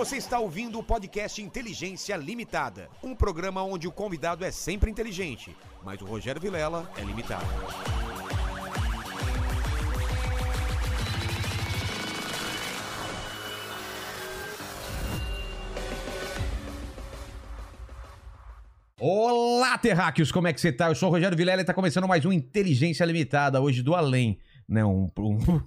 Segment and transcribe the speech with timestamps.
[0.00, 5.54] Você está ouvindo o podcast Inteligência Limitada, um programa onde o convidado é sempre inteligente,
[5.84, 7.44] mas o Rogério Vilela é limitado.
[18.98, 20.88] Olá, terráqueos, como é que você tá?
[20.88, 24.40] Eu sou o Rogério Vilela e tá começando mais um Inteligência Limitada, hoje do além,
[24.66, 24.82] né?
[24.82, 25.60] Um, um,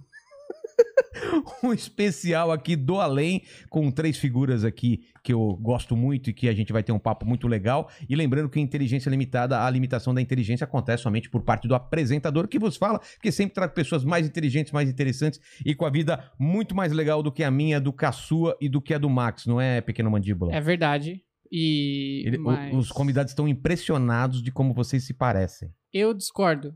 [1.63, 6.49] um especial aqui do além, com três figuras aqui que eu gosto muito e que
[6.49, 7.89] a gente vai ter um papo muito legal.
[8.09, 12.47] E lembrando que Inteligência Limitada, a limitação da inteligência acontece somente por parte do apresentador
[12.47, 16.31] que vos fala, que sempre traz pessoas mais inteligentes, mais interessantes e com a vida
[16.37, 18.97] muito mais legal do que a minha, do que a sua e do que a
[18.97, 20.53] do Max, não é, pequeno mandíbula?
[20.53, 21.21] É verdade.
[21.51, 22.23] E.
[22.25, 25.69] Ele- mas Os convidados estão impressionados de como vocês se parecem.
[25.93, 26.75] Eu discordo.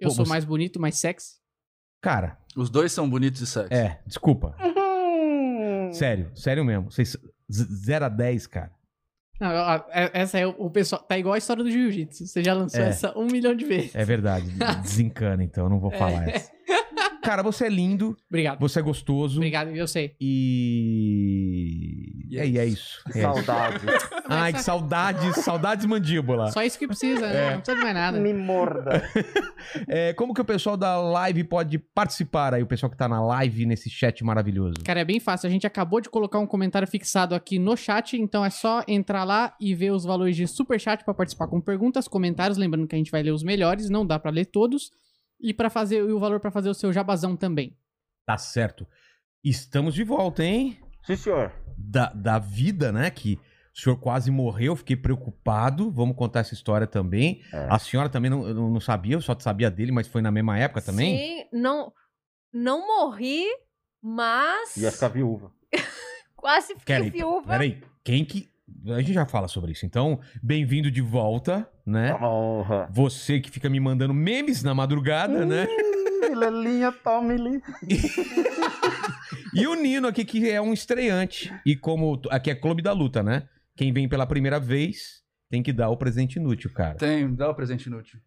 [0.00, 1.34] Eu Pô, sou você- mais bonito, mais sexy.
[2.04, 3.72] Cara, Os dois são bonitos e sexy.
[3.74, 4.54] é, desculpa.
[5.92, 6.90] Sério, sério mesmo.
[6.90, 7.16] Vocês
[7.50, 8.70] 0 a 10, cara.
[9.40, 9.50] Não,
[10.12, 11.02] essa é o, o pessoal.
[11.02, 12.26] Tá igual a história do jiu-jitsu.
[12.26, 12.88] Você já lançou É.
[12.88, 13.94] essa um milhão de vezes.
[13.94, 14.46] É verdade.
[14.82, 16.36] Desencana, então, eu não vou falar É.
[16.36, 16.52] essa.
[17.24, 18.60] Cara, você é lindo, Obrigado.
[18.60, 19.36] você é gostoso.
[19.38, 20.14] Obrigado, eu sei.
[20.20, 22.04] E.
[22.30, 23.02] E É, é e é isso.
[23.12, 23.32] Que É isso.
[23.44, 23.86] saudade.
[24.28, 26.50] Ai, que saudades, saudades mandíbula.
[26.52, 27.32] Só isso que precisa, É.
[27.32, 27.50] né?
[27.52, 28.20] Não precisa de mais nada.
[28.20, 29.02] Me morda.
[29.88, 33.20] É, como que o pessoal da live pode participar aí, o pessoal que tá na
[33.24, 34.74] live nesse chat maravilhoso?
[34.84, 35.48] Cara, é bem fácil.
[35.48, 39.24] A gente acabou de colocar um comentário fixado aqui no chat, então é só entrar
[39.24, 42.98] lá e ver os valores de superchat pra participar com perguntas, comentários, lembrando que a
[42.98, 44.90] gente vai ler os melhores, não dá pra ler todos,
[45.40, 47.76] e para fazer e o valor pra fazer o seu jabazão também.
[48.26, 48.86] Tá certo.
[49.42, 50.78] Estamos de volta, hein?
[51.04, 51.52] Sim, senhor.
[51.76, 53.10] da, da vida, né?
[53.10, 53.38] Que
[53.74, 55.90] o senhor quase morreu, fiquei preocupado.
[55.90, 57.42] Vamos contar essa história também.
[57.52, 57.66] É.
[57.70, 60.80] A senhora também não, não sabia, eu só sabia dele, mas foi na mesma época
[60.80, 61.16] também?
[61.18, 61.92] Sim, não,
[62.52, 63.44] não morri,
[64.02, 65.52] mas Ia ficar viúva.
[66.36, 67.48] quase fiquei Peraí, viúva.
[67.48, 68.48] peraí, quem que.
[68.86, 69.84] A gente já fala sobre isso.
[69.84, 72.14] Então, bem-vindo de volta, né?
[72.14, 72.88] Uma honra.
[72.90, 75.66] Você que fica me mandando memes na madrugada, né?
[76.34, 77.62] Lelinha, tome-lhe.
[79.54, 81.54] E o Nino aqui, que é um estreante.
[81.64, 82.20] E como.
[82.28, 83.48] Aqui é Clube da Luta, né?
[83.76, 86.96] Quem vem pela primeira vez tem que dar o presente inútil, cara.
[86.96, 88.18] Tem, dá o presente inútil.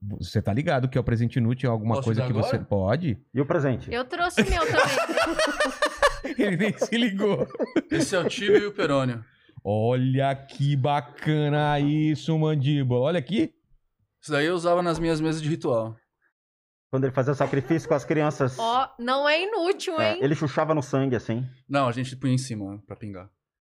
[0.00, 2.64] Você tá ligado que é o presente inútil é alguma Posso coisa que você agora?
[2.64, 3.18] pode?
[3.34, 3.92] E o presente?
[3.92, 6.34] Eu trouxe o meu também.
[6.46, 7.46] Ele nem se ligou.
[7.90, 9.22] Esse é o tibio e o perônio.
[9.66, 13.00] Olha que bacana isso, mandíbula.
[13.00, 13.54] Olha aqui.
[14.20, 15.96] Isso daí eu usava nas minhas mesas de ritual.
[16.90, 18.58] Quando ele fazia o sacrifício com as crianças.
[18.58, 20.18] Ó, não é inútil, é, hein?
[20.22, 21.44] ele chuchava no sangue, assim.
[21.68, 23.30] Não, a gente punha em cima pra pingar.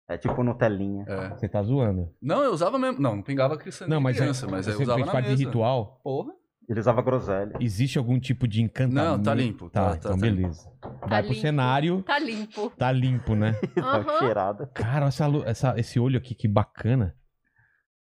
[0.07, 1.05] É tipo Nutelinha.
[1.07, 1.29] É.
[1.29, 2.13] Você tá zoando.
[2.21, 2.99] Não, eu usava mesmo.
[2.99, 5.25] Não, não pingava criança, Não, mas, criança, é, mas eu você usava fez na parte
[5.25, 5.37] mesa.
[5.37, 5.99] de ritual.
[6.03, 6.33] Porra.
[6.71, 7.51] Ele usava groselha.
[7.59, 8.95] Existe algum tipo de encantamento?
[9.17, 10.71] Não, tá limpo, Tá, tá- tá- então tá beleza.
[11.05, 11.41] Vai pro limpo.
[11.41, 12.69] cenário, Tá limpo.
[12.77, 13.59] tá limpo, né?
[13.77, 14.19] Aham.
[14.19, 14.67] cheirada.
[14.73, 17.13] Cara, essa, essa- esse olho aqui, que bacana.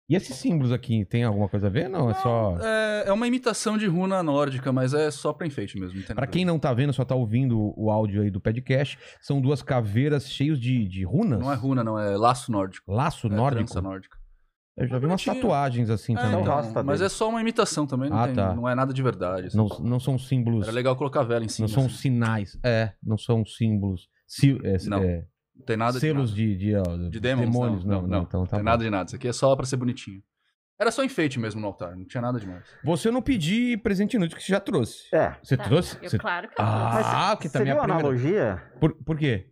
[0.07, 1.87] E esses símbolos aqui, tem alguma coisa a ver?
[1.89, 2.57] Não, é só...
[2.61, 5.99] É, é uma imitação de runa nórdica, mas é só pra enfeite mesmo.
[6.09, 9.61] Nada quem não tá vendo, só tá ouvindo o áudio aí do podcast, são duas
[9.63, 11.39] caveiras cheias de, de runas.
[11.39, 12.91] Não é runa, não, é laço nórdico.
[12.91, 13.65] Laço É nórdico.
[13.65, 14.18] trança nórdica.
[14.79, 16.41] Eu já vi umas tatuagens assim É, também.
[16.41, 16.83] então.
[16.83, 18.53] mas é só uma imitação também, não, Ah, tem- tá.
[18.55, 19.47] não é nada de verdade.
[19.47, 19.57] assim.
[19.57, 20.63] Não, não são símbolos.
[20.63, 21.67] Era legal colocar vela em cima.
[21.67, 21.95] Não são assim.
[21.95, 22.57] sinais.
[22.63, 24.07] É, não são símbolos.
[24.27, 25.25] Si- é, Não, é,
[25.55, 27.83] Não tem nada selos de, de, de, de demons, demônios.
[27.85, 28.65] não, não, Então tá tem bom.
[28.65, 29.05] nada de nada.
[29.07, 30.21] Isso aqui é só pra ser bonitinho.
[30.79, 32.63] Era só enfeite mesmo no altar, não tinha nada demais.
[32.85, 35.13] Você não pedi presente inútil que você já trouxe.
[35.13, 35.35] É.
[35.43, 35.97] Você Tá, trouxe?
[36.01, 37.09] Eu, Você- Claro que eu trouxe.
[37.13, 38.07] Ah, que também é viu a a primeira.
[38.07, 38.63] analogia?
[38.79, 39.49] Por, por quê?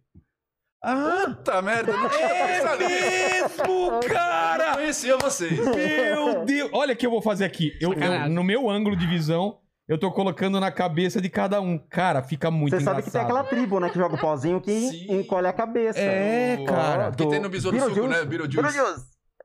[0.84, 4.74] Ah, Puta merda, eu não tinha é mesmo, Eu cara!
[4.76, 5.58] conhecia vocês.
[5.58, 6.70] Meu Deus!
[6.74, 7.74] Olha o que eu vou fazer aqui.
[7.82, 9.58] Eu, eu- no meu ângulo de visão,
[9.88, 11.78] eu tô colocando na cabeça de cada um.
[11.80, 12.96] Cara, fica muito Você engraçado.
[12.96, 13.90] sabe que tem aquela tribo, né?
[13.90, 15.20] Que joga o pozinho que Sim.
[15.20, 16.00] encolhe a cabeça.
[16.00, 17.12] É, O- cara.
[17.12, 18.24] Que tem no Besouro Suco, né?
[18.24, 18.78] Beetlejuice.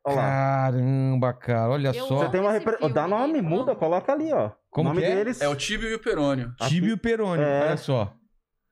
[0.05, 2.19] Caramba, cara, olha Eu só.
[2.19, 2.77] Você tem uma repre...
[2.93, 4.51] Dá nome, muda, coloca ali, ó.
[4.71, 5.15] Como o nome que é?
[5.17, 5.41] deles.
[5.41, 6.53] É o tibio e o perônio.
[6.69, 7.69] Tibio e Perônio, É.
[7.69, 8.13] olha só.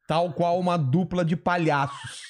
[0.09, 2.30] Tal qual uma dupla de palhaços.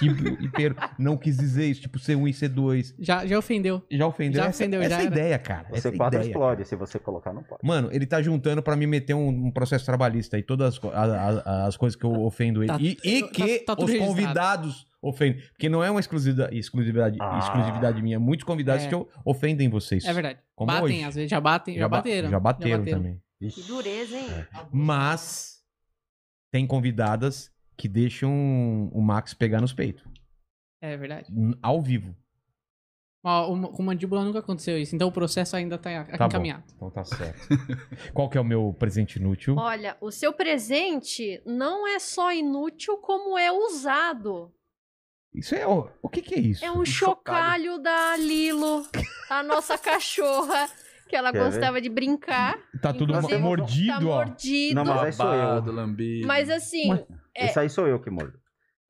[0.00, 0.76] E Perônio.
[0.98, 2.94] Não quis dizer isso, tipo C1 e C2.
[2.98, 3.82] Já, já ofendeu.
[3.90, 4.42] Já ofendeu?
[4.42, 5.68] Já essa, ofendeu, essa já é ideia, cara.
[5.70, 6.22] Você essa é ideia.
[6.22, 7.60] explode, se você colocar, não pode.
[7.62, 11.42] Mano, ele tá juntando pra me meter um, um processo trabalhista aí, todas as, a-
[11.44, 12.68] a- as coisas que eu ofendo ele.
[12.68, 14.22] Tá- e, e tá- que tá tudo os registrado.
[14.22, 15.42] convidados ofendem.
[15.52, 17.38] Porque não é uma exclusividade, exclusividade, Ah.
[17.40, 18.18] exclusividade minha.
[18.18, 18.88] Muitos convidados É.
[18.88, 20.04] que eu- ofendem vocês.
[20.04, 20.38] É verdade.
[20.54, 21.04] Como batem, hoje.
[21.04, 22.30] às vezes já batem, já, ba- bateram.
[22.30, 23.20] Já bateram também.
[23.40, 24.26] Que dureza, hein?
[24.72, 25.60] Mas
[26.50, 27.50] tem convidadas
[27.82, 28.32] que deixam
[28.92, 30.04] o Max pegar nos peitos.
[30.80, 31.26] É verdade.
[31.60, 32.14] Ao vivo.
[33.24, 36.26] Ó, o- com mandíbula nunca aconteceu isso, então o processo ainda tá Tá bom.
[36.26, 36.62] encaminhado.
[36.76, 37.40] Então tá certo.
[38.14, 39.56] Qual que é o meu presente inútil?
[39.56, 44.52] Olha, o seu presente não é só inútil, como é usado.
[45.34, 45.66] Isso é.
[45.66, 46.64] O, o que, que é isso?
[46.64, 48.86] É um chocalho da Lilo,
[49.28, 50.68] a nossa cachorra,
[51.08, 51.44] que ela Quer ver?
[51.46, 52.56] gostava de brincar.
[52.80, 54.02] Tá tudo mordido, tá ó.
[54.02, 54.74] mordido.
[54.76, 55.72] Não, mas aí sou eu.
[55.72, 56.28] Lambido.
[56.28, 57.46] Mas assim, Mas- É.
[57.46, 58.38] Esse aí sou eu que mordo.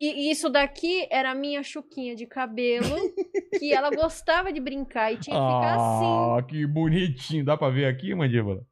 [0.00, 2.86] e e isso daqui era a minha chuquinha de cabelo,
[3.58, 6.38] que ela gostava de brincar e tinha que ficar assim.
[6.38, 7.44] Ah, que bonitinho.
[7.44, 8.66] Dá pra ver aqui, mandíbula?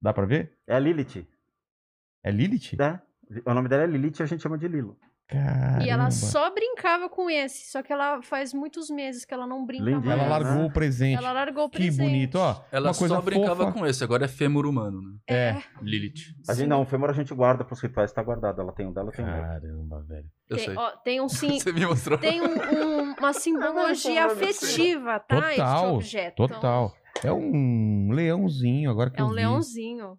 [0.00, 0.56] Dá pra ver?
[0.66, 1.26] É a Lilith,
[2.22, 2.76] É Lilith?
[2.78, 3.00] né?
[3.46, 4.98] O nome dela é Lilith e a gente chama de Lilo.
[5.26, 5.82] Caramba.
[5.84, 9.64] E ela só brincava com esse, só que ela faz muitos meses que ela não
[9.64, 10.20] brinca Lindinha, mais.
[10.20, 10.64] Ela largou né?
[10.66, 11.16] o presente.
[11.16, 12.06] Ela largou o Que presente.
[12.06, 12.62] bonito, ó.
[12.70, 13.72] Ela Uma coisa só brincava fofa.
[13.72, 15.16] com esse, agora é fêmur humano, né?
[15.28, 15.62] É.
[15.80, 16.34] Lilith.
[16.46, 18.60] A gente não, o fêmur a gente guarda pros rituais, tá guardado.
[18.60, 19.42] Ela tem um dela, tenho outro.
[19.42, 20.26] Caramba, velho.
[20.50, 20.76] Eu Tem, sei.
[20.76, 22.18] ó, tem um sim, Você me mostrou.
[22.18, 25.36] tem um- um- uma simbologia não, não, afetiva, tá?
[25.38, 26.42] este Total, objeto.
[26.42, 26.94] Então, Total.
[27.22, 29.36] É um leãozinho, agora que é eu um vi.
[29.36, 30.18] leãozinho.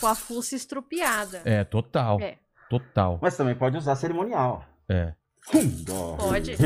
[0.00, 1.42] Com a fuça estrupiada.
[1.44, 2.20] É, total.
[2.20, 2.38] É.
[2.72, 3.18] Total.
[3.20, 4.64] Mas também pode usar cerimonial.
[4.88, 5.12] É.
[5.50, 6.56] Pode.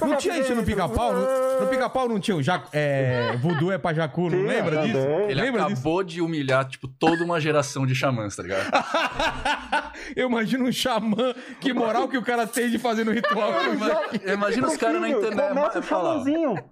[0.00, 1.12] Não tinha isso no pica-pau?
[1.12, 4.98] No, no pica-pau não tinha o jacu, é, voodoo é pra jacu, não lembra disso?
[4.98, 5.30] também.
[5.30, 5.72] Ele Lembra disso?
[5.74, 8.70] acabou de humilhar, tipo, toda uma geração de xamãs, tá ligado?
[10.16, 13.50] Eu imagino um xamã, que moral que o cara tem de fazer no ritual.
[13.64, 15.48] Imagina, imagina os caras na internet.
[15.48, 16.24] Começa falar.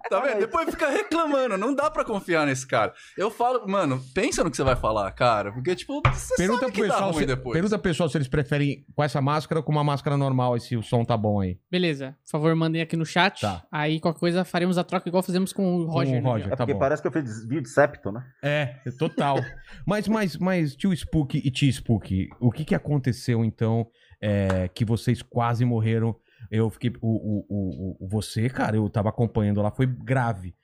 [0.09, 0.39] Tá vendo?
[0.39, 2.93] Depois fica reclamando, não dá pra confiar nesse cara.
[3.17, 6.71] Eu falo, mano, pensa no que você vai falar, cara, porque, tipo, você Pergunta sabe
[6.71, 7.53] pro, que dá pessoal ruim se, depois.
[7.53, 10.59] pergunta pro pessoal se eles preferem com essa máscara ou com uma máscara normal, e
[10.61, 11.59] se o som tá bom aí.
[11.69, 12.15] Beleza.
[12.23, 13.41] Por favor, mandem aqui no chat.
[13.41, 13.65] Tá.
[13.71, 16.13] Aí qualquer coisa faremos a troca igual fizemos com o Roger.
[16.13, 16.47] Com o né, Roger.
[16.47, 16.79] É Tá porque bom.
[16.79, 18.25] parece que eu fiz desvio de septo, né?
[18.41, 19.37] É, total.
[19.85, 23.85] mas, mas, mas, tio Spook e tia Spook, o que que aconteceu então
[24.21, 26.15] é, que vocês quase morreram?
[26.49, 26.91] Eu fiquei.
[27.01, 30.55] O, o, o, o- você, cara, eu tava acompanhando lá, foi grave.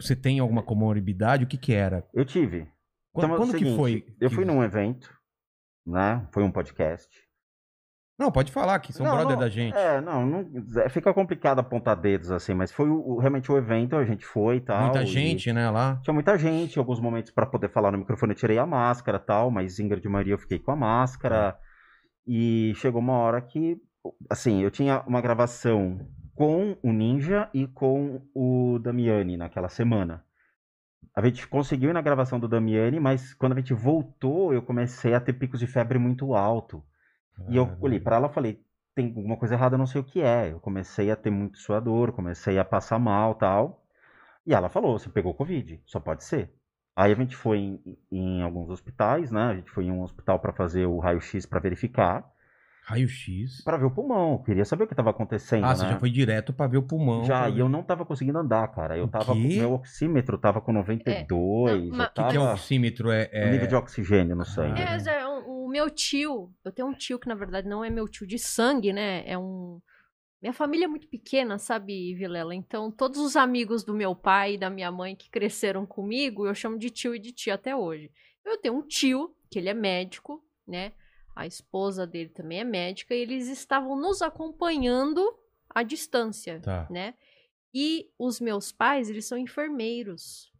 [0.00, 1.44] Você tem alguma comorbidade?
[1.44, 2.04] O que que era?
[2.12, 2.66] Eu tive.
[3.12, 4.04] Quando, Então, é quando que seguinte, foi?
[4.20, 5.08] Eu que- fui num evento,
[5.86, 6.26] né?
[6.32, 7.08] Foi um podcast.
[8.18, 9.76] Não, pode falar, que são Não, brother não, da gente.
[9.76, 10.50] É, não, não
[10.82, 14.56] é, fica complicado apontar dedos assim, mas foi o- realmente o evento, a gente foi
[14.56, 14.82] e tal.
[14.82, 16.00] Muita e gente, né, lá.
[16.02, 19.18] Tinha muita gente, em alguns momentos pra poder falar no microfone eu tirei a máscara
[19.18, 21.56] e tal, mas Ingrid e Maria eu fiquei com a máscara.
[22.26, 23.80] E chegou uma hora que,
[24.28, 26.00] assim, eu tinha uma gravação
[26.34, 30.24] com o Ninja e com o Damiani naquela semana.
[31.16, 35.14] A gente conseguiu ir na gravação do Damiani, mas quando a gente voltou, eu comecei
[35.14, 36.82] a ter picos de febre muito alto.
[37.48, 38.60] E eu olhei pra ela e falei,
[38.94, 40.50] tem alguma coisa errada, eu não sei o que é.
[40.52, 43.84] Eu comecei a ter muito suador, comecei a passar mal tal.
[44.46, 46.52] E ela falou, você pegou Covid, só pode ser.
[46.96, 47.80] Aí a gente foi em,
[48.10, 49.42] em alguns hospitais, né?
[49.44, 52.24] A gente foi em um hospital pra fazer o raio-x pra verificar,
[52.84, 53.62] Raio-X.
[53.64, 54.32] Pra ver o pulmão.
[54.32, 55.74] Eu queria saber o que tava acontecendo, Ah, né?
[55.74, 57.22] você já foi direto pra ver o pulmão.
[57.24, 58.96] Já, e eu não tava conseguindo andar, cara.
[58.96, 59.58] Eu O tava com quê?
[59.58, 63.10] meu oxímetro tava com 92, Não, eu mas- O que, que é tava oxímetro?
[63.10, 64.80] É, é- o nível de oxigênio no sangue.
[64.80, 65.27] É, Zé, o,
[65.68, 68.38] o meu tio, eu tenho um tio que na verdade não é meu tio de
[68.38, 69.22] sangue, né?
[69.28, 69.80] É um.
[70.40, 72.54] Minha família é muito pequena, sabe, Vilela?
[72.54, 76.54] Então, todos os amigos do meu pai e da minha mãe que cresceram comigo, eu
[76.54, 78.10] chamo de tio e de tia até hoje.
[78.44, 80.92] Eu tenho um tio, que ele é médico, né?
[81.34, 85.20] A esposa dele também é médica, e eles estavam nos acompanhando
[85.68, 86.86] à distância, Tá.
[86.88, 87.14] né?
[87.74, 90.52] E os meus pais, eles são enfermeiros.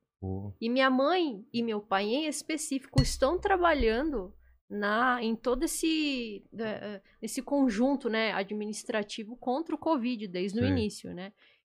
[0.60, 4.34] E minha mãe e meu pai em específico estão trabalhando
[4.68, 10.70] na em todo esse eh, esse conjunto, né, administrativo contra o Covid desde o Sei.
[10.70, 11.32] início, né?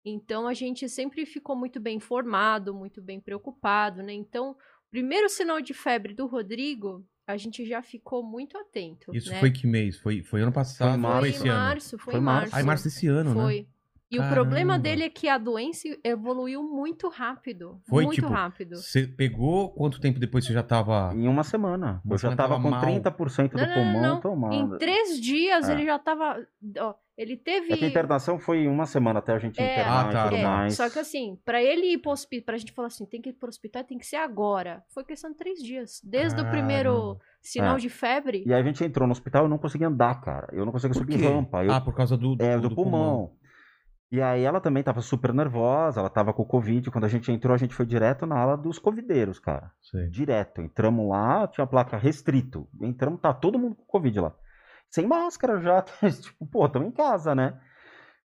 [0.04, 4.12] Então a gente sempre ficou muito bem informado, muito bem preocupado, né?
[4.12, 4.56] Então, o
[4.90, 9.38] primeiro sinal de febre do Rodrigo, a gente já ficou muito atento, Isso né?
[9.38, 9.98] foi que mês?
[9.98, 10.88] Foi, foi ano passado?
[10.88, 11.20] Foi em Foi, março.
[11.20, 11.60] Foi esse em ano?
[11.60, 12.40] março, foi, Foi em março.
[12.50, 12.56] março.
[12.56, 13.66] Ah, março desse ano, né?
[14.10, 14.78] E o problema Caramba.
[14.82, 17.80] dele é que a doença evoluiu muito rápido.
[17.88, 18.76] Foi, muito tipo, rápido.
[18.76, 21.12] Você pegou, quanto tempo depois você já tava...
[21.14, 22.00] Em uma semana.
[22.04, 22.82] Uma eu já semana tava tava com mal.
[22.82, 24.74] 30% do Não, não, pulmão não.
[24.74, 25.72] Em três dias É.
[25.72, 26.44] ele já tava.
[26.78, 27.72] Ó, ele teve.
[27.72, 30.36] É a internação foi uma semana até a gente É, internar Ah, tá, e tudo
[30.36, 30.74] É, mais.
[30.74, 33.34] Só que assim, pra ele ir pro hospital, pra gente falar assim, tem que ir
[33.34, 34.82] pro hospital, tem que ser agora.
[34.92, 36.00] Foi questão de três dias.
[36.02, 37.20] Desde o primeiro Caramba.
[37.42, 37.78] sinal É.
[37.78, 38.42] de febre.
[38.46, 40.48] E aí a gente entrou no hospital e eu não conseguia andar, cara.
[40.52, 41.62] Eu não conseguia subir rampa.
[41.64, 43.30] Eu, Ah, por causa do, do, é, do, do pulmão.
[44.12, 46.90] E aí ela também tava super nervosa, ela tava com Covid.
[46.90, 49.70] Quando a gente entrou, a gente foi direto na ala dos covideiros, cara.
[49.80, 50.08] Sei.
[50.10, 50.60] Direto.
[50.60, 52.68] Entramos lá, tinha a placa restrito.
[52.80, 54.34] Entramos, tá todo mundo com Covid lá.
[54.90, 55.82] Sem máscara já.
[56.20, 57.60] tipo, pô, tamo em casa, né?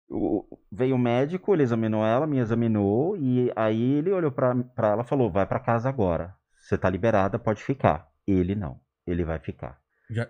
[0.09, 4.89] O- veio o médico, ele examinou ela, me examinou, e aí ele olhou pra, pra
[4.89, 6.35] ela e falou: vai pra casa agora.
[6.59, 8.09] Você tá liberada, pode ficar.
[8.27, 8.81] Ele não.
[9.07, 9.79] Ele vai ficar.
[10.11, 10.27] Já...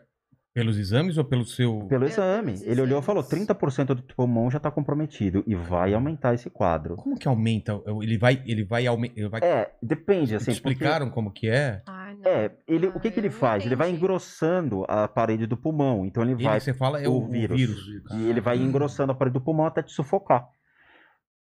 [0.56, 1.80] Pelos exames ou pelo seu...
[1.86, 2.54] Pelo exame.
[2.64, 3.46] Ele olhou e falou: exames.
[3.46, 6.96] 30% do pulmão já tá comprometido e vai aumentar esse quadro.
[6.96, 7.78] Como que aumenta?
[8.02, 8.42] Ele vai...
[8.46, 9.40] Ele vai, ele vai...
[9.42, 10.46] É, depende, assim.
[10.46, 11.82] porque- explicaram como que é?
[11.86, 12.06] Não.
[12.24, 13.66] É, ele, o Ah, que, que ele não faz?
[13.66, 16.06] Ele vai engrossando a parede do pulmão.
[16.06, 16.58] Então ele Ele vai.
[16.58, 17.56] você fala é o, o o vírus.
[17.60, 18.10] vírus.
[18.14, 20.48] E ele vai engrossando a parede do pulmão até te sufocar.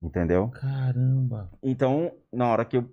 [0.01, 0.49] Entendeu?
[0.49, 1.51] Caramba.
[1.63, 2.89] Então, na hora que eu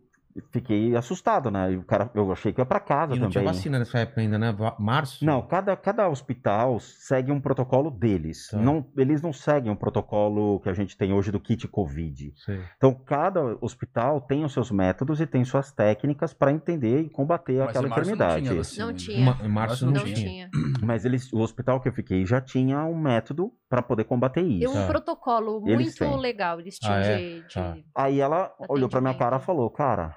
[0.50, 1.72] fiquei assustado, né?
[1.72, 3.54] E o cara, eu achei que ia pra casa E não tinha também.
[3.54, 4.54] vacina nessa época ainda, né?
[4.78, 5.24] Março?
[5.24, 8.48] Não, cada, cada hospital segue um protocolo deles.
[8.50, 8.58] Tá.
[8.58, 12.32] Não, eles não seguem um protocolo que a gente tem hoje do kit Covid.
[12.36, 12.60] Sei.
[12.76, 17.58] Então, cada hospital tem os seus métodos e tem suas técnicas para entender e combater
[17.58, 18.48] Mas aquela enfermidade.
[18.48, 18.98] Não tinha, Não ainda.
[18.98, 19.24] tinha.
[19.24, 20.14] Ma- em março não, Não tinha.
[20.16, 20.50] tinha.
[20.82, 24.58] Mas eles, o hospital que eu fiquei já tinha um método para poder combater Tem
[24.62, 24.70] isso.
[24.70, 24.86] um Tá.
[24.86, 26.20] protocolo Eles muito têm.
[26.20, 26.60] legal.
[26.60, 27.16] Eles tinham Ah, é?
[27.18, 27.76] de, de- Tá.
[27.96, 30.16] Aí ela olhou pra minha cara e falou, cara,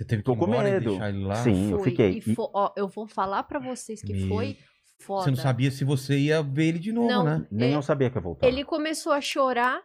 [0.00, 0.90] Você teve que tô ir com embora e medo.
[0.90, 1.34] deixar ele lá?
[1.36, 2.10] Sim, eu Foi, fiquei.
[2.16, 4.56] e fo- ó, eu vou falar pra vocês que Meu- foi
[4.98, 5.24] foda.
[5.24, 7.24] Você não sabia se você ia ver ele de novo, Não.
[7.24, 7.46] né?
[7.50, 8.46] Nem É, eu sabia que ia voltar.
[8.48, 9.82] Ele começou a chorar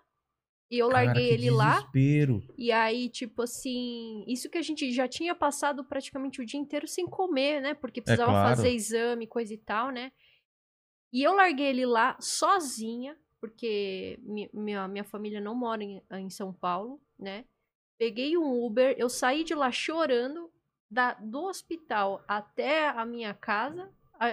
[0.72, 1.74] e eu Cara, larguei que ele lá.
[1.76, 2.42] desespero.
[2.58, 6.88] E aí, tipo assim, isso que a gente já tinha passado praticamente o dia inteiro
[6.88, 7.74] sem comer, né?
[7.74, 8.56] Porque precisava claro.
[8.56, 10.14] fazer exame, coisa e tal, né?
[11.12, 16.30] E eu larguei ele lá sozinha, porque mi- minha, minha família não mora em, em
[16.30, 17.44] São Paulo, né?
[17.98, 20.52] Peguei um Uber, eu saí de lá chorando,
[20.90, 23.90] da, do hospital até a minha casa,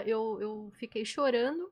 [0.07, 1.71] eu, eu fiquei chorando.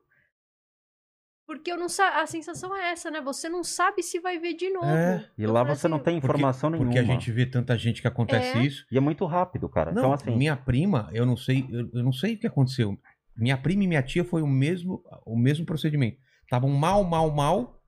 [1.45, 3.19] Porque eu não a sensação é essa, né?
[3.19, 4.85] Você não sabe se vai ver de novo.
[4.85, 6.89] É, E lá você não assim, tem informação nenhuma.
[6.89, 8.61] Porque a gente vê tanta gente que acontece É.
[8.61, 8.85] isso.
[8.89, 9.91] E é muito rápido, cara.
[9.91, 12.97] Não, então, assim, minha prima, eu não sei, eu, eu não sei o que aconteceu.
[13.35, 16.17] Minha prima e minha tia foi o mesmo, o mesmo procedimento.
[16.43, 17.80] Estavam mal, mal, mal.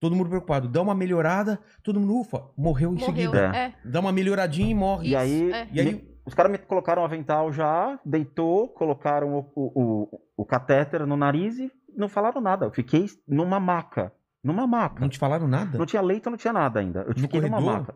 [0.00, 0.68] Todo mundo preocupado.
[0.68, 3.06] Dá uma melhorada, todo mundo ufa, morreu em Morreu.
[3.06, 3.52] seguida.
[3.54, 3.58] É.
[3.58, 3.74] É.
[3.84, 5.08] Dá uma melhoradinha e morre.
[5.10, 5.68] E aí, é.
[5.72, 10.44] E aí- os caras me colocaram o avental já, deitou, colocaram o, o, o, o
[10.44, 12.66] catéter no nariz e não falaram nada.
[12.66, 14.12] Eu fiquei numa maca.
[14.42, 15.00] Numa maca.
[15.00, 15.78] Não te falaram nada?
[15.78, 17.00] Não tinha leito, não tinha nada ainda.
[17.02, 17.78] Eu No fiquei numa corredor?
[17.80, 17.94] maca.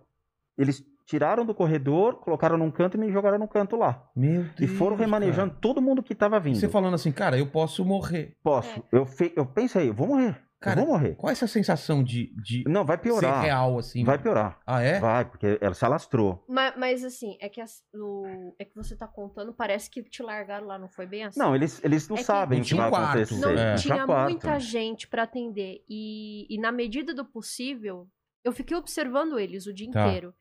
[0.57, 4.04] Eles tiraram do corredor, colocaram num canto e me jogaram num canto lá.
[4.14, 4.73] Meu E Deus.
[4.73, 6.45] foram remanejando todo mundo que tava cara.
[6.45, 6.57] vindo.
[6.57, 8.37] Você falando assim, cara, eu posso morrer.
[8.45, 8.83] Posso.
[8.92, 9.33] Eu, fe...
[9.37, 10.40] eu pensei, eu vou morrer.
[10.61, 11.14] Cara, eu vou morrer.
[11.14, 13.43] Qual é essa sensação de, de Não, vai ser piorar.
[13.43, 14.05] real, assim?
[14.05, 14.61] Vai piorar.
[14.67, 15.00] Ah, é?
[15.00, 16.45] Vai, porque ela se alastrou.
[16.47, 20.23] Mas, mas assim, é que, as- o- é que você tá contando, parece que te
[20.23, 21.38] largaram lá, não foi bem assim?
[21.40, 23.07] Não, eles, eles não É que sabem que tinha vai quarto.
[23.17, 23.40] acontecer.
[23.40, 23.75] Não É.
[23.76, 24.31] tinha quarto.
[24.31, 25.83] muita gente pra atender.
[25.88, 28.07] E, e na medida do possível,
[28.45, 30.07] eu fiquei observando eles o dia Tá.
[30.09, 30.35] inteiro.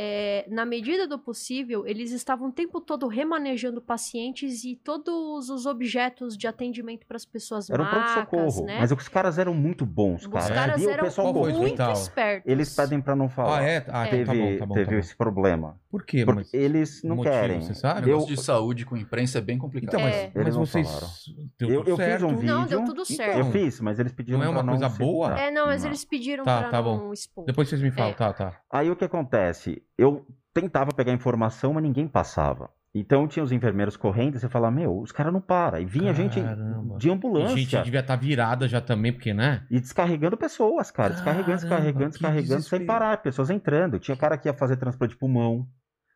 [0.00, 5.66] É, na medida do possível, eles estavam o tempo todo remanejando pacientes e todos os
[5.66, 8.64] objetos de atendimento para as pessoas Era um pronto-socorro.
[8.64, 8.78] né?
[8.78, 10.54] Mas os caras eram muito bons, Os cara.
[10.54, 11.92] caras E o eram muito hospital?
[11.94, 12.50] espertos.
[12.52, 13.58] Eles pedem pra não falar.
[13.58, 13.84] Ah, é?
[13.88, 14.20] Ah, É.
[14.20, 14.74] então tá bom, Teve, tá bom.
[14.74, 14.98] teve tá bom.
[15.00, 15.80] esse problema.
[15.90, 16.24] Por quê?
[16.24, 16.54] Porque Mas...
[16.54, 17.60] eles não motivo, querem.
[17.60, 18.02] você sabe?
[18.02, 19.94] Eu, Negócio de saúde com imprensa é bem complicado.
[19.94, 20.26] Então, mas, É.
[20.32, 21.24] mas Eles não vocês...
[21.58, 22.54] Eu- eu fiz um vídeo.
[22.54, 23.38] Não, deu tudo Então, certo.
[23.38, 25.36] eu fiz, mas eles pediram Não é uma coisa boa?
[25.40, 25.88] É, não, mas Não.
[25.90, 27.44] eles pediram Tá, pra tá não expor.
[27.46, 28.14] Depois vocês me falam, É.
[28.14, 28.60] tá, tá.
[28.70, 29.82] Aí o que acontece?
[29.98, 30.24] Eu
[30.54, 32.70] tentava pegar informação, mas ninguém passava.
[32.94, 35.78] Então tinha os enfermeiros correndo e você fala, meu, os caras não param.
[35.78, 36.96] E vinha gente Caramba.
[36.98, 37.56] de E ambulância.
[37.56, 39.66] gente devia estar virada já também, porque, né?
[39.70, 41.10] E descarregando pessoas, cara.
[41.12, 42.86] Descarregando, Caramba, descarregando, descarregando, sem desespero.
[42.86, 43.18] parar.
[43.18, 43.98] Pessoas entrando.
[43.98, 45.68] Tinha cara que ia fazer transplante de pulmão.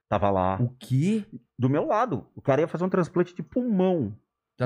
[0.08, 0.56] Tava lá.
[0.60, 1.24] O quê?
[1.58, 2.26] Do meu lado.
[2.34, 4.14] O cara ia fazer um transplante de pulmão.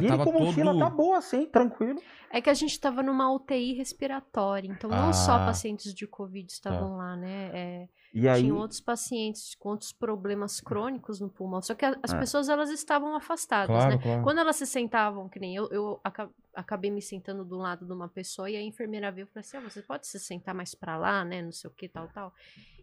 [0.01, 0.45] Já e ele tava com todo...
[0.45, 2.01] mochila tá boa, assim, tranquilo.
[2.31, 5.47] É que a gente tava numa UTI respiratória, então não só Ah.
[5.47, 7.51] pacientes de Covid estavam lá, né?
[7.55, 8.43] É, E aí.
[8.43, 11.61] Tinham outros pacientes com outros problemas crônicos no pulmão.
[11.61, 12.19] Só que a- as É.
[12.19, 13.99] pessoas elas estavam afastadas, Claro, né?
[14.03, 14.23] claro.
[14.23, 17.93] Quando elas se sentavam, que nem eu, eu aca- acabei me sentando do lado de
[17.93, 20.75] uma pessoa e a enfermeira veio e falou assim: ah, você pode se sentar mais
[20.75, 21.43] pra lá, né?
[21.43, 22.33] Não sei o que, tal, tal.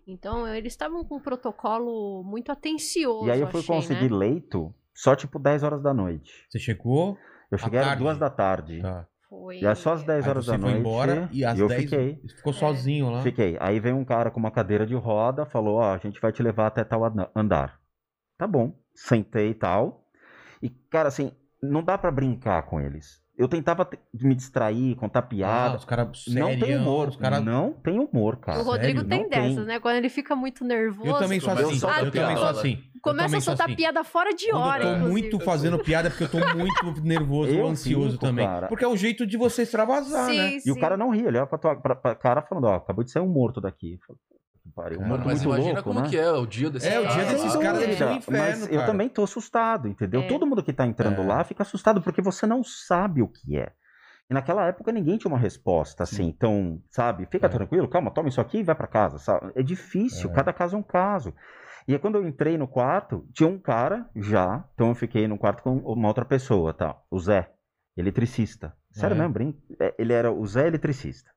[0.05, 3.25] Então, eles estavam com um protocolo muito atencioso.
[3.27, 4.17] E aí eu fui achei, conseguir né?
[4.17, 6.45] leito só tipo 10 horas da noite.
[6.49, 7.17] Você chegou...
[7.51, 8.01] Eu cheguei às tarde?
[8.03, 8.81] duas da tarde.
[8.81, 9.07] Tá.
[9.29, 9.59] Foi...
[9.59, 10.79] E é só às 10 Aí horas você da foi noite.
[10.79, 11.81] embora e às eu 10...
[11.81, 12.21] fiquei.
[12.23, 12.27] É.
[12.35, 13.21] Ficou sozinho lá.
[13.21, 13.57] Fiquei.
[13.59, 16.41] Aí veio um cara com uma cadeira de roda, falou: Ó, a gente vai te
[16.41, 17.01] levar até tal
[17.35, 17.79] andar.
[18.37, 18.75] Tá bom.
[18.95, 20.07] Sentei e tal.
[20.61, 21.31] E, cara, assim,
[21.61, 23.22] não dá pra brincar com eles.
[23.35, 25.77] Eu tentava te- me distrair, contar Ah, piada.
[25.77, 27.07] os caras não tem humor.
[27.09, 27.39] Os cara...
[27.41, 28.59] Não tem humor, cara.
[28.59, 29.09] O Rodrigo sério?
[29.09, 29.65] tem Não dessas, tem.
[29.65, 29.79] né?
[29.79, 31.09] Quando ele fica muito nervoso.
[31.09, 31.63] Eu também sou assim.
[31.63, 32.83] a soltar Eu também sou assim.
[32.95, 33.75] Eu Começa a soltar assim.
[33.75, 35.11] piada fora de Quando hora, eu tô inclusive.
[35.21, 38.45] muito fazendo piada porque eu tô muito nervoso Eu ansioso fico, também.
[38.45, 38.67] cara.
[38.67, 40.59] Porque é um jeito de você extravasar, sim, né?
[40.59, 40.69] sim.
[40.69, 43.03] E o cara não ria, ele olhava pra, tua, pra, pra cara falando: Ó, acabou
[43.03, 43.93] de sair um morto daqui.
[43.93, 46.09] Eu falei, "Puta que pariu, um Cara, morto Mas muito imagina louco, como né?
[46.09, 47.27] que é o dia desses É, o dia caras.
[47.31, 48.85] desses Sem caras um dúvida, inferno, Mas eu cara.
[48.85, 50.21] também tô assustado, entendeu?
[50.21, 50.27] É.
[50.27, 51.25] Todo mundo que tá entrando É.
[51.25, 53.71] lá fica assustado porque você não sabe o que é.
[54.29, 57.25] E naquela época ninguém tinha uma resposta assim, então, sabe?
[57.29, 57.49] Fica É.
[57.49, 59.51] tranquilo, calma, toma isso aqui e vai pra casa, sabe?
[59.55, 60.33] É difícil, É.
[60.33, 61.33] cada caso é um caso.
[61.85, 65.37] E aí, quando eu entrei no quarto, tinha um cara já, então eu fiquei no
[65.37, 66.95] quarto com uma outra pessoa, tá?
[67.11, 67.49] O Zé,
[67.97, 68.73] eletricista.
[68.91, 69.17] Sério É.
[69.19, 69.57] mesmo, brin...
[69.79, 71.29] é, ele era o Zé eletricista.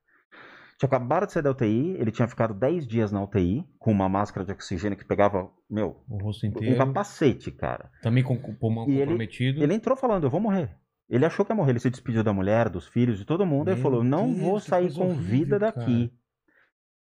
[0.79, 4.07] Tinha acabado de sair da UTI, ele tinha ficado 10 dias na UTI, com uma
[4.07, 6.77] máscara de oxigênio que pegava, meu, O rosto um inteiro.
[6.77, 7.89] capacete, cara.
[8.03, 9.63] Também com o pulmão E ele- comprometido.
[9.63, 10.69] Ele entrou falando, eu vou morrer.
[11.09, 13.71] Ele achou que ia morrer, ele se despediu da mulher, dos filhos, de todo mundo,
[13.71, 16.13] e Meu falou, não Deus, vou sair com horrível, vida daqui.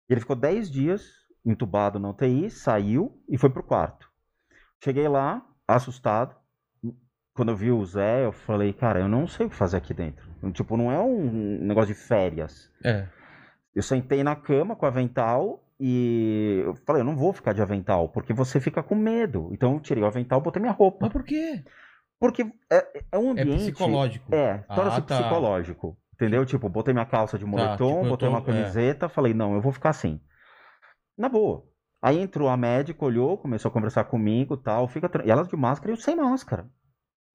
[0.08, 1.02] Ele ficou 10 dias
[1.44, 4.08] entubado na UTI, saiu e foi pro quarto.
[4.84, 6.36] Cheguei lá, assustado.
[7.34, 9.92] Quando eu vi o Zé, eu falei, cara, eu não sei o que fazer aqui
[9.92, 10.24] dentro.
[10.52, 12.70] Tipo, não é um negócio de férias.
[12.84, 13.08] É.
[13.76, 17.60] Eu sentei na cama com o avental e eu falei, eu não vou ficar de
[17.60, 19.50] avental, porque você fica com medo.
[19.52, 21.00] Então eu tirei o avental, botei minha roupa.
[21.02, 21.62] Mas por quê?
[22.18, 23.58] Porque é, é um É ambiente...
[23.72, 24.34] psicológico.
[24.34, 25.18] É, torna-se Ah, tá.
[25.18, 25.98] psicológico.
[26.14, 26.46] Entendeu?
[26.46, 29.60] Tipo, botei minha calça de moletom, tipo, eu botei tô- uma camiseta, falei, não, eu
[29.60, 30.18] vou ficar assim.
[31.18, 31.62] Na boa.
[32.00, 35.90] Aí entrou a médica, olhou, começou a conversar comigo tal, fica E ela de máscara
[35.90, 36.66] e eu sem máscara.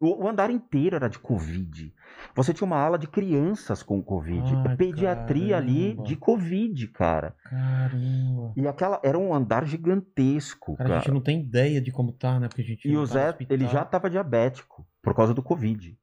[0.02, 1.94] O, andar inteiro era de Covid.
[2.36, 4.56] Você tinha uma ala de crianças com Covid.
[4.68, 6.04] Ai, pediatria ali caramba.
[6.10, 7.36] de Covid, cara.
[7.44, 8.54] Caramba.
[8.58, 11.02] E aquela era um andar gigantesco, Cara, a cara.
[11.02, 12.48] gente não tem ideia de como tá, né?
[12.48, 15.96] Porque a gente E o tá Zé, ele já tava diabético por causa do Covid.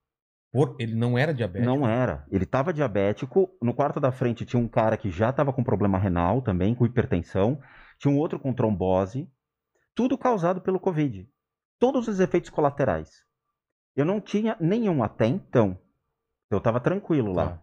[0.53, 1.71] Por- Ele não era diabético?
[1.71, 2.25] Não era.
[2.31, 3.51] Ele estava diabético.
[3.61, 6.87] No quarto da frente tinha um cara que já estava com problema renal também, com
[6.87, 7.61] hipertensão.
[7.99, 9.29] Tinha um outro com trombose.
[9.95, 11.29] Tudo causado pelo Covid.
[11.79, 13.27] Todos os efeitos colaterais.
[13.99, 15.77] Eu não tinha nenhum até então.
[16.49, 17.49] Eu estava tranquilo lá.
[17.49, 17.63] Tá.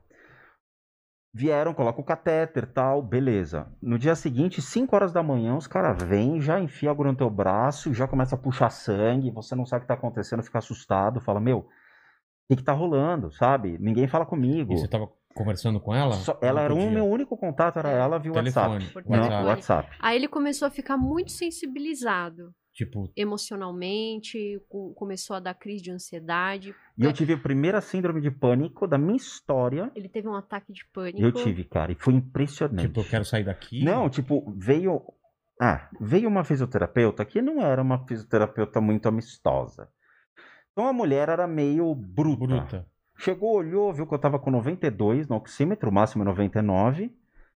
[1.33, 3.67] Vieram, colocam o catéter tal, beleza.
[3.81, 7.29] No dia seguinte, 5 horas da manhã, os caras vêm, já enfia agulha no teu
[7.29, 11.21] braço, já começa a puxar sangue, você não sabe o que tá acontecendo, fica assustado,
[11.21, 11.67] fala, meu, o
[12.49, 13.77] que que tá rolando, sabe?
[13.79, 14.73] Ninguém fala comigo.
[14.73, 16.11] E você tava conversando com ela?
[16.15, 18.93] Só- ela Não era o meu único contato, era ela via Telefone, WhatsApp.
[18.93, 19.47] Por Não, telefone.
[19.47, 19.89] WhatsApp.
[20.01, 25.91] Aí ele começou a ficar muito sensibilizado Tipo, emocionalmente, co- começou a dar crise de
[25.91, 26.75] ansiedade.
[26.97, 29.89] E eu tive a primeira síndrome de pânico da minha história.
[29.95, 31.21] Ele teve um ataque de pânico.
[31.21, 32.87] Eu tive, cara, e foi impressionante.
[32.87, 33.83] tipo, eu quero sair daqui.
[33.83, 35.01] Não, tipo, veio.
[35.59, 39.87] Ah, veio uma fisioterapeuta que não era uma fisioterapeuta muito amistosa.
[40.73, 42.45] Então a mulher era meio bruta.
[42.45, 42.87] Bruta.
[43.17, 47.15] Chegou, olhou, viu que eu tava com 92 no oxímetro, o máximo é 99.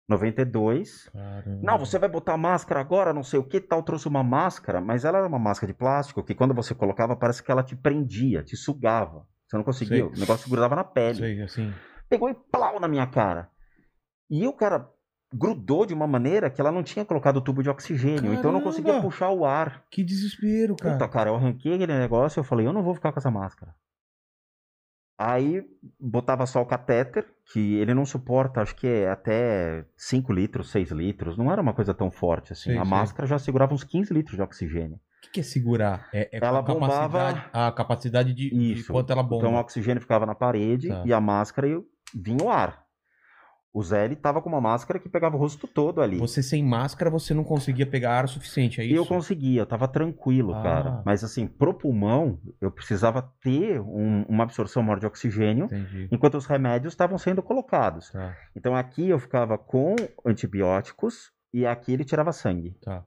[0.09, 1.09] 92.
[1.13, 1.61] Caramba.
[1.63, 3.83] Não, você vai botar máscara agora, não sei o que tal.
[3.83, 7.43] Trouxe uma máscara, mas ela era uma máscara de plástico que quando você colocava parece
[7.43, 9.27] que ela te prendia, te sugava.
[9.47, 10.17] Você não conseguia, Sei.
[10.17, 11.73] o negócio grudava na pele Sei, assim.
[12.09, 13.49] pegou e plau na minha cara.
[14.29, 14.89] E o cara
[15.33, 18.53] grudou de uma maneira que ela não tinha colocado o tubo de oxigênio, então eu
[18.53, 19.09] não conseguia Caramba!
[19.09, 19.85] puxar o ar.
[19.91, 20.95] Que desespero, cara.
[20.95, 23.31] Puta, cara, eu arranquei aquele negócio e eu falei, eu não vou ficar com essa
[23.31, 23.73] máscara.
[25.19, 25.63] Aí
[25.99, 30.91] botava só o catéter, que ele não suporta, acho que é até 5 litros, 6
[30.91, 31.39] litros.
[31.39, 32.71] Não era uma coisa tão forte assim.
[32.71, 32.91] Sei, a sei.
[32.91, 34.97] máscara já segurava uns 15 litros de oxigênio.
[34.97, 36.07] O que, que é segurar?
[36.13, 38.93] É, é Ela a capacidade, bombava- a capacidade de, de Isso.
[38.93, 39.47] quanto ela bomba.
[39.47, 41.03] Então o oxigênio ficava na parede Tá.
[41.07, 41.67] e a máscara
[42.15, 42.85] vinha o ar.
[43.79, 46.17] O Zé ele tava com uma máscara que pegava o rosto todo ali.
[46.17, 48.95] Você sem máscara, você não conseguia pegar ar suficiente, é isso?
[48.97, 50.63] Eu conseguia, eu tava tranquilo, Ah.
[50.63, 51.03] cara.
[51.05, 56.09] Mas assim, pro pulmão, eu precisava ter um- uma absorção maior de oxigênio, Entendi.
[56.11, 58.11] enquanto os remédios estavam sendo colocados.
[58.11, 62.75] Tá, Então aqui eu ficava com antibióticos e aqui ele tirava sangue.
[62.83, 63.05] tá.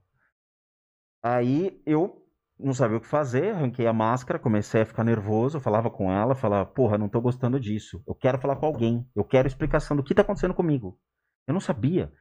[1.22, 2.19] Aí eu
[2.60, 6.36] não sabia o que fazer, arranquei a máscara, comecei a ficar nervoso, falava com ela,
[6.36, 8.04] falava, porra, não tô gostando disso.
[8.06, 11.00] Eu quero falar com alguém, eu quero explicação do que tá acontecendo comigo.
[11.48, 12.12] Eu não sabia.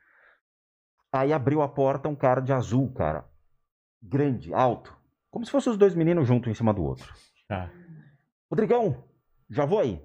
[1.13, 3.29] Aí abriu a porta um cara de azul, cara.
[4.01, 4.97] Grande, alto.
[5.31, 7.13] Como se fossem os dois meninos juntos em cima do outro.
[7.49, 7.71] Tá.
[8.49, 9.05] Rodrigão,
[9.51, 10.01] já vou aí.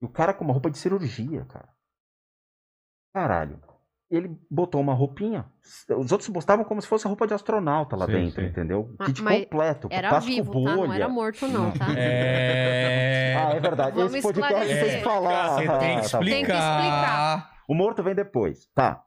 [0.00, 1.68] E o cara com uma roupa de cirurgia, cara.
[3.14, 3.60] Caralho.
[4.10, 5.44] Ele botou uma roupinha.
[5.98, 8.46] Os outros botavam como se fosse a roupa de astronauta lá Sei, dentro, sei.
[8.46, 8.94] entendeu?
[8.98, 9.88] Ma- Kit mas completo.
[9.90, 10.66] Era plástico vivo, bolha.
[10.76, 10.76] tá?
[10.86, 11.86] Não era morto, não, tá?
[11.94, 13.36] É.
[13.36, 13.96] Ah, é verdade.
[13.96, 14.90] Vamos Esse podcast esclarecer.
[14.90, 15.48] tem que falar.
[15.50, 16.20] Você tem que tá explicar.
[16.24, 17.52] Tem que explicar.
[17.68, 18.66] O morto vem depois.
[18.74, 19.02] Tá.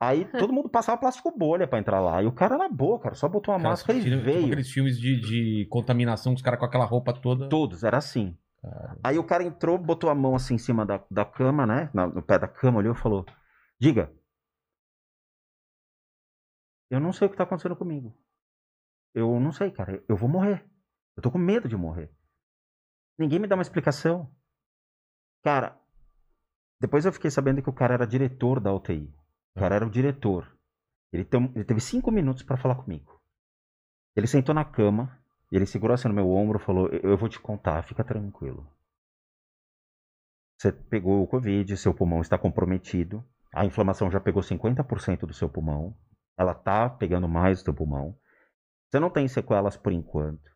[0.00, 2.20] Aí todo mundo passava plástico bolha pra entrar lá.
[2.20, 3.14] E o cara na boa, cara.
[3.14, 4.46] Só botou uma Cara, máscara e tipo veio.
[4.46, 7.48] aqueles filmes de, de contaminação, os caras com aquela roupa toda.
[7.48, 8.36] Todos, era assim.
[8.60, 8.96] Cara.
[9.04, 11.88] Aí o cara entrou, botou a mão assim em cima da, da cama, né?
[11.94, 13.24] no pé da cama, olhou e falou:
[13.80, 14.10] Diga.
[16.92, 18.14] Eu não sei o que tá acontecendo comigo.
[19.14, 20.04] Eu não sei, cara.
[20.06, 20.62] Eu vou morrer.
[21.16, 22.14] Eu tô com medo de morrer.
[23.18, 24.30] Ninguém me dá uma explicação.
[25.42, 25.80] Cara,
[26.78, 29.10] depois eu fiquei sabendo que o cara era diretor da UTI.
[29.56, 30.54] O cara era o diretor.
[31.10, 33.18] Ele, ele teve cinco minutos pra falar comigo.
[34.14, 35.18] Ele sentou na cama,
[35.50, 38.70] ele segurou assim no meu ombro e falou: eu vou te contar, fica tranquilo.
[40.58, 43.24] Você pegou o Covid, seu pulmão está comprometido.
[43.50, 45.96] A inflamação já pegou 50% do seu pulmão.
[46.38, 48.18] Ela tá pegando mais do pulmão.
[48.90, 50.50] Você não tem sequelas por enquanto.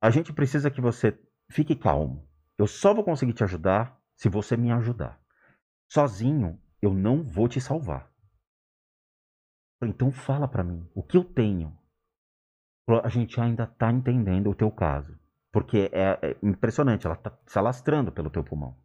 [0.00, 1.18] A gente precisa que você
[1.50, 2.28] fique calmo.
[2.58, 5.20] Eu só vou conseguir te ajudar se você me ajudar.
[5.90, 8.10] Sozinho, eu não vou te salvar.
[9.82, 11.76] Então fala pra mim, o que eu tenho?
[13.02, 15.18] A gente ainda tá entendendo o teu caso.
[15.52, 18.76] Porque é, é impressionante, ela tá se alastrando pelo teu pulmão.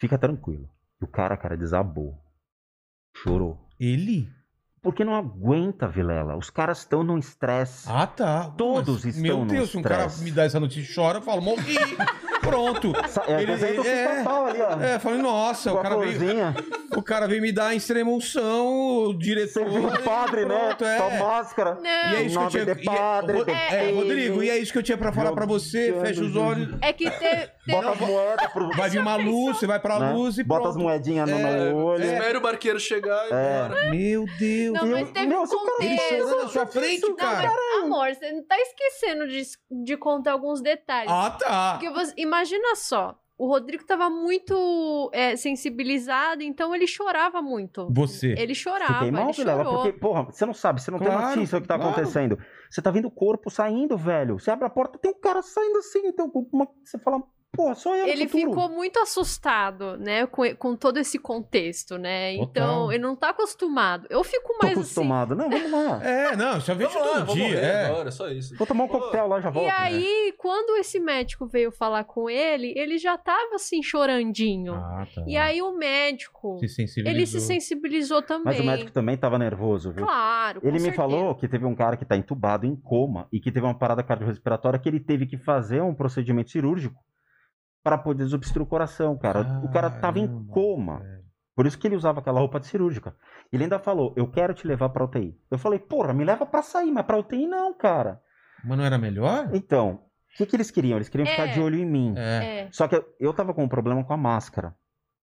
[0.00, 0.68] Fica tranquilo.
[1.00, 2.18] E o cara, cara, desabou.
[3.16, 3.68] Chorou.
[3.78, 4.32] Ele?
[4.82, 6.36] Porque não aguenta, Vilela.
[6.36, 7.88] Os caras estão num estresse.
[7.90, 8.52] Ah, tá.
[8.56, 10.24] Todos Mas, estão Meu no Deus, se um cara estresse.
[10.24, 11.76] me dá essa notícia e chora, eu falo, morri.
[12.48, 12.92] Pronto.
[13.28, 14.80] É, Ele- do é, ali, ó.
[14.80, 16.54] É, falei, nossa, Com o cara, veio, florzinha.
[16.96, 18.66] o cara veio me dar extrema unção,
[19.08, 19.64] o diretor.
[19.64, 20.54] Você viu o padre, né?
[20.68, 20.96] pronto, é.
[20.96, 21.74] Com a máscara.
[21.74, 22.64] Não, E é isso que eu Nome tinha.
[22.64, 23.96] de e é- padre, de é, filho.
[23.96, 25.88] Rodrigo, e é isso que eu tinha pra falar pra você.
[25.88, 26.78] Jogando Fecha os de- olhos.
[26.80, 27.50] é que teve.
[27.68, 28.70] Bota as moedas pro.
[28.70, 30.12] Vai vir uma luz, você vai pra né?
[30.12, 30.76] luz e Bota pronto.
[30.76, 32.04] as moedinhas no, É, no olho.
[32.04, 33.68] Espera o barqueiro chegar e É.
[33.68, 33.90] bora.
[33.90, 34.74] Meu Deus.
[34.74, 35.42] Não, mas teve Meu, um
[35.80, 36.36] Ele contexto.
[36.42, 37.48] na sua frente, Não, cara.
[37.50, 39.42] mas, amor, você não tá esquecendo de,
[39.84, 41.10] de contar alguns detalhes.
[41.12, 41.72] Ah, tá.
[41.78, 42.37] Porque você, imagina
[42.74, 47.88] só, o Rodrigo tava muito é, sensibilizado, então ele chorava muito.
[47.92, 48.34] Você.
[48.36, 49.82] Ele chorava, Fiquei mal, ele Vilela, chorou.
[49.82, 51.92] porque, porra, você não sabe, você não tem Claro, notícia do que tá claro.
[51.92, 52.38] acontecendo.
[52.70, 54.38] Você tá vendo o corpo saindo, velho.
[54.38, 57.22] Você abre a porta, tem um cara saindo assim, então uma- você fala,
[57.52, 58.50] porra, só Ele futuro.
[58.50, 62.36] ficou muito assustado, né, com, com todo esse contexto, né?
[62.36, 62.44] Total.
[62.50, 64.06] Então, ele não tá acostumado.
[64.10, 64.80] Eu fico Tô mais assim.
[64.80, 65.34] acostumado.
[65.34, 66.02] Não, vamos lá.
[66.04, 67.58] É, não, já vejo lá, todo vou dia.
[67.58, 67.84] É.
[67.86, 68.56] agora, só isso.
[68.56, 69.66] Vou tomar um coquetel lá, já volto.
[69.66, 74.74] E aí, quando esse médico veio falar com ele, ele já tava assim chorandinho.
[74.74, 75.24] Ah, tá.
[75.26, 77.16] E aí o médico, Se sensibilizou.
[77.16, 78.44] ele se sensibilizou também.
[78.44, 80.04] Mas o médico também tava nervoso, viu?
[80.04, 81.02] Claro, com Ele me certeza.
[81.02, 84.02] falou que teve um cara que tá entubado em coma e que teve uma parada
[84.02, 87.02] cardiorrespiratória que ele teve que fazer um procedimento cirúrgico
[87.82, 89.60] para poder desobstruir o coração, cara.
[89.64, 90.98] o cara tava em coma.
[91.00, 91.18] velho.
[91.56, 93.16] Por isso que ele usava aquela roupa de cirúrgica.
[93.52, 95.36] Ele ainda falou: "Eu quero te levar pra UTI".
[95.50, 98.20] Eu falei: "Porra, me leva pra sair, mas pra UTI não, cara".
[98.64, 99.48] Mas não era melhor?
[99.52, 100.00] Então,
[100.34, 100.96] o que que eles queriam?
[100.96, 101.30] Eles queriam É.
[101.30, 102.14] ficar de olho em mim.
[102.16, 102.60] É.
[102.60, 102.68] É.
[102.70, 104.74] Só que eu, eu tava com um problema com a máscara.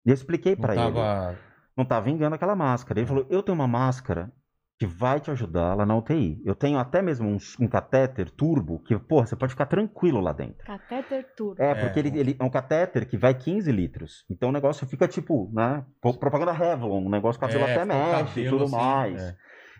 [0.05, 0.83] E eu expliquei Não pra ele.
[0.83, 1.35] tava.
[1.75, 2.99] não tá vingando aquela máscara.
[2.99, 4.31] Ele falou: Eu tenho uma máscara
[4.79, 6.41] que vai te ajudar lá na UTI.
[6.45, 10.31] Eu tenho até mesmo um, um catéter turbo que, porra, você pode ficar tranquilo lá
[10.31, 10.65] dentro.
[10.65, 11.61] Catéter turbo.
[11.61, 11.75] É, É.
[11.75, 14.23] porque ele, ele é um catéter que vai 15 litros.
[14.29, 15.83] Então o negócio fica tipo, né?
[16.01, 19.21] pro- Propaganda Revlon, o negócio o cabelo É, até mexe e tudo assim, mais.
[19.21, 19.35] é.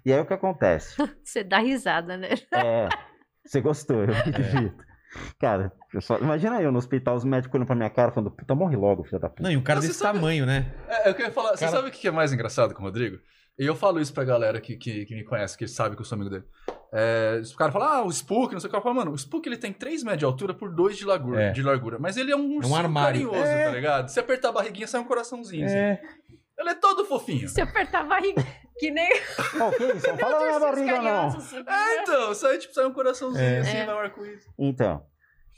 [0.05, 0.95] E aí o que acontece?
[1.23, 2.29] Você dá risada, né?
[2.53, 2.89] É,
[3.45, 4.19] você gostou, eu É.
[4.19, 4.83] acredito.
[5.39, 8.53] Cara, eu só, imagina eu no hospital, os médicos olhando pra minha cara falando, puta,
[8.53, 9.43] morre logo, filha da puta.
[9.43, 10.71] Não, e um cara Não, você desse sabe- tamanho, né?
[10.87, 11.51] É, eu queria falar.
[11.51, 13.17] Você Cara- sabe o que é mais engraçado com o Rodrigo?
[13.59, 16.05] E eu falo isso pra galera que, que, que me conhece, que sabe que eu
[16.05, 16.45] sou amigo dele.
[16.93, 18.77] É, os caras falam, ah, o Spook, não sei o que.
[18.77, 21.43] Eu falo, mano, o Spook ele tem 3 metros de altura por 2 de largura,
[21.43, 21.51] É.
[21.51, 21.99] de largura.
[21.99, 23.29] Mas ele é um ursinho armário.
[23.29, 23.65] carinhoso, É.
[23.65, 24.07] tá ligado?
[24.09, 25.65] Se apertar a barriguinha, sai um coraçãozinho.
[25.65, 25.75] assim.
[25.75, 26.01] É.
[26.57, 27.47] Ele é todo fofinho.
[27.49, 28.43] Se apertar a barriga,
[28.77, 29.07] que nem
[29.61, 30.07] Ó, que isso?
[30.07, 31.27] Não fala na ursinhos barriga, não.
[31.27, 32.01] assim, É, né?
[32.01, 33.59] então, sai, tipo, sai um coraçãozinho É.
[33.59, 33.85] assim, É.
[33.85, 34.45] vai um arco-íris.
[34.57, 35.03] Então.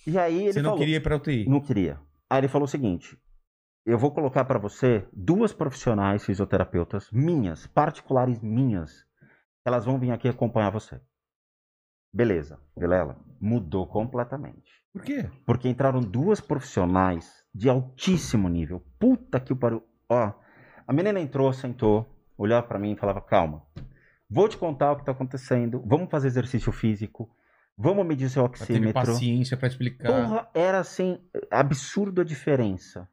[0.06, 1.48] E aí ele Você não falou, queria ir pra UTI.
[1.48, 2.00] Não queria.
[2.30, 3.18] Aí ele falou o seguinte:
[3.86, 9.06] eu vou colocar pra você duas profissionais fisioterapeutas minhas, particulares minhas.
[9.66, 11.00] Elas vão vir aqui acompanhar você.
[12.14, 13.18] Beleza, Vilela.
[13.40, 14.72] Mudou completamente.
[14.92, 15.30] Por quê?
[15.46, 18.84] Porque entraram duas profissionais de altíssimo nível.
[19.00, 19.84] Puta que o pariu.
[20.10, 20.34] Ó,
[20.86, 22.06] a menina entrou, sentou,
[22.38, 23.64] olhava pra mim e falava: calma.
[24.30, 25.82] Vou te contar o que tá acontecendo.
[25.86, 27.30] Vamos fazer exercício físico.
[27.78, 28.94] Vamos medir seu Ela teve oxímetro.
[28.94, 30.08] paciência pra explicar.
[30.08, 33.10] Porra, era assim, absurdo a diferença.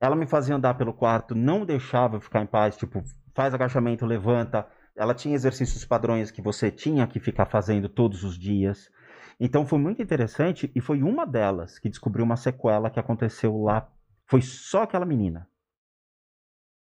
[0.00, 3.02] Ela me fazia andar pelo quarto, não deixava eu ficar em paz, tipo,
[3.34, 4.66] faz agachamento, levanta.
[4.94, 8.90] Ela tinha exercícios padrões que você tinha que ficar fazendo todos os dias.
[9.38, 13.90] Então foi muito interessante e foi uma delas que descobriu uma sequela que aconteceu lá.
[14.26, 15.48] Foi só aquela menina.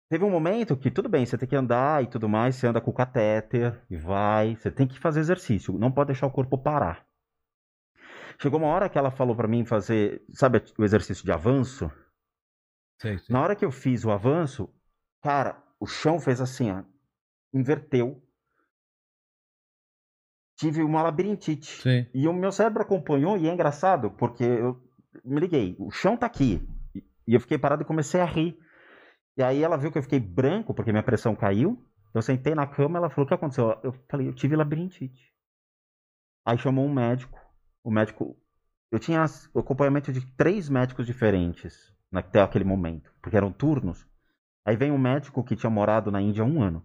[0.09, 2.79] Teve um momento que, tudo bem, você tem que andar e tudo mais, você anda
[2.79, 6.57] com o catéter e vai, você tem que fazer exercício, não pode deixar o corpo
[6.57, 7.03] parar.
[8.39, 11.89] Chegou uma hora que ela falou pra mim fazer, sabe, o exercício de avanço?
[13.03, 13.33] Sei, sei.
[13.33, 14.73] Na hora que eu fiz o avanço,
[15.21, 16.83] cara, o chão fez assim, ó,
[17.53, 18.23] inverteu.
[20.55, 21.81] Tive uma labirintite.
[21.81, 22.09] Sei.
[22.13, 24.81] E o meu cérebro acompanhou, e é engraçado, porque eu
[25.25, 26.65] me liguei, o chão tá aqui.
[27.27, 28.57] E eu fiquei parado e comecei a rir.
[29.35, 31.85] E aí ela viu que eu fiquei branco, porque minha pressão caiu.
[32.13, 33.77] Eu sentei na cama, ela falou, o que aconteceu?
[33.83, 35.33] Eu falei, eu tive labirintite.
[36.45, 37.37] Aí chamou um médico.
[37.83, 38.37] O médico...
[38.91, 44.05] Eu tinha acompanhamento de três médicos diferentes até aquele momento, porque eram turnos.
[44.65, 46.83] Aí vem um médico que tinha morado na Índia há um ano.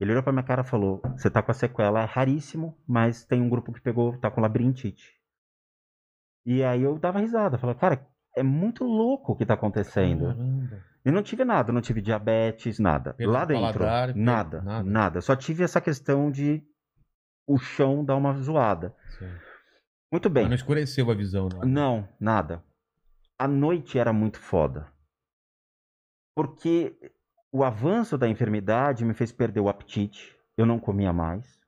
[0.00, 3.24] Ele olhou pra minha cara e falou: Você tá com a sequela, é raríssimo, mas
[3.24, 5.18] tem um grupo que pegou, tá com labirintite.
[6.46, 10.26] E aí eu dava risada, falei, cara, é muito louco o que tá acontecendo.
[10.28, 10.82] Caramba.
[11.04, 13.12] Eu não tive nada, não tive diabetes, nada.
[13.14, 14.88] Pelo Lá dentro, paladar, nada, nada.
[14.88, 16.62] nada, Só tive essa questão de
[17.46, 18.94] o chão dar uma zoada.
[19.18, 19.28] Sei.
[20.10, 20.44] Muito bem.
[20.44, 21.60] Mas não escureceu a visão, não.
[21.68, 22.62] Não, nada.
[23.38, 24.92] A noite era muito foda.
[26.34, 26.98] Porque
[27.52, 30.36] o avanço da enfermidade me fez perder o apetite.
[30.56, 31.58] Eu não comia mais.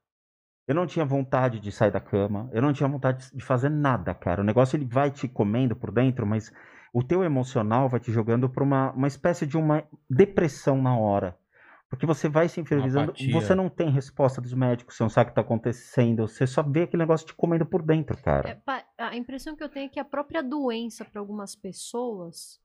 [0.66, 2.50] Eu não tinha vontade de sair da cama.
[2.52, 4.40] Eu não tinha vontade de fazer nada, cara.
[4.42, 6.52] O negócio ele vai te comendo por dentro, mas
[6.92, 11.38] o teu emocional vai te jogando para uma, uma espécie de uma depressão na hora.
[11.90, 15.26] Porque você vai se inferiorizando, você não tem resposta dos médicos, você não sabe o
[15.26, 18.62] que está acontecendo, você só vê aquele negócio te comendo por dentro, É, cara.
[18.64, 22.60] pa- a impressão que eu tenho é que a própria doença, para algumas pessoas,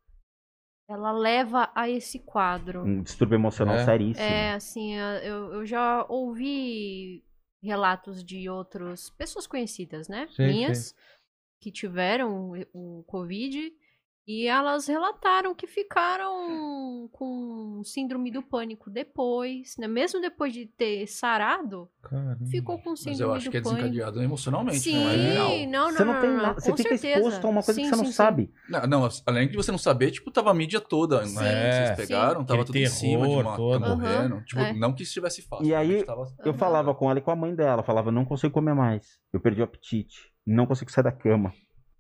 [0.88, 2.84] ela leva a esse quadro.
[2.86, 3.86] Um distúrbio emocional É.
[3.86, 4.24] seríssimo.
[4.28, 7.26] É, assim, eu, eu já ouvi
[7.64, 10.28] relatos de outras pessoas conhecidas, né?
[10.36, 10.94] Sei, Minhas,
[11.60, 13.74] que tiveram o, o Covid
[14.28, 19.88] e elas relataram que ficaram com síndrome do pânico depois, né?
[19.88, 22.46] Mesmo depois de ter sarado, Caramba.
[22.50, 23.82] ficou com Mas síndrome eu acho do que é pânico.
[23.82, 25.50] desencadeado emocionalmente, Sim, não é real.
[25.50, 27.20] não, não, Você não não, tem não, nada, você com fica certeza.
[27.20, 28.52] exposto a uma coisa Sim, que você não sim, sabe.
[28.70, 31.24] Não, não, além de você não saber, tipo, tava a mídia toda.
[31.26, 31.52] Sim, né?
[31.82, 31.86] É.
[31.96, 33.80] Vocês pegaram, tava Aquele tudo em cima de terror uma todo.
[33.84, 34.42] tá morrendo.
[34.44, 34.74] Tipo, é.
[34.74, 35.66] não que estivesse fácil.
[35.68, 36.58] E aí, tava- Eu Aham.
[36.58, 39.20] falava com ela e com a mãe dela, falava, não consigo comer mais.
[39.32, 41.54] Eu perdi o apetite, não consigo sair da cama.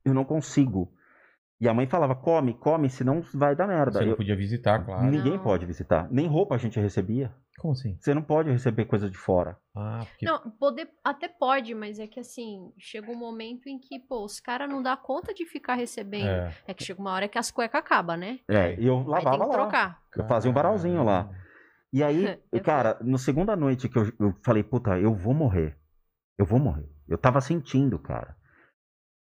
[0.03, 0.91] Eu não consigo.
[1.59, 3.93] E a mãe falava, come, come, senão vai dar merda.
[3.99, 5.05] Você não Eu- podia visitar, claro.
[5.05, 5.43] Ninguém Não.
[5.43, 6.07] pode visitar.
[6.11, 7.33] Nem roupa a gente recebia.
[7.59, 7.97] Como assim?
[7.97, 9.57] Você não pode receber coisa de fora.
[9.73, 10.25] Ah, porque...
[10.25, 14.41] Não, poder até pode, mas é que assim, chega um momento em que, pô, os
[14.41, 16.27] caras não dá conta de ficar recebendo.
[16.27, 16.53] É.
[16.67, 16.73] É.
[16.73, 18.39] que chega uma hora que as cuecas acabam, né?
[18.49, 19.53] É, e eu Aí tem lavava que lá.
[19.53, 20.01] trocar.
[20.17, 21.29] Eu fazia um varalzinho lá.
[21.93, 25.77] E aí, É cara, no segunda noite que eu, eu falei, puta, eu vou morrer.
[26.37, 26.89] Eu vou morrer.
[27.07, 28.35] Eu tava sentindo, cara.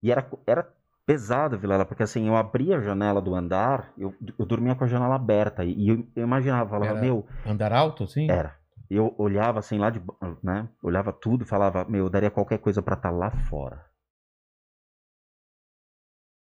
[0.00, 0.72] E era, era
[1.06, 4.86] pesado, Vilela, porque assim, eu abria a janela do andar, eu, eu dormia com a
[4.86, 5.64] janela aberta.
[5.64, 8.26] E eu, eu imaginava, falava, Era- meu, Andar alto, assim?
[8.30, 8.56] era.
[8.90, 10.02] Eu olhava assim lá de,
[10.42, 10.68] né?
[10.82, 13.86] Olhava tudo e falava, meu, eu daria qualquer coisa pra estar lá fora.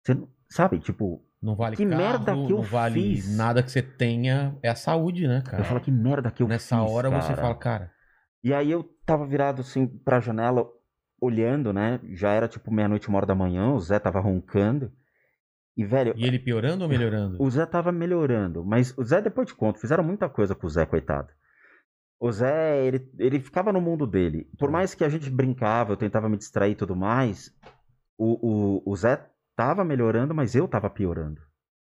[0.05, 0.17] Você
[0.51, 3.37] sabe, tipo, Não vale Que carro, merda que eu não vale fiz?
[3.37, 4.57] nada que você tenha.
[4.63, 5.63] É a saúde, né, cara?
[5.63, 7.93] eu falo que merda que eu Nessa fiz, hora você cara?" fala, cara,
[8.43, 10.67] E aí eu tava virado assim pra janela,
[11.21, 12.01] olhando, né?
[12.11, 14.93] Já era tipo meia-noite, uma hora da manhã, o Zé tava roncando.
[15.77, 17.41] E, velho, e ele piorando ou melhorando?
[17.41, 18.65] o Zé tava melhorando.
[18.65, 21.33] Mas o Zé, depois de conto, fizeram muita coisa com o Zé, coitado.
[22.21, 24.51] O Zé, ele, ele ficava no mundo dele.
[24.59, 27.55] Por mais que a gente brincava, eu tentava me distrair e tudo mais,
[28.19, 31.41] o, o, o Zé tava melhorando, mas eu tava piorando.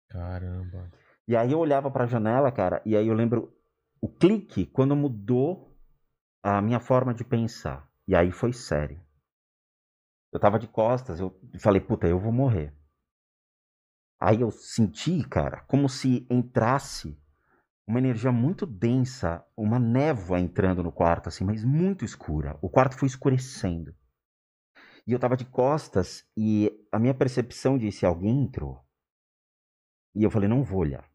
[0.10, 0.92] Caramba.
[1.28, 3.52] E aí eu olhava pra janela, cara, e aí eu lembro
[4.02, 5.76] o clique quando mudou
[6.44, 7.88] a minha forma de pensar.
[8.08, 9.00] E aí foi sério.
[10.32, 12.74] Eu tava de costas, eu falei, puta, eu vou morrer.
[14.20, 17.18] Aí eu senti, cara, como se entrasse
[17.88, 22.58] uma energia muito densa, uma névoa entrando no quarto, assim, mas muito escura.
[22.62, 23.96] O quarto foi escurecendo.
[25.08, 28.86] E eu tava de costas e a minha percepção disse: alguém entrou.
[30.13, 31.10] E eu falei: não vou olhar.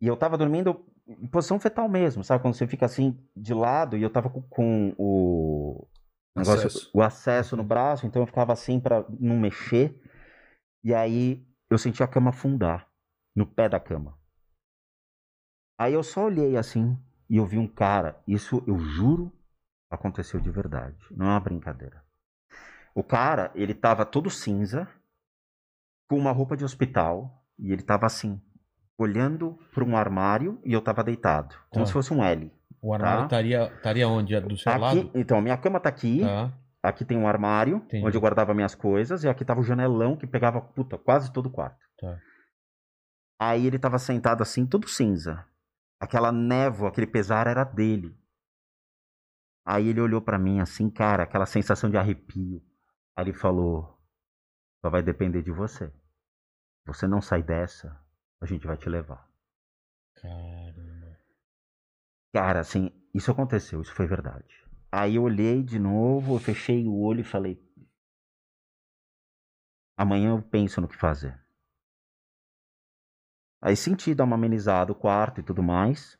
[0.00, 2.42] E eu tava dormindo em posição fetal mesmo, sabe?
[2.42, 5.88] Quando você fica assim de lado e eu tava com, com o
[6.36, 6.90] negócio- Acesso.
[6.92, 10.00] o acesso no braço, então eu ficava assim pra não mexer.
[10.82, 12.88] E aí eu senti a cama afundar
[13.34, 14.18] no pé da cama.
[15.78, 18.20] Aí eu só olhei assim e eu vi um cara.
[18.26, 19.32] Isso eu juro
[19.90, 20.96] aconteceu de verdade.
[21.10, 22.04] Não é uma brincadeira.
[22.94, 24.88] O cara, ele tava todo cinza,
[26.08, 28.40] com uma roupa de hospital, e ele tava assim,
[28.98, 31.86] olhando para um armário e eu tava deitado, como Tá.
[31.86, 32.52] se fosse um L.
[32.86, 33.24] O armário Tá.
[33.24, 34.38] estaria estaria onde?
[34.40, 35.10] Do seu Aqui, lado?
[35.14, 36.52] então, minha cama tá aqui, Tá.
[36.82, 38.06] aqui tem um armário Entendi.
[38.06, 41.46] onde eu guardava minhas coisas e aqui tava o janelão que pegava, puta, quase todo
[41.46, 41.82] o quarto.
[41.98, 42.20] Tá.
[43.40, 45.46] Aí ele tava sentado assim, todo cinza.
[45.98, 48.14] Aquela névoa, aquele pesar era dele.
[49.66, 52.62] Aí ele olhou pra mim assim, cara, aquela sensação de arrepio.
[53.16, 53.98] Aí ele falou:
[54.84, 55.90] "Só vai depender de você.
[56.86, 57.98] Você não sai dessa,
[58.42, 59.26] a gente vai te levar".
[60.16, 60.63] Caramba.
[62.34, 64.44] Cara, assim, isso aconteceu, isso foi verdade.
[64.92, 67.58] Aí eu olhei de novo, eu fechei o olho e falei:
[69.96, 71.36] amanhã eu penso no que fazer.
[73.60, 76.16] Aí senti dar uma amenizada o quarto e tudo mais.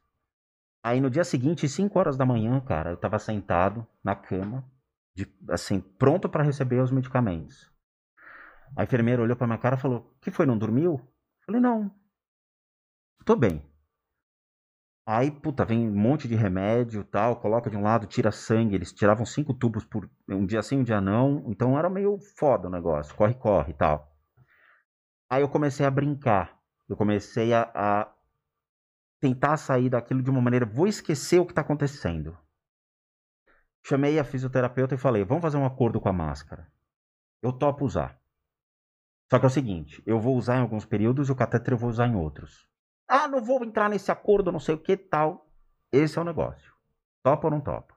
[0.82, 4.64] Aí no dia seguinte, 5 horas da manhã, cara, eu tava sentado na cama,
[5.14, 7.70] de- assim, pronto pra receber os medicamentos.
[8.78, 10.92] A enfermeira olhou pra minha cara e falou: que foi, não dormiu?
[10.94, 11.90] Eu falei: não,
[13.24, 13.62] tô bem.
[15.06, 18.74] Aí, puta, vem um monte de remédio tal, coloca de um lado, tira sangue.
[18.74, 21.44] Eles tiravam cinco tubos por um dia sim, um dia não.
[21.46, 24.10] Então era meio foda o negócio, corre, corre e tal.
[25.28, 26.58] Aí eu comecei a brincar.
[26.88, 28.14] Eu comecei a, a
[29.20, 30.64] tentar sair daquilo de uma maneira.
[30.64, 32.36] Vou esquecer o que tá acontecendo.
[33.86, 36.66] Chamei a fisioterapeuta e falei: vamos fazer um acordo com a máscara.
[37.42, 38.18] Eu topo usar.
[39.30, 41.78] Só que é o seguinte: eu vou usar em alguns períodos e o catéter eu
[41.78, 42.66] vou usar em outros.
[43.08, 45.46] Ah, não vou entrar nesse acordo, não sei o que tal.
[45.92, 46.72] Esse é o negócio.
[47.22, 47.94] Topa ou não topa?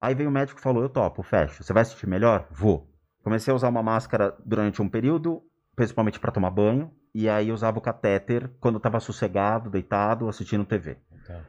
[0.00, 1.62] Aí veio o médico e falou: Eu topo, fecho.
[1.62, 2.46] Você vai sentir melhor?
[2.50, 2.90] Vou.
[3.22, 5.42] Comecei a usar uma máscara durante um período,
[5.76, 6.90] principalmente para tomar banho.
[7.14, 10.96] E aí usava o catéter quando eu tava sossegado, deitado, assistindo TV.
[11.26, 11.44] Tá.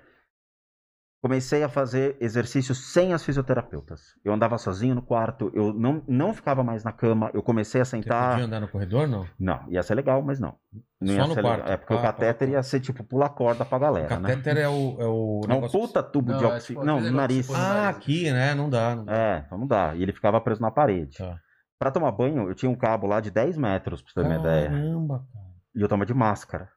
[1.21, 4.01] Comecei a fazer exercícios sem as fisioterapeutas.
[4.25, 7.86] Eu andava sozinho no quarto, eu não, não ficava mais na cama, eu comecei a
[7.86, 8.31] Você sentar.
[8.31, 9.27] podia andar no corredor, não?
[9.39, 10.55] Não, ia ser legal, mas não.
[10.99, 11.60] não Só ia no ser quarto.
[11.60, 11.73] legal.
[11.73, 12.53] É porque Ah, o catéter tá.
[12.55, 14.29] ia ser tipo pular corda pra O galera, né?
[14.29, 14.97] catéter é o.
[14.99, 16.81] É, o É um puta tubo Não, de é oxigênio.
[16.81, 17.45] tipo não, no nariz.
[17.45, 17.97] você Ah, nariz.
[17.97, 18.55] aqui, né?
[18.55, 18.95] Não dá.
[18.95, 19.13] Não dá.
[19.15, 19.93] É, então não dá.
[19.93, 21.17] E ele ficava preso na parede.
[21.19, 21.38] Tá.
[21.77, 24.39] Pra tomar banho, eu tinha um cabo lá de 10 metros, pra você ter uma
[24.39, 24.69] ideia.
[24.69, 25.45] Caramba, cara.
[25.75, 26.67] E eu tava de máscara.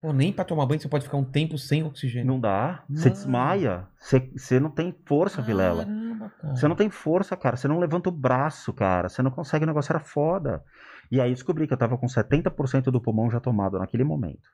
[0.00, 2.26] Pô, nem pra tomar banho você pode ficar um tempo sem oxigênio.
[2.26, 2.84] Não dá.
[2.88, 3.86] Você desmaia.
[3.98, 5.84] Você, você não tem força, Vilela.
[5.84, 6.56] Caramba, cara.
[6.56, 7.56] Você não tem força, cara.
[7.56, 9.10] Você não levanta o braço, cara.
[9.10, 10.64] Você não consegue, o negócio era foda.
[11.10, 14.48] E aí descobri que eu tava com 70% do pulmão já tomado naquele momento.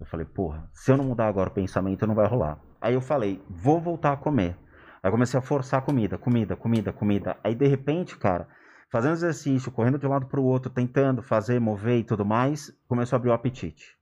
[0.00, 2.58] Eu falei, porra, se eu não mudar agora o pensamento, não vai rolar.
[2.80, 4.56] Aí eu falei, vou voltar a comer.
[5.02, 7.36] Aí eu comecei a forçar a comida, comida, comida, comida.
[7.44, 8.48] Aí de repente, cara,
[8.90, 13.16] fazendo exercício, correndo de um lado pro outro, tentando fazer, mover e tudo mais, começou
[13.16, 13.96] a abrir o apetite.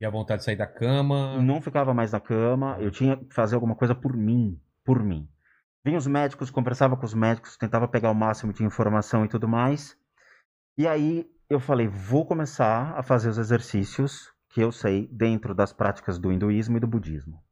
[0.00, 1.40] E a vontade de sair da cama.
[1.40, 5.28] Não ficava mais na cama, eu tinha que fazer alguma coisa por mim, por mim.
[5.84, 9.48] Vinha os médicos, conversava com os médicos, tentava pegar o máximo de informação e tudo
[9.48, 9.96] mais.
[10.78, 15.72] E aí eu falei, vou começar a fazer os exercícios que eu sei dentro das
[15.72, 17.42] práticas do hinduísmo e do budismo.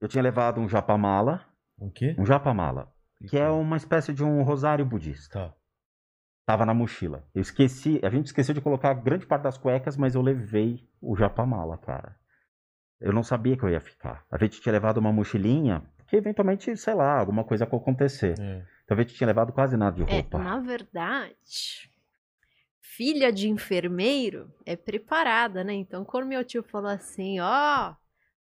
[0.00, 1.44] Eu tinha levado um japamala,
[1.78, 2.14] O quê?
[2.18, 2.92] um japamala,
[3.28, 5.38] que é uma espécie de um rosário budista.
[5.48, 5.54] Tá.
[6.46, 7.26] Tava na mochila.
[7.34, 11.16] Eu esqueci, a gente esqueceu de colocar grande parte das cuecas, mas eu levei o
[11.16, 12.16] japamala, cara.
[13.00, 14.24] Eu não sabia que eu ia ficar.
[14.30, 18.38] A gente tinha levado uma mochilinha, que eventualmente, sei lá, alguma coisa ia acontecer.
[18.38, 18.64] É.
[18.84, 20.38] Então a gente tinha levado quase nada de É, roupa.
[20.38, 21.90] na verdade,
[22.80, 25.74] filha de enfermeiro é preparada, né?
[25.74, 27.94] Então, quando meu tio falou assim, ó,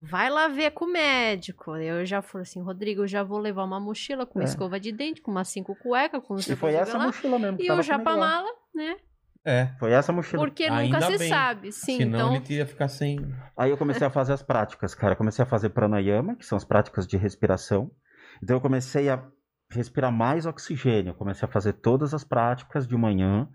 [0.00, 1.74] vai lá ver com o médico.
[1.76, 4.48] Eu já falei assim, Rodrigo, eu já vou levar uma mochila com uma É.
[4.48, 7.06] escova de dente, com umas cinco cuecas, com E foi essa lá.
[7.06, 7.58] mochila mesmo.
[7.58, 8.96] que E o japamala, né?
[9.44, 9.66] É.
[9.78, 10.42] Foi essa mochila.
[10.44, 11.28] Porque Ainda nunca se bem.
[11.28, 11.72] sabe.
[11.72, 12.44] Sim, Senão então.
[12.44, 13.18] ele ia ficar sem.
[13.56, 15.12] Aí eu comecei a fazer as práticas, cara.
[15.12, 17.90] Eu comecei a fazer pranayama, que são as práticas de respiração.
[18.42, 19.24] Então eu comecei a
[19.70, 21.10] respirar mais oxigênio.
[21.10, 23.48] Eu comecei a fazer todas as práticas de manhã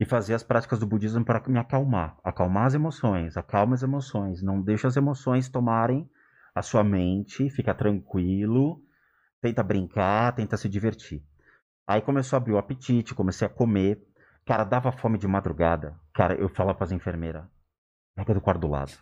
[0.00, 2.16] e fazer as práticas do budismo para me acalmar.
[2.22, 4.42] Acalmar as emoções, acalma as emoções.
[4.42, 6.08] Não deixa as emoções tomarem
[6.54, 8.82] a sua mente, fica tranquilo,
[9.40, 11.22] tenta brincar, tenta se divertir.
[11.86, 14.04] Aí começou a abrir o apetite, comecei a comer.
[14.44, 15.98] Cara, dava fome de madrugada.
[16.14, 17.44] Cara, eu falava para as enfermeiras,
[18.14, 18.92] pega do quarto do lado.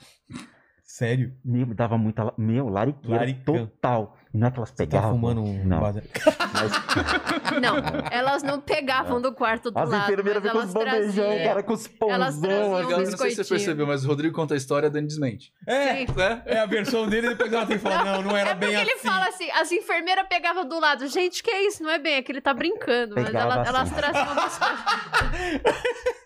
[0.83, 1.37] Sério?
[1.45, 2.33] Meu, me dava muita.
[2.39, 3.67] Meu, lariqueira Laricão.
[3.67, 4.17] total.
[4.37, 5.11] Não é que elas tá pegavam.
[5.13, 5.81] fumando um Não.
[5.81, 5.97] Mas
[7.61, 7.77] Não,
[8.11, 11.25] elas não pegavam do quarto do as lado, enfermeiras mas ficam com os elas bandejão,
[11.25, 11.45] traziam.
[11.49, 12.41] cara, com os Elas pãozão.
[12.41, 12.93] traziam assim.
[12.93, 15.53] Eu não sei se você percebeu, mas o Rodrigo conta a história, a Dani desmente.
[15.67, 16.07] É, Sim.
[16.15, 16.43] Né?
[16.47, 18.83] é a versão dele, depois ela tem que falar, não, não era É bem porque
[18.83, 18.91] assim.
[18.91, 21.07] ele fala assim, as enfermeiras pegavam do lado.
[21.09, 21.83] Gente, que é isso?
[21.83, 23.15] Não é bem, é que ele tá brincando.
[23.15, 23.71] Mas Pegava ela- assim.
[23.71, 24.77] elas traziam biscoito.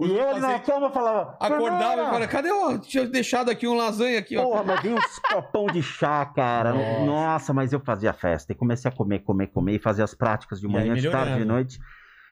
[0.00, 1.36] E eu ali na cama falava.
[1.40, 2.78] Acordava e falava, cadê o...
[2.78, 4.42] Tinha deixado aqui um lasanha aqui, ó.
[4.44, 6.72] Porra, mas vinha uns copão de chá, cara.
[6.72, 7.04] Nossa.
[7.04, 7.52] Nossa.
[7.54, 8.52] mas eu fazia festa.
[8.52, 9.74] E comecei a comer, comer, comer.
[9.74, 11.78] E fazia as práticas de E manhã, de tarde, de noite.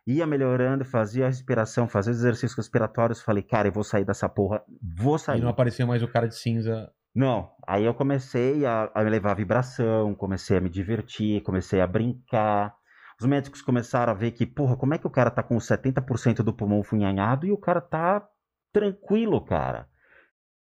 [0.07, 3.23] Ia melhorando, fazia a respiração, fazia os exercícios respiratórios.
[3.23, 4.63] Falei, cara, eu vou sair dessa porra.
[4.83, 5.41] Vou E sair.
[5.41, 6.91] não aparecia mais o cara de cinza.
[7.15, 12.75] Não, aí eu comecei a, a levar vibração, comecei a me divertir, comecei a brincar.
[13.25, 16.43] Os médicos começaram a ver que, porra, como é que o cara tá com 70%
[16.43, 18.23] do pulmão funhanhado e o cara tá
[18.71, 19.89] tranquilo, cara.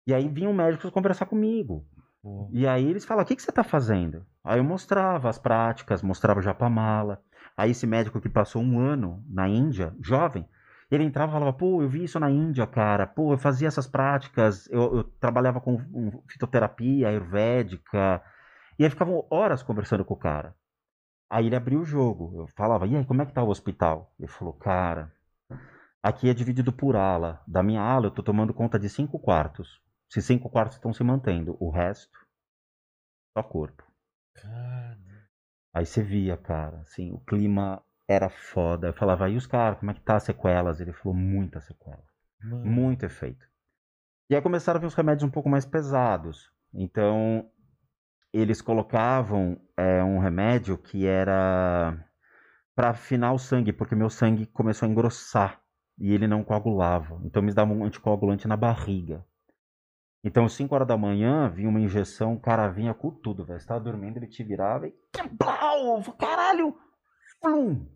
[0.06, 1.86] E aí vinham médicos conversar comigo.
[2.22, 2.48] Pô.
[2.54, 4.24] E aí eles falavam, o que, que você tá fazendo?
[4.42, 7.20] Aí eu mostrava as práticas, mostrava o japamala.
[7.54, 10.48] Aí esse médico que passou um ano na Índia, jovem,
[10.90, 13.06] ele entrava e falava, pô, eu vi isso na Índia, cara.
[13.06, 15.78] Pô, eu fazia essas práticas, eu, eu trabalhava com
[16.30, 18.22] fitoterapia ayurvédica.
[18.78, 20.54] E aí ficavam horas conversando com o cara.
[21.34, 22.32] Aí ele abriu o jogo.
[22.42, 24.14] Eu falava, e aí, como é que tá o hospital?
[24.20, 25.12] Ele falou, cara,
[26.00, 27.42] aqui é dividido por ala.
[27.44, 29.82] Da minha ala eu tô tomando conta de cinco quartos.
[30.08, 32.16] Se cinco quartos estão se mantendo, o resto,
[33.36, 33.82] só corpo.
[34.36, 34.96] Cara,
[35.74, 38.86] Aí você via, cara, assim, o clima era foda.
[38.86, 40.78] Eu falava, e os caras, como é que tá as sequelas?
[40.80, 42.04] Ele falou, muita sequela.
[42.44, 42.64] mano.
[42.64, 43.44] Muito efeito.
[44.30, 46.48] E aí começaram a vir os remédios um pouco mais pesados.
[46.72, 47.50] Então,
[48.32, 51.96] eles colocavam é, um remédio que era
[52.74, 55.60] para afinar o sangue, porque meu sangue começou a engrossar
[55.98, 57.20] e ele não coagulava.
[57.24, 59.24] Então, me dava um anticoagulante na barriga.
[60.24, 63.60] Então, às 5 horas da manhã, vinha uma injeção, o cara vinha com tudo, velho.
[63.60, 64.94] Você tava dormindo, ele te virava e.
[65.38, 66.02] Plau!
[66.18, 66.74] Caralho!
[67.40, 67.86] Flum!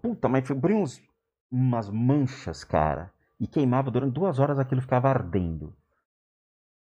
[0.00, 1.02] Puta, mas abriu uns
[1.50, 3.12] umas manchas, cara.
[3.38, 5.76] E queimava durante duas horas aquilo ficava ardendo.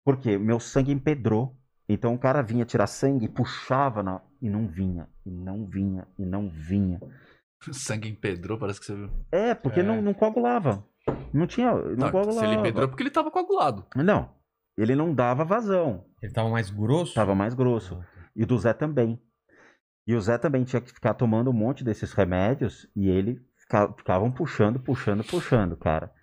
[0.04, 1.59] Porque meu sangue empedrou.
[1.89, 4.21] Então o cara vinha tirar sangue, puxava na...
[4.39, 6.99] e não vinha, e não vinha, e não vinha.
[7.73, 9.09] Sangue empedrou, parece que você viu.
[9.31, 9.83] É, porque É.
[9.83, 10.85] Não, não coagulava.
[11.33, 11.73] Não tinha.
[11.73, 12.39] Não, Não, coagulava.
[12.39, 13.85] se ele empedrou é porque ele tava coagulado.
[13.95, 14.29] Não.
[14.77, 16.05] Ele não dava vazão.
[16.21, 17.13] Ele tava mais grosso?
[17.15, 17.99] Tava mais grosso.
[18.35, 19.19] E do Zé também.
[20.07, 23.91] E o Zé também tinha que ficar tomando um monte desses remédios e ele fica-
[23.97, 26.13] ficavam puxando, puxando, puxando, cara.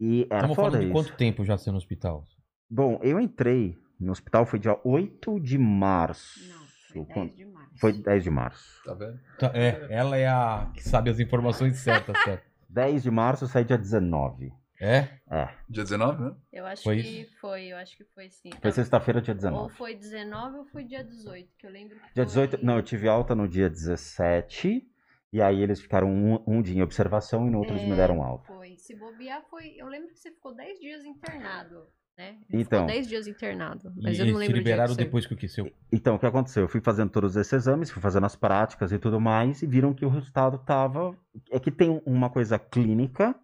[0.00, 0.92] E era Estamos foda falando de isso.
[0.92, 2.24] quanto tempo já você no hospital?
[2.70, 6.40] Bom, eu entrei no hospital foi dia 8 de março.
[6.48, 7.78] Não, foi Quando- 10 de março.
[7.78, 8.82] Foi 10 de março.
[8.84, 9.20] Tá vendo?
[9.38, 12.44] Tá, É, ela é a que sabe as informações certas, certo?
[12.68, 14.52] 10 de março eu saí dia 19.
[14.80, 15.08] É?
[15.30, 15.48] É.
[15.68, 16.34] Dia 19, né?
[16.52, 18.50] Eu acho Foi que foi, eu acho que foi sim.
[18.50, 19.74] Foi Não, sexta-feira, dia ou 19.
[19.74, 22.24] foi 19 ou foi dia 18, que eu lembro que Dia foi...
[22.26, 22.58] 18.
[22.64, 24.88] Não, eu tive alta no dia 17.
[25.32, 27.96] E aí eles ficaram um, um dia em observação e no outro eles me É,
[27.96, 28.46] deram alta.
[28.48, 28.76] Foi.
[28.76, 29.74] Se bobear, foi.
[29.78, 31.86] Eu lembro que você ficou 10 dias internado,
[32.16, 32.36] né?
[32.50, 32.80] Então.
[32.80, 33.92] Ficou 10 dias internado.
[33.96, 35.48] E Mas eu não lembro o dia liberaram que depois que o que?
[35.48, 35.72] Seu...
[35.90, 36.62] Então, o que aconteceu?
[36.64, 39.94] Eu fui fazendo todos esses exames, fui fazendo as práticas e tudo mais, e viram
[39.94, 41.16] que o resultado tava.
[41.50, 43.34] É que tem uma coisa clínica,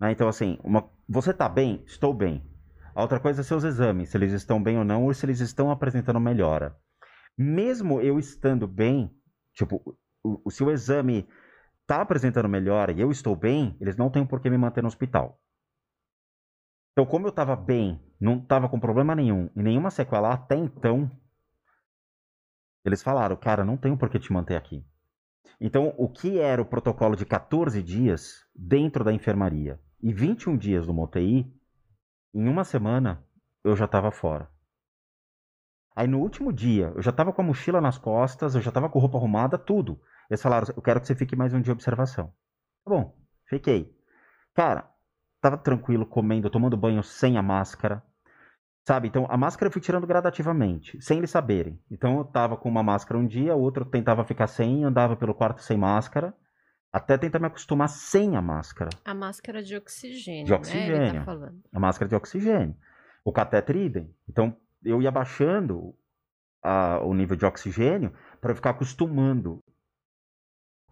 [0.00, 0.12] né?
[0.12, 0.88] Então, assim, uma...
[1.08, 1.82] você tá bem?
[1.86, 2.42] Estou bem.
[2.94, 5.40] A outra coisa é seus exames, se eles estão bem ou não, ou se eles
[5.40, 6.76] estão apresentando melhora.
[7.36, 9.10] Mesmo eu estando bem,
[9.52, 9.82] tipo,
[10.22, 11.26] o, o- se o exame
[11.86, 14.86] tá apresentando melhora e eu estou bem, eles não têm por que me manter no
[14.86, 15.40] hospital.
[16.94, 21.10] Então, como eu tava bem, não tava com problema nenhum e nenhuma sequela até então,
[22.84, 24.86] eles falaram, cara, não tenho por que te manter aqui.
[25.60, 30.86] Então, o que era o protocolo de 14 dias dentro da enfermaria e 21 dias
[30.86, 31.52] no UTI,
[32.32, 33.26] em uma semana
[33.64, 34.48] eu já estava fora.
[35.96, 38.88] Aí no último dia, eu já estava com a mochila nas costas, eu já estava
[38.88, 40.00] com roupa arrumada, tudo.
[40.30, 42.32] Eles falaram, eu quero que você fique mais um dia de observação.
[42.84, 43.16] Tá bom,
[43.48, 43.92] fiquei.
[44.54, 44.93] Cara,
[45.44, 48.02] tava tranquilo, comendo, tomando banho sem a máscara.
[48.86, 49.08] Sabe?
[49.08, 51.78] Então, a máscara eu fui tirando gradativamente, sem eles saberem.
[51.90, 55.34] Então, eu tava com uma máscara um dia, o outro tentava ficar sem, andava pelo
[55.34, 56.34] quarto sem máscara,
[56.92, 58.90] até tentar me acostumar sem a máscara.
[59.04, 60.44] A máscara de oxigênio.
[60.44, 60.56] De Né?
[60.56, 61.20] Ele oxigênio.
[61.20, 61.60] tá falando.
[61.72, 62.76] A máscara de oxigênio.
[63.24, 64.14] O catéter idem.
[64.28, 65.94] Então, eu ia baixando
[66.62, 69.62] a- o nível de oxigênio para ficar acostumando.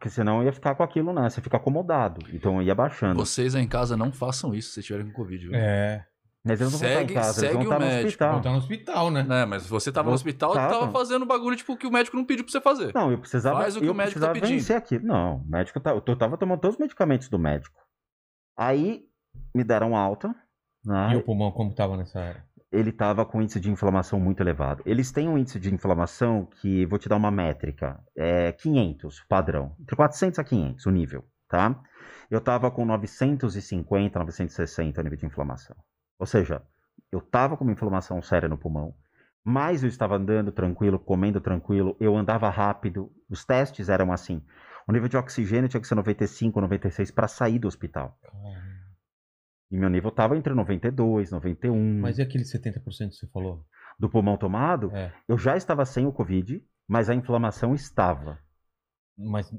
[0.03, 1.31] Porque senão eu ia ficar com aquilo, né?
[1.31, 2.27] Você fica acomodado.
[2.35, 3.15] Então, eu ia baixando.
[3.15, 5.55] Vocês aí em casa não façam isso se tiverem com Covid, viu?
[5.55, 6.05] É.
[6.45, 8.09] Mas eles não vão estar Segue- em casa, segue eles vão o estar no médico,
[8.09, 8.33] hospital.
[8.33, 9.27] Não tá no hospital, né?
[9.31, 10.91] É, mas você tava no hospital e tava.
[10.91, 12.93] fazendo bagulho tipo que o médico não pediu pra você fazer.
[12.93, 14.73] Não, eu precisava, Faz o que eu o médico tá pedindo.
[14.77, 15.07] aquilo.
[15.07, 17.81] Não, o médico tá, eu tava tomando todos os medicamentos do médico.
[18.59, 19.05] Aí
[19.55, 20.35] me deram alta,
[20.85, 21.13] né?
[21.13, 22.45] E o pulmão como tava nessa área?
[22.73, 24.83] Ele tava com índice de inflamação muito elevado.
[24.87, 29.77] Eles têm um índice de inflamação que, vou te dar uma métrica, é 500, padrão.
[29.81, 31.79] Entre 400 a 500, o nível, tá?
[32.31, 35.77] Eu tava com 950, 960 o nível de inflamação.
[36.19, 36.63] Ou seja,
[37.11, 38.95] eu tava com uma inflamação séria no pulmão,
[39.45, 43.13] mas eu estava andando tranquilo, comendo tranquilo, eu andava rápido.
[43.29, 44.43] Os testes eram assim.
[44.89, 48.19] O nível de oxigênio tinha que ser 95, 96 para sair do hospital.
[49.73, 52.01] E meu nível tava entre 92, 91.
[52.01, 53.65] Mas e aquele 70% que você falou?
[53.99, 55.11] Do pulmão tomado, É.
[55.27, 58.39] eu já estava sem o Covid, mas a inflamação estava.
[59.17, 59.51] Mas,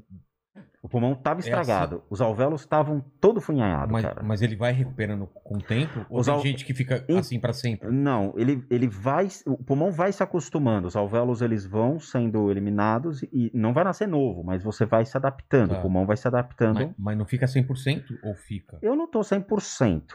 [0.82, 1.48] O pulmão estava É assim.
[1.50, 2.02] estragado.
[2.10, 4.22] Os alvéolos estavam todo funhanhados, mas, cara.
[4.22, 6.04] mas ele vai recuperando com o tempo?
[6.10, 7.90] Ou Os tem al- gente que fica Em- assim pra sempre?
[7.90, 9.26] Não, ele, ele vai.
[9.46, 10.86] O pulmão vai se acostumando.
[10.86, 15.16] Os alvéolos eles vão sendo eliminados e não vai nascer novo, mas você vai se
[15.16, 15.70] adaptando.
[15.70, 15.78] Tá.
[15.78, 16.74] O pulmão vai se adaptando.
[16.74, 18.78] Mas, mas não fica 100% ou fica?
[18.82, 20.14] Eu não tô 100%.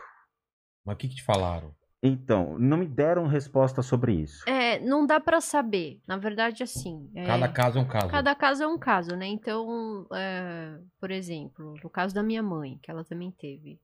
[0.86, 1.74] Mas o que, que te falaram?
[2.02, 4.48] Então, não me deram resposta sobre isso.
[4.48, 6.00] É, não dá pra saber.
[6.08, 7.10] Na verdade, assim.
[7.14, 8.08] é, Cada caso é um caso.
[8.08, 9.28] Cada caso é um caso, né?
[9.28, 13.80] Então, é, por exemplo, no caso da minha mãe, que ela também teve,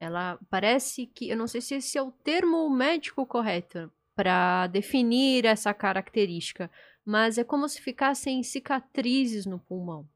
[0.00, 5.44] ela parece que, eu não sei se esse é o termo médico correto para definir
[5.44, 6.68] essa característica,
[7.04, 10.08] mas é como se ficassem cicatrizes no pulmão.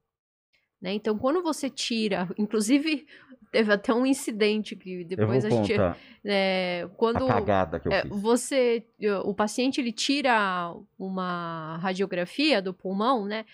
[0.81, 0.93] Né?
[0.95, 3.07] Então, quando você tira, inclusive
[3.53, 7.78] teve até um incidente que Eu vou depois a gente, contar é, quando a cagada
[7.78, 8.11] que eu é, fiz.
[8.11, 8.84] você,
[9.24, 13.44] o paciente ele tira uma radiografia do pulmão, né?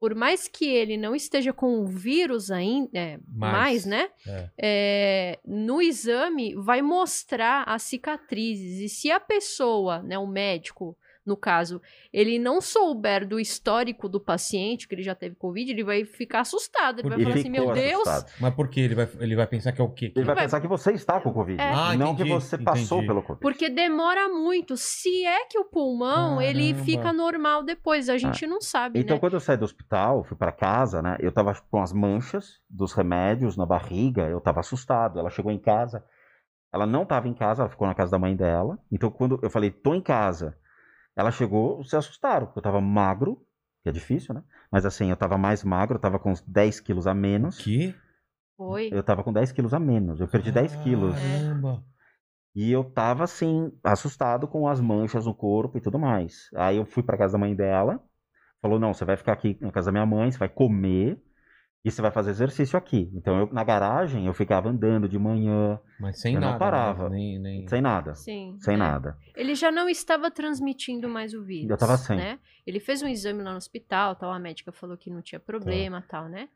[0.00, 4.08] Por mais que ele não esteja com o vírus ainda, é, Mais, mais, né?
[4.26, 4.50] é.
[4.58, 11.36] É, no exame vai mostrar as cicatrizes e se a pessoa, né, o médico, no
[11.36, 11.80] caso,
[12.12, 16.40] ele não souber do histórico do paciente, que ele já teve Covid, ele vai ficar
[16.40, 16.98] assustado.
[17.00, 18.40] Ele vai Ele falar assim, meu Deus, assustado.
[18.40, 18.80] Mas por quê?
[18.80, 20.12] Ele vai, ele vai pensar que é o quê?
[20.16, 21.60] Ele vai vai- pensar que você está com Covid.
[21.60, 21.70] É.
[21.72, 23.06] Ah, não entendi, que você passou entendi.
[23.06, 23.40] pelo Covid.
[23.40, 24.76] porque demora muito.
[24.76, 26.84] Se é que o pulmão, ele Caramba.
[26.84, 29.20] fica normal depois, a gente não sabe, Então, né?
[29.20, 31.16] quando eu saí do hospital, fui pra casa, né?
[31.20, 35.18] Eu tava com as manchas dos remédios na barriga, eu tava assustado.
[35.18, 36.04] Ela chegou em casa,
[36.72, 38.78] ela não tava em casa, ela ficou na casa da mãe dela.
[38.90, 40.56] Então, quando eu falei, tô em casa,
[41.16, 43.44] ela chegou, se assustaram, porque eu tava magro,
[43.82, 44.42] que é difícil, né?
[44.70, 47.58] Mas assim, eu tava mais magro, eu tava com uns 10 quilos a menos.
[47.58, 47.94] Que?
[48.56, 48.88] Foi.
[48.92, 51.14] Eu tava com 10 quilos a menos, eu perdi 10 quilos.
[51.14, 51.84] Caramba.
[52.54, 56.50] E eu tava assim, assustado com as manchas no corpo e tudo mais.
[56.54, 58.02] Aí eu fui pra casa da mãe dela,
[58.60, 61.20] falou: não, você vai ficar aqui na casa da minha mãe, você vai comer
[61.84, 63.10] e você vai fazer exercício aqui.
[63.14, 66.58] Então eu, na garagem, eu ficava andando de manhã, Mas sem Eu não nada.
[66.58, 67.08] parava.
[67.08, 67.16] né?
[67.16, 67.68] Nem, nem...
[67.68, 68.14] sem nada.
[68.14, 68.56] Sim.
[68.60, 68.76] Sem é.
[68.76, 69.16] nada.
[69.34, 71.70] Ele já não estava transmitindo mais o vírus.
[71.70, 72.16] Eu tava sem.
[72.16, 72.38] Né?
[72.66, 76.04] Ele fez um exame lá no hospital, tal, a médica falou que não tinha problema,
[76.08, 76.48] tal, né?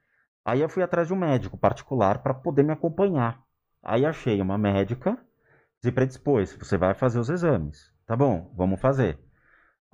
[0.45, 3.43] Aí eu fui atrás de um médico particular para poder me acompanhar.
[3.83, 5.19] Aí achei uma médica,
[5.83, 7.93] se predispôs, você vai fazer os exames.
[8.07, 9.19] Tá bom, vamos fazer.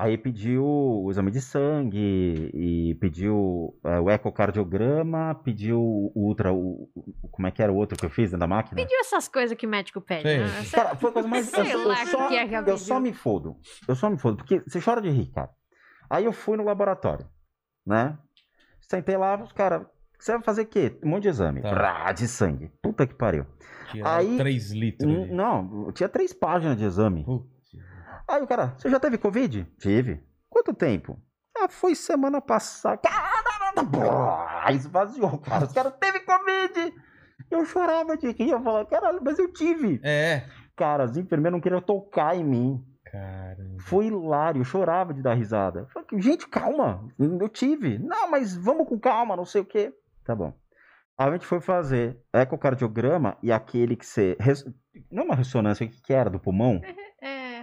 [0.03, 6.89] Aí pediu o exame de sangue e pediu é, o ecocardiograma, pediu o ultra, o,
[6.95, 8.75] o- como é que era o outro que eu fiz dentro da máquina?
[8.77, 10.47] Pediu essas coisas que médico pede, né?
[10.73, 11.47] Cara, foi a coisa mais.
[11.51, 13.57] Sei eu, eu lá o só, que é que eu só me fodo.
[13.87, 15.51] Eu só me fodo, porque você chora de rir, cara.
[16.11, 17.27] Aí eu fui no laboratório,
[17.87, 18.19] né?
[18.81, 19.87] Sentei lá, os caras.
[20.19, 20.99] Você vai fazer o quê?
[21.03, 21.63] Um monte de exame.
[21.63, 21.71] Tá.
[21.75, 22.71] Brá, de sangue.
[22.81, 23.45] Puta que pariu.
[23.91, 25.11] Tirar Aí- 3 litros.
[25.11, 27.25] N- Não, tinha três páginas de exame.
[27.25, 27.52] Putz.
[28.29, 29.65] Aí o cara, você já teve Covid?
[29.79, 30.23] Tive.
[30.49, 31.19] Quanto tempo?
[31.57, 32.99] Ah, foi semana passada.
[32.99, 34.71] Caramba!
[34.73, 35.65] Esvaziou, cara.
[35.67, 36.95] Os caras teve Covid!
[37.51, 38.51] Eu chorava de rir.
[38.51, 40.01] Eu falava, caralho, mas eu tive.
[40.03, 40.45] É.
[40.77, 42.85] Cara, as enfermeiras não queriam tocar em mim.
[43.05, 43.77] Caramba.
[43.81, 45.81] Foi hilário, eu chorava de dar risada.
[45.81, 47.99] Eu falei, gente, calma, eu tive.
[47.99, 49.93] Não, mas vamos com calma, não sei o quê.
[50.25, 50.55] Tá bom.
[51.19, 54.35] Aí a gente foi fazer ecocardiograma e aquele que você.
[54.41, 54.65] res-
[55.11, 56.31] Não é uma ressonância, o que, que era?
[56.31, 56.81] Do pulmão?
[56.83, 56.95] É,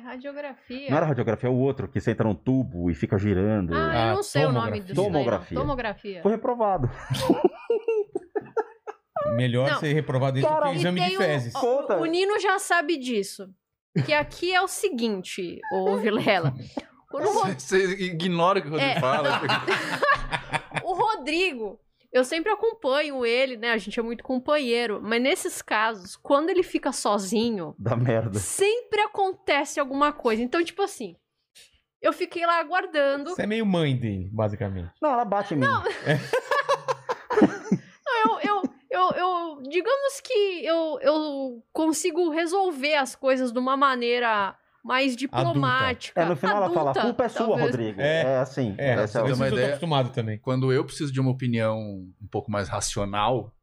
[0.09, 0.89] radiografia.
[0.89, 3.73] Não era radiografia, é o outro, que você entra num tubo e fica girando.
[3.75, 4.83] Ah, Ah, eu não sei o nome tomografia.
[4.83, 5.05] disso daí.
[5.11, 5.57] Tomografia.
[5.59, 6.21] Tomografia.
[6.23, 6.89] Foi reprovado.
[9.35, 9.79] Melhor Não.
[9.79, 11.55] ser reprovado isso que exame de o- fezes.
[11.55, 11.97] ó, Conta.
[11.97, 13.47] O, Nino já sabe disso.
[14.05, 16.53] Que aqui é o seguinte, ô Vilela.
[17.11, 17.19] O,
[17.57, 18.99] Você ignora o que o Rodrigo É.
[18.99, 19.41] fala.
[20.83, 21.79] o Rodrigo,
[22.11, 23.71] eu sempre acompanho ele, né?
[23.71, 24.99] A gente é muito companheiro.
[25.01, 28.39] Mas nesses casos, quando ele fica sozinho, Da merda.
[28.39, 30.41] sempre acontece alguma coisa.
[30.41, 31.15] Então, tipo assim,
[32.01, 33.29] eu fiquei lá aguardando.
[33.31, 34.91] Você é meio mãe dele, basicamente.
[35.01, 35.65] Não, ela bate em mim.
[38.25, 44.57] eu, eu, eu, eu- digamos que eu, eu consigo resolver as coisas de uma maneira
[44.83, 46.19] mais diplomática.
[46.21, 47.65] É, no final ela fala, a adulta, culpa é sua, talvez.
[47.71, 48.01] Rodrigo.
[48.01, 48.21] É.
[48.23, 48.75] É, assim.
[48.77, 49.67] É, essa é eu o- uma preciso, tô ideia?
[49.69, 50.37] acostumado também.
[50.39, 53.53] Quando eu preciso de uma opinião um pouco mais racional,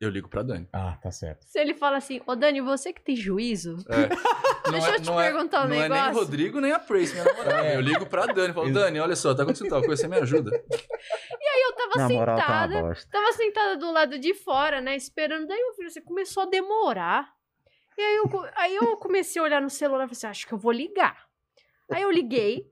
[0.00, 0.68] eu ligo pra Dani.
[0.72, 1.44] Ah, tá certo.
[1.46, 3.76] Se ele fala assim, ô Dani, você que tem juízo?
[3.88, 4.08] É.
[4.70, 6.14] Deixa eu te perguntar um não é nem o negócio.
[6.20, 7.66] Rodrigo, nem a Prace, minha namorada.
[7.66, 7.76] É.
[7.76, 10.50] Eu ligo pra Dani, falo, Dani, olha só, tá acontecendo tal coisa, você me ajuda.
[10.52, 13.08] Eu tava Na moral, tá sentada, bosta.
[13.10, 15.46] tava sentada do lado de fora, né, esperando.
[15.46, 17.28] Daí eu vi, você começou a demorar.
[17.98, 20.54] E aí eu, aí eu comecei a olhar no celular e falei assim, acho que
[20.54, 21.26] eu vou ligar.
[21.90, 22.70] Aí eu liguei.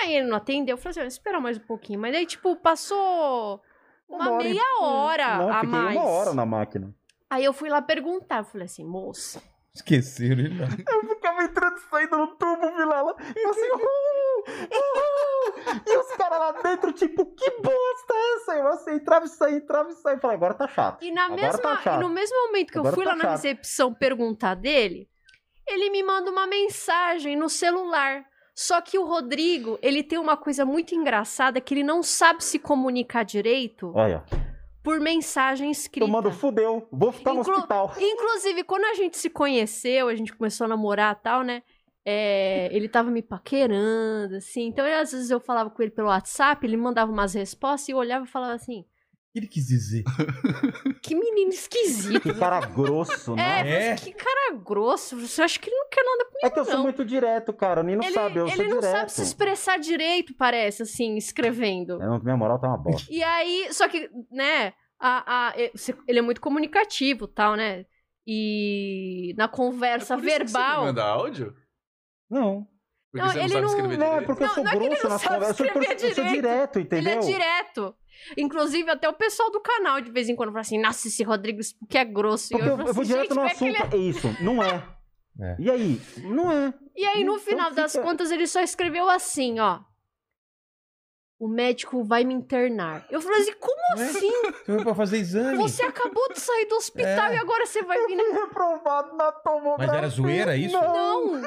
[0.00, 0.74] Aí ele não atendeu.
[0.74, 1.98] Eu falei assim, "Ah, esperar mais um pouquinho.
[1.98, 3.60] Mas daí, tipo, passou
[4.08, 5.96] uma, hora e- meia hora Não, a mais.
[5.96, 6.94] uma hora na máquina.
[7.28, 8.38] Aí eu fui lá perguntar.
[8.38, 9.42] Eu falei assim, moça,
[9.74, 10.56] Esqueceram ele.
[10.88, 13.16] Eu ficava entrando e saindo no tubo, Vilela.
[13.36, 13.60] E assim,
[14.48, 15.82] uhul.
[15.86, 18.54] E os caras lá dentro, tipo, que bosta é essa?
[18.56, 20.16] Eu assim, entrava e saía, entrava e saía.
[20.16, 21.04] Eu falei, agora tá chato.
[21.04, 22.00] E, na Agora mesma, tá chato.
[22.00, 23.32] e no mesmo momento que Agora eu fui tá lá na chato.
[23.32, 25.08] recepção perguntar dele,
[25.66, 28.24] ele me manda uma mensagem no celular.
[28.54, 32.58] Só que o Rodrigo, ele tem uma coisa muito engraçada que ele não sabe se
[32.58, 34.24] comunicar direito Olha,
[34.82, 36.04] por mensagem escrita.
[36.06, 36.88] tomando fudeu.
[36.90, 37.92] Vou ficar no Inclu- hospital.
[37.96, 41.62] Inclusive, quando a gente se conheceu, a gente começou a namorar e tal, né?
[42.10, 44.66] É, ele tava me paquerando, assim.
[44.68, 47.92] Então, eu, às vezes eu falava com ele pelo WhatsApp, ele mandava umas respostas e
[47.92, 48.84] eu olhava e falava assim: O
[49.32, 50.04] que ele quis dizer?
[51.02, 52.20] que menino esquisito.
[52.20, 53.62] Que cara grosso, né?
[53.68, 53.94] É, É.
[53.96, 55.18] que cara grosso.
[55.20, 56.82] Você acha que ele não quer nada comigo, É que eu sou não.
[56.84, 57.80] muito direto, cara.
[57.80, 58.90] O Nino ele sabe, eu ele sou não direto.
[58.92, 62.02] sabe se expressar direito, parece, assim, escrevendo.
[62.02, 63.06] É, minha moral tá uma bosta.
[63.12, 65.54] E aí, só que, né, a, a-
[66.08, 67.84] ele é muito comunicativo tal, né?
[68.30, 70.84] E na conversa É por isso que você verbal.
[70.84, 71.54] manda áudio?
[72.30, 72.66] Não.
[73.10, 74.70] Porque Não, você não ele sabe não- escrever Não, é porque eu Não, sou não
[74.70, 75.60] é ele grosso não nas conversas.
[75.60, 77.12] Eu eu sou direto, Ele entendeu?
[77.12, 77.94] é direto.
[78.36, 81.60] Inclusive, até o pessoal do canal, de vez em quando, fala assim: Nossa, esse Rodrigo
[81.88, 82.48] que é grosso.
[82.52, 83.94] E Porque eu, falo eu vou assim, direto "Gente, no é ele assunto.
[83.94, 84.82] É isso, não é.
[85.40, 85.54] É.
[85.56, 86.00] E aí?
[86.24, 86.74] Não é.
[86.96, 89.78] E aí, no Então final das fica- contas, ele só escreveu assim, ó.
[91.38, 93.06] O médico vai me internar.
[93.08, 94.04] Eu falei assim, como Ué?
[94.04, 94.30] assim?
[94.42, 95.56] Você foi pra fazer exame.
[95.58, 97.36] Você acabou de sair do hospital É.
[97.36, 98.24] e agora você vai vir na...
[98.24, 99.86] Fui reprovado na tomografia.
[99.86, 100.72] Mas era zoeira isso?
[100.76, 101.40] Não.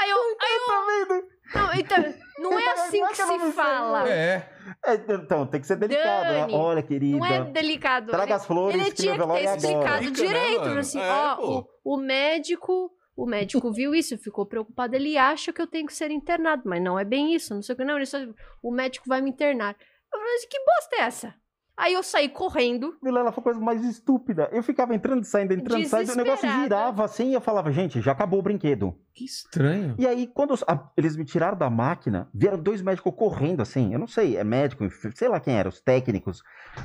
[0.00, 0.16] Aí eu...
[0.18, 1.28] Aí eu Tá vendo?
[1.54, 4.08] não, então, não é assim é que se fala.
[4.08, 4.48] É.
[4.86, 6.58] É, então, tem que ser delicado, Dani, né?
[6.58, 7.18] Olha, querida.
[7.18, 8.06] Não é delicado.
[8.10, 9.40] Traga Ele- as flores Ele tinha que ter agora.
[9.42, 10.60] explicado Fica, né, direito.
[10.60, 10.80] mano?
[10.80, 12.90] assim, É, ó, o, o médico.
[13.16, 14.94] O médico viu isso, ficou preocupado.
[14.94, 17.52] Ele acha que eu tenho que ser internado, mas não é bem isso.
[17.54, 17.96] Não sei o que, não.
[17.96, 18.18] Ele só,
[18.62, 19.76] o médico vai me internar.
[20.12, 21.34] Eu falei que bosta é essa?
[21.80, 22.94] Aí eu saí correndo.
[23.02, 24.48] Vilela foi a coisa mais estúpida.
[24.52, 26.12] Eu ficava entrando, saindo, entrando, saindo.
[26.12, 28.94] O negócio girava assim e eu falava, gente, já acabou o brinquedo.
[29.14, 29.94] Que estranho.
[29.98, 33.92] E aí, quando os- a- eles me tiraram da máquina, vieram dois médicos correndo assim.
[33.94, 36.42] Eu não sei, é médico, sei lá quem era, os técnicos.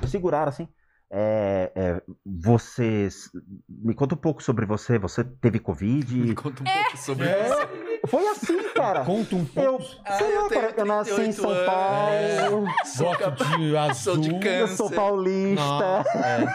[0.08, 0.68] Seguraram assim.
[1.12, 3.30] É, é, vocês.
[3.70, 4.98] Me conta um pouco sobre você.
[4.98, 6.14] Você teve Covid?
[6.16, 8.08] Me conta um pouco sobre É, você.
[8.08, 9.06] foi assim, cara.
[9.06, 9.84] Conta um pouco.
[9.84, 11.66] Eu, Ah, sei eu lá, tenho cara, eu nasci em 38 São anos.
[11.66, 12.68] Paulo.
[12.86, 13.16] Sou
[13.58, 13.94] de azul.
[13.96, 14.76] sou de Eu câncer.
[14.76, 15.64] sou paulista.
[15.64, 16.46] Nossa, é.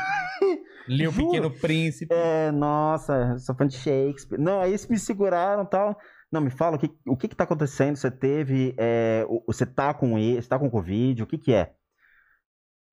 [0.89, 1.13] Li o.
[1.15, 2.13] Pequeno Príncipe.
[2.13, 4.39] É, nossa, sou fã de Shakespeare.
[4.41, 5.97] Não, aí eles me seguraram e tal.
[6.33, 7.97] Não, me fala, o que, o que que tá acontecendo?
[7.97, 11.73] Você teve, é, você tá com ele, você tá com Covid, o que que é?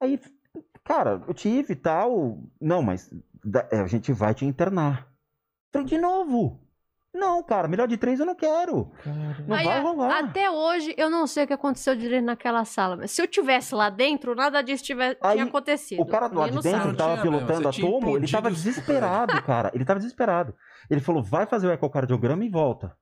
[0.02, 0.20] Aí,
[0.88, 2.40] cara, eu tive e tal.
[2.62, 3.10] Não, mas
[3.44, 5.08] da- é, a gente vai te internar.
[5.72, 6.62] Falei, de novo?
[7.14, 8.92] Não, cara, melhor de três eu não quero.
[9.48, 10.20] Não Aí, vai rolar.
[10.20, 12.96] Até hoje, eu não sei o que aconteceu direito naquela sala.
[12.96, 16.00] Mas se eu tivesse lá dentro, nada disso tiver, Aí, tinha acontecido.
[16.02, 16.92] O cara do lado Ninguém de dentro sabe.
[16.92, 19.72] que tava Não tinha pilotando a tomo, ele tava implodido o desesperado, cara.
[19.74, 20.54] Ele tava desesperado.
[20.90, 22.96] Ele falou, vai fazer o ecocardiograma e volta.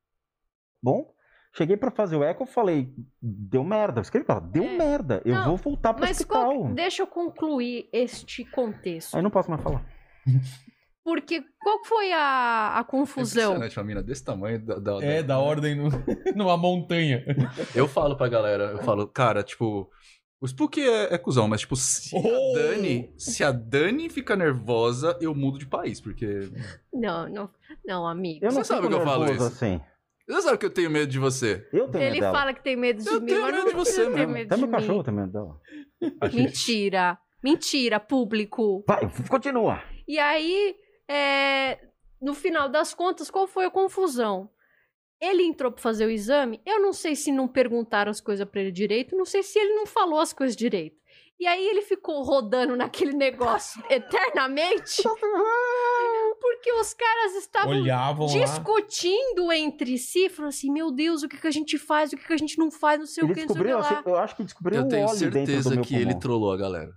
[0.82, 1.14] Bom,
[1.56, 4.02] cheguei pra fazer o eco, falei, deu merda.
[4.02, 4.78] Escrevi pra ela, deu É.
[4.78, 5.22] merda.
[5.26, 6.46] Eu Não, vou voltar pro Mas hospital.
[6.62, 9.16] qual- deixa eu concluir este contexto.
[9.16, 9.84] Aí não posso mais falar.
[11.04, 13.54] Porque qual foi a, a confusão?
[13.56, 14.60] Impressionante, uma mina desse tamanho.
[14.66, 15.90] Da, da- É, da ordem no-
[16.36, 17.24] numa montanha.
[17.76, 19.90] Eu falo pra galera, eu falo, cara, tipo.
[20.42, 22.20] O Spook é, é cuzão, mas, tipo, se Oh!
[22.20, 23.14] a Dani.
[23.18, 26.50] Se a Dani fica nervosa, eu mudo de país, porque.
[26.94, 27.50] Não, não,
[27.86, 28.44] não, amigo.
[28.46, 29.44] Eu não Você sabe fico que eu falo isso?
[29.44, 29.80] assim.
[30.28, 31.68] Você sabe que eu tenho medo de você.
[31.72, 32.38] Eu tenho Ele medo dela.
[32.40, 34.16] fala que tem medo de Eu mim, tenho mas medo não de você eu tenho
[34.18, 34.34] mesmo.
[34.34, 34.76] medo Até de meu mim.
[34.78, 35.60] cachorro tem medo dela.
[36.34, 37.18] Mentira.
[37.44, 38.84] Mentira, público.
[38.88, 39.84] Vai, continua.
[40.08, 40.76] E aí,
[41.08, 41.78] é,
[42.20, 44.50] no final das contas, qual foi a confusão?
[45.22, 48.62] Ele entrou pra fazer o exame, eu não sei se não perguntaram as coisas pra
[48.62, 50.98] ele direito, não sei se ele não falou as coisas direito.
[51.40, 55.02] E aí ele ficou rodando naquele negócio eternamente,
[56.40, 58.32] porque os caras estavam Olhavam lá.
[58.34, 62.26] discutindo entre si, falando assim, meu Deus, o que, que a gente faz, o que,
[62.26, 63.80] que a gente não faz, não sei Ele o que, não sei o que descobriu,
[63.80, 64.04] lá.
[64.06, 66.20] eu acho que descobriu Eu o tenho óleo dentro do certeza meu que ele pulmão.
[66.20, 66.92] trollou a galera.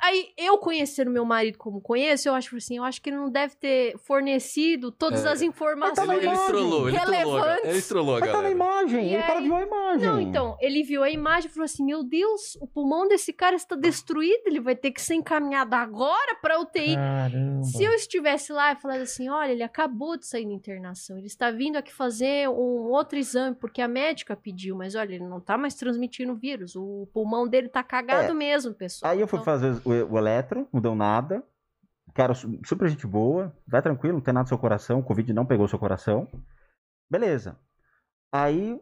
[0.00, 3.30] Aí, eu conhecendo meu marido como conheço, eu acho assim, eu acho que ele não
[3.30, 5.28] deve ter fornecido todas É.
[5.30, 6.06] as informações.
[6.06, 7.24] Tá Ele, ele trollou, ele trollou, a galera.
[7.24, 7.70] Relevantes.
[7.70, 8.54] ele trollou a Mas tá na galera.
[8.54, 10.08] imagem, E o cara aí- viu a imagem.
[10.08, 13.56] Não, então, ele viu a imagem e falou assim: Meu Deus, o pulmão desse cara
[13.56, 16.94] está destruído, ele vai ter que ser encaminhado agora pra UTI.
[16.94, 17.62] Caramba.
[17.64, 21.26] Se eu estivesse lá e falasse assim: Olha, ele acabou de sair da internação, ele
[21.26, 25.40] está vindo aqui fazer um outro exame, porque a médica pediu, mas olha, ele não
[25.40, 28.34] tá mais transmitindo o vírus, o pulmão dele tá cagado É.
[28.34, 29.12] mesmo, pessoal.
[29.12, 31.42] Aí eu fui Então, fazer o, o eletro, não deu nada.
[32.14, 35.32] Cara, su- super gente boa, vai tranquilo, não tem nada no seu coração, o Covid
[35.32, 36.28] não pegou seu coração.
[37.10, 37.58] Beleza.
[38.30, 38.78] Aí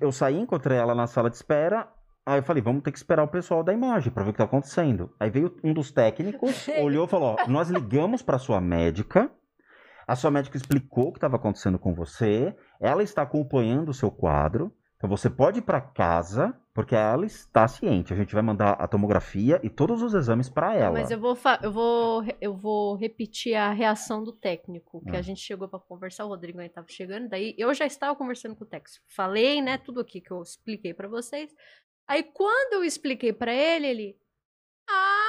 [0.00, 1.88] eu saí, encontrei ela na sala de espera.
[2.28, 4.38] Aí eu falei, vamos ter que esperar o pessoal da imagem pra ver o que
[4.38, 5.10] tá acontecendo.
[5.18, 9.30] Aí veio um dos técnicos, olhou e falou: ó, nós ligamos pra sua médica.
[10.06, 12.54] A sua médica explicou o que estava acontecendo com você.
[12.80, 14.72] Ela está acompanhando o seu quadro.
[14.96, 18.12] Então você pode ir para casa, porque ela está ciente.
[18.12, 20.92] A gente vai mandar a tomografia e todos os exames para ela.
[20.98, 25.20] Mas eu vou, eu, vou, eu vou repetir a reação do técnico, que Ah.
[25.20, 28.56] a gente chegou pra conversar, o Rodrigo ainda tava chegando, daí eu já estava conversando
[28.56, 28.98] com o técnico.
[29.06, 31.54] Falei, né, tudo aqui que eu expliquei pra vocês.
[32.08, 34.18] Aí quando eu expliquei pra ele, ele
[34.88, 35.27] Ah,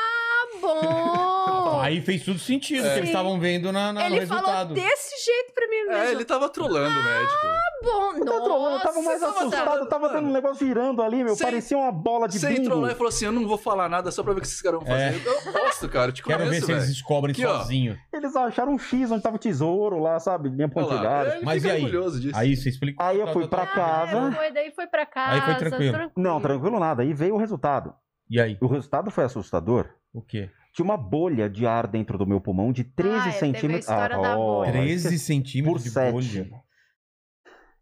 [0.61, 1.79] bom.
[1.81, 2.91] Aí fez tudo sentido, É.
[2.93, 4.73] que eles estavam vendo na, na- no ele falou resultado.
[4.73, 5.93] desse jeito pra mim mesmo.
[5.93, 7.37] É, ele tava trollando o médico.
[7.83, 8.13] bom.
[8.17, 11.23] Eu tava trolando, eu tava mais você tá- assustado, tava tendo um negócio girando ali,
[11.23, 11.35] meu.
[11.35, 12.61] Sem- Parecia uma bola de Você bingo.
[12.61, 14.47] entrou lá e falou assim: Eu não vou falar nada só pra ver o que
[14.47, 15.15] esses caras vão fazer.
[15.15, 15.21] É.
[15.25, 16.09] Eu gosto, cara.
[16.09, 16.93] Eu te Quero ver conheço, se eles velho.
[16.93, 17.57] descobrem Aqui, ó.
[17.59, 17.97] sozinho.
[18.13, 20.49] Eles acharam um X onde tava o tesouro lá, sabe?
[20.49, 21.35] Linha lá, pontilhada.
[21.37, 21.91] ele Mas e aí?
[22.35, 23.05] Aí você explicou.
[23.05, 23.73] Aí eu Tá, fui tá, pra tá.
[23.73, 24.31] casa.
[24.31, 25.33] Foi, daí foi pra casa.
[25.35, 26.11] Aí foi tranquilo.
[26.17, 27.01] Não, tranquilo nada.
[27.03, 27.93] Aí veio o resultado.
[28.29, 28.57] E aí?
[28.61, 29.89] O resultado foi assustador.
[30.13, 30.49] O quê?
[30.73, 33.79] Tinha uma bolha de ar dentro do meu pulmão de 13 Ah, é, centímetros.
[33.79, 34.71] história da ó, bolha.
[34.71, 36.11] 13 isso centímetros por de 7.
[36.11, 36.63] bolha.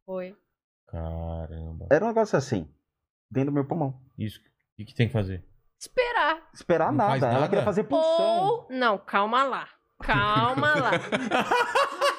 [0.06, 0.36] Foi.
[0.88, 1.88] Caramba.
[1.92, 2.70] Era um negócio assim,
[3.30, 4.00] dentro do meu pulmão.
[4.18, 4.40] Isso.
[4.80, 5.44] O que tem que fazer?
[5.80, 6.50] Esperar.
[6.54, 7.26] Esperar faz nada.
[7.28, 7.50] Ela nada?
[7.50, 8.40] queria fazer pulsão.
[8.46, 8.68] Ou.
[8.70, 9.68] Não, calma lá.
[10.00, 10.92] Calma lá.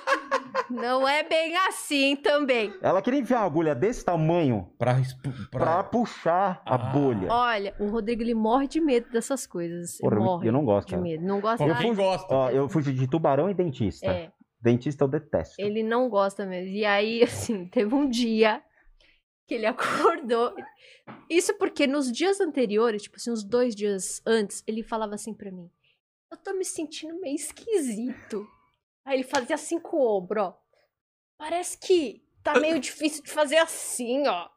[0.70, 2.72] Não é bem assim também.
[2.82, 6.78] Ela queria enfiar uma agulha desse tamanho Pra, pra- pra puxar a Ah.
[6.78, 7.28] bolha.
[7.30, 9.98] Olha, o Rodrigo ele morre de medo dessas coisas.
[10.00, 11.02] Ele Porra, eu- morre eu não gosto, de cara.
[11.02, 11.24] medo.
[11.24, 11.94] Não gosta Quem nada.
[11.94, 12.34] gosta?
[12.34, 14.06] Ó, eu fugi de tubarão e dentista.
[14.06, 15.54] É, Dentista eu detesto.
[15.58, 16.70] ele não gosta mesmo.
[16.72, 18.62] E aí, assim, teve um dia
[19.46, 19.66] que ele
[20.26, 20.54] acordou.
[21.30, 25.50] Isso porque nos dias anteriores, tipo assim, uns dois dias antes, ele falava assim pra
[25.50, 25.70] mim:
[26.30, 28.46] Eu tô me sentindo meio esquisito.
[29.08, 30.54] Aí ele fazia assim com o ombro, ó.
[31.38, 34.50] Parece que tá meio difícil de fazer assim, ó.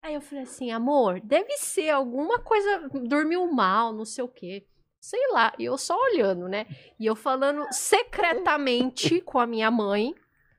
[0.00, 4.66] Aí eu falei assim, amor, deve ser alguma coisa, dormiu mal, não sei o quê.
[4.98, 6.66] Sei lá, e eu só olhando, né?
[6.98, 10.14] E eu falando secretamente com a minha mãe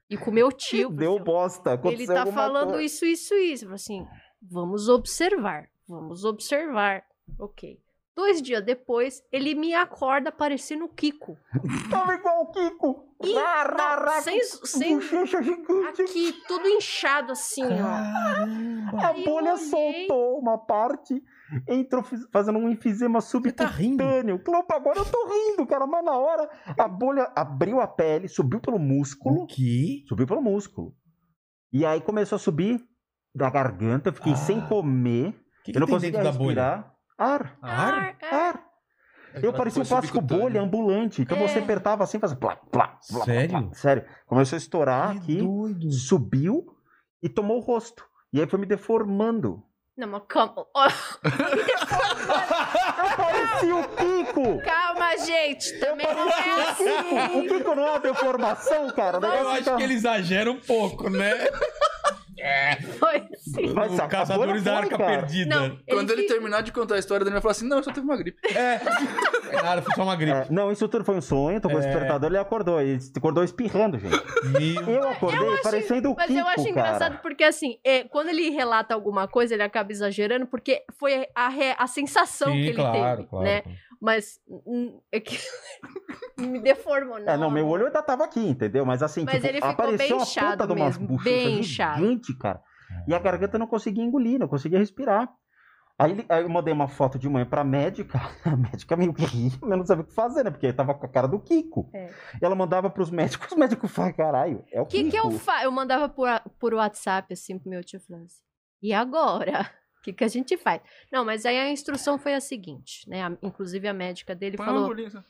[0.08, 0.92] e com o meu tio.
[0.92, 1.70] Deu assim, bosta.
[1.72, 2.84] ele aconteceu tá alguma falando coisa.
[2.84, 3.66] isso, isso, isso.
[3.66, 4.08] Eu falei assim,
[4.40, 7.04] vamos observar, vamos observar.
[7.40, 7.82] Ok.
[8.20, 11.38] Dois dias depois, ele me acorda parecendo o Kiko.
[11.90, 13.06] Tava igual o Kiko.
[13.24, 15.00] Ih, Rá, rá, rá, sem- com sem-.
[15.88, 18.98] Aqui, tudo inchado assim, ó.
[19.02, 19.66] A Aí bolha olhei.
[19.66, 21.22] soltou uma parte,
[21.68, 23.20] entrou fazendo um enfisema
[23.56, 24.04] tá rindo?
[24.04, 24.42] subcutâneo.
[24.48, 25.86] Opa, agora eu tô rindo, cara.
[25.88, 29.44] Mas na hora, a bolha abriu a pele, subiu pelo músculo.
[29.44, 30.04] O quê?
[30.08, 30.94] Subiu pelo músculo.
[31.72, 32.82] E aí começou a subir
[33.34, 34.38] da garganta, eu fiquei Ah.
[34.38, 35.34] sem comer.
[35.64, 36.48] Que, que eu não tem conseguia dentro da bolha?
[36.64, 36.99] respirar.
[37.20, 38.16] Ar, Ar?
[38.22, 38.32] ar.
[38.32, 38.64] ar.
[39.44, 41.22] Eu parecia um plástico bolha ambulante.
[41.22, 41.48] Então É.
[41.48, 43.50] você apertava assim, fazia plá, plá, plá, Sério?
[43.50, 43.64] plá.
[43.74, 44.06] Sério.
[44.26, 45.92] Começou a estourar Que aqui, doido.
[45.92, 46.66] subiu
[47.22, 48.04] e tomou o rosto.
[48.34, 49.62] E aí foi me deformando.
[49.98, 50.66] Não, mas calma.
[50.74, 50.92] ó, Eu
[53.18, 54.62] parecia o Kiko!
[54.64, 55.78] calma, gente.
[55.80, 57.48] Também não é O assim.
[57.48, 59.20] Kiko não é uma deformação, cara.
[59.20, 61.34] O Eu acho fica- que ele exagera um pouco, né?
[63.00, 63.74] Foi assim.
[63.74, 65.18] Mas o Caçadores da Arca cara.
[65.20, 65.56] Perdida.
[65.56, 67.92] Não, Quando ele terminar de contar a história, ele vai falar assim: não, eu só
[67.92, 68.38] teve uma gripe.
[68.56, 68.80] É.
[69.52, 70.32] É nada, foi só uma gripe.
[70.38, 71.86] É, não, isso tudo foi um sonho, tocou o É.
[71.86, 72.80] despertador, ele acordou.
[72.82, 74.16] Ele acordou espirrando, gente.
[74.46, 74.90] Meu.
[74.90, 77.22] Eu acordei parecendo o Mas Kiko, eu acho engraçado cara.
[77.22, 81.76] porque, assim, é, quando ele relata alguma coisa, ele acaba exagerando, porque foi a, re-
[81.78, 83.46] a sensação Sim, que ele claro, teve, claro.
[83.46, 83.64] né?
[84.02, 84.40] Mas
[85.12, 85.38] é que
[86.40, 87.34] me deformou, não.
[87.34, 88.86] É, não, meu olho ainda tava aqui, entendeu?
[88.86, 91.60] Mas assim, Mas tipo, ele ficou apareceu bem inchado puta de umas mesmo, bochechas bem
[91.60, 92.02] inchado.
[92.02, 92.62] gigante, cara.
[93.08, 95.30] E a garganta não conseguia engolir, não conseguia respirar.
[96.02, 99.52] Aí, aí eu mandei uma foto de manhã pra médica, a médica meio que ria,
[99.62, 100.50] mas não sabia o que fazer, né?
[100.50, 101.90] Porque ele tava com a cara do Kiko.
[101.94, 102.10] É.
[102.42, 105.12] E ela mandava pros médicos, os médicos falam, caralho, é o O que, Kiko.
[105.12, 105.66] que eu faço?
[105.66, 106.28] Eu mandava por,
[106.58, 108.40] por WhatsApp, assim, pro meu tio falando assim,
[108.82, 109.70] e agora?
[110.00, 110.82] O que, que a gente faz?
[111.12, 113.22] Não, mas aí a instrução foi a seguinte, né?
[113.24, 114.88] A- inclusive a médica dele Põe falou.
[114.88, 115.08] bolinha.
[115.10, 115.24] assim.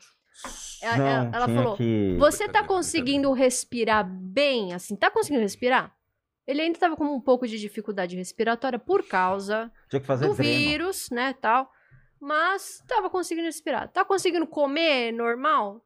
[0.81, 2.15] Ela, Não, ela- ela falou: que...
[2.19, 4.95] Você tá conseguindo respirar bem, assim?
[4.95, 5.93] Tá conseguindo respirar?
[6.47, 10.33] Ele ainda tava com um pouco de dificuldade respiratória por causa Tinha que fazer do
[10.35, 10.57] dreno.
[10.59, 11.69] vírus, né, tal.
[12.19, 13.87] Mas tava conseguindo respirar.
[13.91, 15.83] Tá conseguindo comer normal?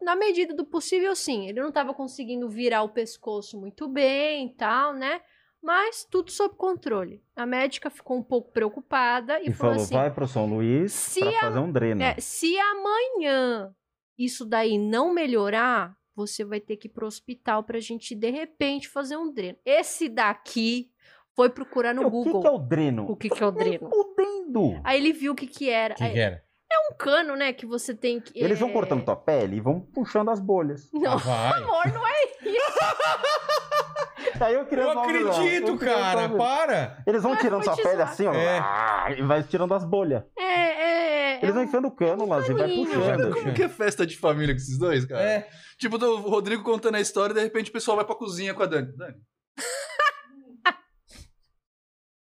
[0.00, 1.48] Na medida do possível, sim.
[1.48, 5.20] Ele não tava conseguindo virar o pescoço muito bem e tal, né?
[5.62, 7.22] Mas tudo sob controle.
[7.34, 10.92] A médica ficou um pouco preocupada e, E falou falou, assim: vai pro São Luís
[10.92, 12.02] se pra a- fazer um dreno.
[12.02, 13.74] é, se amanhã
[14.16, 18.88] isso daí não melhorar, você vai ter que ir pro hospital pra gente, de repente,
[18.88, 19.58] fazer um dreno.
[19.64, 20.90] Esse daqui
[21.34, 23.10] foi procurar no o que, Google que é o dreno?
[23.10, 23.88] o que, que é o dreno.
[23.90, 24.80] Fudendo.
[24.84, 25.94] Aí ele viu o que que era.
[25.94, 26.42] O que, Aí, que era?
[26.70, 28.38] É um cano, né, que você tem que...
[28.38, 30.90] Eles vão é, cortando tua pele e vão puxando as bolhas.
[30.92, 31.62] Não, Ah, vai.
[31.62, 32.12] amor, não é
[34.40, 36.28] Aí eu queria Eu acredito, eu cara.
[36.28, 37.02] Para.
[37.06, 38.32] Eles vão tirando sua pele assim, ó.
[38.34, 38.58] É.
[38.58, 40.22] ah, E vai tirando as bolhas.
[40.38, 41.32] É, é...
[41.34, 42.86] é Eles vão um- enfiando cânulas e vai paninho.
[42.86, 43.34] puxando.
[43.34, 45.22] Como que é festa de família com esses dois, cara?
[45.22, 45.48] É.
[45.78, 48.62] Tipo, o Rodrigo contando a história e de repente o pessoal vai pra cozinha com
[48.62, 48.92] a Dani.
[48.96, 49.16] Dani.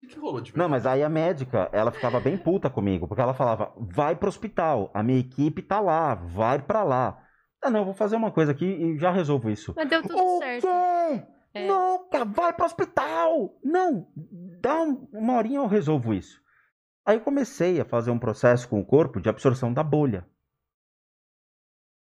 [0.03, 3.20] O que, rolou de Não, mas aí a médica, ela ficava bem puta comigo, porque
[3.22, 7.18] ela falava, vai pro hospital, a minha equipe tá lá, vai pra lá.
[7.62, 9.72] Ah, não, eu vou fazer uma coisa aqui e já resolvo isso.
[9.76, 10.66] Mas deu tudo o certo.
[10.66, 11.22] quê?
[11.53, 11.66] É.
[11.66, 13.59] Nunca, vai pro hospital!
[13.62, 14.11] Não,
[14.61, 16.40] dá um- uma horinha eu resolvo isso.
[17.05, 20.28] Aí eu comecei a fazer um processo com o corpo de absorção da bolha.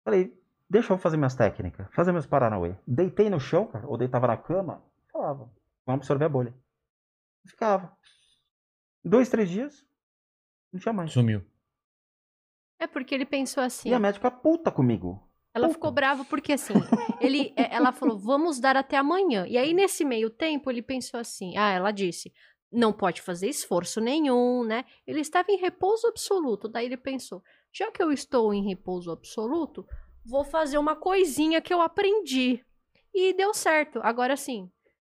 [0.03, 0.37] Falei,
[0.69, 2.75] deixa eu fazer minhas técnicas, fazer meus paranauê.
[2.85, 5.45] Deitei no chão, cara, ou deitava na cama, falava,
[5.85, 6.53] vamos absorver a bolha.
[7.47, 7.95] Ficava.
[9.03, 9.85] Dois, três dias,
[10.73, 11.11] não tinha mais.
[11.11, 11.45] Sumiu.
[12.77, 13.89] É porque ele pensou assim...
[13.89, 15.28] E a médica puta comigo.
[15.53, 16.73] Ela ficou brava porque assim,
[17.19, 19.45] ele, é, ela falou, vamos dar até amanhã.
[19.47, 22.31] E aí, nesse meio tempo, ele pensou assim: ah, ela disse,
[22.71, 24.85] não pode fazer esforço nenhum, né?
[25.07, 26.67] Ele estava em repouso absoluto.
[26.67, 27.41] Daí ele pensou:
[27.73, 29.85] já que eu estou em repouso absoluto,
[30.25, 32.63] vou fazer uma coisinha que eu aprendi.
[33.13, 33.99] E deu certo.
[34.03, 34.69] Agora sim,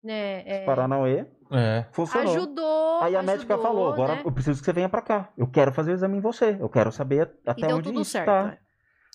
[0.04, 0.44] né?
[0.48, 1.86] é, Paranauê, É.
[1.92, 2.36] funcionou.
[2.36, 3.02] ajudou.
[3.02, 4.22] Aí a médica ajudou, falou, agora né?
[4.24, 5.34] eu preciso que você venha pra cá.
[5.36, 6.56] Eu quero fazer o exame em você.
[6.60, 8.28] Eu quero saber E até deu onde tudo isso certo.
[8.28, 8.54] tá.
[8.54, 8.69] é.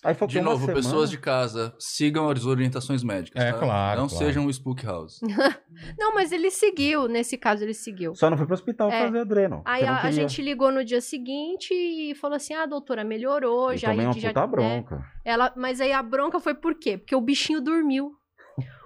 [0.05, 0.73] Aí De novo, semana.
[0.75, 3.57] pessoas de casa, sigam as orientações médicas, É, tá?
[3.59, 4.25] claro, Não claro.
[4.25, 5.19] sejam o Spook House.
[5.97, 8.13] Não, mas ele seguiu, nesse caso ele seguiu.
[8.15, 9.01] Só não fui pro hospital É.
[9.05, 9.61] fazer adreno.
[9.65, 13.71] Aí a, a gente ligou no dia seguinte e falou assim: ah, doutora, melhorou.
[13.71, 14.47] Eu já, tomei uma já, puta né?
[14.47, 15.05] bronca.
[15.25, 16.97] Ela, mas aí a bronca foi por quê?
[16.97, 18.11] Porque o bichinho dormiu.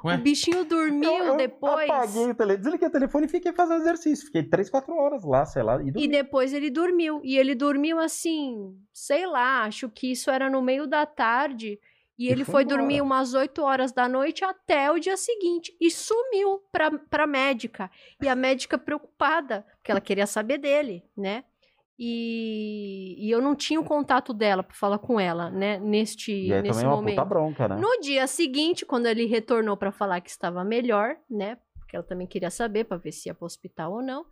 [0.03, 0.15] Ué?
[0.15, 1.89] O bichinho dormiu Eu- eu depois.
[1.89, 4.25] Apaguei o telefone, desliguei o telefone e fiquei fazendo exercício.
[4.25, 5.81] Fiquei 3, 4 horas lá, sei lá.
[5.83, 7.19] E E depois ele dormiu.
[7.23, 11.79] E ele dormiu assim, sei lá, acho que isso era no meio da tarde.
[12.17, 15.73] E, E ele foi foi dormir umas 8 horas da noite até o dia seguinte.
[15.79, 17.89] E sumiu pra, pra médica.
[18.21, 21.45] E a médica preocupada, porque ela queria saber dele, né?
[22.01, 25.77] E, e eu não tinha o contato dela pra falar com ela, né?
[25.79, 27.15] Neste, E aí nesse tomei uma momento.
[27.17, 27.75] puta bronca, né?
[27.75, 31.57] No dia seguinte, quando ele retornou pra falar que estava melhor, né?
[31.77, 34.25] Porque ela também queria saber pra ver se ia pro hospital ou não.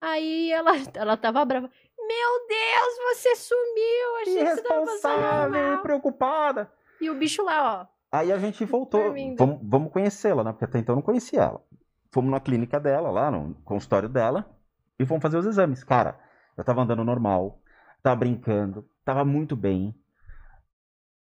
[0.00, 1.70] Aí ela, ela tava brava.
[1.96, 4.58] Meu Deus, você sumiu!
[4.64, 6.72] Tava passando Irresponsável, preocupada.
[7.00, 7.86] E o bicho lá, ó.
[8.10, 9.14] Aí a gente voltou.
[9.36, 10.50] Vamos, vamos conhecê-la, né?
[10.50, 11.62] Porque até então eu não conhecia ela.
[12.10, 14.50] Fomos na clínica dela, lá no consultório dela,
[14.98, 15.84] e fomos fazer os exames.
[15.84, 16.18] Cara,
[16.58, 17.62] eu tava andando normal,
[18.02, 19.94] tava brincando, tava muito bem.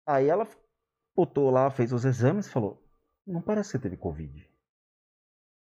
[0.06, 0.46] Aí ela
[1.16, 2.86] botou lá, fez os exames e falou:
[3.26, 4.46] Não parece que você teve Covid.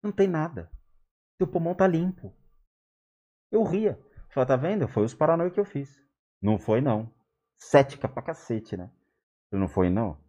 [0.04, 0.72] Não tem nada.
[1.38, 2.32] Seu pulmão tá limpo.
[3.52, 4.00] Eu ria.
[4.30, 4.88] Falei, tá vendo?
[4.88, 6.00] Foi os paranoia que eu fiz.
[6.40, 7.12] Não foi, não.
[7.58, 8.92] Cética pra cacete, né?
[9.52, 10.24] Eu, Não foi, não.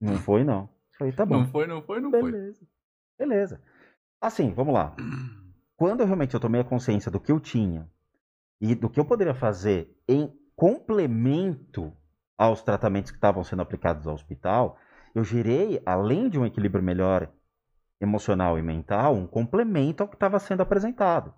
[0.00, 0.68] Não foi, não.
[0.96, 1.40] Falei, tá bom.
[1.40, 2.30] Não foi, não foi, não foi.
[2.30, 2.68] Beleza.
[3.18, 3.62] Beleza.
[4.20, 4.94] Assim, vamos lá.
[5.76, 7.90] Quando eu realmente eu tomei a consciência do que eu tinha
[8.60, 11.92] e do que eu poderia fazer em complemento
[12.36, 14.78] aos tratamentos que estavam sendo aplicados ao hospital,
[15.14, 17.32] eu gerei, além de um equilíbrio melhor
[18.00, 21.34] emocional e mental, um complemento ao que estava sendo apresentado.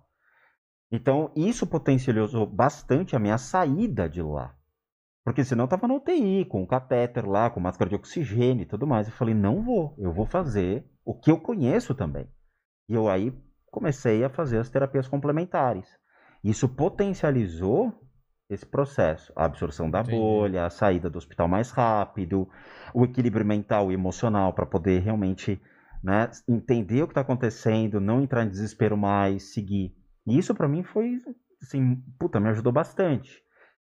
[0.91, 4.55] Então, isso potencializou bastante a minha saída de lá.
[5.23, 8.65] Porque senão eu tava no UTI, com o catéter lá, com máscara de oxigênio e
[8.65, 9.07] tudo mais.
[9.07, 12.27] Eu falei, não vou, eu vou fazer o que eu conheço também.
[12.89, 13.33] E eu aí
[13.67, 16.00] comecei a fazer as terapias complementares.
[16.43, 17.93] Isso potencializou
[18.49, 20.17] esse processo, a absorção da Entendi.
[20.17, 22.49] bolha, a saída do hospital mais rápido,
[22.93, 25.61] o equilíbrio mental e emocional para poder realmente
[26.03, 29.95] né, entender o que está acontecendo, não entrar em desespero mais, seguir.
[30.27, 31.21] E isso para mim foi,
[31.61, 33.41] assim, puta, me ajudou bastante.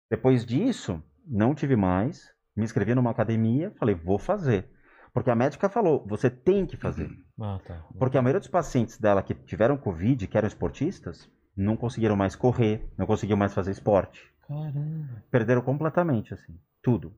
[0.09, 4.69] Depois disso, não tive mais, me inscrevi numa academia, falei, vou fazer.
[5.13, 7.09] Porque a médica falou, você tem que fazer.
[7.39, 7.85] Ah, tá.
[7.97, 12.35] Porque a maioria dos pacientes dela que tiveram Covid, que eram esportistas, não conseguiram mais
[12.35, 14.31] correr, não conseguiam mais fazer esporte.
[14.47, 15.23] Caramba.
[15.31, 17.13] Perderam completamente, assim, tudo.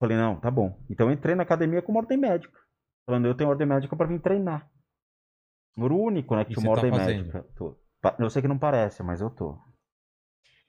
[0.00, 0.78] Falei, não, tá bom.
[0.90, 2.58] Então eu entrei na academia com uma ordem médica.
[3.06, 4.68] Falando, eu tenho ordem médica para vir treinar.
[5.76, 7.26] Era o único, né, que E tinha você uma tá ordem fazendo?
[7.26, 7.42] médica.
[7.56, 7.76] Tô.
[8.18, 9.58] Eu sei que não parece, mas eu tô.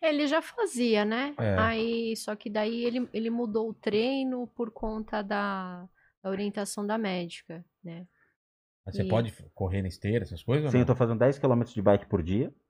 [0.02, 1.36] Ele já fazia, né?
[1.40, 1.56] É.
[1.56, 5.88] Aí, só que daí ele, ele mudou o treino por conta da,
[6.22, 8.06] da orientação da médica, né?
[8.86, 10.66] Mas você E- pode correr na esteira, essas coisas?
[10.66, 10.84] ou Sim, não?
[10.84, 12.63] eu tô fazendo 10 km de bike por dia Tá.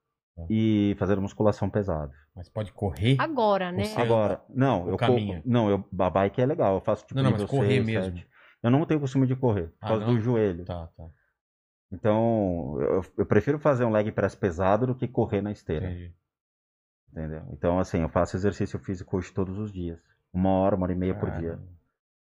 [0.48, 2.12] E fazendo musculação pesada.
[2.34, 3.16] Mas pode correr?
[3.20, 3.84] Agora, né?
[3.84, 5.42] Você- Agora, não, eu caminho.
[5.44, 8.18] Não, eu, a bike é legal, eu faço tipo Não, não, mas correr seis, mesmo.
[8.18, 8.28] sete.
[8.62, 10.14] Eu não tenho costume de correr, por Ah, causa não?
[10.14, 10.64] do joelho.
[10.64, 11.04] Tá, tá.
[11.92, 15.86] Então, eu, eu prefiro fazer um leg press pesado do que correr na esteira.
[15.86, 16.14] Entendi.
[17.12, 17.42] Entendeu?
[17.52, 20.00] Então, assim, eu faço exercício físico hoje todos os dias.
[20.32, 21.50] Uma hora, uma hora e meia por dia.
[21.50, 21.74] Caramba.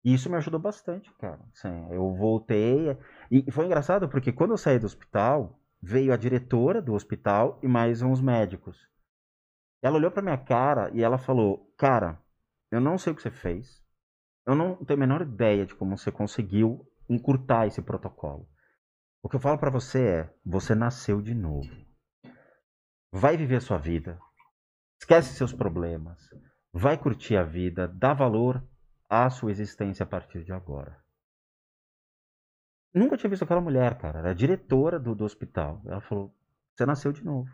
[0.05, 1.40] E isso me ajudou bastante, cara.
[1.53, 2.97] Assim, eu voltei.
[3.30, 7.68] E foi engraçado porque quando eu saí do hospital, veio a diretora do hospital e
[7.68, 8.77] mais uns médicos.
[9.83, 12.20] Ela olhou pra minha cara e ela falou: Cara,
[12.70, 13.85] eu não sei o que você fez.
[14.47, 18.49] Eu não tenho a menor ideia de como você conseguiu encurtar esse protocolo.
[19.22, 21.70] O que eu falo pra você é: você nasceu de novo.
[23.12, 24.18] Vai viver a sua vida.
[25.01, 26.29] Esquece seus problemas.
[26.72, 27.89] Vai curtir a vida.
[27.89, 28.62] Dá valor
[29.09, 31.05] à sua existência a partir de agora.
[32.97, 34.18] Nunca tinha visto aquela mulher, cara.
[34.20, 35.82] Era a diretora do, do hospital.
[35.86, 36.34] Ela falou:
[36.74, 37.51] Você nasceu de novo.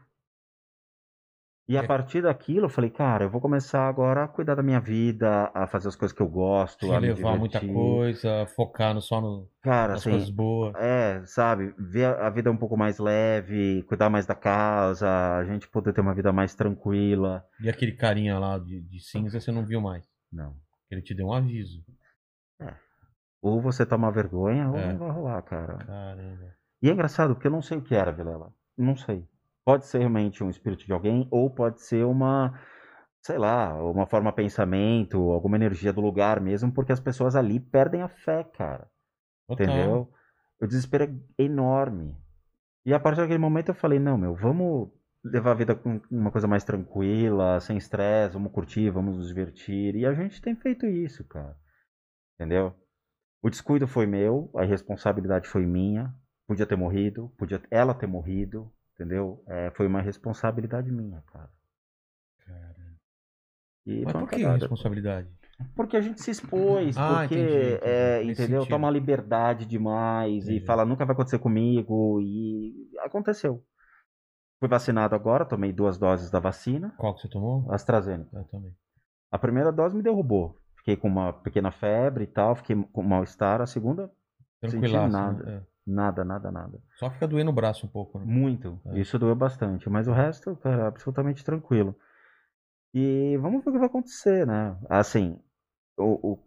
[1.68, 1.86] E a É.
[1.86, 5.66] partir daquilo, eu falei: Cara, eu vou começar agora a cuidar da minha vida, a
[5.66, 9.49] fazer as coisas que eu gosto, a me Relevar muita coisa, focar no, só no,
[9.62, 10.74] Cara, nas assim, coisas boas.
[10.76, 15.45] é, sabe, ver a a vida um pouco mais leve, cuidar mais da casa, a
[15.45, 17.45] gente poder ter uma vida mais tranquila.
[17.61, 20.05] E aquele carinha lá de, de cinza você não viu mais.
[20.32, 20.57] Não.
[20.90, 21.82] Ele te deu um aviso.
[23.43, 24.93] Ou você toma vergonha, ou É.
[24.93, 25.78] não vai rolar, cara.
[25.78, 26.55] Caramba.
[26.80, 28.53] E é engraçado, porque eu não sei o que era, Vilela.
[28.78, 29.26] Não sei.
[29.64, 32.59] Pode ser realmente um espírito de alguém, ou pode ser uma,
[33.20, 37.59] sei lá, uma forma de pensamento, alguma energia do lugar mesmo, porque as pessoas ali
[37.61, 38.88] perdem a fé, cara.
[39.49, 39.66] Total.
[39.66, 40.12] Entendeu?
[40.61, 41.05] O desespero
[41.38, 42.16] é enorme.
[42.86, 44.90] E a partir daquele momento eu falei, não, meu, vamos
[45.24, 49.95] levar a vida com uma coisa mais tranquila, sem estresse, vamos curtir, vamos nos divertir.
[49.95, 51.57] E a gente tem feito isso, cara.
[52.34, 52.74] Entendeu?
[53.43, 56.14] O descuido foi meu, a irresponsabilidade foi minha.
[56.47, 59.43] Podia ter morrido, podia ela ter morrido, entendeu?
[59.49, 61.51] É, foi uma responsabilidade minha, cara.
[63.84, 64.59] E Mas por que cagada.
[64.59, 65.28] responsabilidade?
[65.74, 67.78] Porque a gente se expôs, Ah, porque, entendi, entendi.
[67.84, 68.66] é, entendeu?
[68.66, 70.62] Toma liberdade demais Entendi.
[70.62, 72.20] e fala, nunca vai acontecer comigo.
[72.20, 73.64] E aconteceu.
[74.61, 77.70] Fui vacinado agora, tomei duas doses da vacina, Qual que você tomou?
[77.72, 78.36] AstraZeneca.
[78.36, 78.72] Eu também.
[79.30, 80.57] A primeira dose me derrubou.
[80.83, 83.61] Fiquei com uma pequena febre e tal, fiquei com mal-estar.
[83.61, 84.11] A segunda,
[84.61, 85.43] Tranquilaço, nada.
[85.45, 85.55] né?
[85.57, 85.62] É.
[85.87, 86.80] nada, nada, nada.
[86.97, 88.24] Só fica doendo o braço um pouco, né?
[88.26, 88.80] Muito.
[88.87, 88.99] É.
[88.99, 89.89] Isso doeu bastante.
[89.89, 91.95] Mas o resto, cara, absolutamente tranquilo.
[92.95, 94.76] E vamos ver o que vai acontecer, né?
[94.89, 95.39] Assim,
[95.97, 96.39] o, o-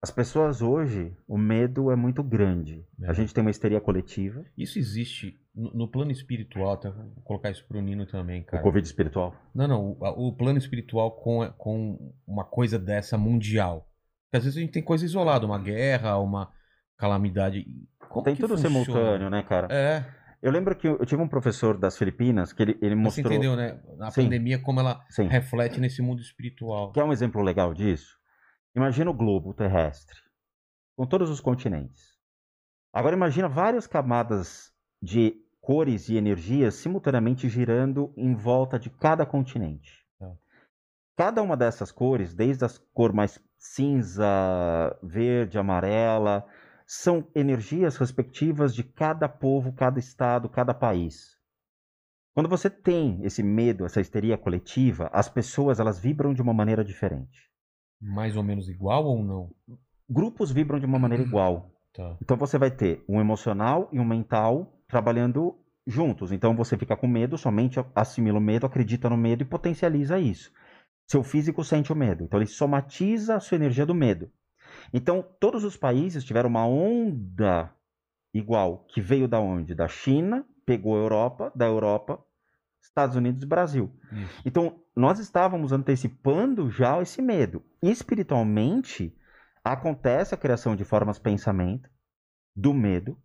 [0.00, 2.84] as pessoas hoje, o medo é muito grande.
[3.02, 3.08] É.
[3.08, 7.50] A gente tem uma histeria coletiva, Isso existe no, no plano espiritual, até vou colocar
[7.50, 8.62] isso pro Nino também, cara.
[8.62, 9.34] o Covid espiritual.
[9.54, 13.88] Não, não, o, o plano espiritual com, com uma coisa dessa mundial.
[14.24, 16.50] Porque às vezes a gente tem coisa isolada, uma guerra, uma
[16.96, 17.64] calamidade.
[18.08, 18.84] Como tem tudo funciona?
[18.84, 19.68] simultâneo, né, cara?
[19.70, 20.04] É,
[20.40, 23.32] Eu lembro que eu tive um professor das Filipinas que ele, ele mas você mostrou.
[23.32, 23.80] entendeu, né?
[24.00, 24.24] A Sim.
[24.24, 25.26] pandemia, como ela Sim.
[25.28, 26.92] reflete nesse mundo espiritual.
[26.92, 28.16] Quer um exemplo legal disso?
[28.74, 30.16] Imagina o globo terrestre,
[30.96, 32.12] com todos os continentes.
[32.92, 34.72] Agora imagina várias camadas
[35.02, 40.04] de cores e energias simultaneamente girando em volta de cada continente.
[40.18, 40.34] Tá.
[41.16, 44.26] Cada uma dessas cores, desde as cor mais cinza,
[45.02, 46.44] verde, amarela,
[46.84, 51.38] são energias respectivas de cada povo, cada estado, cada país.
[52.34, 56.84] Quando você tem esse medo, essa histeria coletiva, as pessoas elas vibram de uma maneira
[56.84, 57.50] diferente.
[58.00, 59.54] Mais ou menos igual ou não?
[60.10, 61.70] Grupos vibram de uma maneira igual.
[61.92, 62.16] Tá.
[62.20, 66.30] Então você vai ter um emocional e um mental trabalhando juntos.
[66.30, 70.52] Então você fica com medo, somente assimila o medo, acredita no medo e potencializa isso.
[71.10, 72.24] Seu físico sente o medo.
[72.24, 74.30] Então ele somatiza a sua energia do medo.
[74.92, 77.74] Então todos os países tiveram uma onda
[78.34, 79.74] igual, que veio da onde?
[79.74, 82.22] Da China, pegou a Europa, da Europa,
[82.82, 83.90] Estados Unidos e Brasil.
[84.12, 84.42] Isso.
[84.44, 87.62] Então, nós estávamos antecipando já esse medo.
[87.82, 89.14] Espiritualmente,
[89.64, 91.88] acontece a criação de formas de pensamento,
[92.54, 93.16] do medo,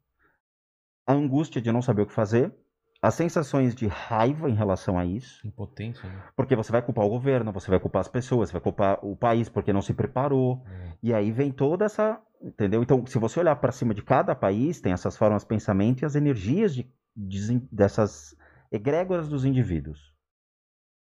[1.07, 2.53] a angústia de não saber o que fazer,
[3.01, 6.23] as sensações de raiva em relação a isso, Impotência, né?
[6.35, 9.15] porque você vai culpar o governo, você vai culpar as pessoas, você vai culpar o
[9.15, 10.93] país porque não se preparou, É.
[11.01, 12.21] e aí vem toda essa.
[12.39, 12.83] Entendeu?
[12.83, 16.05] Então, se você olhar para cima de cada país, tem essas formas de pensamento e
[16.05, 18.35] as energias de, de- dessas
[18.71, 20.13] egrégoras dos indivíduos.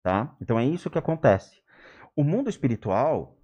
[0.04, 0.34] Tá?
[0.42, 1.62] Então, é isso que acontece.
[2.16, 3.38] O mundo espiritual,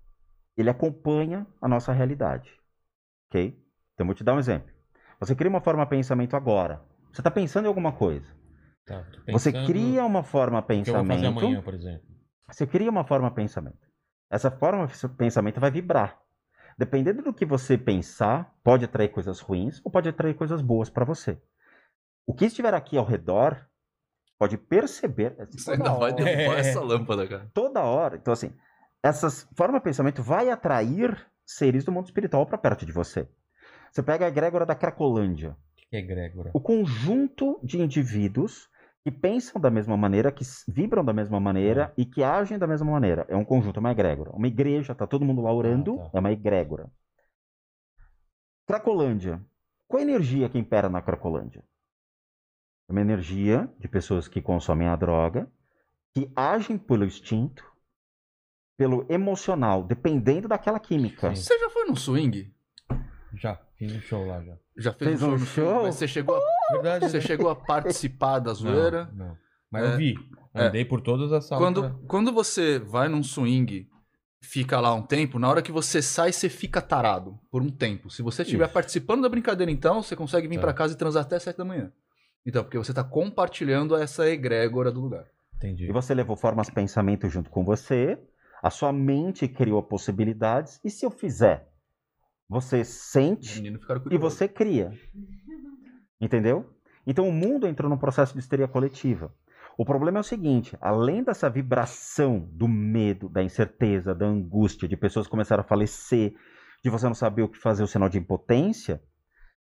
[0.55, 2.49] ele acompanha a nossa realidade.
[3.29, 3.61] Ok?
[3.93, 4.72] Então, vou te dar um exemplo.
[5.25, 6.81] Você cria uma forma de pensamento agora.
[7.11, 8.25] Você está pensando em alguma coisa.
[8.85, 11.37] Tá, Você cria uma forma de o que eu vou fazer pensamento.
[11.39, 12.03] amanhã, por exemplo.
[12.49, 13.87] Você cria uma forma de pensamento.
[14.29, 16.19] Essa forma de pensamento vai vibrar.
[16.77, 21.05] Dependendo do que você pensar, pode atrair coisas ruins ou pode atrair coisas boas para
[21.05, 21.39] você.
[22.25, 23.63] O que estiver aqui ao redor
[24.39, 25.35] pode perceber.
[25.51, 26.59] Você ainda toda vai hora- derrubar É.
[26.59, 27.51] essa lâmpada, cara.
[27.53, 28.15] Toda hora.
[28.17, 28.51] Então, assim,
[29.03, 31.15] essas formas de pensamento vai atrair
[31.45, 33.29] seres do mundo espiritual para perto de você.
[33.93, 35.51] Você pega a egrégora da Cracolândia.
[35.51, 35.55] O
[35.89, 36.49] que é egrégora?
[36.51, 38.67] O conjunto de indivíduos
[39.03, 42.89] que pensam da mesma maneira, que vibram da mesma maneira e que agem da mesma
[42.89, 43.23] maneira.
[43.29, 44.31] É um conjunto, é uma egrégora.
[44.31, 46.09] Uma igreja, tá todo mundo lá orando, Ah, tá.
[46.15, 46.89] é uma egrégora.
[48.65, 49.39] Cracolândia.
[49.87, 51.63] Qual a energia que impera na Cracolândia?
[52.89, 55.47] É uma energia de pessoas que consomem a droga,
[56.15, 57.63] que agem pelo instinto,
[58.75, 61.29] pelo emocional, dependendo daquela química.
[61.35, 61.43] Sim.
[61.43, 62.51] Você já foi num swing?
[63.35, 63.55] Já,
[63.87, 64.53] fiz um show lá já.
[64.77, 65.67] Já fez, Fez um show um no swing?
[65.69, 65.83] show?
[65.83, 67.09] Mas você chegou a, Verdade.
[67.09, 67.21] você né?
[67.23, 69.09] chegou a participar da zoeira?
[69.13, 69.37] Não, não.
[69.71, 69.93] Mas É.
[69.93, 70.15] eu vi.
[70.53, 70.65] É.
[70.67, 71.63] Andei por todas as salas.
[71.63, 73.87] Quando, pra- quando você vai num swing,
[74.41, 78.09] fica lá um tempo, na hora que você sai, você fica tarado por um tempo.
[78.09, 78.73] Se você estiver Isso.
[78.73, 80.61] participando da brincadeira, então, você consegue vir Tá.
[80.61, 81.91] pra casa e transar até 7 da manhã.
[82.45, 85.25] Então, porque você tá compartilhando essa egrégora do lugar.
[85.55, 85.85] Entendi.
[85.87, 88.19] E você levou formas de pensamento junto com você,
[88.61, 91.69] a sua mente criou possibilidades, e se eu fizer?
[92.53, 93.63] Você sente
[94.11, 94.91] e você cria.
[96.21, 96.71] Entendeu?
[97.05, 99.33] Então o mundo entrou num processo de histeria coletiva.
[99.75, 104.95] O problema é o seguinte: além dessa vibração do medo, da incerteza, da angústia, de
[104.95, 106.35] pessoas começarem a falecer,
[106.83, 109.03] de você não saber o que fazer, o sinal de impotência,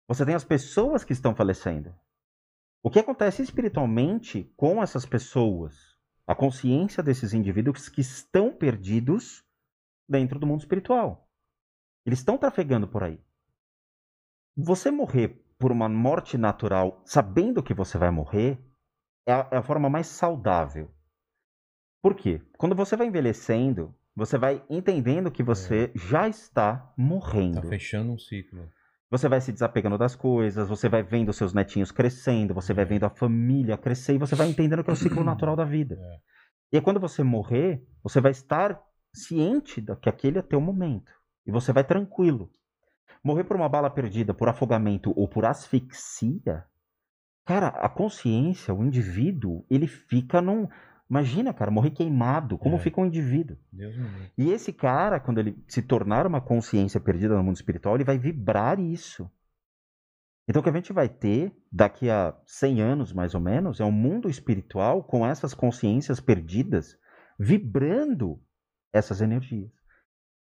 [0.07, 1.93] você tem as pessoas que estão falecendo.
[2.81, 5.75] O que acontece espiritualmente com essas pessoas?
[6.25, 9.43] A consciência desses indivíduos que estão perdidos
[10.07, 11.26] dentro do mundo espiritual.
[12.07, 13.19] Eles estão trafegando por aí.
[14.55, 18.57] Você morrer por uma morte natural, sabendo que você vai morrer,
[19.27, 20.89] é a, é a forma mais saudável.
[22.01, 22.41] Por quê?
[22.57, 27.61] Quando você vai envelhecendo, Você vai entendendo que você já está morrendo.
[27.61, 28.67] Tá fechando um ciclo.
[29.11, 33.03] Você vai se desapegando das coisas, você vai vendo seus netinhos crescendo, você vai vendo
[33.03, 35.95] a família crescer e você vai entendendo que é o ciclo natural da vida.
[36.01, 36.19] É.
[36.71, 38.81] E aí, quando você morrer, você vai estar
[39.13, 41.11] ciente de que aquele é teu momento.
[41.47, 42.51] E você vai tranquilo.
[43.23, 46.65] Morrer por uma bala perdida, por afogamento ou por asfixia,
[47.45, 50.67] cara, a consciência, o indivíduo, ele fica num.
[51.09, 52.57] Imagina, cara, morrer queimado.
[52.57, 52.79] Como É.
[52.79, 53.57] fica um indivíduo?
[54.37, 58.17] E esse cara, quando ele se tornar uma consciência perdida no mundo espiritual, ele vai
[58.17, 59.29] vibrar isso.
[60.49, 63.85] Então, o que a gente vai ter daqui a 100 anos, mais ou menos, é
[63.85, 66.97] um mundo espiritual com essas consciências perdidas
[67.39, 68.41] vibrando
[68.93, 69.76] essas energias.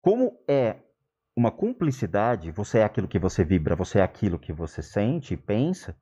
[0.00, 0.76] Como é
[1.36, 5.36] uma cumplicidade, você é aquilo que você vibra, você é aquilo que você sente e
[5.36, 5.96] pensa,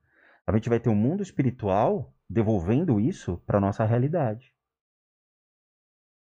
[0.45, 4.53] a gente vai ter um mundo espiritual devolvendo isso para nossa realidade.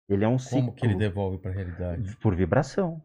[0.08, 2.16] Ele é um ciclo Como que ele devolve pra realidade?
[2.16, 3.02] por vibração.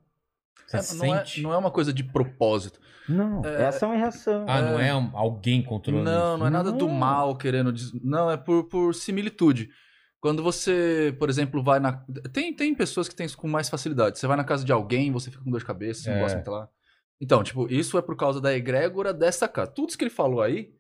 [0.68, 1.42] Você É, não, é, sente?
[1.42, 2.80] não é uma coisa de propósito.
[3.08, 4.46] Não, é, É- ação e reação.
[4.48, 6.38] Ah, não é um- alguém controlando Não, isso?
[6.40, 6.94] não é nada do Não.
[6.94, 7.74] mal querendo.
[8.04, 9.70] Não, é por, por similitude.
[10.22, 11.94] Quando você, por exemplo, vai na.
[12.34, 14.20] Tem, tem pessoas que têm isso com mais facilidade.
[14.20, 16.22] Você vai na casa de alguém, você fica com dor de cabeça, você não É.
[16.22, 16.70] gosta muito lá.
[17.22, 19.72] Então, tipo, isso é por causa da egrégora dessa casa.
[19.72, 20.74] Tudo isso que ele falou aí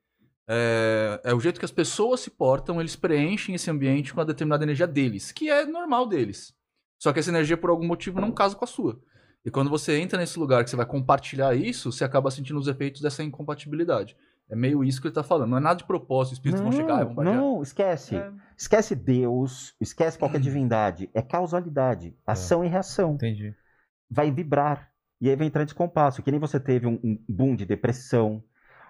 [0.47, 4.25] é, é o jeito que as pessoas se portam, eles preenchem esse ambiente com uma
[4.25, 6.53] determinada energia deles, que é normal deles.
[6.97, 8.99] Só que essa energia, por algum motivo, não casa com a sua.
[9.45, 12.67] E quando você entra nesse lugar que você vai compartilhar isso, você acaba sentindo os
[12.67, 14.17] efeitos dessa incompatibilidade.
[14.49, 15.49] É meio isso que ele tá falando.
[15.51, 17.35] Não é nada de propósito, os espíritos vão chegar e vão baixar.
[17.35, 18.15] não, esquece.
[18.15, 18.31] É.
[18.57, 21.09] Esquece Deus, esquece qualquer divindade.
[21.13, 23.13] É causalidade, ação e reação.
[23.13, 23.53] Entendi.
[24.09, 24.89] Vai vibrar.
[25.21, 26.23] E aí vai entrar em descompasso.
[26.23, 28.43] Que nem você teve um, um boom de depressão,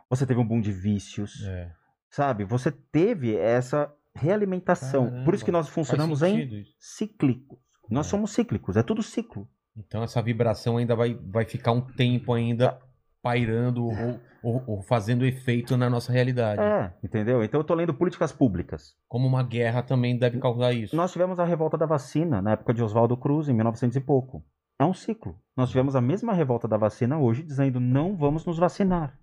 [0.09, 1.71] você teve um boom de vícios, É.
[2.09, 2.45] sabe?
[2.45, 5.23] Você teve essa realimentação.
[5.25, 7.57] Por isso que Caramba, nós funcionamos em cíclicos.
[7.89, 8.09] Nós É.
[8.09, 9.47] somos cíclicos, é tudo ciclo.
[9.75, 12.79] Então essa vibração ainda vai, vai ficar um tempo ainda
[13.21, 16.61] pairando ou, ou- ou fazendo efeito na nossa realidade.
[16.61, 17.43] É, entendeu?
[17.43, 18.95] Então eu tô lendo políticas públicas.
[19.07, 20.95] Como uma guerra também deve causar isso.
[20.95, 24.43] Nós tivemos a revolta da vacina na época de Oswaldo Cruz, em 1900 e pouco.
[24.79, 25.35] É um ciclo.
[25.57, 29.17] Nós tivemos a mesma revolta da vacina hoje, dizendo não vamos nos vacinar.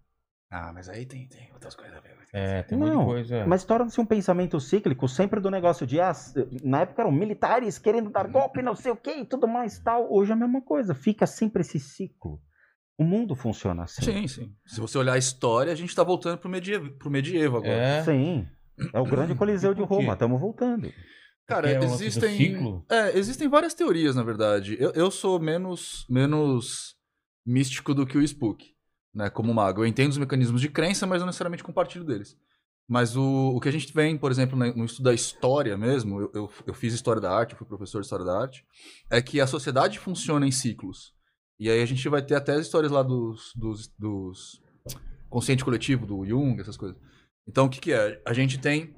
[0.51, 2.17] Ah, mas aí tem, tem outras coisas a ver.
[2.33, 3.47] É, tem um Não, coisa.
[3.47, 6.13] Mas torna-se um pensamento cíclico sempre do negócio de, ah,
[6.63, 10.13] na época eram militares querendo dar golpe, não sei o que e tudo mais tal.
[10.13, 10.95] Hoje é a mesma coisa.
[10.95, 12.39] Fica sempre esse ciclo.
[12.99, 14.03] O mundo funciona assim.
[14.03, 14.55] Sim, sim.
[14.65, 17.75] Se você olhar a história, a gente tá voltando pro medievo, pro medievo agora.
[17.75, 18.05] É.
[18.05, 18.49] Sim.
[18.93, 19.83] É o grande coliseu de?
[19.83, 20.15] Roma.
[20.15, 20.91] Estamos voltando.
[21.47, 22.85] Cara, é o existem.
[22.91, 24.77] É, existem várias teorias, na verdade.
[24.81, 26.97] Eu, eu sou menos, menos
[27.45, 28.65] místico do que o Spook,
[29.15, 29.31] né?
[29.31, 29.83] Como mago.
[29.83, 32.37] Eu entendo os mecanismos de crença, mas não necessariamente compartilho deles.
[32.89, 36.21] Mas o, o que a gente vem, por exemplo, né, no estudo da história mesmo,
[36.21, 38.65] eu, eu, eu fiz história da arte, eu fui professor de história da arte,
[39.11, 41.16] é que a sociedade funciona em ciclos.
[41.59, 44.61] E aí a gente vai ter até as histórias lá dos, dos, dos
[45.29, 46.97] consciente coletivo, do Jung, essas coisas.
[47.49, 48.21] Então, o que, que é?
[48.27, 48.95] A gente tem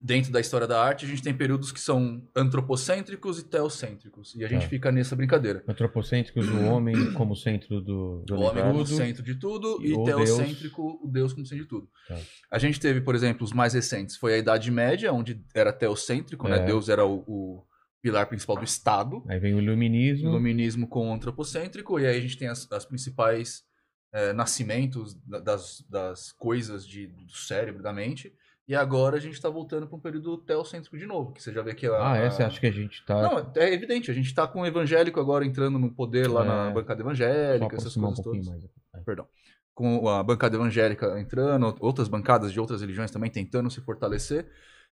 [0.00, 4.34] dentro da história da arte, a gente tem períodos que são antropocêntricos e teocêntricos.
[4.36, 4.68] E a gente Tá.
[4.68, 5.64] fica nessa brincadeira.
[5.66, 8.94] Antropocêntricos, o homem como centro do, do O homem como tudo.
[8.96, 11.88] centro de tudo E e o teocêntrico, o Deus como centro de tudo.
[12.08, 12.18] Tá.
[12.50, 16.46] A gente teve, por exemplo, os mais recentes, foi a Idade Média, onde era teocêntrico,
[16.46, 16.58] né?
[16.58, 16.64] É.
[16.66, 17.64] Deus era o, o
[18.06, 19.22] pilar principal do Estado.
[19.28, 20.28] Aí vem o iluminismo.
[20.30, 23.64] Iluminismo com o antropocêntrico, e aí a gente tem as, as principais
[24.12, 28.32] eh, nascimentos da- das, das coisas de, do cérebro, da mente.
[28.68, 31.62] E agora a gente tá voltando para um período teocêntrico de novo, que você já
[31.62, 32.30] vê que a, Ah, é?
[32.30, 33.22] Você acha que a gente tá.
[33.22, 36.46] Não, é evidente, a gente tá com o evangélico agora entrando no poder lá É.
[36.48, 38.60] na bancada evangélica, essas um coisas pouquinho todas.
[38.92, 39.04] mais.
[39.04, 39.26] Perdão.
[39.74, 44.48] Com a bancada evangélica entrando, outras bancadas de outras religiões também tentando se fortalecer.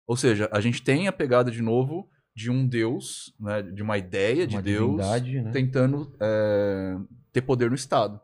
[0.06, 3.98] Ou seja, a gente tem a pegada de novo de um Deus, né, de uma
[3.98, 5.50] ideia de Uma Deus divindade, né?
[5.50, 6.96] tentando é,
[7.32, 8.20] ter poder no Estado.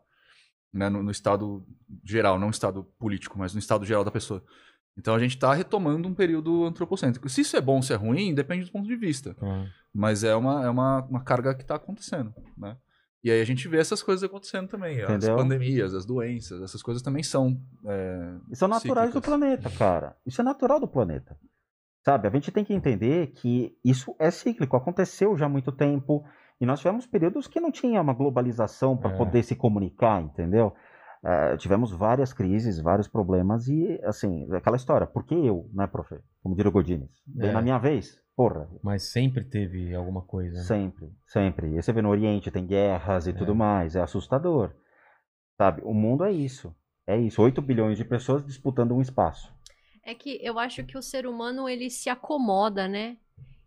[0.73, 1.65] Né, no, no Estado
[2.03, 4.43] geral, não no Estado político, mas no Estado geral da pessoa.
[4.97, 7.29] Então a gente está retomando um período antropocêntrico.
[7.29, 9.35] Se isso é bom ou se é ruim, depende do ponto de vista.
[9.41, 12.75] Ah, Mas é uma, é uma, uma carga que está acontecendo, né?
[13.23, 15.01] E aí a gente vê essas coisas acontecendo também.
[15.01, 15.35] Entendeu?
[15.35, 17.59] As pandemias, as doenças, essas coisas também são.
[17.85, 20.15] é, Isso é naturais do planeta, cara.
[20.25, 21.37] Isso é natural do planeta.
[22.07, 22.25] Sabe?
[22.25, 26.23] A gente tem que entender que isso é cíclico, aconteceu já há muito tempo.
[26.61, 29.17] E nós tivemos períodos que não tinha uma globalização para É.
[29.17, 30.73] poder se comunicar, entendeu?
[31.25, 35.05] Eh, tivemos várias crises, vários problemas e, assim, aquela história.
[35.05, 36.15] Por que eu, né, profe?
[36.41, 37.09] Como diria o Godines.
[37.27, 37.51] Bem É.
[37.53, 38.17] na minha vez?
[38.37, 40.55] Porra, mas sempre teve alguma coisa.
[40.55, 40.61] né?
[40.63, 41.75] Sempre, sempre.
[41.75, 43.33] E você vê no Oriente, tem guerras e É.
[43.33, 44.71] tudo mais, é assustador.
[45.57, 45.81] Sabe?
[45.83, 46.73] O mundo é isso.
[47.05, 47.41] É isso.
[47.41, 49.53] 8 bilhões de pessoas disputando um espaço.
[50.07, 53.17] É que eu acho que o ser humano ele se acomoda, né?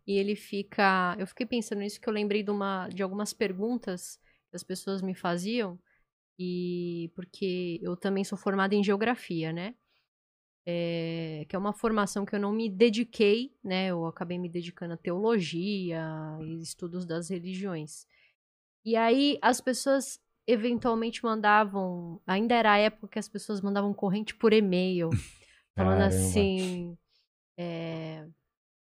[0.07, 1.15] E ele fica.
[1.19, 4.19] Eu fiquei pensando nisso que eu lembrei de, uma, de algumas perguntas
[4.49, 5.79] que as pessoas me faziam.
[6.39, 9.75] E porque eu também sou formada em geografia, né?
[10.65, 13.89] É, que é uma formação que eu não me dediquei, né?
[13.89, 16.03] Eu acabei me dedicando à teologia
[16.41, 18.07] e estudos das religiões.
[18.83, 24.35] E aí as pessoas eventualmente mandavam, ainda era a época que as pessoas mandavam corrente
[24.35, 25.11] por e-mail,
[25.77, 26.07] falando Caramba.
[26.17, 26.97] assim,
[27.59, 28.25] é,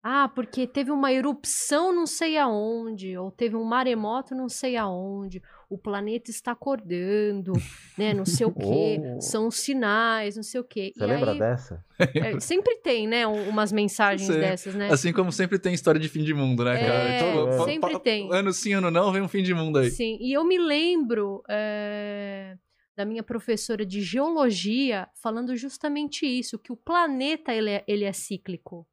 [0.05, 5.41] ah, porque teve uma erupção não sei aonde, ou teve um maremoto não sei aonde,
[5.69, 7.53] o planeta está acordando,
[7.97, 9.21] né, não sei o quê, Oh.
[9.21, 10.91] são os sinais, não sei o quê.
[10.93, 11.83] Você e lembra aí, dessa?
[11.99, 14.89] é, sempre tem, né, um- umas mensagens dessas, né?
[14.89, 17.09] Assim como sempre tem história de fim de mundo, né, cara?
[17.09, 18.29] É, Tipo, pa- sempre tem.
[18.33, 19.89] Ano sim, ano não, vem um fim de mundo aí.
[19.89, 22.57] Sim, e eu me lembro é,
[22.95, 28.13] da minha professora de geologia falando justamente isso, que o planeta ele é, ele é
[28.13, 28.87] cíclico.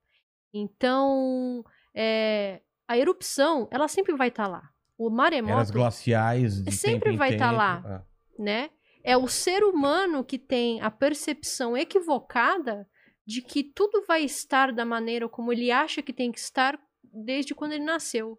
[0.52, 1.64] Então,
[1.94, 4.70] é, a erupção, ela sempre vai estar lá.
[4.98, 7.56] O Eras maremoto, glaciais de Sempre vai tá tempo.
[7.56, 7.82] lá.
[7.84, 8.02] Ah.
[8.38, 8.70] né?
[9.02, 12.86] É o ser humano que tem a percepção equivocada
[13.24, 17.54] de que tudo vai estar da maneira como ele acha que tem que estar desde
[17.54, 18.38] quando ele nasceu.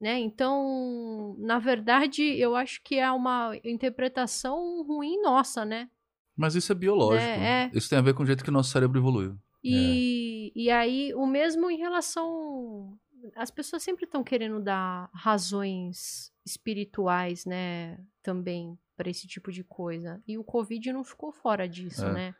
[0.00, 0.18] Né?
[0.18, 5.88] Então, na verdade, eu acho que é uma interpretação ruim nossa, né?
[6.36, 7.26] Mas isso é biológico.
[7.26, 7.70] É, é.
[7.72, 9.38] Isso tem a ver com o jeito que o nosso cérebro evoluiu.
[9.64, 12.98] E, e aí, o mesmo em relação.
[13.34, 17.98] As pessoas sempre estão querendo dar razões espirituais, né?
[18.22, 20.22] Também para esse tipo de coisa.
[20.28, 22.12] E o Covid não ficou fora disso, É.
[22.12, 22.34] né?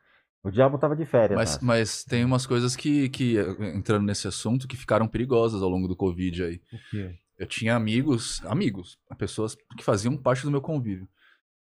[0.44, 1.36] O diabo tava de férias.
[1.36, 1.66] Mas, Márcio.
[1.66, 3.34] mas tem umas coisas que, que,
[3.74, 6.60] entrando nesse assunto, que ficaram perigosas ao longo do Covid aí.
[6.72, 7.18] O quê?
[7.38, 11.08] Eu tinha amigos, amigos, pessoas que faziam parte do meu convívio.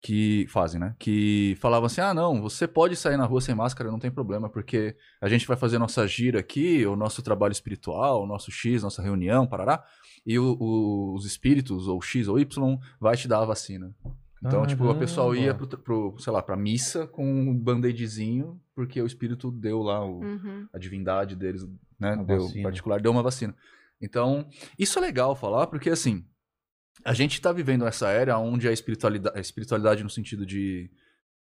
[0.00, 0.94] Que fazem, né?
[0.96, 4.48] Que falavam assim: ah, não, você pode sair na rua sem máscara, não tem problema,
[4.48, 8.84] porque a gente vai fazer nossa gira aqui, o nosso trabalho espiritual, o nosso X,
[8.84, 9.82] nossa reunião, parará,
[10.24, 13.92] e o- o- os espíritos, ou X ou Y, vai te dar a vacina.
[14.40, 19.02] Então, tipo, a pessoa ia pro, pro, sei lá, pra missa com um band-aidzinho, porque
[19.02, 20.68] o espírito deu lá o, Uhum.
[20.72, 21.64] a divindade deles,
[21.98, 22.62] né, A deu vacina.
[22.62, 23.52] particular, deu uma vacina.
[24.00, 24.48] Então,
[24.78, 26.24] isso é legal falar, porque assim,
[27.04, 30.90] a gente tá vivendo essa era onde a espiritualidade, a espiritualidade no sentido de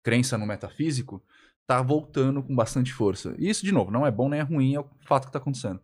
[0.03, 1.21] crença no metafísico
[1.65, 3.35] tá voltando com bastante força.
[3.37, 5.37] E isso, de novo, não é bom nem é ruim, é o fato que tá
[5.39, 5.81] acontecendo.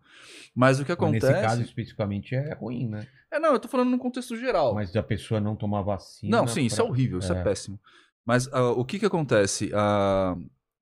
[0.56, 1.28] Mas o que Mas acontece...
[1.28, 3.06] nesse caso especificamente é ruim, né?
[3.30, 4.74] É, não, eu tô falando num contexto geral.
[4.74, 6.38] Mas a pessoa não tomar vacina.
[6.38, 7.44] Não, sim, isso é pra- horrível, isso é, É.
[7.44, 7.78] péssimo.
[8.26, 9.72] Mas ah, o que que acontece?
[9.74, 10.38] Ah,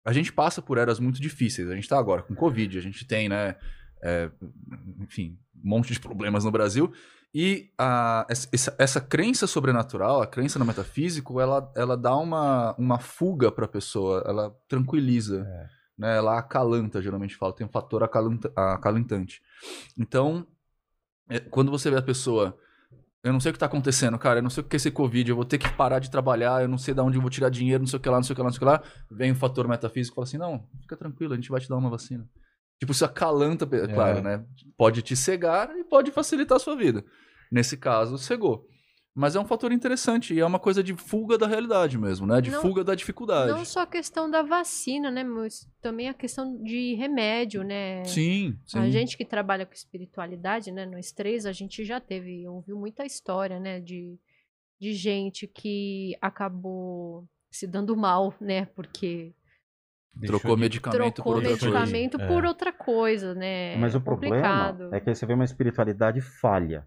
[0.05, 1.67] a gente passa por eras muito difíceis.
[1.69, 3.55] A gente tá agora com Covid, a gente tem, né,
[4.03, 4.29] é,
[4.99, 6.91] enfim, monte de problemas no Brasil.
[7.33, 12.99] E ah, essa- essa, crença sobrenatural, a crença no metafísico, ela, ela dá uma, uma
[12.99, 15.67] fuga pra pessoa, ela tranquiliza, É.
[15.97, 19.41] né, ela acalanta, geralmente fala, tem um fator acalanta- acalentante.
[19.97, 20.45] Então,
[21.29, 22.57] é, quando você vê a pessoa
[23.23, 24.39] eu não sei o que tá acontecendo, cara.
[24.39, 25.29] Eu não sei o que é esse Covid.
[25.29, 26.63] Eu vou ter que parar de trabalhar.
[26.63, 28.23] Eu não sei de onde eu vou tirar dinheiro, não sei o que lá, não
[28.23, 28.81] sei o que lá, não sei o que lá.
[29.11, 31.77] Vem o fator metafísico e fala assim: não, fica tranquilo, a gente vai te dar
[31.77, 32.27] uma vacina.
[32.81, 34.43] Tipo, isso acalanta, pe- claro, né?
[34.75, 37.05] Pode te cegar e pode facilitar a sua vida.
[37.51, 38.65] Nesse caso, cegou.
[39.13, 42.41] Mas é um fator interessante e é uma coisa de fuga da realidade mesmo, né?
[42.41, 43.51] De Não- fuga da dificuldade.
[43.51, 45.23] Não só a questão da vacina, né?
[45.23, 48.03] Mas também a questão de remédio, né?
[48.05, 48.79] Sim, sim.
[48.79, 50.85] A gente que trabalha com espiritualidade, né?
[50.87, 53.79] Nós três, a gente já teve, ouviu muita história, né?
[53.79, 54.17] De,
[54.79, 58.65] de gente que acabou se dando mal, né?
[58.73, 59.35] Porque
[60.13, 61.65] Deixou Trocou de- medicamento trocou por outra coisa.
[61.79, 62.33] medicamento coisa.
[62.33, 62.47] por É.
[62.47, 63.75] outra coisa, né?
[63.77, 64.37] Mas É o problema
[64.91, 66.85] é que aí você vê uma espiritualidade falha.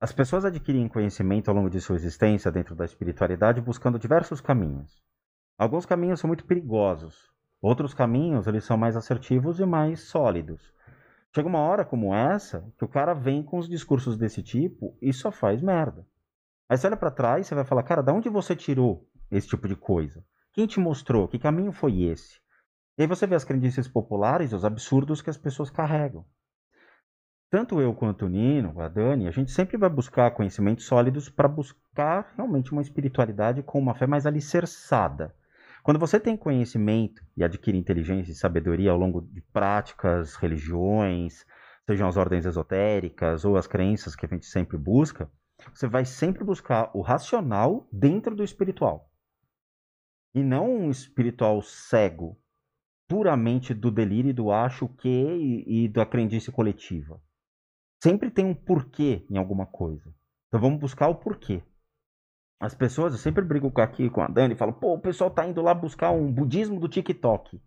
[0.00, 5.02] As pessoas adquirem conhecimento ao longo de sua existência dentro da espiritualidade buscando diversos caminhos.
[5.58, 7.30] Alguns caminhos são muito perigosos.
[7.60, 10.72] Outros caminhos, eles são mais assertivos e mais sólidos.
[11.34, 15.12] Chega uma hora como essa que o cara vem com os discursos desse tipo e
[15.12, 16.06] só faz merda.
[16.68, 19.46] Aí você olha pra trás e você vai falar, cara, da onde você tirou esse
[19.46, 20.24] tipo de coisa?
[20.52, 21.28] Quem te mostrou?
[21.28, 22.40] Que caminho foi esse?
[22.98, 26.24] E aí você vê as crendices populares os absurdos que as pessoas carregam.
[27.48, 31.48] Tanto eu quanto o Nino, a Dani, a gente sempre vai buscar conhecimentos sólidos para
[31.48, 35.34] buscar realmente uma espiritualidade com uma fé mais alicerçada.
[35.82, 41.44] Quando você tem conhecimento e adquire inteligência e sabedoria ao longo de práticas, religiões,
[41.86, 45.30] sejam as ordens esotéricas ou as crenças que a gente sempre busca,
[45.72, 49.09] você vai sempre buscar o racional dentro do espiritual.
[50.34, 52.38] E não um espiritual cego,
[53.08, 57.20] puramente do delírio e do acho que e, e da crendice coletiva.
[58.02, 60.14] Sempre tem um porquê em alguma coisa.
[60.48, 61.62] Então vamos buscar o porquê.
[62.60, 65.46] As pessoas, eu sempre brigo aqui com a Dani e falo, pô, o pessoal tá
[65.46, 67.60] indo lá buscar um budismo do TikTok.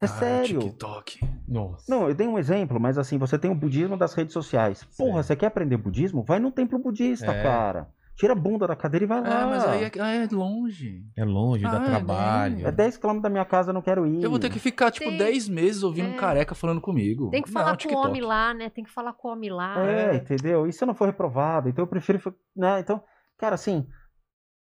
[0.00, 0.60] É Ah, sério.
[0.60, 1.20] TikTok.
[1.48, 1.90] Nossa.
[1.90, 4.84] Não, eu dei um exemplo, mas assim, você tem o budismo das redes sociais.
[4.96, 5.26] Porra, Certo.
[5.26, 6.22] você quer aprender budismo?
[6.22, 7.42] Vai num templo budista, É.
[7.42, 7.88] cara.
[8.18, 9.42] Tira a bunda da cadeira e vai lá.
[9.42, 11.04] É, mas aí é, ah, é longe.
[11.16, 12.66] É longe, dá Ah, trabalho.
[12.66, 14.20] É 10 km da minha casa, eu não quero ir.
[14.20, 16.16] Eu vou ter que ficar, tipo, Tem- 10 meses ouvindo um é.
[16.16, 17.30] careca falando comigo.
[17.30, 18.70] Tem que Não, falar com o homem lá, né?
[18.70, 19.80] Tem que falar com o homem lá.
[19.88, 20.66] É, entendeu?
[20.66, 21.68] E se eu não for reprovado?
[21.68, 22.20] Então eu prefiro.
[22.56, 22.80] Né?
[22.80, 23.00] Então,
[23.38, 23.86] cara, assim,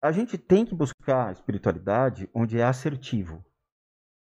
[0.03, 3.43] a gente tem que buscar espiritualidade onde é assertivo.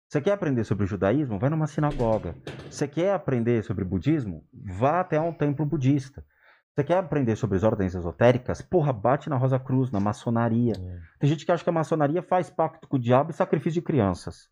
[0.08, 1.38] Você quer aprender sobre o judaísmo?
[1.38, 2.36] Vai numa sinagoga.
[2.68, 4.44] Você quer aprender sobre budismo?
[4.52, 6.24] Vá até um templo budista.
[6.74, 8.62] Você quer aprender sobre as ordens esotéricas?
[8.62, 10.72] Porra, bate na Rosa Cruz, na maçonaria.
[10.72, 10.98] É.
[11.18, 13.82] Tem gente que acha que a maçonaria faz pacto com o diabo e sacrifício de
[13.82, 14.48] crianças.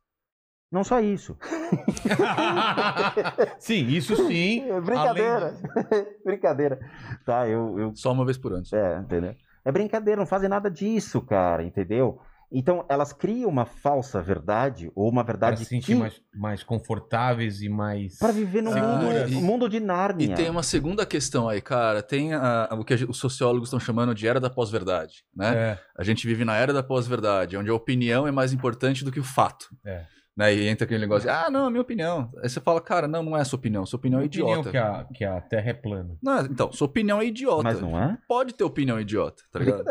[0.71, 1.37] Não só isso.
[3.59, 4.71] sim, isso sim.
[4.71, 5.55] É brincadeira.
[6.23, 6.79] brincadeira.
[7.25, 8.65] Tá, eu, eu Só uma vez por ano.
[8.73, 9.35] É, entendeu?
[9.65, 12.21] É brincadeira, não fazem nada disso, cara, entendeu?
[12.53, 15.95] Então, elas criam uma falsa verdade, ou uma Para verdade se sentir que...
[15.95, 18.19] mais, mais confortáveis e mais.
[18.19, 20.25] Pra viver no mundo, e- mundo de Nárnia.
[20.27, 22.03] E tem uma segunda questão aí, cara.
[22.03, 25.55] Tem a- o que os sociólogos estão chamando de era da pós-verdade, né?
[25.57, 29.13] É, A gente vive na era da pós-verdade, onde a opinião é mais importante do
[29.13, 29.67] que o fato.
[29.85, 30.05] É.
[30.37, 30.55] Né?
[30.55, 32.31] E entra aquele negócio, de, ah, não, é minha opinião.
[32.43, 34.71] Aí você fala, cara, não, não é sua opinião, sua opinião é opinião idiota.
[34.71, 36.17] que a, que a Terra é plana.
[36.23, 37.63] Não, é- então, sua opinião é idiota.
[37.63, 38.17] Mas não é?
[38.27, 39.85] Pode ter opinião idiota, tá ligado?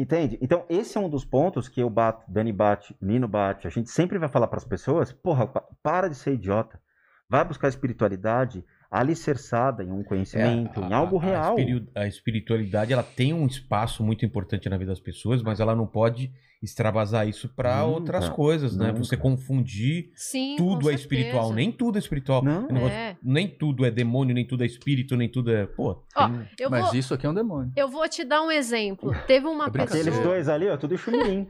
[0.00, 0.38] Entende?
[0.40, 3.66] Então, esse é um dos pontos que eu bato, Dani bate, Nino bate.
[3.66, 6.80] A gente sempre vai falar pras pessoas: porra, pa- para de ser idiota.
[7.28, 11.56] Vai buscar espiritualidade alicerçada em um conhecimento, em É, a- algo a- real.
[11.94, 15.86] A espiritualidade ela tem um espaço muito importante na vida das pessoas, mas ela não
[15.86, 16.32] pode
[16.62, 18.92] extravasar isso para Nunca, outras coisas, né?
[18.92, 22.42] Você confundir Sim, com tudo é espiritual, nem tudo é espiritual.
[22.42, 22.66] Não.
[22.66, 23.16] Negócio- É.
[23.22, 25.66] Nem tudo é demônio, nem tudo é espírito, nem tudo é.
[25.66, 27.72] Pô, Ó, tem- Eu Mas vou, isso aqui é um demônio.
[27.76, 29.12] eu vou te dar um exemplo.
[29.26, 30.00] Teve uma É pessoa.
[30.00, 31.46] Aqueles dois ali, ó, tudo Exumirim.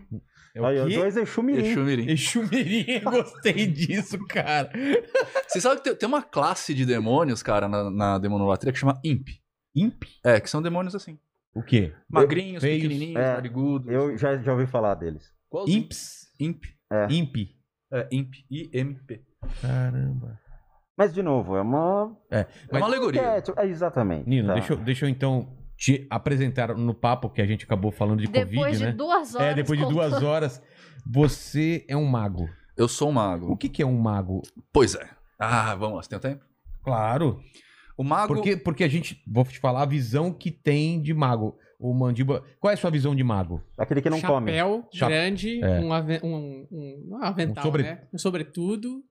[0.54, 0.94] é o Aí, ó, quê?
[0.96, 1.64] dois Exumirim.
[1.66, 2.10] Exumirim.
[2.10, 4.70] Exumirim, gostei disso, cara.
[5.46, 9.00] Você sabe que tem, tem uma classe de demônios, cara, na, na demonolatria que chama
[9.02, 9.26] Imp.
[9.74, 10.02] Imp?
[10.24, 11.18] É, que são demônios assim.
[11.58, 11.92] O quê?
[12.08, 12.82] Magrinhos, Feios.
[12.82, 13.88] pequenininhos, É, narigudos.
[13.88, 15.32] Eu já, já ouvi falar deles.
[15.66, 16.28] Imps?
[16.38, 16.62] Imp.
[17.10, 17.36] Imp.
[17.92, 18.32] É, Imp.
[18.50, 19.22] I-M-P.
[19.60, 20.38] Caramba.
[20.96, 22.16] Mas, de novo, é uma.
[22.30, 23.20] É uma alegoria.
[23.22, 24.28] É, é, exatamente.
[24.28, 24.54] Nino, tá.
[24.54, 28.26] deixa, eu, deixa eu então te apresentar no papo que a gente acabou falando de
[28.26, 28.92] Depois Covid, de né?
[28.92, 29.48] duas horas.
[29.48, 30.62] É, depois de duas horas.
[31.06, 32.48] Você é um mago.
[32.76, 33.56] Eu sou um O mago.
[33.56, 34.42] que, que é um mago?
[34.72, 35.08] Pois é.
[35.38, 36.02] Ah, vamos lá.
[36.02, 36.44] Você tem tempo?
[36.82, 37.40] Claro.
[37.98, 38.32] O mago...
[38.34, 39.20] Porque, porque a gente.
[39.26, 41.58] Vou te falar a visão que tem de mago.
[41.80, 42.42] O Mandíbula.
[42.60, 43.62] Qual é a sua visão de mago?
[43.76, 44.50] Aquele que não come.
[44.52, 45.80] Chapéu Chap- grande, É.
[45.80, 48.02] um, ave- um, um, não é um avental, Um sobre- né?
[48.12, 49.02] Um sobretudo,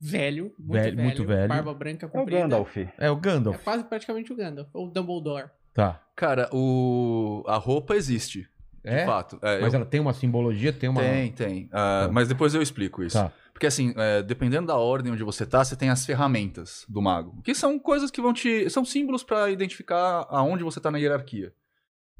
[0.00, 1.48] velho, muito Velho, velho, muito velho.
[1.48, 2.40] barba branca É o comprida.
[2.42, 2.76] Gandalf.
[2.76, 3.62] É o É Gandalf.
[3.62, 5.50] quase praticamente o Gandalf, ou o Dumbledore.
[5.74, 6.02] Tá.
[6.16, 7.44] Cara, o...
[7.46, 8.48] a roupa existe.
[8.82, 9.04] De É?
[9.04, 9.38] fato.
[9.42, 11.02] É, Mas eu- ela tem uma simbologia, tem uma.
[11.02, 11.68] Tem, tem.
[11.72, 12.12] Ah, Tá.
[12.12, 13.18] Mas depois eu explico isso.
[13.18, 13.30] Tá.
[13.58, 17.42] Porque assim, é, dependendo da ordem onde você tá, você tem as ferramentas do mago.
[17.42, 18.70] Que são coisas que vão te.
[18.70, 21.52] São símbolos pra identificar aonde você tá na hierarquia.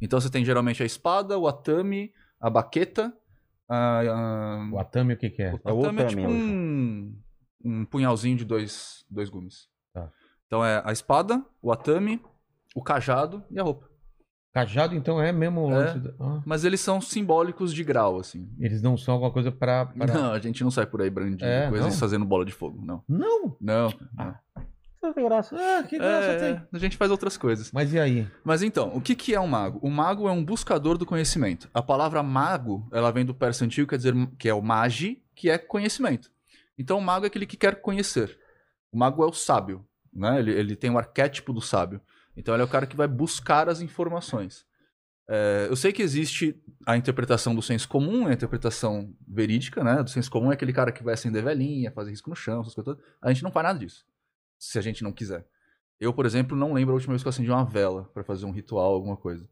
[0.01, 3.16] Então você tem geralmente a espada, o atame, a baqueta.
[3.69, 5.52] A, a- O Atami, o que, que é?
[5.52, 7.16] o É atame é tipo um,
[7.65, 9.69] um punhalzinho de dois, dois gumes.
[9.94, 10.10] Tá.
[10.48, 12.20] Então é a espada, o atame,
[12.74, 13.89] o cajado e a roupa.
[14.53, 15.95] Cajado, então, é mesmo É.
[15.95, 18.49] da- Ah, Mas eles são simbólicos de grau, assim.
[18.59, 19.87] eles não são alguma coisa pra.
[19.87, 21.95] pra- Não, a gente não sai por aí brandindo É, coisas não?
[21.95, 23.03] e fazendo bola de fogo, não.
[23.09, 23.57] Não!
[23.61, 23.93] Não.
[24.16, 24.39] Ah.
[25.01, 25.55] Não tem graça.
[25.57, 26.62] Ah, que graça É, tem.
[26.73, 27.70] a gente faz outras coisas.
[27.70, 28.27] Mas e aí?
[28.43, 29.79] Mas então, o que, que é um mago?
[29.81, 31.69] O mago é um buscador do conhecimento.
[31.73, 35.49] A palavra mago, ela vem do persa antigo, quer dizer que é o magi, que
[35.49, 36.31] é conhecimento.
[36.77, 38.37] Então, o mago é aquele que quer conhecer.
[38.91, 40.41] O mago é o sábio, né?
[40.41, 42.01] Ele, ele tem o arquétipo do sábio.
[42.39, 44.65] Então, ele é o cara que vai buscar as informações.
[45.28, 46.56] É, eu sei que existe
[46.86, 50.02] a interpretação do senso comum, a interpretação verídica, né?
[50.02, 52.74] Do senso comum é aquele cara que vai acender velhinha, fazer risco no chão, essas
[52.74, 53.12] coisas todas.
[53.20, 54.06] A gente não faz nada disso,
[54.56, 55.44] se a gente não quiser.
[56.01, 58.47] Eu, por exemplo, não lembro a última vez que eu acendi uma vela para fazer
[58.47, 59.47] um ritual, alguma coisa.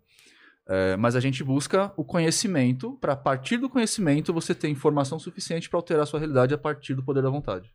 [0.68, 5.18] É, mas a gente busca o conhecimento, para a partir do conhecimento você ter informação
[5.18, 7.74] suficiente para alterar a sua realidade a partir do poder da vontade.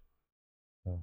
[0.83, 0.97] Tá.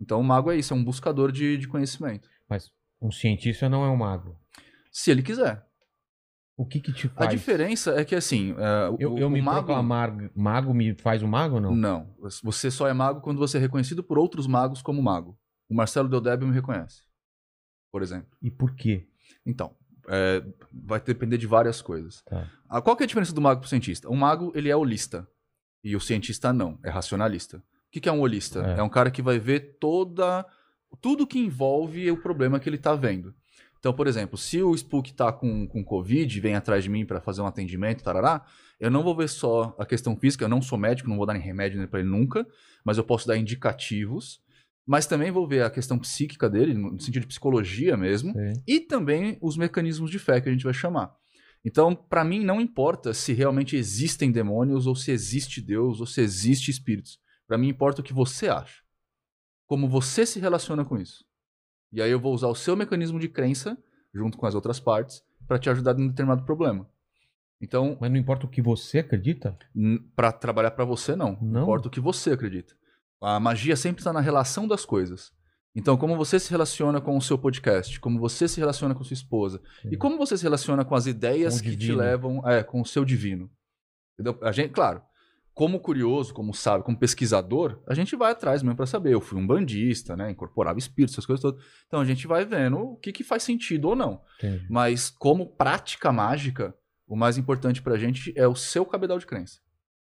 [0.00, 2.30] Então o mago é isso, é um buscador de, de conhecimento.
[2.48, 4.36] Mas um cientista não é um mago.
[4.92, 5.64] Se ele quiser.
[6.56, 7.30] O que que te A faz?
[7.30, 8.52] diferença é que assim.
[8.52, 9.64] o- Eu, eu o me mago...
[9.66, 11.74] proclamar mago me faz um mago ou não?
[11.74, 12.14] Não.
[12.42, 15.38] Você só é mago quando você é reconhecido por outros magos como mago.
[15.70, 17.02] O Marcelo Deodébio me reconhece.
[17.90, 18.28] Por exemplo.
[18.42, 19.08] E por quê?
[19.46, 19.74] Então,
[20.08, 22.22] é, vai depender de várias coisas.
[22.24, 22.46] Tá.
[22.68, 24.08] Ah, Qual que é a diferença do mago pro cientista?
[24.10, 25.26] O mago, ele é holista.
[25.82, 27.56] E o cientista não, é racionalista.
[27.56, 28.60] O que, que é um holista?
[28.76, 28.80] É.
[28.80, 28.82] É.
[28.82, 30.44] um cara que vai ver toda...
[31.00, 33.34] Tudo que envolve o problema que ele tá vendo.
[33.78, 37.06] Então, por exemplo, se o Spook tá com, com Covid e vem atrás de mim
[37.06, 38.44] para fazer um atendimento, tarará,
[38.78, 41.32] eu não vou ver só a questão física, eu não sou médico, não vou dar
[41.32, 42.46] nem remédio para ele nunca,
[42.84, 44.42] mas eu posso dar indicativos.
[44.86, 48.62] Mas também vou ver a questão psíquica dele, no sentido de psicologia mesmo, Sim.
[48.66, 51.14] e também os mecanismos de fé que a gente vai chamar.
[51.64, 56.20] Então, para mim, não importa se realmente existem demônios, ou se existe Deus, ou se
[56.20, 57.18] existe espíritos.
[57.46, 58.79] Para mim, importa o que você acha.
[59.70, 61.24] Como você se relaciona com isso.
[61.92, 63.78] E aí eu vou usar o seu mecanismo de crença,
[64.12, 66.90] junto com as outras partes, para te ajudar em um determinado problema.
[67.62, 69.56] Então, Mas não importa o que você acredita?
[70.16, 71.38] para trabalhar para você, não.
[71.40, 71.62] Não?
[71.62, 72.74] Importa o que você acredita.
[73.22, 75.32] A magia sempre está na relação das coisas.
[75.72, 79.14] Então, como você se relaciona com o seu podcast, como você se relaciona com sua
[79.14, 79.90] esposa, Sim.
[79.92, 81.98] e como você se relaciona com as ideias Com que te divino.
[81.98, 83.48] levam, é, com o seu divino.
[84.18, 84.36] Entendeu?
[84.42, 85.00] A gente, claro,
[85.54, 89.12] como curioso, como sábio, como pesquisador, a gente vai atrás mesmo para saber.
[89.12, 91.62] Eu fui um bandista, né, incorporava espíritos, essas coisas todas.
[91.86, 94.22] Então a gente vai vendo o que, que faz sentido ou não.
[94.38, 94.66] Entendi.
[94.70, 96.74] Mas como prática mágica,
[97.06, 99.60] o mais importante pra gente é o seu cabedal de crença.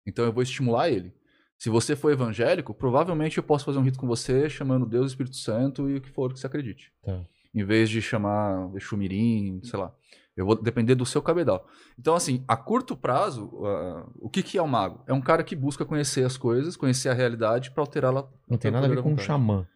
[0.06, 1.14] Então eu vou estimular ele.
[1.56, 5.36] Se você for evangélico, provavelmente eu posso fazer um rito com você chamando Deus, Espírito
[5.36, 6.92] Santo e o que for que você acredite.
[7.02, 7.22] Tá.
[7.54, 9.94] Em vez de chamar Exumirim, sei lá.
[10.40, 11.68] Eu vou depender do seu cabedal.
[11.98, 15.04] Então, assim, a curto prazo, ah, o que, que é um mago?
[15.06, 18.26] É um cara que busca conhecer as coisas, conhecer a realidade pra alterá-la.
[18.48, 19.68] Não tem nada a ver com um xamã.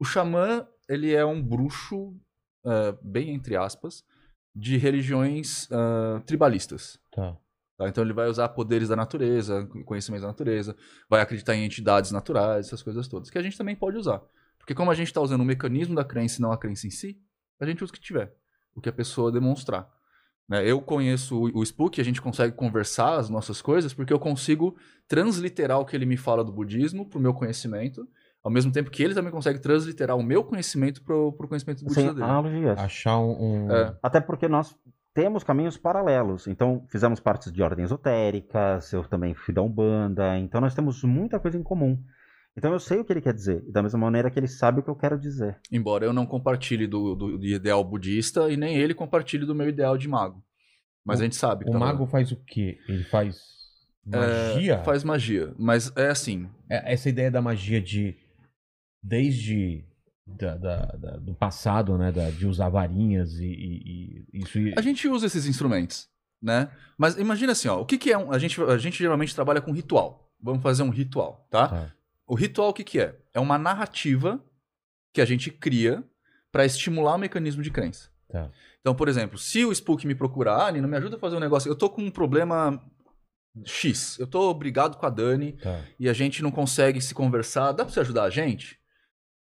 [0.00, 2.12] O xamã, ele é um bruxo,
[2.66, 4.02] eh, bem entre aspas,
[4.52, 6.98] de religiões ah, tribalistas.
[7.12, 7.36] Tá.
[7.78, 7.88] tá?
[7.88, 10.74] Então ele vai usar poderes da natureza, conhecimentos da natureza,
[11.08, 14.20] vai acreditar em entidades naturais, essas coisas todas, que a gente também pode usar.
[14.58, 16.90] Porque como a gente está usando o mecanismo da crença e não a crença em
[16.90, 17.16] si,
[17.60, 18.34] a gente usa o que tiver,
[18.74, 19.88] o que a pessoa demonstrar.
[20.50, 20.68] Né?
[20.68, 24.76] Eu conheço o, o Spook, a gente consegue conversar as nossas coisas, porque eu consigo
[25.06, 28.06] transliterar o que ele me fala do budismo para o meu conhecimento,
[28.42, 32.00] ao mesmo tempo que ele também consegue transliterar o meu conhecimento para o conhecimento budista
[32.02, 32.24] Sem dele.
[32.24, 32.78] analogias.
[32.78, 33.66] Achar um.
[33.66, 33.96] um- É.
[34.02, 34.76] Até porque nós
[35.14, 36.46] temos caminhos paralelos.
[36.46, 40.36] Então, fizemos partes de ordens esotéricas, eu também fui da Umbanda.
[40.38, 41.98] Então, nós temos muita coisa em comum.
[42.56, 43.62] Então, eu sei o que ele quer dizer.
[43.70, 45.58] Da mesma maneira que ele sabe o que eu quero dizer.
[45.70, 49.68] Embora eu não compartilhe do, do- do ideal budista e nem ele compartilhe do meu
[49.68, 50.42] ideal de mago.
[51.04, 51.64] Mas O- a gente sabe.
[51.64, 52.78] que O tá mago faz o quê?
[52.88, 53.38] Ele faz
[54.12, 54.82] É, magia?
[54.82, 55.54] faz magia.
[55.58, 56.48] Mas é assim.
[56.68, 58.16] É- Essa ideia da magia de.
[59.02, 59.84] Desde.
[60.26, 62.12] da- da- da- do passado, né?
[62.12, 64.58] da- de usar varinhas e, e- e isso.
[64.76, 66.08] A gente usa esses instrumentos,
[66.40, 66.70] né?
[66.96, 67.80] Mas imagina assim, ó.
[67.80, 68.30] O que, que é um.
[68.30, 70.30] A gente, a gente geralmente trabalha com ritual.
[70.40, 71.66] Vamos fazer um ritual, tá?
[71.68, 71.94] Tá.
[72.30, 73.16] O ritual o que, que é?
[73.34, 74.40] É uma narrativa
[75.12, 76.04] que a gente cria
[76.52, 78.08] para estimular o mecanismo de crença.
[78.28, 78.48] Tá.
[78.80, 81.40] Então, por exemplo, se o Spook me procurar, ah, Nina, me ajuda a fazer um
[81.40, 81.68] negócio.
[81.68, 82.80] Eu tô com um problema
[83.64, 84.16] X.
[84.20, 85.84] Eu tô brigado com a Dani Tá.
[85.98, 87.72] e a gente não consegue se conversar.
[87.72, 88.79] Dá pra você ajudar a gente?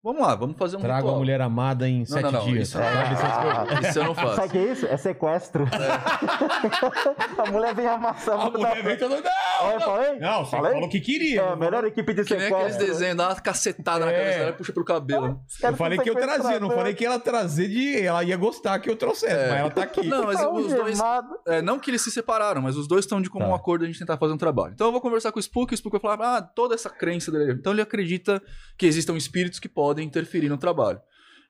[0.07, 1.15] Vamos lá, vamos fazer um Traga ritual.
[1.15, 2.69] a mulher amada em sete não, não, dias.
[2.69, 3.81] isso- Ah?
[3.89, 4.35] Isso eu não faço.
[4.37, 4.85] Sabe o que é isso?
[4.85, 5.65] É sequestro.
[7.37, 8.39] a mulher vem amassar.
[8.39, 9.15] A mulher vem toda.
[9.59, 10.19] Olha, eu Não, falei?
[10.19, 10.73] não, você Falei?
[10.73, 11.41] falou que queria.
[11.41, 12.87] É a melhor equipe de Que nem aqueles sequestro.
[12.87, 14.17] desenhos, dá uma cacetada na É.
[14.17, 15.41] cabeça dela e puxa pelo cabelo.
[15.47, 16.77] Os Eu falei que eu trazia, não sequestradores.
[16.77, 18.01] falei que ela trazer de.
[18.05, 19.49] Ela ia gostar que eu trouxesse, É.
[19.49, 20.07] mas ela tá aqui.
[20.07, 20.99] Não, mas Tá os dois.
[21.47, 23.55] É, não que eles se separaram, mas os dois estão de comum Tá.
[23.55, 24.73] acordo a gente tentar fazer um trabalho.
[24.73, 27.31] Então eu vou conversar com o Spook, o Spook vai falar, ah, toda essa crença
[27.31, 27.53] dele.
[27.53, 28.41] Então ele acredita
[28.77, 30.99] que existam espíritos que podem interferir no trabalho.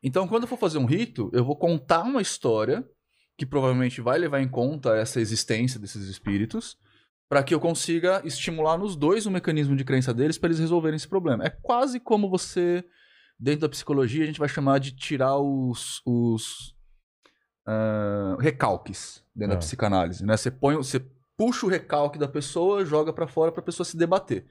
[0.03, 2.88] Então quando eu for fazer um rito, eu vou contar uma história
[3.38, 6.78] que provavelmente vai levar em conta essa existência desses espíritos,
[7.30, 10.95] para que eu consiga estimular nos dois o mecanismo de crença deles para eles resolverem
[10.95, 11.44] esse problema.
[11.44, 12.84] É quase como você,
[13.40, 16.74] dentro da psicologia, a gente vai chamar de tirar os, os
[17.68, 19.56] ah, recalques dentro Ah.
[19.56, 20.38] da psicanálise, né?
[20.38, 20.99] Você põe, você
[21.38, 24.48] puxa o recalque da pessoa, joga pra fora pra pessoa se debater.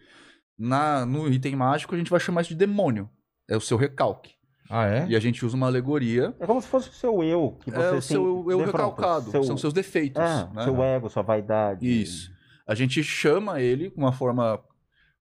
[0.59, 3.11] Na, no item mágico a gente vai chamar isso de demônio.
[3.49, 4.35] É o seu recalque.
[4.69, 5.07] Ah, é?
[5.09, 6.35] E a gente usa uma alegoria.
[6.41, 7.57] É como se fosse o seu eu.
[7.63, 9.31] Que você, é o seu eu defronta, recalcado.
[9.31, 10.21] seu- São seus defeitos.
[10.21, 10.65] É, né?
[10.65, 11.87] seu ego, sua vaidade.
[11.87, 12.31] Isso.
[12.67, 14.57] A gente chama ele com uma forma.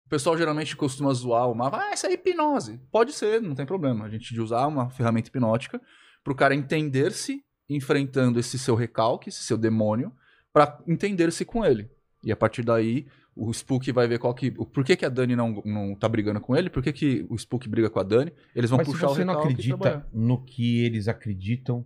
[0.05, 1.75] O pessoal geralmente costuma zoar o mago.
[1.75, 2.79] Ah, isso é hipnose.
[2.91, 4.05] Pode ser, não tem problema.
[4.05, 5.79] A gente de usar uma ferramenta hipnótica
[6.23, 10.11] para o cara entender-se enfrentando esse seu recalque, esse seu demônio,
[10.53, 11.89] para entender-se com ele.
[12.23, 14.53] E a partir daí, o Spook vai ver qual que.
[14.57, 16.69] o- Por que, que a Dani não, não tá brigando com ele?
[16.69, 18.31] Por que, que o Spook briga com a Dani?
[18.55, 21.85] Eles vão Mas se puxar você o não acredita no que eles acreditam,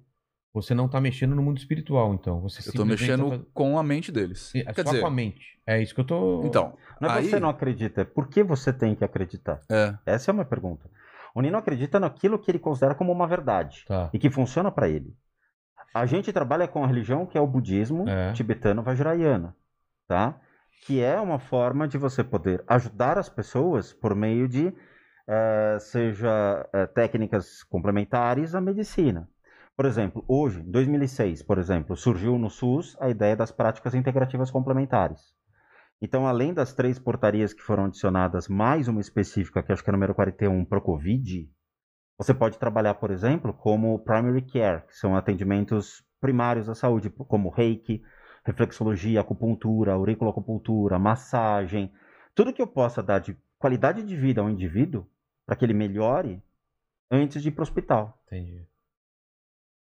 [0.54, 2.42] você não tá mexendo no mundo espiritual, então.
[2.42, 4.54] Você Eu tô simplesmente mexendo tá fazendo- com a mente deles.
[4.56, 5.60] É Quer só dizer, com a mente.
[5.66, 6.44] É isso que eu tô.
[6.46, 6.76] então.
[7.02, 9.60] Não é aí, você não acredita, é por que você tem que acreditar?
[9.72, 10.90] É, Essa é uma pergunta.
[11.34, 14.10] O Nino acredita naquilo que ele considera como uma verdade Tá.
[14.12, 15.16] e que funciona para ele.
[15.94, 18.34] A gente trabalha com a religião que é o budismo É.
[18.34, 19.56] tibetano vajrayana,
[20.08, 20.40] tá?
[20.86, 24.74] Que é uma forma de você poder ajudar as pessoas por meio de
[25.28, 29.30] eh, seja eh, técnicas complementares à medicina.
[29.78, 34.50] Por exemplo, hoje, em 2006, por exemplo, surgiu no SUS a ideia das práticas integrativas
[34.50, 35.22] complementares.
[36.02, 39.94] Então, além das três portarias que foram adicionadas, mais uma específica, que acho que é
[39.94, 41.48] número 41, para o Covid,
[42.18, 47.50] você pode trabalhar, por exemplo, como primary care, que são atendimentos primários à saúde, como
[47.50, 48.02] reiki,
[48.50, 51.92] reflexologia, acupuntura, auriculoacupuntura, massagem,
[52.34, 55.06] tudo que eu possa dar de qualidade de vida ao indivíduo
[55.46, 56.42] para que ele melhore
[57.12, 58.22] antes de ir para o hospital.
[58.28, 58.66] Entendi.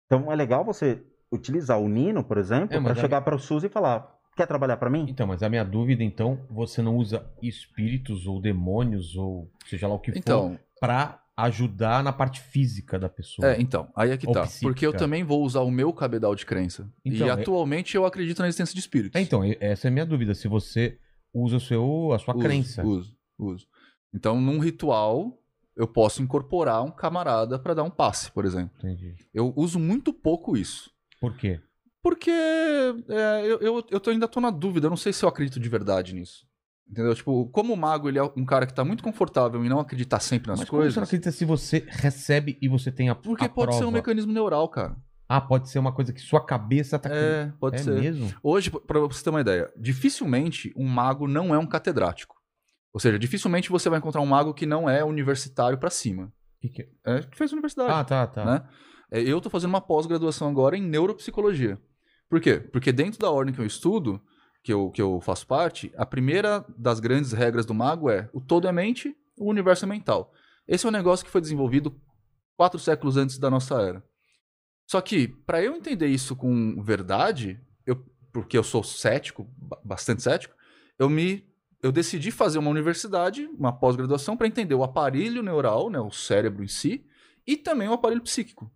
[0.05, 3.63] Então é legal você utilizar o Nino, por exemplo, É, para chegar para o SUS
[3.63, 5.05] e falar: quer trabalhar para mim?
[5.07, 9.95] Então, mas a minha dúvida, então, você não usa espíritos ou demônios ou seja lá
[9.95, 13.47] o que for Então, pra ajudar na parte física da pessoa.
[13.53, 14.41] é, então, aí é que tá.
[14.43, 14.67] psíquica.
[14.71, 16.91] Porque eu também vou usar o meu cabedal de crença.
[17.03, 19.19] Então, e é- atualmente eu acredito na existência de espíritos.
[19.19, 20.33] É, então, essa é a minha dúvida.
[20.33, 20.97] Se você
[21.33, 22.83] usa o seu, a sua Uso, crença.
[22.83, 23.67] Uso, uso.
[24.13, 25.37] Então, num ritual,
[25.75, 28.75] eu posso incorporar um camarada pra dar um passe, por exemplo.
[28.79, 29.15] Entendi.
[29.33, 30.91] Eu uso muito pouco isso.
[31.21, 31.59] Por quê?
[32.01, 35.29] Porque é, eu, eu, eu tô- ainda tô na dúvida, eu não sei se eu
[35.29, 36.47] acredito de verdade nisso.
[36.89, 37.13] Entendeu?
[37.13, 40.19] Tipo, como o mago ele é um cara que tá muito confortável em não acreditar
[40.19, 40.93] sempre nas Mas como coisas.
[40.95, 43.91] você não acredita se você recebe e você tem a Porque a pode ser um
[43.91, 43.97] prova?
[43.97, 44.95] mecanismo neural, cara.
[45.27, 47.07] Ah, pode ser uma coisa que sua cabeça tá...
[47.13, 48.01] É, pode é ser.
[48.01, 48.33] mesmo?
[48.41, 52.35] Hoje, pra você ter uma ideia, dificilmente um mago não é um catedrático.
[52.91, 56.33] Ou seja, dificilmente você vai encontrar um mago que não é universitário pra cima.
[56.59, 56.89] Que que...
[57.05, 57.91] É, que fez universidade.
[57.93, 58.43] Ah, tá, tá.
[58.43, 58.63] né?
[59.11, 61.77] É, Eu tô fazendo uma pós-graduação agora em neuropsicologia.
[62.27, 62.59] Por quê?
[62.59, 64.19] Porque dentro da ordem que eu estudo,
[64.69, 68.39] que eu, que eu faço parte, a primeira das grandes regras do mago é o
[68.39, 70.31] todo é mente, o universo é mental.
[70.67, 71.99] Esse é um negócio que foi desenvolvido
[72.55, 74.03] quatro séculos antes da nossa era.
[74.85, 77.95] Só que, para eu entender isso com verdade, eu,
[78.31, 80.53] porque eu sou cético, ba- bastante cético,
[80.99, 81.49] eu me
[81.81, 86.63] eu decidi fazer uma universidade, uma pós-graduação, para entender o aparelho neural, né, o cérebro
[86.63, 87.03] em si,
[87.47, 88.71] e também o aparelho psíquico.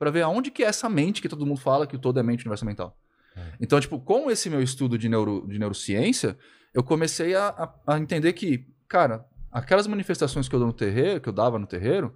[0.00, 2.24] Pra ver aonde que é essa mente que todo mundo fala que o todo é
[2.24, 2.98] mente universo mental.
[3.38, 3.52] É.
[3.60, 6.36] Então, tipo, com esse meu estudo de, neuro, de neurociência,
[6.74, 11.20] eu comecei a, a, a entender que, cara, aquelas manifestações que eu dou no terreiro,
[11.20, 12.14] que eu dava no terreiro,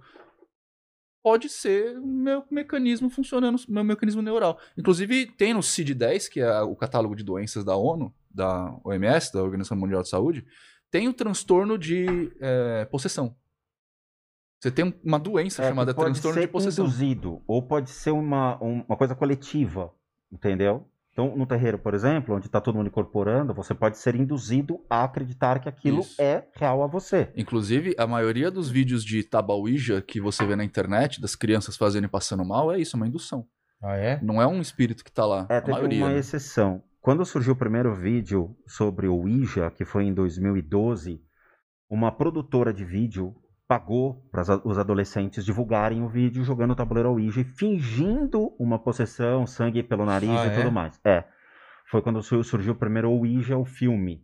[1.23, 4.59] pode ser o meu mecanismo funcionando, meu mecanismo neural.
[4.77, 9.41] Inclusive, tem no CID-10, que é o catálogo de doenças da ONU, da OMS, da
[9.41, 10.45] Organização Mundial de Saúde,
[10.91, 13.35] tem o transtorno de eh, possessão.
[14.61, 16.85] Você tem uma doença É, chamada pode transtorno ser de possessão.
[16.85, 19.93] induzido, ou pode ser uma, um- uma coisa coletiva,
[20.31, 20.87] entendeu?
[21.13, 25.03] Então, no terreiro, por exemplo, onde está todo mundo incorporando, você pode ser induzido a
[25.03, 26.19] acreditar que aquilo Isso.
[26.19, 27.31] é real a você.
[27.35, 32.05] Inclusive, a maioria dos vídeos de Tabauija que você vê na internet, das crianças fazendo
[32.05, 33.45] e passando mal, é isso, é uma indução.
[33.79, 34.19] Ah, é?
[34.23, 35.45] Não é um espírito que tá lá.
[35.49, 36.03] É, a teve maioria.
[36.03, 36.17] uma né?
[36.17, 36.81] exceção.
[36.99, 41.21] Quando surgiu o primeiro vídeo sobre o Ouija, que foi em 2012,
[41.87, 43.35] uma produtora de vídeo
[43.67, 49.47] pagou para os adolescentes divulgarem o vídeo jogando o tabuleiro Ouija e fingindo uma possessão,
[49.47, 50.55] sangue pelo nariz Ah, e é?
[50.57, 50.99] tudo mais.
[51.03, 51.23] É.
[51.89, 54.23] Foi quando su- surgiu o primeiro Ouija, o filme.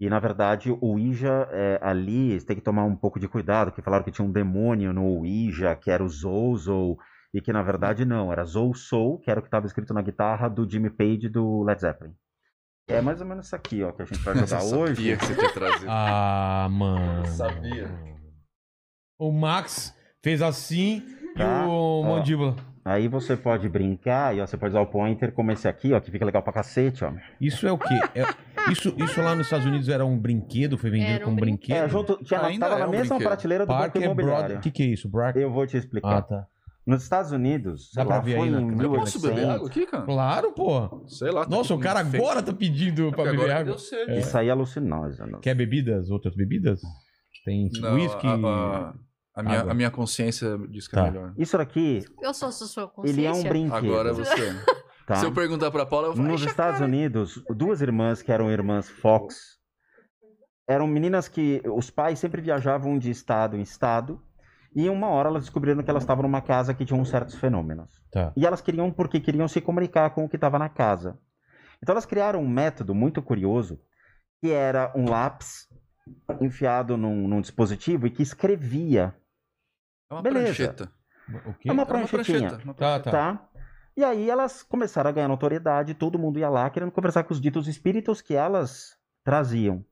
[0.00, 3.72] E na verdade, o Ouija é, ali, você tem que tomar um pouco de cuidado,
[3.72, 6.98] que falaram que tinha um demônio no Ouija, que era o Zouzou,
[7.34, 10.00] e que na verdade não, era Zou Soul, que era o que estava escrito na
[10.02, 12.14] guitarra do Jimmy Page do Led Zeppelin.
[12.86, 14.94] É mais ou menos isso aqui, ó, que a gente vai jogar Eu hoje.
[14.94, 15.86] sabia que você tinha trazido.
[15.90, 17.26] Ah, mano.
[17.26, 18.17] Sabia.
[19.18, 21.02] O Max fez assim
[21.36, 22.02] Tá, e o ó.
[22.02, 22.56] mandíbula.
[22.84, 26.00] Aí você pode brincar, e ó, você pode usar o pointer como esse aqui, ó,
[26.00, 27.12] que fica legal pra cacete, ó.
[27.40, 27.94] Isso é o quê?
[28.14, 30.78] É- isso, isso lá nos Estados Unidos era um brinquedo?
[30.78, 31.76] Foi vendido um como brinquedo?
[31.76, 33.28] É, junto, tinha, Ainda tava é na um mesma brinquedo.
[33.28, 34.38] prateleira do banco Parker imobiliário.
[34.40, 34.58] Brothers.
[34.60, 35.08] O que, que é isso?
[35.08, 35.38] Brack?
[35.38, 36.16] Eu vou te explicar.
[36.18, 36.46] Ah, tá.
[36.86, 38.82] Nos Estados Unidos, Dá pra lá ver foi aí em câmera?
[38.84, 39.54] Eu posso beber 1800.
[39.56, 40.04] água aqui, cara?
[40.04, 41.04] Claro, pô.
[41.08, 41.44] Sei lá.
[41.44, 43.72] tá Nossa, o cara com agora tá pedindo pra Porque beber agora água.
[43.72, 44.12] deu sede.
[44.12, 44.18] É.
[44.20, 45.40] Isso aí é alucinógeno.
[45.40, 46.08] Quer bebidas?
[46.10, 46.80] Outras bebidas?
[47.44, 48.26] Tem Não, whisky?
[48.26, 48.94] a, a-
[49.38, 51.06] a minha, a minha consciência diz que Tá.
[51.06, 51.32] é melhor.
[51.36, 53.20] Isso daqui, Eu sou a sua consciência.
[53.20, 53.74] ele é um brinquedo.
[53.76, 54.34] Agora você.
[55.06, 55.16] tá?
[55.16, 56.26] Se eu perguntar pra Paula, eu falo.
[56.28, 59.58] Nos "Ixi, Estados Unidos, duas irmãs que eram irmãs Fox
[60.68, 64.20] eram meninas que os pais sempre viajavam de estado em estado
[64.76, 68.02] e uma hora elas descobriram que elas estavam numa casa que tinha uns certos fenômenos.
[68.12, 68.32] Tá.
[68.36, 71.18] E elas queriam porque queriam se comunicar com o que estava na casa.
[71.82, 73.80] Então elas criaram um método muito curioso
[74.42, 75.66] que era um lápis
[76.40, 79.14] enfiado num, num dispositivo e que escrevia,
[80.10, 80.46] É uma Beleza.
[80.46, 80.92] prancheta.
[81.46, 81.68] O quê?
[81.68, 82.38] É uma É uma pranchetinha.
[82.38, 82.64] prancheta.
[82.64, 83.10] uma Tá, prancheta.
[83.10, 83.34] tá.
[83.36, 83.48] tá?
[83.96, 87.40] E aí elas começaram a ganhar notoriedade, todo mundo ia lá querendo conversar com os
[87.40, 89.84] ditos espíritos que elas traziam.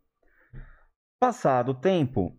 [1.19, 2.37] Passado o tempo,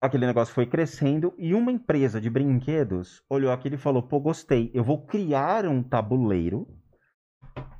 [0.00, 4.70] aquele negócio foi crescendo e uma empresa de brinquedos olhou aquilo e falou: pô, gostei,
[4.72, 6.68] eu vou criar um tabuleiro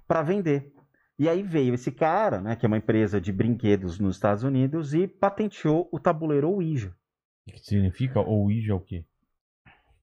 [0.09, 0.72] para vender.
[1.18, 4.94] E aí veio esse cara, né, que é uma empresa de brinquedos nos Estados Unidos,
[4.94, 6.96] e patenteou o tabuleiro Ouija.
[7.46, 8.18] O que significa?
[8.20, 9.04] Ouija é o quê?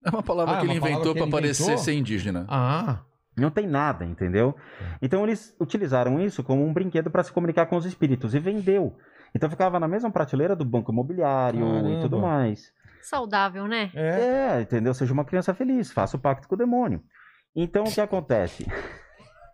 [0.03, 2.45] É uma palavra Ah, que ele palavra inventou ele parecer ser indígena.
[2.47, 2.99] Ah,
[3.37, 4.55] Não tem nada, entendeu?
[5.01, 8.95] Então eles utilizaram isso como um brinquedo para se comunicar com os espíritos e vendeu.
[9.35, 12.01] Então ficava na mesma prateleira do banco imobiliário e Caramba.
[12.01, 12.71] tudo mais.
[13.01, 13.91] Saudável, né?
[13.93, 14.57] é.
[14.57, 14.93] É, entendeu?
[14.93, 17.01] Seja uma criança feliz, faça o pacto com o demônio.
[17.55, 18.65] Então o que acontece?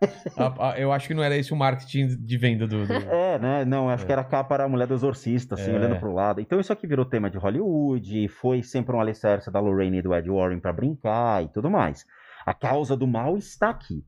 [0.77, 2.85] Eu acho que não era esse o marketing de venda do.
[2.85, 3.65] do- É, né?
[3.65, 4.05] Não, acho É.
[4.07, 5.76] que era a capa era a mulher do exorcista, assim, É.
[5.76, 6.41] olhando pro lado.
[6.41, 10.13] Então isso aqui virou tema de Hollywood, foi sempre um alicerce da Lorraine e do
[10.13, 12.05] Ed Warren pra brincar e tudo mais.
[12.45, 14.03] A causa do mal está aqui.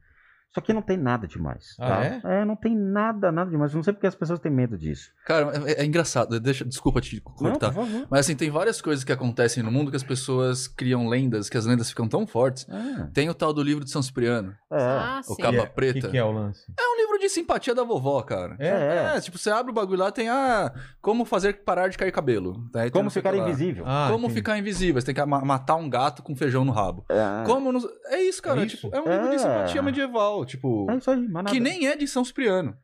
[0.57, 1.75] Só que não tem nada demais.
[1.79, 1.87] Ah,
[2.23, 2.31] tá?
[2.33, 2.43] é?
[2.43, 3.71] não tem nada, nada demais.
[3.71, 5.11] Eu não sei porque as pessoas têm medo disso.
[5.23, 6.39] Cara, é, é engraçado.
[6.39, 7.71] Deixa, desculpa te Não, cortar.
[7.71, 8.07] favor.
[8.09, 11.57] Mas assim, tem várias coisas que acontecem no mundo que as pessoas criam lendas, que
[11.57, 12.65] as lendas ficam tão fortes.
[12.67, 14.81] É, Tem o tal do livro de São Cipriano, é.
[14.81, 15.41] Ah, o sim.
[15.43, 15.99] capa é- preta.
[16.01, 16.63] que, que é o lance?
[16.75, 18.55] É um livro de simpatia da vovó, cara.
[18.57, 19.15] É?
[19.17, 19.21] É.
[19.21, 22.67] tipo, você abre o bagulho lá, tem ah, como fazer parar de cair cabelo.
[22.73, 23.83] Tem Como não o ficar invisível.
[23.87, 24.33] Ah, como entendi.
[24.39, 27.05] ficar invisível, você tem que ma- matar um gato com feijão no rabo.
[27.09, 28.61] É, Como nos- É isso, cara.
[28.61, 28.77] É isso?
[28.77, 29.39] Tipo, é um livro de É.
[29.39, 31.51] simpatia medieval, tipo, é isso aí, mas nada.
[31.51, 32.75] que nem é de São Cipriano.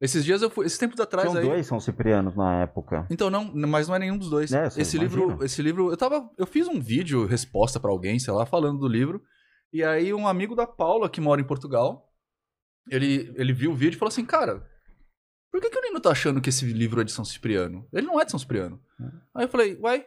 [0.00, 1.48] Esses dias eu fui, esses tempos atrás Tinham aí.
[1.48, 3.06] dois São Ciprianos na época.
[3.10, 4.50] Então não, mas não é nenhum dos dois.
[4.50, 5.02] É, esse imagina.
[5.02, 8.78] livro, esse livro, eu tava, eu fiz um vídeo resposta pra alguém, sei lá, falando
[8.78, 9.22] do livro.
[9.72, 12.08] E aí um amigo da Paula que mora em Portugal,
[12.90, 14.66] ele ele viu o vídeo e falou assim, cara,
[15.52, 17.86] por que, que o Nino tá achando que esse livro é de São Cipriano?
[17.92, 18.80] Ele não é de São Cipriano.
[19.34, 20.06] Aí eu falei, uai,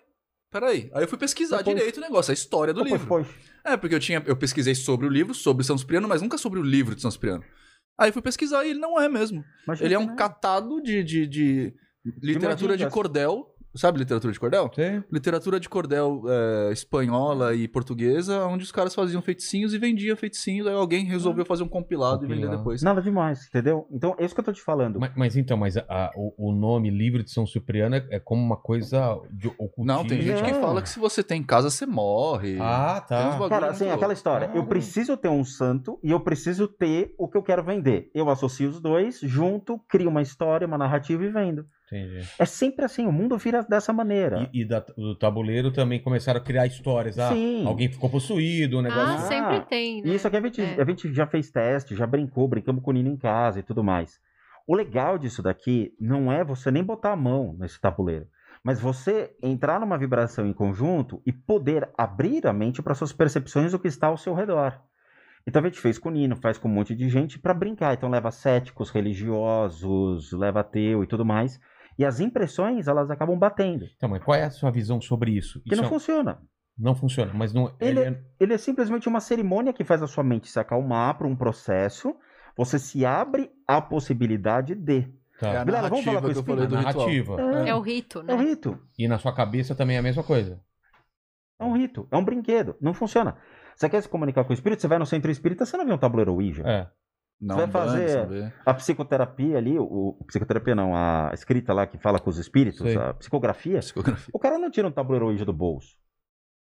[0.53, 0.89] peraí.
[0.93, 3.07] Aí eu fui pesquisar Depois- direito o negócio, a história do Depois livro.
[3.25, 3.25] foi.
[3.65, 6.59] É, porque eu tinha, eu pesquisei sobre o livro, sobre São Cipriano, mas nunca sobre
[6.59, 7.43] o livro de São Cipriano.
[7.99, 9.43] Aí eu fui pesquisar e ele não é mesmo.
[9.81, 11.73] Ele é um não catado de, de, de
[12.21, 13.52] literatura de cordel.
[13.75, 14.69] Sabe literatura de cordel?
[14.73, 15.03] Você?
[15.11, 20.67] Literatura de cordel é, espanhola e portuguesa, onde os caras faziam feiticinhos e vendiam feiticinhos.
[20.67, 22.57] Aí alguém resolveu fazer um compilado, e vender Compilado.
[22.57, 22.83] depois.
[22.83, 23.87] Nada demais, entendeu?
[23.91, 24.99] Então, é isso que eu tô te falando.
[24.99, 28.19] Mas, mas então, mas a- a- o, o nome livro de São Cipriano é, é
[28.19, 29.85] como uma coisa de ocultismo.
[29.85, 32.57] Não, tem gente que fala que se você tem em casa, você morre.
[32.61, 33.49] Ah, Tem uns tá.
[33.49, 34.45] Cara, assim, aquela história.
[34.45, 34.69] Eu Caramba.
[34.69, 38.11] preciso ter um santo e eu preciso ter o que eu quero vender.
[38.13, 41.65] Eu associo os dois, junto, crio uma história, uma narrativa e vendo.
[41.87, 42.25] Entendi.
[42.39, 44.49] É sempre assim, o mundo vira dessa maneira.
[44.53, 47.19] E, e da- do tabuleiro também começaram a criar histórias.
[47.19, 47.65] Ah, Sim.
[47.67, 49.03] alguém ficou possuído, um negócio.
[49.03, 50.09] Ah, Ah, sempre tem, né?
[50.09, 50.81] E isso aqui a gente, É.
[50.81, 53.83] a gente já fez teste, já brincou, brincamos com o Nino em casa e tudo
[53.83, 54.19] mais.
[54.65, 58.25] O legal disso daqui não é você nem botar a mão nesse tabuleiro,
[58.63, 63.73] mas você entrar numa vibração em conjunto e poder abrir a mente para suas percepções
[63.73, 64.79] do que está ao seu redor.
[65.45, 67.93] Então a gente fez com o Nino, faz com um monte de gente para brincar.
[67.93, 71.59] Então leva céticos, religiosos, leva ateu e tudo mais.
[71.97, 73.85] E as impressões, elas acabam batendo.
[73.95, 75.61] Então, mas qual é a sua visão sobre isso?
[75.63, 76.41] Que Isso não é- funciona.
[76.77, 77.67] não funciona, mas não.
[77.79, 81.17] Ele ele é- Ele é simplesmente uma cerimônia que faz a sua mente se acalmar
[81.17, 82.15] para um processo.
[82.57, 85.01] Você se abre à possibilidade de.
[85.39, 85.49] tá.
[85.53, 86.93] É a Vilela, vamos falar com que eu o falei do ritual.
[86.95, 87.41] narrativa.
[87.65, 88.33] É, É o rito, é né?
[88.33, 88.79] um rito.
[88.97, 90.59] E na sua cabeça também é a mesma coisa.
[91.59, 92.07] É um rito.
[92.11, 92.75] É um brinquedo.
[92.81, 93.37] Não funciona.
[93.75, 94.81] Você quer se comunicar com o espírito?
[94.81, 96.63] Você vai no centro espírita, você não vê um tabuleiro Ouija.
[96.65, 96.87] É.
[97.45, 98.53] Não, Vai fazer-.
[98.65, 102.95] A psicoterapia ali, o, psicoterapia não, a escrita lá que fala com os espíritos, Sei.
[102.97, 104.29] a psicografia, Psicografia.
[104.33, 105.95] o cara não tira um tabuleiro Ouija do bolso.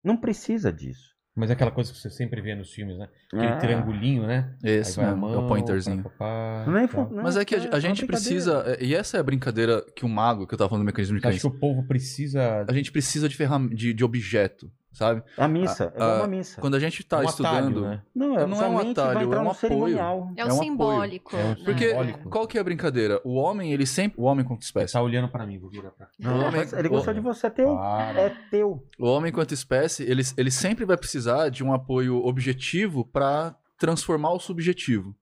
[0.05, 1.15] Não precisa disso.
[1.39, 3.09] Mas é aquela coisa que você sempre vê nos filmes, né?
[3.33, 3.57] Aquele Ah.
[3.59, 4.55] triangulinho, né?
[4.65, 6.03] Esse é o pointerzinho.
[6.03, 8.09] pá, pá, pá, Nem fu- não, Mas é que a, é a uma gente brincadeira.
[8.09, 8.65] precisa.
[8.67, 11.17] é, E essa é a brincadeira que o mago, que eu tava falando do mecanismo
[11.17, 11.39] de crença.
[11.41, 12.65] que o povo precisa.
[12.67, 13.67] A gente precisa de, ferram...
[13.69, 15.23] de, de objeto, sabe?
[15.37, 16.61] A missa, é Ah, igual uma missa.
[16.61, 17.55] Quando a gente tá um estudando.
[17.57, 18.03] atalho, né?
[18.15, 19.55] Não, é, não é um atalho, é um apoio.
[19.55, 20.33] cerimonial.
[20.37, 20.63] É É o um apoio.
[20.71, 21.37] simbólico.
[21.37, 21.57] É um né?
[21.65, 22.31] Porque Simbólico.
[22.31, 23.21] qual que é a brincadeira?
[23.25, 24.21] O homem, ele sempre.
[24.21, 24.93] O homem quanto Ele espécie.
[24.95, 26.13] tá olhando pra mim, vou virar pra cá.
[26.19, 27.77] Não, homem- mas ele gostou de você, é teu.
[27.77, 28.21] Para.
[28.21, 28.83] É teu.
[28.99, 34.33] O homem quanto espécie, ele, ele sempre vai precisar de um apoio objetivo para transformar
[34.33, 35.15] o subjetivo.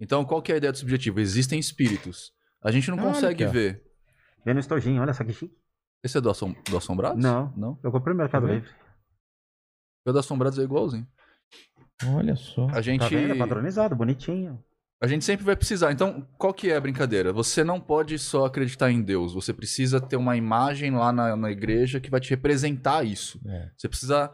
[0.00, 1.20] Então, qual que é a ideia do subjetivo?
[1.20, 2.32] Existem espíritos.
[2.64, 3.82] A gente não Olha consegue ver.
[4.44, 5.54] Vendo estojinho, olha só que chique.
[6.02, 6.54] Esse é do, assom...
[6.70, 7.22] do Assombrados?
[7.22, 7.52] Não.
[7.54, 7.78] Não?
[7.84, 8.66] Eu comprei no Mercado Livre.
[10.04, 11.06] O do Assombrados é igualzinho.
[12.14, 12.68] Olha só.
[12.70, 13.00] A gente.
[13.00, 13.32] Tá vendo?
[13.32, 14.62] É padronizado, bonitinho.
[15.02, 15.92] A gente sempre vai precisar.
[15.92, 17.32] Então, qual que é a brincadeira?
[17.32, 19.32] Você não pode só acreditar em Deus.
[19.32, 23.40] Você precisa ter uma imagem lá na, na igreja que vai te representar isso.
[23.46, 23.70] É.
[23.76, 24.30] Você precisa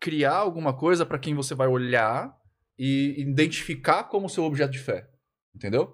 [0.00, 2.34] criar alguma coisa para quem você vai olhar
[2.76, 5.08] e identificar como seu objeto de fé.
[5.54, 5.92] Entendeu?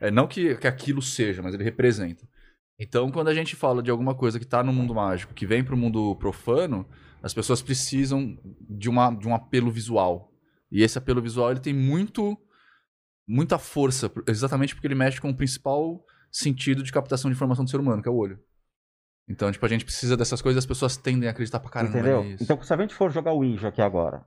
[0.00, 2.26] É, não que, que aquilo seja, mas ele representa.
[2.78, 5.64] Então, quando a gente fala de alguma coisa que está no mundo mágico, que vem
[5.64, 6.88] para o mundo profano,
[7.22, 8.38] as pessoas precisam
[8.68, 10.32] de, uma, de um apelo visual.
[10.70, 12.36] E esse apelo visual ele tem muito
[13.26, 17.70] muita força, exatamente porque ele mexe com o principal sentido de captação de informação do
[17.70, 18.40] ser humano, que é o olho.
[19.28, 22.24] Então, tipo, a gente precisa dessas coisas, as pessoas tendem a acreditar pra caramba Entendeu?
[22.24, 22.42] nisso.
[22.42, 24.24] Então, se a gente for jogar o Ouija aqui agora,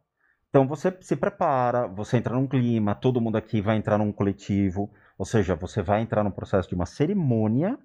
[0.49, 4.93] então você se prepara, você entra num clima, todo mundo aqui vai entrar num coletivo,
[5.18, 7.80] ou seja, você vai entrar num processo de uma cerimônia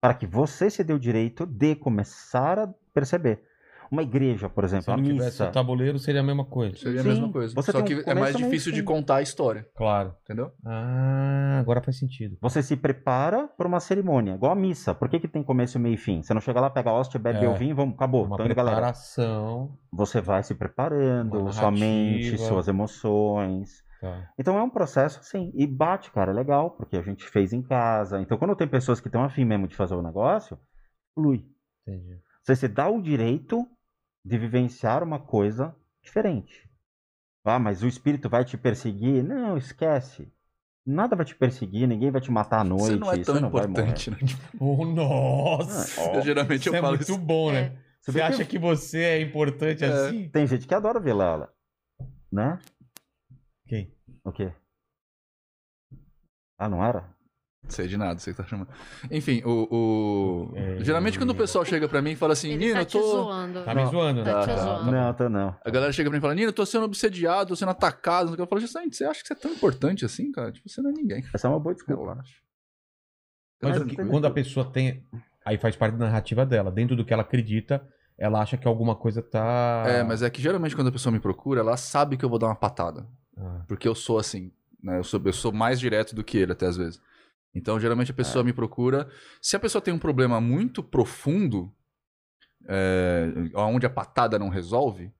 [0.00, 3.44] para que você se dê o direito de começar a perceber.
[3.90, 5.48] Uma igreja, por Se exemplo, a não tivesse missa.
[5.48, 6.76] o tabuleiro, seria a mesma coisa.
[6.76, 7.08] Seria a Sim.
[7.08, 7.54] mesma coisa.
[7.54, 10.14] Você Só que um é mais difícil de contar a história, Claro.
[10.22, 10.52] entendeu?
[10.64, 12.36] Ah, agora faz sentido.
[12.40, 14.94] Você se prepara para uma cerimônia, igual a missa.
[14.94, 16.22] Por que, que tem começo, meio e fim?
[16.22, 17.48] Você não chega lá, pega a hóstia, bebe É.
[17.48, 18.24] o vinho, vamos, acabou.
[18.26, 18.76] Uma Então, indo, galera.
[18.76, 19.76] preparação.
[19.92, 23.82] Você vai se preparando, sua mente, suas emoções.
[24.00, 24.28] Tá.
[24.38, 25.50] Então é um processo assim.
[25.54, 28.20] E bate, cara, é legal, porque a gente fez em casa.
[28.20, 30.58] Então quando tem pessoas que estão afim mesmo de fazer o negócio,
[31.14, 31.44] flui.
[31.86, 32.18] Entendi.
[32.42, 33.66] Você se dá o direito
[34.24, 36.68] de vivenciar uma coisa diferente.
[37.44, 39.24] Ah, mas o espírito vai te perseguir?
[39.24, 40.30] Não, esquece.
[40.86, 42.84] Nada vai te perseguir, ninguém vai te matar à noite.
[42.86, 44.16] Você não é tão importante, né?
[44.60, 46.00] Oh, nossa!
[46.00, 46.16] morrer.
[46.18, 47.18] Eu, geralmente Isso eu é falo muito isso.
[47.18, 47.60] bom, né?
[47.60, 47.68] É.
[47.70, 49.88] Você Você vê que- acha que você é importante É.
[49.88, 50.28] assim?
[50.30, 51.52] Tem gente que adora Vilela.
[52.32, 52.58] Né?
[53.66, 53.94] Quem?
[54.24, 54.52] O quê?
[56.58, 57.08] Ah, não era?
[57.68, 58.68] Sei de nada, você que tá chamando.
[59.10, 59.68] Enfim, o.
[60.50, 60.82] o- É.
[60.82, 63.00] Geralmente quando o pessoal chega pra mim e fala assim, Ele Nino, tá eu tô.
[63.02, 63.62] zoando.
[63.64, 64.32] Tá me zoando, né?
[64.32, 64.62] Tá te Tá, tá.
[64.62, 64.90] zoando.
[64.90, 65.56] Não, tô não.
[65.64, 68.34] A galera chega pra mim e fala, Nino, eu tô sendo obsediado, tô sendo atacado.
[68.36, 70.50] Eu falo, justamente, você acha que você é tão importante assim, cara?
[70.50, 71.24] Tipo, você não é ninguém.
[71.32, 72.02] Essa é uma boa desculpa.
[72.02, 72.34] Relaxa.
[73.62, 75.06] Mas Mas o que- quando a pessoa tem.
[75.44, 76.72] Aí faz parte da narrativa dela.
[76.72, 77.86] Dentro do que ela acredita,
[78.18, 79.84] ela acha que alguma coisa tá.
[79.86, 82.38] É, mas é que geralmente quando a pessoa me procura, ela sabe que eu vou
[82.38, 83.06] dar uma patada.
[83.36, 84.50] Ah, Porque eu sou assim,
[84.82, 84.98] né?
[84.98, 87.00] Eu sou, eu sou mais direto do que ele, até às vezes.
[87.54, 89.08] Então, geralmente a pessoa me procura.
[89.42, 91.72] Se a pessoa tem um problema muito profundo,
[92.68, 95.12] é, onde a patada não resolve,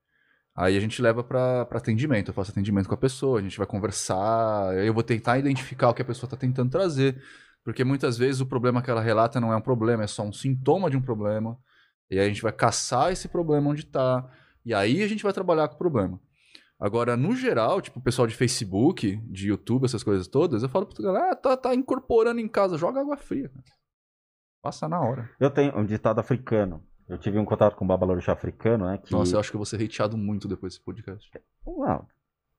[0.54, 2.28] aí a gente leva pra atendimento.
[2.28, 5.94] Eu faço atendimento com a pessoa, a gente vai conversar, eu vou tentar identificar o
[5.94, 7.20] que a pessoa tá tentando trazer.
[7.64, 10.32] Porque muitas vezes o problema que ela relata não é um problema, é só um
[10.32, 11.58] sintoma de um problema.
[12.10, 14.28] E aí a gente vai caçar esse problema onde tá.
[14.64, 16.20] E aí a gente vai trabalhar com o problema.
[16.80, 20.86] Agora, no geral, tipo, o pessoal de Facebook, de YouTube, essas coisas todas, eu falo
[20.86, 23.50] pra galera, ah, tá, tá incorporando em casa, joga água fria.
[23.50, 23.64] cara.
[24.62, 25.30] Passa na hora.
[25.38, 26.82] Eu tenho um ditado africano.
[27.06, 28.98] Eu tive um contato com o babalorixá africano, né?
[28.98, 29.12] Que...
[29.12, 31.30] Nossa, eu acho que eu vou ser hateado muito depois desse podcast.
[31.66, 32.06] Não,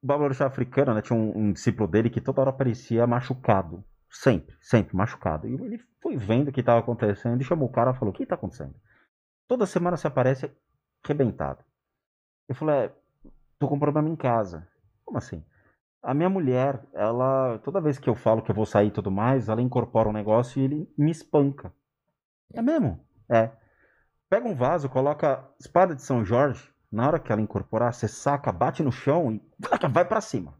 [0.04, 1.02] o babalorixá africano, né?
[1.02, 3.84] Tinha um, um discípulo dele que toda hora parecia machucado.
[4.10, 5.48] Sempre, sempre machucado.
[5.48, 8.16] E ele foi vendo o que estava acontecendo e chamou o cara e falou: O
[8.16, 8.76] que está acontecendo?
[9.48, 10.52] Toda semana você aparece
[11.04, 11.64] arrebentado.
[12.50, 12.94] Ele falou: É,
[13.62, 14.68] tô com um problema em casa.
[15.06, 15.44] Como assim?
[16.02, 19.12] A minha mulher, ela, toda vez que eu falo que eu vou sair e tudo
[19.12, 21.72] mais, ela incorpora um negócio e ele me espanca.
[22.52, 23.00] É mesmo?
[23.30, 23.52] É.
[24.28, 26.72] Pega um vaso, coloca espada de São Jorge.
[26.92, 29.42] Na hora que ela incorporar, você saca, bate no chão e
[29.90, 30.60] vai pra cima.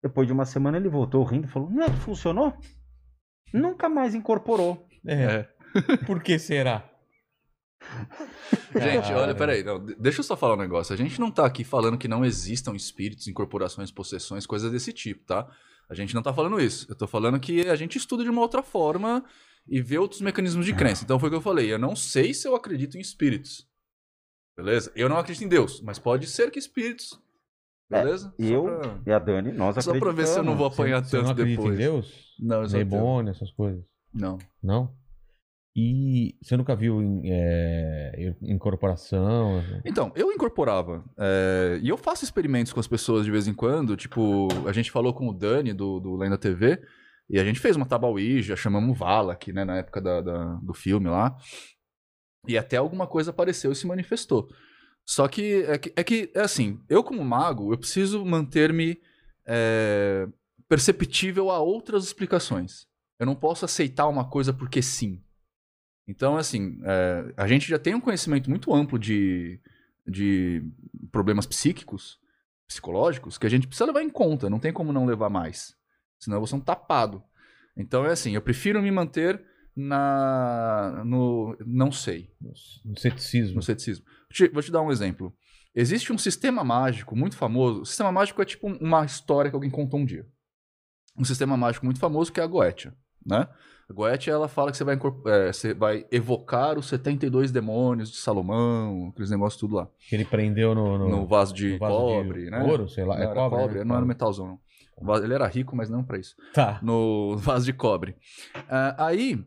[0.00, 2.56] Depois de uma semana ele voltou rindo e falou: Não é que funcionou?
[3.52, 4.86] Nunca mais incorporou.
[5.04, 5.48] É.
[6.06, 6.88] Por que será?
[8.74, 10.92] Gente, olha, peraí, não, de- deixa eu só falar um negócio.
[10.92, 15.24] A gente não tá aqui falando que não existam espíritos, incorporações, possessões, coisas desse tipo,
[15.24, 15.48] tá?
[15.88, 16.86] A gente não tá falando isso.
[16.88, 19.24] Eu tô falando que a gente estuda de uma outra forma
[19.66, 21.02] e vê outros mecanismos de crença.
[21.04, 21.72] Então foi o que eu falei.
[21.72, 23.66] Eu não sei se eu acredito em espíritos.
[24.56, 24.92] Beleza?
[24.94, 27.18] Eu não acredito em Deus, mas pode ser que espíritos.
[27.90, 28.34] É, Beleza?
[28.38, 30.66] E Só eu pra- e a Dani, nós Só pra ver se eu não vou
[30.66, 30.78] acreditamos.
[31.00, 31.74] apanhar Você não tanto acredita depois.
[31.74, 32.34] em Deus?
[32.38, 32.68] Não, eu.
[32.68, 33.82] Demônio, essas coisas.
[34.12, 34.36] Não.
[34.62, 34.92] Não?
[35.80, 39.62] E você nunca viu em, é, incorporação?
[39.84, 41.04] Então, eu incorporava.
[41.16, 43.96] é, e eu faço experimentos com as pessoas de vez em quando.
[43.96, 46.80] Tipo, a gente falou com o Dani do, do Lenda TV.
[47.30, 49.64] E a gente fez uma Tabauija, chamamos Vala aqui, né?
[49.64, 51.36] Na época da- da- do filme lá.
[52.48, 54.48] E até alguma coisa apareceu e se manifestou.
[55.06, 58.98] Só que é, que é que, é assim, eu como mago, eu preciso manter-me
[59.46, 60.26] é,
[60.68, 62.86] perceptível a outras explicações.
[63.20, 65.22] Eu não posso aceitar uma coisa porque sim.
[66.08, 69.60] Então, assim, é, a gente já tem um conhecimento muito amplo de,
[70.06, 70.64] de
[71.12, 72.18] problemas psíquicos,
[72.66, 75.76] psicológicos, que a gente precisa levar em conta, não tem como não levar mais.
[76.18, 77.22] Senão eu vou ser um tapado.
[77.76, 79.44] Então é assim, eu prefiro me manter
[79.76, 82.32] na no não sei,
[82.84, 83.56] No ceticismo.
[83.56, 84.04] no ceticismo.
[84.04, 85.32] Vou te, vou te dar um exemplo.
[85.74, 87.82] Existe um sistema mágico muito famoso.
[87.82, 90.26] O sistema mágico é tipo uma história que alguém contou um dia.
[91.16, 92.94] Um sistema mágico muito famoso que é a Goetia,
[93.24, 93.46] né?
[93.90, 98.18] A Goetia, ela fala que você vai, é, você vai evocar os 72 demônios de
[98.18, 99.88] Salomão, aqueles negócios tudo lá.
[100.08, 102.62] Que ele prendeu no, no, No vaso de no vaso cobre, de né?
[102.62, 103.14] Ouro, sei lá.
[103.16, 103.84] Não é era cobre, cobre, né?
[103.84, 105.14] não era metalzão, não.
[105.16, 106.36] Ele era rico, mas não pra isso.
[106.52, 106.78] Tá.
[106.82, 108.16] No vaso de cobre.
[108.68, 109.42] Ah, aí,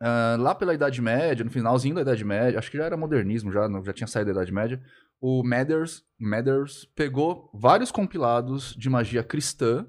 [0.00, 3.50] ah, lá pela Idade Média, no finalzinho da Idade Média, acho que já era modernismo,
[3.50, 4.80] já, já tinha saído da Idade Média,
[5.20, 9.86] o Mathers, Mathers pegou vários compilados de magia cristã,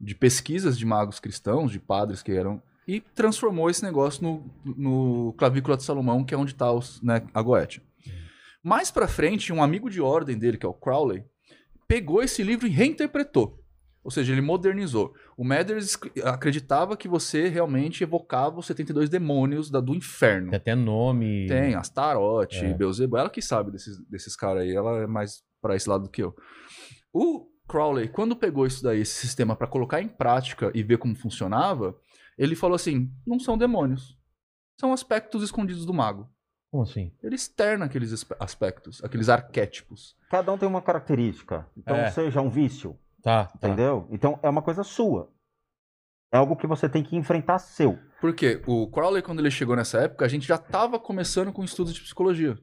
[0.00, 2.62] de pesquisas de magos cristãos, de padres que eram,
[2.96, 6.66] e transformou esse negócio no, no clavícula de Salomão, que é onde está
[7.02, 7.82] né, a Goetia.
[8.62, 11.24] Mais pra frente, um amigo de ordem dele, que é o Crowley,
[11.88, 13.58] pegou esse livro e reinterpretou.
[14.02, 15.12] Ou seja, ele modernizou.
[15.36, 20.48] O Mathers acreditava que você realmente evocava os 72 demônios da- do inferno.
[20.50, 21.46] Tem até nome.
[21.46, 22.72] Tem, Astarote, É.
[22.72, 23.18] Beelzebub.
[23.20, 24.74] Ela que sabe desses, desses caras aí.
[24.74, 26.34] Ela é mais pra esse lado do que eu.
[27.12, 31.14] O Crowley, quando pegou isso daí, esse sistema, pra colocar em prática e ver como
[31.14, 31.94] funcionava,
[32.42, 34.18] ele falou assim: não são demônios.
[34.78, 36.28] São aspectos escondidos do mago.
[36.70, 37.12] Como assim?
[37.22, 40.16] Ele externa aqueles aspe- aspectos, aqueles arquétipos.
[40.30, 41.66] Cada um tem uma característica.
[41.76, 42.10] Então, É.
[42.10, 43.68] seja um vício, Tá, tá.
[43.68, 44.06] entendeu?
[44.10, 45.30] Então, é uma coisa sua.
[46.32, 47.98] É algo que você tem que enfrentar seu.
[48.20, 51.92] Porque o Crowley, quando ele chegou nessa época, a gente já estava começando com estudos
[51.92, 52.56] de psicologia.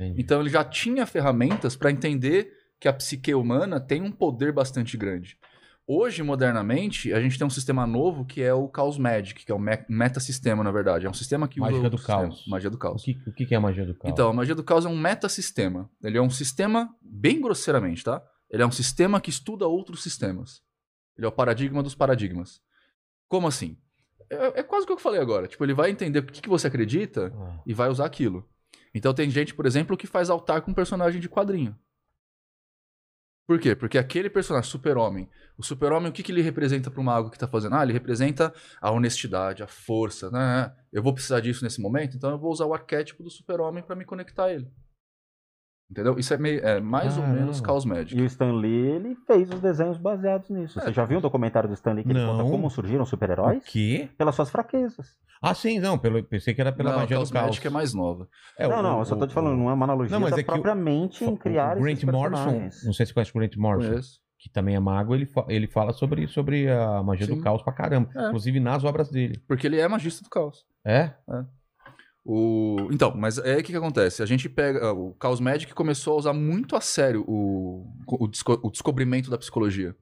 [0.00, 0.22] Entendi.
[0.22, 2.50] Então ele já tinha ferramentas para entender
[2.80, 5.38] que a psique humana tem um poder bastante grande.
[5.86, 9.54] Hoje, modernamente, a gente tem um sistema novo que é o Chaos Magic, que é
[9.54, 11.06] um me- metassistema, na verdade.
[11.06, 12.46] É um sistema que Magia usa do caos.
[12.46, 13.02] Magia do O caos.
[13.04, 14.12] que, o que que é a magia do caos?
[14.12, 15.90] Então, a magia do caos é um metasistema.
[16.02, 18.22] Ele é um sistema, bem grosseiramente, tá?
[18.48, 20.62] Ele é um sistema que estuda outros sistemas.
[21.18, 22.60] Ele é o paradigma dos paradigmas.
[23.28, 23.76] Como assim?
[24.30, 25.48] É, é quase o que eu falei agora.
[25.48, 28.48] Tipo, ele vai entender o que, que você acredita Ah, e vai usar aquilo.
[28.94, 31.76] Então tem gente, por exemplo, que faz altar com um personagem de quadrinho.
[33.46, 33.74] Por quê?
[33.74, 35.28] Porque aquele personagem, super-homem,
[35.58, 37.74] o super-homem, o que, que ele representa para o mago que tá fazendo?
[37.74, 40.72] Ah, ele representa a honestidade, a força, né?
[40.92, 43.96] Eu vou precisar disso nesse momento, então eu vou usar o arquétipo do super-homem para
[43.96, 44.70] me conectar a ele.
[45.92, 46.18] Entendeu?
[46.18, 47.40] Isso é, meio, é mais ou Caramba.
[47.40, 48.18] menos Chaos Magic.
[48.18, 50.80] E o Stan Lee, ele fez os desenhos baseados nisso.
[50.80, 50.84] É.
[50.84, 52.32] Você já viu o documentário do Stan Lee que Não.
[52.38, 53.62] conta como surgiram os O super-heróis?
[53.66, 54.08] quê?
[54.16, 55.06] Pelas suas fraquezas.
[55.42, 55.98] Ah, sim, não.
[55.98, 57.46] Pelo, pensei que era pela não, magia Chaos do caos.
[57.48, 58.26] Magic é mais nova.
[58.58, 60.20] É, não, o- não, eu só tô o- te falando, não é uma analogia Não,
[60.22, 62.52] mas da é que o- propriamente em criar o Grant esses Morrison,
[62.86, 64.20] não sei se você conhece o Grant Morrison, Conheço.
[64.38, 67.36] que também é mago, ele, fa- ele fala sobre, sobre a magia Sim.
[67.36, 68.08] do caos pra caramba.
[68.16, 68.28] É.
[68.28, 69.42] Inclusive nas obras dele.
[69.46, 70.64] Porque ele é magista do caos.
[70.86, 71.10] É?
[72.24, 72.88] O...
[72.92, 74.22] Então, mas é o que, que acontece?
[74.22, 74.92] A gente pega.
[74.92, 79.38] O Chaos Magic começou a usar muito a sério o, o, desco- o descobrimento da
[79.38, 79.96] psicologia.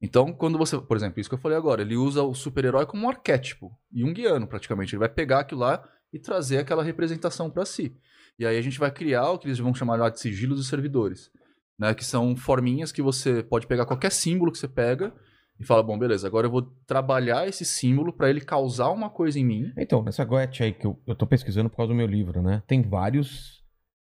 [0.00, 0.80] Então, quando você.
[0.80, 4.46] Por exemplo, isso que eu falei agora, ele usa o super-herói como um arquétipo, junguiano
[4.46, 4.94] praticamente.
[4.94, 7.94] Ele vai pegar aquilo lá e trazer aquela representação para si.
[8.38, 11.30] E aí a gente vai criar o que eles vão chamar de sigilos dos servidores.
[11.78, 15.14] Né, que são forminhas que você pode pegar qualquer símbolo que você pega
[15.60, 19.38] e fala, bom, beleza, agora eu vou trabalhar esse símbolo para ele causar uma coisa
[19.38, 19.72] em mim.
[19.76, 22.62] Então, nessa Goethe aí que eu, eu tô pesquisando por causa do meu livro, né?
[22.66, 23.62] Tem vários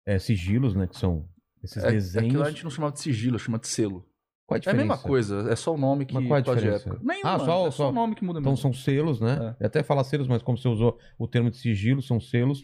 [0.06, 0.88] é, sigilos, né?
[0.88, 1.28] Que são
[1.64, 2.28] esses É, desenhos.
[2.30, 4.06] Aquilo a gente não chamava de sigilo, chama de selo.
[4.46, 6.90] Qual a É a mesma coisa, é só o nome que Mas qual a diferença?
[6.90, 7.04] época.
[7.06, 8.62] Nenhuma, Ah, só- é só o nome que muda Então mesmo.
[8.64, 9.56] são selos, né?
[9.60, 12.64] Eu até falar selos, mas como você usou o termo de sigilo, são selos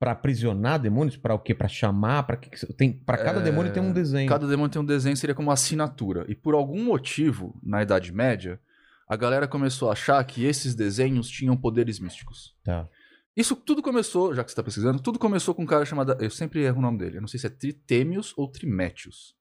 [0.00, 1.54] pra aprisionar demônios, Pra o quê?
[1.54, 4.28] Pra chamar, para que tem para cada É, demônio tem um desenho.
[4.28, 6.24] Cada demônio tem um desenho, seria como uma assinatura.
[6.26, 8.58] E por algum motivo, na Idade Média,
[9.06, 12.56] a galera começou a achar que esses desenhos tinham poderes místicos.
[12.64, 12.88] Tá.
[13.36, 16.16] Isso tudo começou, já que você está pesquisando, tudo começou com um cara chamado.
[16.18, 17.18] Eu sempre erro o nome dele.
[17.18, 19.34] Eu não sei se é Tritêmios ou Trimétios.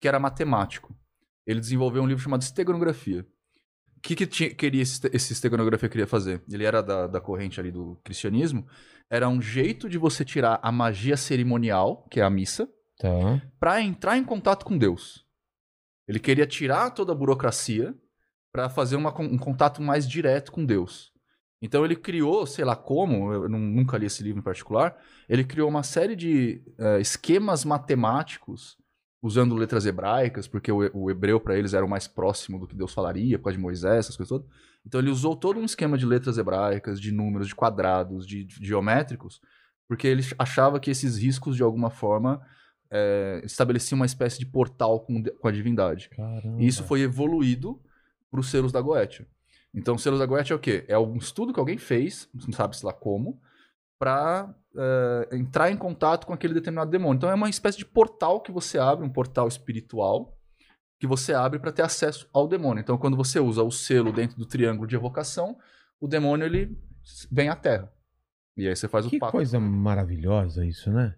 [0.00, 0.96] Que era matemático.
[1.46, 3.20] Ele desenvolveu um livro chamado Esteganografia.
[3.98, 6.42] O que, que tinha- queria esse, esse esteganografia queria fazer?
[6.50, 8.66] Ele era da, da corrente ali do cristianismo.
[9.10, 12.68] Era um jeito de você tirar a magia cerimonial, que é a missa,
[12.98, 13.42] Tá.
[13.58, 15.24] para entrar em contato com Deus.
[16.06, 17.94] Ele queria tirar toda a burocracia
[18.52, 21.12] para fazer uma um contato mais direto com Deus.
[21.60, 24.96] Então ele criou, sei lá como, eu nu- nunca li esse livro em particular,
[25.28, 28.76] ele criou uma série de eh, esquemas matemáticos
[29.22, 32.76] usando letras hebraicas, porque o, o hebreu para eles era o mais próximo do que
[32.76, 34.46] Deus falaria, por causa de Moisés, essas coisas todas.
[34.86, 38.66] Então ele usou todo um esquema de letras hebraicas, de números, de quadrados, de, de
[38.66, 39.40] geométricos,
[39.88, 42.40] porque ele achava que esses riscos, de alguma forma,
[42.90, 46.08] é, estabelecia uma espécie de portal com, com a divindade.
[46.10, 46.62] Caramba.
[46.62, 47.80] E isso foi evoluído
[48.30, 49.26] para os selos da Goetia.
[49.72, 50.84] Então, os selos da Goetia é o quê?
[50.86, 53.40] É algum estudo que alguém fez, não sabe-se lá como,
[53.98, 54.54] para
[55.32, 57.16] entrar em contato com aquele determinado demônio.
[57.16, 60.36] Então, é uma espécie de portal que você abre, um portal espiritual,
[60.98, 62.80] que você abre para ter acesso ao demônio.
[62.80, 65.56] Então, quando você usa o selo dentro do triângulo de evocação,
[66.00, 66.76] o demônio ele
[67.30, 67.92] vem à Terra.
[68.56, 69.32] E aí você faz Que o pacto.
[69.32, 71.14] coisa maravilhosa isso, né?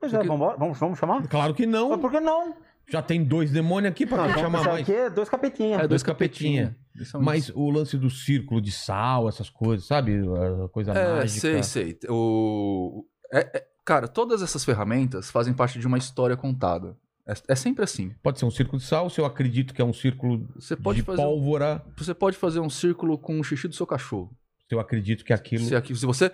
[0.00, 1.26] Pois é, vamos, vamos, vamos chamar?
[1.26, 1.98] Claro que Mas não.
[1.98, 2.56] por que não?
[2.90, 4.80] Já tem dois demônios aqui, que vamos chamar mais?
[4.82, 5.72] aqui é dois capetinhas.
[5.74, 6.68] É, dois dois capetinha.
[6.94, 7.04] capetinha.
[7.06, 7.58] São Mas isso.
[7.60, 10.20] o lance do círculo de sal, essas coisas, sabe?
[10.64, 11.40] A coisa É, mágica.
[11.40, 11.98] sei, sei.
[12.08, 13.04] O...
[13.32, 16.96] é- é- cara, todas essas ferramentas fazem parte de uma história contada.
[17.28, 18.14] É, é sempre assim.
[18.22, 21.00] Pode ser um círculo de sal, se eu acredito que é um círculo Você pode
[21.00, 21.20] de fazer.
[21.20, 24.34] um- pólvora, Você pode fazer um círculo com o xixi do seu cachorro.
[24.68, 25.64] se eu acredito que aquilo.
[25.64, 26.32] Se, aqui, se você.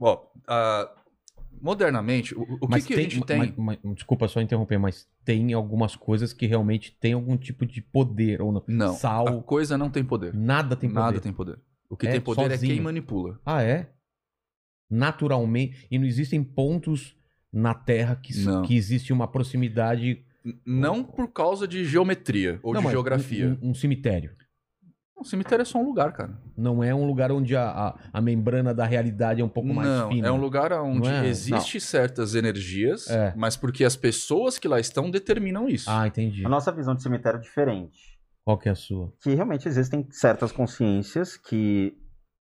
[0.00, 0.90] Ó, ah,
[1.60, 3.52] modernamente, o, o que, mas que a gente tem.
[3.56, 7.80] ma- ma- desculpa só interromper, mas tem algumas coisas que realmente tem algum tipo de
[7.80, 8.64] poder ou não.
[8.66, 8.94] Não.
[8.94, 10.34] Sal, A coisa não tem poder.
[10.34, 11.00] nada tem poder.
[11.00, 11.58] Nada tem poder.
[11.88, 12.74] O que É tem poder é sozinho.
[12.74, 13.38] quem manipula.
[13.46, 13.88] Ah, é?
[14.90, 15.86] Naturalmente.
[15.90, 17.16] E não existem pontos
[17.54, 18.32] na Terra que,
[18.66, 20.24] que existe uma proximidade
[20.66, 23.56] Não por causa de geometria ou Não, de geografia.
[23.62, 24.32] Um, um cemitério.
[25.16, 26.36] O cemitério é só um lugar, cara.
[26.56, 29.88] Não é um lugar onde a, a, a membrana da realidade é um pouco mais
[29.88, 30.28] não, fina.
[30.28, 31.26] é um lugar onde é?
[31.26, 33.32] existe certas energias, É.
[33.36, 35.88] mas porque as pessoas que lá estão determinam isso.
[35.88, 36.44] Ah, entendi.
[36.44, 38.18] A nossa visão de cemitério é diferente.
[38.44, 39.12] Qual que é a sua?
[39.22, 41.96] Que realmente existem certas consciências que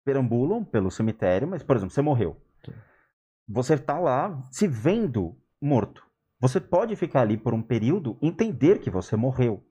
[0.05, 2.37] perambulam pelo cemitério, mas, por exemplo, você morreu.
[3.53, 6.07] Você está lá se vendo morto.
[6.41, 9.67] Você pode ficar ali por um período, entender que você morreu.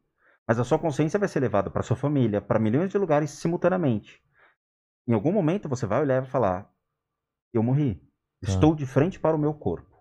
[0.46, 4.22] Mas a sua consciência vai ser levada para sua família, para milhões de lugares simultaneamente.
[5.08, 6.70] Em algum momento você vai olhar e falar:
[7.54, 7.96] Eu morri.
[7.96, 8.52] Tá.
[8.52, 9.98] Estou de frente para o meu corpo.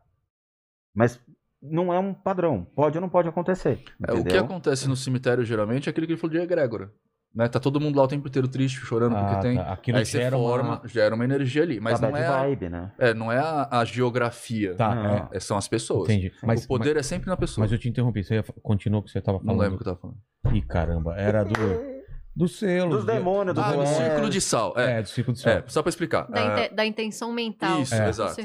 [0.92, 1.20] Mas
[1.62, 2.64] não é um padrão.
[2.64, 3.84] Pode ou não pode acontecer.
[4.06, 6.92] É, o que acontece no cemitério geralmente é aquele que ele falou de egrégora.
[7.38, 7.46] Né?
[7.46, 9.56] Tá todo mundo lá o tempo inteiro triste, chorando Ah, porque tem.
[9.56, 9.72] tá.
[9.72, 11.78] Aquilo Aí você gera uma- forma, gera uma energia ali.
[11.78, 12.90] Mas a não é, a, vibe, né?
[12.98, 14.74] é, não é a, a geografia.
[14.74, 15.06] Tá, Não.
[15.06, 16.08] é, É, são as pessoas.
[16.10, 16.32] entendi.
[16.42, 17.62] Mas, o poder é sempre na pessoa.
[17.62, 18.24] mas, mas eu te interrompi.
[18.24, 19.60] Você ia, continua o que você tava Não falando.
[19.60, 20.56] lembro o que eu tava falando.
[20.56, 21.14] Ih, caramba.
[21.16, 21.52] Era do,
[22.38, 22.90] do selo.
[22.90, 24.72] Dos demônios, do Ah, do círculo de sal.
[24.76, 25.52] É, É, do círculo de sol.
[25.52, 26.28] é, só pra explicar.
[26.30, 27.82] Da, Ah, inte- da intenção mental.
[27.82, 28.36] Isso, se exato.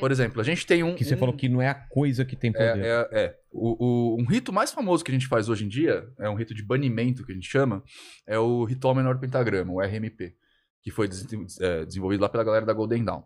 [0.00, 0.94] por exemplo, a gente tem um.
[0.94, 2.82] Que você um- falou que não é a coisa que tem poder.
[2.84, 3.36] É, é, é.
[3.52, 3.76] O,
[4.14, 6.54] o- um rito mais famoso que a gente faz hoje em dia, é um rito
[6.54, 7.82] de banimento que a gente chama,
[8.26, 10.34] é o ritual menor pentagrama, o RMP,
[10.80, 11.26] que foi des-
[11.60, 13.22] é, desenvolvido lá pela galera da Golden Dawn.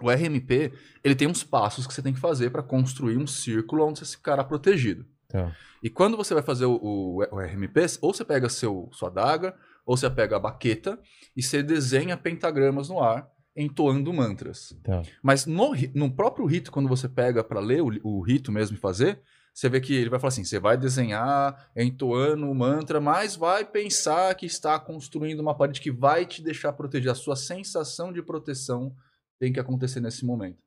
[0.00, 3.86] O RMP, ele tem uns passos que você tem que fazer para construir um círculo
[3.86, 5.06] onde você ficará protegido.
[5.34, 5.52] Tá.
[5.82, 9.52] E quando você vai fazer o, o- o RMP, ou você pega seu, sua adaga,
[9.84, 10.96] ou você pega a baqueta
[11.36, 14.76] e você desenha pentagramas no ar, entoando mantras.
[14.84, 15.02] Tá.
[15.20, 18.80] Mas no, no próprio rito, quando você pega pra ler o, o rito mesmo e
[18.80, 19.20] fazer,
[19.52, 23.64] você vê que ele vai falar assim: você vai desenhar entoando o mantra, mas vai
[23.64, 27.10] pensar que está construindo uma parede que vai te deixar protegido.
[27.10, 28.94] A sua sensação de proteção
[29.40, 30.58] tem que acontecer nesse momento.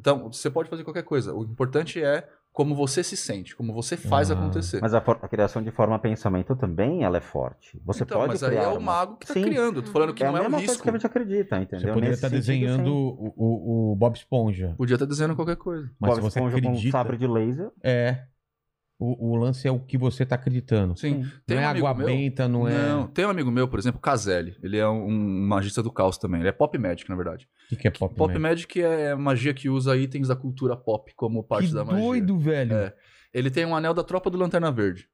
[0.00, 1.32] Então, você pode fazer qualquer coisa.
[1.34, 4.78] O importante é como você se sente, como você faz Ah, acontecer.
[4.80, 7.78] Mas a, a criação de forma pensamento também ela é forte.
[7.84, 9.42] Você então, pode mas aí criar é o uma- mago que tá Sim.
[9.42, 9.82] criando.
[9.82, 10.82] Tô falando que é não é coisa risco.
[10.84, 11.88] que a gente acredita, Você entendeu?
[11.88, 14.72] poderia Nesse estar sentido, desenhando o, o, o Bob Esponja.
[14.78, 15.90] Podia estar desenhando qualquer coisa.
[15.98, 16.92] Mas Bob se você Esponja com um acredita.
[16.96, 17.70] sabre de laser.
[17.82, 18.22] É.
[18.98, 20.96] O, o lance é o que você tá acreditando.
[20.96, 21.24] Sim.
[21.46, 22.88] Tem não é um amigo água meu- benta, não é.
[22.88, 24.56] Não, tem um amigo meu, por exemplo, Caselli.
[24.62, 26.40] Ele é um, um magista do caos também.
[26.40, 27.48] Ele é pop magic, na verdade.
[27.66, 28.78] O que, que é pop, Pop magic?
[28.78, 32.00] magic é magia que usa itens da cultura pop como parte Que da magia.
[32.02, 32.72] doido, velho.
[32.74, 32.94] É.
[33.32, 35.08] Ele tem um anel da tropa do Lanterna Verde.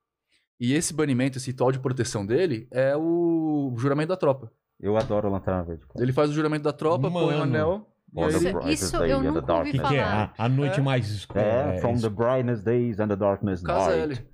[0.61, 4.53] E esse banimento, esse ritual de proteção dele é o juramento da tropa.
[4.79, 5.87] Eu adoro o Lanterna Verde.
[5.87, 6.03] cara.
[6.05, 7.43] Ele faz o juramento da tropa, põe o Mano.
[7.45, 7.87] anel.
[8.13, 9.81] Isso, isso day eu nunca ouvi O darkness.
[9.83, 10.05] que, que é?
[10.05, 10.35] falar.
[10.37, 10.83] A, a noite É.
[10.83, 11.41] mais escura.
[11.43, 12.03] É, from isso.
[12.03, 14.15] the brightest days and the darkness Caselli.
[14.15, 14.27] night.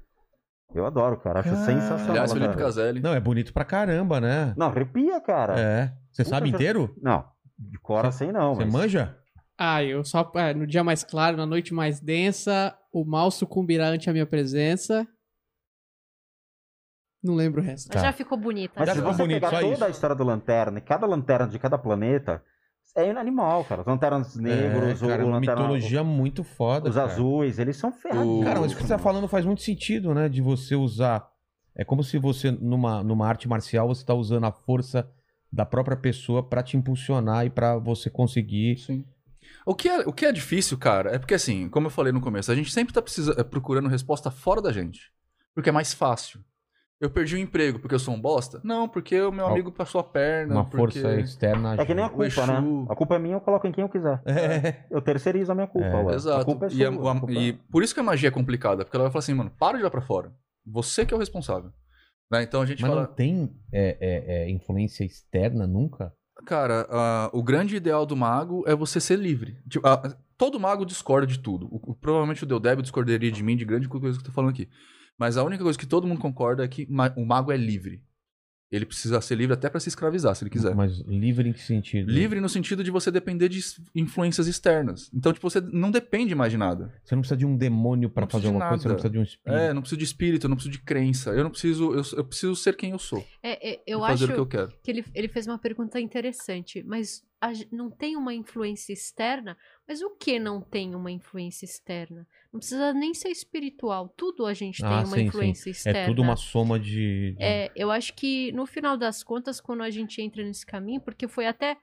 [0.74, 1.40] Eu adoro, cara.
[1.40, 1.64] Acho Cara.
[1.64, 2.10] sensacional.
[2.10, 2.56] Aliás, Felipe.
[2.56, 3.00] Caselli.
[3.00, 4.52] Não, é bonito pra caramba, né?
[4.56, 5.58] Não, arrepia, cara.
[5.58, 5.92] É.
[6.10, 6.94] Você Puta, sabe já- inteiro?
[7.00, 7.24] Não,
[7.58, 8.54] de cor assim não.
[8.54, 8.72] Você mas...
[8.72, 9.16] manja?
[9.58, 10.30] Ah, eu só.
[10.36, 14.26] é, no dia mais claro, na noite mais densa, o mal sucumbirá ante a minha
[14.26, 15.06] presença.
[17.22, 17.88] Não lembro o resto.
[17.90, 17.98] Tá.
[17.98, 18.74] já ficou bonita.
[18.76, 19.84] Mas Já se ficou você bonito, pegar toda isso.
[19.84, 22.42] a história do Lanterna, e cada lanterna de cada planeta,
[22.96, 23.82] é animal, cara.
[23.82, 26.88] Os lanternas negros, é, cara, o uma lanterna, mitologia muito foda.
[26.88, 27.12] os cara.
[27.12, 28.44] azuis, eles são ferrados.
[28.44, 30.28] Cara, mas o que você tá falando faz muito sentido, né?
[30.28, 31.28] De você usar.
[31.74, 35.08] É como se você, numa, numa arte marcial, você tá usando a força
[35.52, 38.78] da própria pessoa pra te impulsionar e pra você conseguir.
[38.78, 39.04] Sim.
[39.64, 42.20] O que, é, o que é difícil, cara, é porque assim, como eu falei no
[42.20, 45.12] começo, a gente sempre tá precisa, é, procurando resposta fora da gente.
[45.54, 46.40] Porque é mais fácil.
[46.98, 48.58] Eu perdi o emprego porque eu sou um bosta?
[48.64, 50.54] Não, porque o meu amigo passou a perna.
[50.54, 50.98] Uma porque...
[51.00, 51.74] força externa.
[51.78, 52.46] É que nem a culpa, Exu.
[52.46, 52.86] né?
[52.88, 54.22] A culpa é minha, eu coloco em quem eu quiser.
[54.24, 54.86] É.
[54.90, 55.86] Eu terceirizo a minha culpa.
[55.88, 56.02] É.
[56.04, 56.12] ué.
[56.12, 56.44] A Exato.
[56.46, 58.32] culpa é e, a- sua, a culpa é- e por isso que a magia é
[58.32, 60.32] complicada, porque ela vai falar assim, mano, para de olhar pra fora.
[60.64, 61.70] Você que é o responsável.
[62.30, 62.42] Né?
[62.42, 66.12] Então a gente Mas fala, não tem é, é, é, influência externa nunca?
[66.46, 66.86] cara,
[67.32, 69.56] o grande ideal do mago é você ser livre.
[69.68, 69.86] Tipo,
[70.38, 71.66] todo mago discorda de tudo.
[71.66, 74.50] O- o- provavelmente o Deodébio discordaria de mim de grande coisa que eu tô falando
[74.50, 74.68] aqui.
[75.18, 78.02] Mas a única coisa que todo mundo concorda é que ma- o mago é livre.
[78.68, 80.74] Ele precisa ser livre até pra se escravizar, se ele quiser.
[80.74, 82.10] Mas livre em que sentido?
[82.10, 83.60] Livre no sentido de você depender de
[83.94, 85.08] influências externas.
[85.14, 86.92] Então, tipo, você não depende mais de nada.
[87.04, 89.02] Você não precisa de um demônio precisa fazer alguma coisa, você não nada.
[89.02, 89.56] precisa de um espírito.
[89.62, 91.30] É, não preciso de espírito, eu não preciso de crença.
[91.30, 91.94] Eu não preciso.
[91.94, 93.24] Eu, eu preciso ser quem eu sou.
[93.40, 94.72] É, é, eu fazer acho o que eu quero.
[94.82, 97.22] que ele, ele fez uma pergunta interessante, mas
[97.70, 99.56] não tem uma influência externa?
[99.86, 102.26] Mas o que não tem uma influência externa?
[102.52, 105.22] Não precisa nem ser espiritual, tudo a gente Ah, tem uma sim, sim.
[105.24, 105.98] influência externa.
[106.00, 107.32] É tudo uma soma de.
[107.32, 111.00] de- É, eu acho que no final das contas, quando a gente entra nesse caminho,
[111.00, 111.76] porque foi até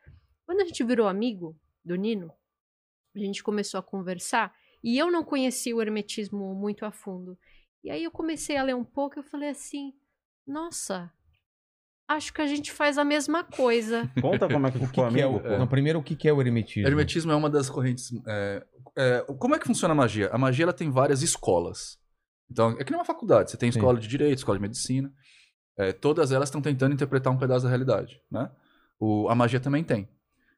[0.45, 1.55] quando a gente virou amigo
[1.85, 2.31] do Nino,
[3.15, 4.53] a gente começou a conversar
[4.83, 7.37] e eu não conhecia o hermetismo muito a fundo.
[7.83, 9.93] E aí eu comecei a ler um pouco e eu falei assim:
[10.47, 11.11] nossa,
[12.07, 14.09] acho que a gente faz a mesma coisa.
[14.21, 15.57] Conta como é que O que, ficou que é.
[15.57, 16.87] Não, primeiro, o que, que é o hermetismo?
[16.87, 18.11] Hermetismo é uma das correntes.
[18.27, 18.63] é,
[18.95, 20.29] é, como é que funciona a magia?
[20.31, 21.97] A magia ela tem várias escolas.
[22.49, 23.49] Então, é que nem uma faculdade.
[23.51, 23.79] Você tem Sim.
[23.79, 25.11] escola de direito, escola de medicina.
[25.77, 28.51] É, todas elas estão tentando interpretar um pedaço da realidade, né?
[28.99, 30.07] O- a magia também tem.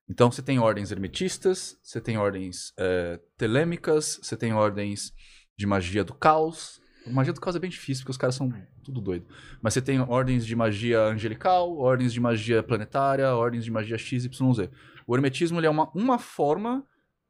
[0.10, 5.14] Então, você tem ordens hermetistas, você tem ordens é, telêmicas, você tem ordens
[5.58, 6.82] de magia do caos.
[7.08, 8.52] Magia do caos é bem difícil, porque os caras são
[8.84, 9.28] tudo doido.
[9.62, 14.70] Mas você tem ordens de magia angelical, ordens de magia planetária, ordens de magia XYZ.
[15.06, 16.86] O hermetismo é uma, uma forma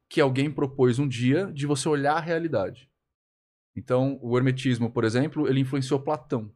[0.08, 2.90] que alguém propôs um dia de você olhar a realidade.
[3.74, 6.50] Então, o hermetismo, por exemplo, ele influenciou Platão.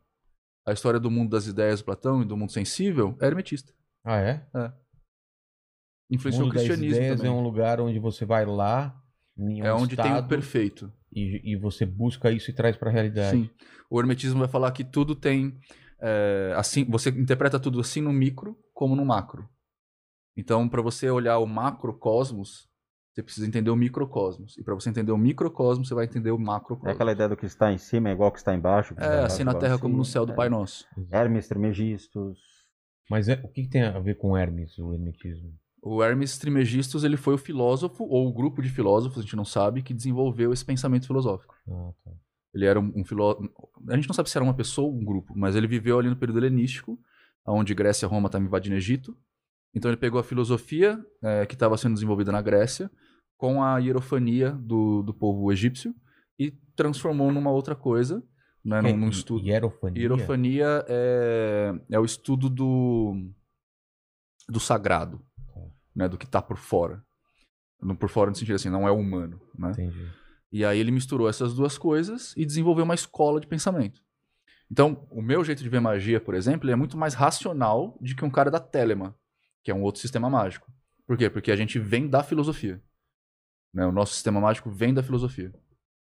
[0.67, 3.73] A história do mundo das ideias do Platão e do mundo sensível é hermetista.
[4.05, 4.47] Ah, é?
[4.55, 4.73] O
[6.15, 7.33] Influenciou mundo o das cristianismo ideias também.
[7.33, 8.99] é um lugar onde você vai lá,
[9.37, 10.93] em um É onde tem o estado, perfeito.
[11.13, 13.31] E, e você busca isso e traz pra realidade.
[13.37, 13.51] Sim.
[13.91, 15.59] O hermetismo vai falar que tudo tem.
[16.01, 19.49] é, assim, você interpreta tudo assim no micro como no macro.
[20.37, 22.69] Então, para você olhar o macrocosmos,
[23.13, 24.57] você precisa entender o microcosmos.
[24.57, 26.95] E para você entender o microcosmos, você vai entender o É macrocosmos.
[26.95, 28.95] aquela ideia do que está em cima é igual ao que está embaixo.
[28.97, 30.35] É, embaixo assim na terra como no céu do É.
[30.37, 30.87] Pai Nosso.
[31.11, 32.39] Hermes Trismegistus.
[33.11, 35.53] Mas é- o que, que tem a ver com Hermes, o hermetismo?
[35.83, 39.45] O Hermes Trismegistus, ele foi o filósofo, ou o grupo de filósofos, a gente não
[39.45, 41.55] sabe, que desenvolveu esse pensamento filosófico.
[41.69, 42.11] Ah, tá.
[42.53, 43.49] Ele era um, um filósofo.
[43.89, 46.09] A gente não sabe se era uma pessoa ou um grupo, mas ele viveu ali
[46.09, 46.99] no período helenístico,
[47.47, 49.17] onde Grécia e Roma estavam invadindo o Egito.
[49.75, 52.91] Então ele pegou a filosofia eh, que estava sendo desenvolvida na Grécia
[53.37, 55.95] com a hierofania do, do povo egípcio
[56.39, 58.23] e transformou numa outra coisa,
[58.65, 59.47] né, num, num É, estudo.
[59.47, 60.03] Hierofania?
[60.03, 63.15] Hierofania é, é o estudo do,
[64.49, 65.25] do sagrado,
[65.95, 67.05] né, do que está por fora.
[67.81, 69.71] No por fora no sentido assim, não é humano, né?
[69.73, 70.13] Entendi.
[70.53, 74.03] E aí ele misturou essas duas coisas e desenvolveu uma escola de pensamento.
[74.71, 78.25] Então, o meu jeito de ver magia, por exemplo, é muito mais racional do que
[78.25, 79.17] um cara da Telema,
[79.65, 80.71] que é um outro sistema mágico.
[81.07, 81.29] Por quê?
[81.29, 82.81] Porque a gente vem da filosofia.
[83.75, 83.87] né?
[83.87, 85.53] O nosso sistema mágico vem da filosofia.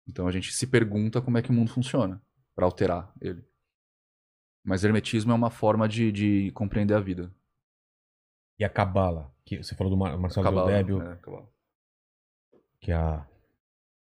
[0.07, 2.21] Então a gente se pergunta como é que o mundo funciona
[2.55, 3.43] para alterar ele.
[4.63, 7.33] Mas hermetismo é uma forma de, de compreender a vida.
[8.59, 11.17] E a Cabala, que você falou do Mar Marcelo Cabala, Débio, é,
[12.81, 13.25] que é a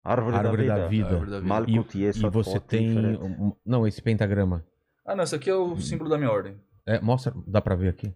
[0.03, 0.89] Árvore, Árvore da da vida.
[0.89, 1.09] vida.
[1.19, 1.71] Árvore da vida.
[1.95, 2.99] E, e você tem.
[2.99, 4.65] um- não, esse pentagrama.
[5.05, 6.59] Ah, não, esse aqui é o símbolo da minha ordem.
[6.87, 8.15] É, mostra, dá pra ver aqui.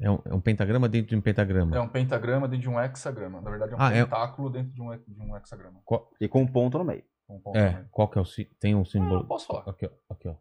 [0.00, 1.76] É um, é um pentagrama dentro de um pentagrama.
[1.76, 3.40] É um pentagrama dentro de um hexagrama.
[3.40, 5.80] Na verdade, é um Ah, é- pentáculo dentro de um, de um hexagrama.
[5.84, 7.02] Qual- E com um ponto no meio.
[7.26, 7.88] Com um ponto é, também.
[7.90, 9.20] qual que é o sí- Tem um símbolo.
[9.20, 9.68] não posso falar.
[9.68, 9.90] Aqui, ó.
[10.14, 10.36] Aqui, ó.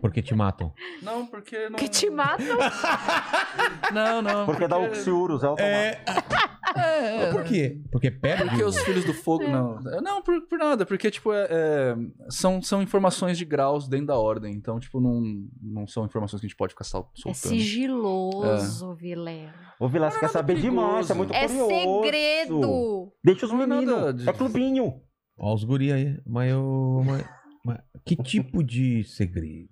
[0.00, 0.72] Porque te matam.
[1.02, 1.76] Não, porque não.
[1.78, 2.46] Que te matam?
[3.92, 4.46] Não, não.
[4.46, 6.44] Porque dá Uxiurus, é automático.
[6.76, 7.80] É, Por quê?
[7.92, 8.48] Porque perde.
[8.48, 9.46] Porque os filhos do fogo.
[9.46, 10.84] Não, não por, por nada.
[10.86, 11.94] Porque, tipo, é, é,
[12.30, 14.54] são, são informações de graus dentro da ordem.
[14.54, 15.22] Então, tipo, não,
[15.62, 17.50] não são informações que a gente pode ficar sol- É soltando.
[17.50, 19.52] sigiloso, Vilela.
[19.78, 20.70] O Vilas Não é quer nada saber perigoso.
[20.86, 21.68] demais, é muito É curioso.
[22.02, 23.12] segredo.
[23.22, 24.14] Deixa os é meninos.
[24.16, 25.00] de- É clubinho.
[25.38, 26.18] Ó, os guri aí.
[26.26, 27.02] Mas eu.
[27.04, 27.24] Mas,
[27.64, 29.70] mas que tipo de segredo?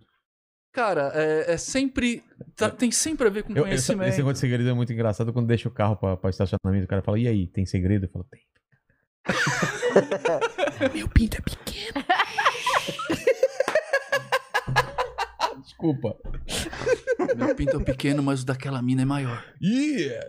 [0.73, 2.24] Cara, é, é sempre.
[2.56, 4.09] tá- tem sempre a ver com Eu, conhecimento.
[4.09, 6.86] esse negócio de segredo é muito engraçado quando deixa o carro pra, pra estacionamento.
[6.86, 8.06] O cara fala, e aí, tem segredo?
[8.06, 8.40] Eu falo, tem.
[10.94, 12.05] Meu pinto é pequeno.
[15.62, 16.16] Desculpa.
[17.36, 19.44] Meu pinto é pequeno, mas o daquela mina é maior.
[19.62, 20.27] Yeah!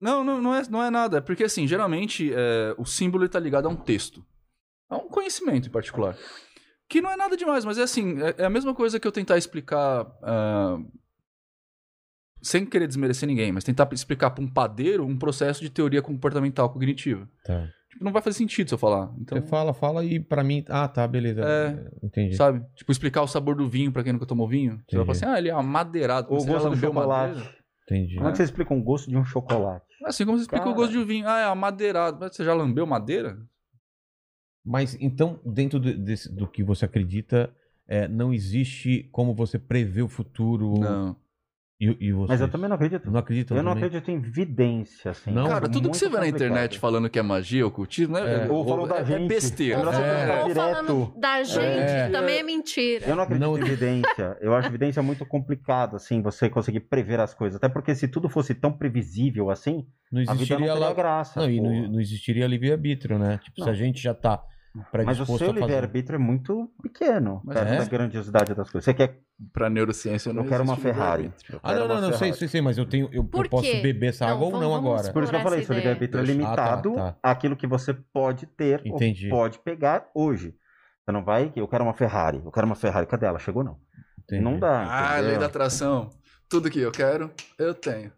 [0.00, 1.18] Não, não, não, é, não é nada.
[1.18, 4.24] É porque, assim, geralmente é, o símbolo está ligado a um texto.
[4.90, 6.16] A um conhecimento em particular.
[6.92, 9.12] Que não é nada demais, mas é assim, é, é a mesma coisa que eu
[9.12, 10.06] tentar explicar.
[10.22, 10.78] ah,
[12.42, 16.68] sem querer desmerecer ninguém, mas tentar explicar para um padeiro um processo de teoria comportamental
[16.68, 17.26] cognitiva.
[17.46, 17.66] Tá.
[17.88, 19.10] Tipo, não vai fazer sentido se eu falar.
[19.18, 20.62] Então, Você fala, fala e pra mim.
[20.68, 21.40] Ah, tá, beleza.
[21.42, 22.06] É.
[22.06, 22.36] Entendi.
[22.36, 22.62] sabe?
[22.74, 24.82] Tipo, explicar o sabor do vinho para quem nunca tomou vinho.
[24.86, 25.24] Você vai falar Entendi.
[25.24, 26.28] assim, ah, ele é amadeirado.
[26.30, 27.34] O Você já gosto do lambeu chocolate.
[27.36, 27.56] madeira?
[27.84, 28.14] Entendi.
[28.16, 29.86] Como é que você explica um gosto de um chocolate?
[30.04, 30.74] Assim como você explica Cara.
[30.74, 31.26] o gosto de um vinho.
[31.28, 32.18] Ah, é amadeirado.
[32.20, 33.38] Mas você já lambeu madeira?
[34.64, 35.92] Mas então, dentro do,
[36.30, 37.52] do que você acredita,
[37.86, 40.78] é, não existe como você prever o futuro.
[40.78, 41.16] Não.
[41.84, 42.12] E, e?
[42.12, 43.10] Mas eu também não acredito.
[43.10, 43.54] não acredito.
[43.54, 43.88] Eu não também?
[43.88, 45.32] acredito em vidência, assim.
[45.32, 45.48] Não?
[45.48, 48.46] Cara, tudo que você vê na internet falando que é magia, ocultismo, né?
[48.46, 48.48] É.
[48.48, 49.24] Ou falou da é, gente.
[49.24, 49.80] é besteira.
[49.80, 50.44] É.
[50.44, 52.08] Ou falando da gente É.
[52.08, 53.04] também é mentira.
[53.04, 54.36] Eu não acredito Não- em evidência.
[54.40, 57.56] Eu acho evidência muito complicado, assim, você conseguir prever as coisas.
[57.56, 60.92] Até porque se tudo fosse tão previsível assim, Não a vida não existiria teria lá.
[60.94, 61.40] graça.
[61.40, 61.64] Não, e pô.
[61.64, 63.40] não, não existiria livre-arbítrio, né?
[63.42, 63.72] Tipo, se Não.
[63.72, 64.40] a gente já tá
[65.04, 67.76] Mas o seu livre-arbítrio é muito pequeno Mas perto é?
[67.78, 68.84] da grandiosidade das coisas.
[68.84, 69.18] Você quer.
[69.52, 71.32] Pra neurociência, Eu não quero uma Ferrari.
[71.50, 73.08] Eu Ah, não, não, não, sei, sei, sei, mas eu tenho.
[73.12, 75.12] Eu, eu posso beber essa Não, água ou vamos- não agora.
[75.12, 77.16] Por isso que eu falei, seu livre-arbítrio é Deixa- ah, tá, limitado tá.
[77.20, 79.26] àquilo que você pode ter Entendi.
[79.32, 80.54] ou pode pegar hoje.
[81.04, 83.06] Você não vai, eu quero uma Ferrari, eu quero uma Ferrari.
[83.06, 83.40] Cadê ela?
[83.40, 83.78] Chegou não.
[84.22, 84.42] Entendi.
[84.44, 84.86] Não dá.
[84.88, 85.30] Ah, entendeu?
[85.30, 86.08] lei da atração.
[86.48, 87.28] Tudo que eu quero,
[87.58, 88.12] eu tenho.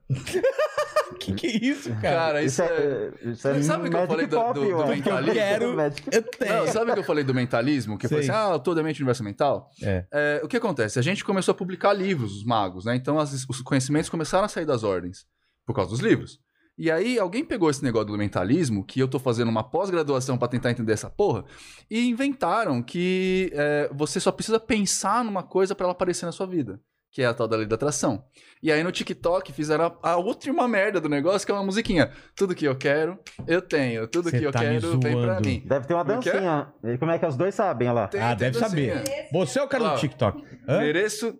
[1.21, 2.01] que que é isso, cara?
[2.17, 3.11] Cara, isso, é...
[3.25, 5.35] isso é Sabe o que eu falei do- Pop, do- do mentalismo?
[5.35, 6.53] Quero- Magic- Eu tenho.
[6.55, 7.99] Não, sabe o que eu falei do mentalismo?
[7.99, 9.71] Que eu falei assim, ah, toda mente universo mental?
[9.83, 10.41] É.
[10.43, 10.99] o que acontece?
[10.99, 12.95] A gente começou a publicar livros, os magos, né?
[12.97, 15.27] Então as- os conhecimentos começaram a sair das ordens
[15.67, 16.39] por causa dos livros.
[16.77, 20.49] E aí alguém pegou esse negócio do mentalismo, que eu tô fazendo uma pós-graduação pra
[20.49, 21.45] tentar entender essa porra,
[21.89, 26.47] e inventaram que é, você só precisa pensar numa coisa pra ela aparecer na sua
[26.49, 26.81] vida.
[27.15, 28.25] Que é a tal da lei da atração.
[28.61, 32.11] E aí no TikTok fizeram a, a última merda do negócio, que é uma musiquinha.
[32.35, 33.17] Tudo que eu quero,
[33.47, 34.09] eu tenho.
[34.09, 35.63] Tudo Cê que eu tá quero, vem pra mim.
[35.65, 36.33] Deve ter uma é que é?
[36.33, 36.75] dancinha.
[36.83, 38.09] E Como é que os dois sabem, olha lá?
[38.09, 38.97] Tem- Ah, tem deve dancinha.
[38.97, 39.29] saber.
[39.33, 40.45] Você é o cara do TikTok.
[40.69, 40.79] Hã?
[40.81, 41.39] Mereço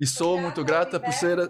[0.00, 1.38] e sou muito grata por ser.
[1.38, 1.48] a-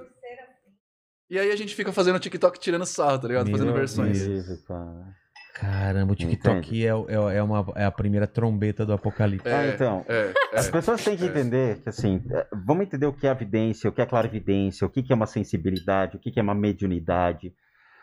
[1.30, 3.46] E aí a gente fica fazendo TikTok tirando sarro, tá ligado?
[3.46, 3.78] Meu Fazendo Deus.
[3.96, 4.16] versões.
[4.18, 5.16] Isso, cara.
[5.60, 9.48] Caramba, o TikTok é, é, é uma, é a primeira trombeta do apocalipse.
[9.48, 10.04] É, Ah, então.
[10.08, 10.70] É, As é.
[10.70, 11.26] pessoas têm que é.
[11.26, 14.90] entender que, assim, é, vamos entender o que é evidência, o que é clarividência, o
[14.90, 17.52] que é uma sensibilidade, o que é uma mediunidade.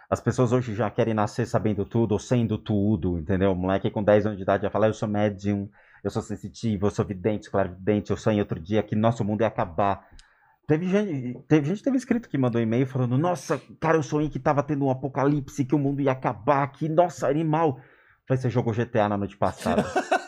[0.10, 3.54] As pessoas hoje já querem nascer sabendo tudo ou sendo tudo, entendeu?
[3.54, 5.70] O moleque com 10 anos de idade já fala, eu sou médium,
[6.04, 9.48] eu sou sensitivo, eu sou vidente, clarividente, eu sonhei outro dia que nosso mundo ia
[9.48, 10.08] acabar.
[10.68, 14.30] Teve gente, teve gente que teve escrito que mandou e-mail falando, nossa, cara, eu sonhei
[14.30, 17.80] que tava tendo um apocalipse, que o mundo ia acabar, que, nossa, animal.
[18.28, 19.84] Falei, você jogou GTA na noite passada.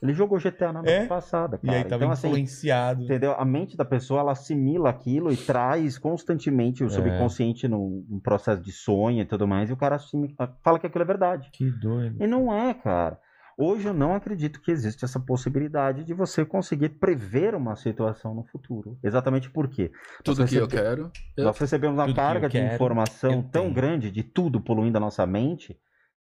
[0.00, 1.06] Ele jogou GTA na noite É?
[1.06, 1.78] passada, E cara.
[1.78, 3.04] aí tava então, assim, influenciado.
[3.04, 3.34] Entendeu?
[3.38, 6.90] A mente da pessoa, ela assimila aquilo e traz constantemente o É.
[6.90, 9.98] subconsciente num, num processo de sonho e tudo mais, e o cara
[10.64, 11.50] fala que aquilo é verdade.
[11.52, 12.16] Que doido.
[12.20, 13.16] E não é, cara.
[13.58, 18.44] Hoje eu não acredito que existe essa possibilidade de você conseguir prever uma situação no
[18.44, 18.98] futuro.
[19.02, 19.90] Exatamente por quê?
[20.24, 21.10] Tudo Nós que eu quero.
[21.36, 23.74] eu- Nós recebemos uma Tudo que carga de quero, informação tão tenho.
[23.74, 25.78] grande de tudo poluindo a nossa mente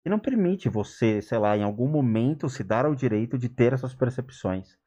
[0.04, 3.72] que não permite você, sei lá, em algum momento se dar ao direito de ter
[3.72, 4.78] essas percepções.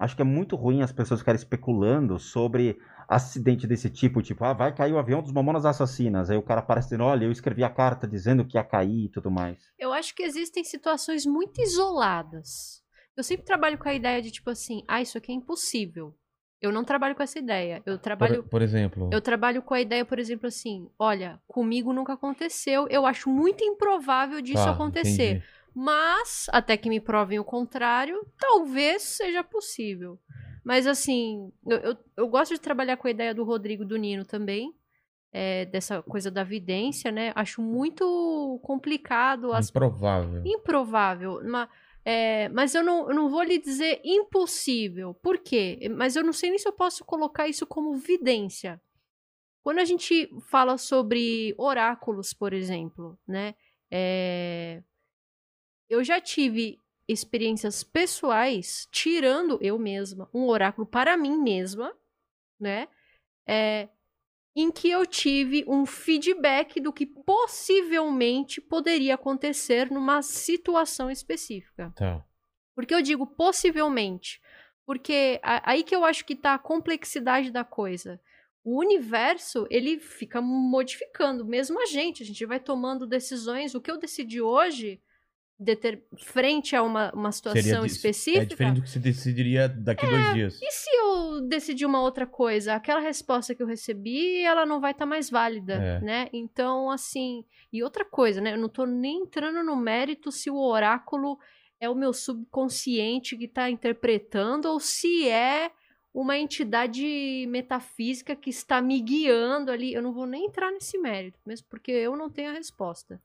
[0.00, 4.54] Acho que é muito ruim as pessoas ficarem especulando sobre acidente desse tipo, tipo, ah,
[4.54, 6.30] vai cair o avião dos mamonas assassinas.
[6.30, 9.08] Aí o cara aparece dizendo, olha, eu escrevi a carta dizendo que ia cair e
[9.10, 9.58] tudo mais.
[9.78, 12.82] Eu acho que existem situações muito isoladas.
[13.14, 16.14] Eu sempre trabalho com a ideia de tipo assim, ah, isso aqui é impossível.
[16.62, 17.82] Eu não trabalho com essa ideia.
[17.84, 19.10] Eu trabalho Por, por exemplo.
[19.12, 23.62] Eu trabalho com a ideia, por exemplo, assim, olha, comigo nunca aconteceu, eu acho muito
[23.62, 25.30] improvável disso Tá, acontecer.
[25.36, 25.44] entendi.
[25.74, 30.18] Mas, até que me provem o contrário, talvez seja possível.
[30.64, 34.24] Mas, assim, eu, eu, eu gosto de trabalhar com a ideia do Rodrigo do Nino
[34.24, 34.74] também,
[35.32, 37.32] é, dessa coisa da vidência, né?
[37.34, 40.42] Acho muito complicado, as Improvável.
[40.44, 41.40] improvável.
[42.04, 45.14] é, mas eu não, eu não vou lhe dizer impossível.
[45.14, 45.88] Por quê?
[45.96, 48.80] Mas eu não sei nem se eu posso colocar isso como vidência.
[49.62, 53.54] Quando a gente fala sobre oráculos, por exemplo, né?
[53.90, 54.82] é,
[55.90, 61.92] eu já tive experiências pessoais tirando eu mesma um oráculo para mim mesma,
[62.58, 62.86] né?
[63.46, 63.88] É,
[64.54, 71.92] em que eu tive um feedback do que possivelmente poderia acontecer numa situação específica.
[71.96, 72.24] Tá.
[72.74, 74.40] Por que eu digo possivelmente?
[74.86, 78.20] Porque aí que eu acho que tá a complexidade da coisa.
[78.62, 82.22] O universo, ele fica modificando, mesmo a gente.
[82.22, 83.74] A gente vai tomando decisões.
[83.74, 85.00] O que eu decidi hoje,
[85.62, 88.42] deter- frente a uma, uma situação específica.
[88.42, 90.58] É diferente do que se decidiria daqui dois dias.
[90.62, 92.74] E se eu decidir uma outra coisa?
[92.74, 96.00] Aquela resposta que eu recebi, ela não vai estar mais válida, É.
[96.00, 96.28] né?
[96.32, 97.44] Então, assim.
[97.70, 98.54] E outra coisa, né?
[98.54, 101.38] Eu não tô nem entrando no mérito se o oráculo
[101.78, 105.70] é o meu subconsciente que tá interpretando ou se é
[106.12, 109.92] uma entidade metafísica que está me guiando ali.
[109.94, 113.20] Eu não vou nem entrar nesse mérito, mesmo porque eu não tenho a resposta.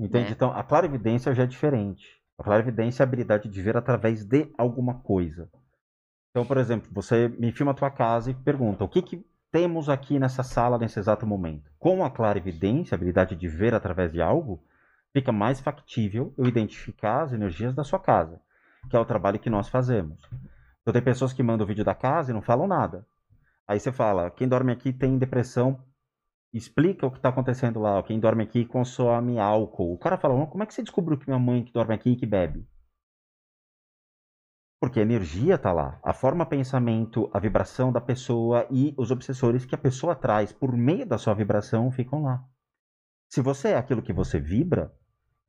[0.00, 0.28] Entende?
[0.28, 0.32] É.
[0.32, 2.18] Então, a clarividência já é diferente.
[2.38, 5.50] A clarividência é a habilidade de ver através de alguma coisa.
[6.30, 9.90] Então, por exemplo, você me filma a tua casa e pergunta: o que, que temos
[9.90, 11.70] aqui nessa sala nesse exato momento?
[11.78, 14.64] Com a clarividência, a habilidade de ver através de algo,
[15.12, 18.40] fica mais factível eu identificar as energias da sua casa,
[18.88, 20.26] que é o trabalho que nós fazemos.
[20.80, 23.06] Então, tem pessoas que mandam o vídeo da casa e não falam nada.
[23.68, 25.78] Aí você fala: quem dorme aqui tem depressão
[26.52, 28.02] explica o que está acontecendo lá.
[28.02, 29.94] Quem dorme aqui consome álcool.
[29.94, 32.16] O cara fala, "Mas como é que você descobriu que minha mãe que dorme aqui
[32.16, 32.66] que bebe?
[34.80, 36.00] Porque a energia está lá.
[36.02, 40.76] A forma pensamento, a vibração da pessoa e os obsessores que a pessoa traz por
[40.76, 42.42] meio da sua vibração ficam lá.
[43.28, 44.92] Se você é aquilo que você vibra,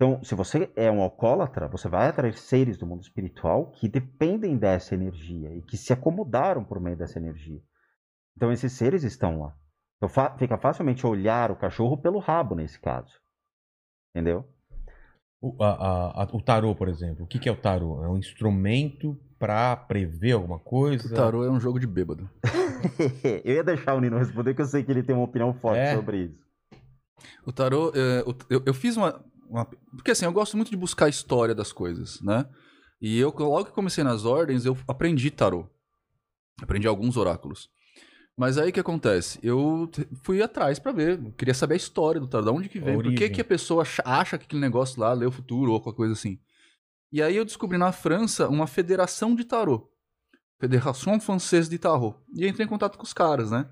[0.02, 4.58] então, se você é um alcoólatra, você vai atrair seres do mundo espiritual que dependem
[4.58, 7.62] dessa energia e que se acomodaram por meio dessa energia.
[8.36, 9.56] Então, esses seres estão lá.
[10.02, 13.14] Então fa- fica facilmente olhar o cachorro pelo rabo nesse caso.
[14.10, 14.44] Entendeu?
[15.40, 17.24] O, a- a- o tarô, por exemplo.
[17.24, 18.04] O que, que é o tarô?
[18.04, 21.08] É um instrumento pra prever alguma coisa?
[21.08, 22.28] O tarô é um jogo de bêbado.
[23.46, 25.82] eu ia deixar o Nino responder, que eu sei que ele tem uma opinião forte
[25.82, 25.96] É?
[25.96, 26.42] sobre isso.
[27.46, 30.78] O tarô, é, o- eu, eu fiz uma, uma- Porque assim, eu gosto muito de
[30.78, 32.50] buscar a história das coisas, né?
[33.00, 35.70] E eu, logo que comecei nas ordens, eu aprendi tarô.
[36.60, 37.70] Aprendi alguns oráculos.
[38.42, 39.38] Mas aí o que acontece?
[39.44, 39.88] Eu
[40.24, 42.96] fui atrás pra ver, eu queria saber a história do tarô, de onde que vem,
[42.96, 45.98] por que, que a pessoa acha, que aquele negócio lá lê o futuro ou qualquer
[45.98, 46.40] coisa assim.
[47.12, 49.88] E aí eu descobri na França uma federação de tarô.
[50.60, 52.16] Fédération Française de Tarot.
[52.36, 53.68] E entrei em contato com os caras, né?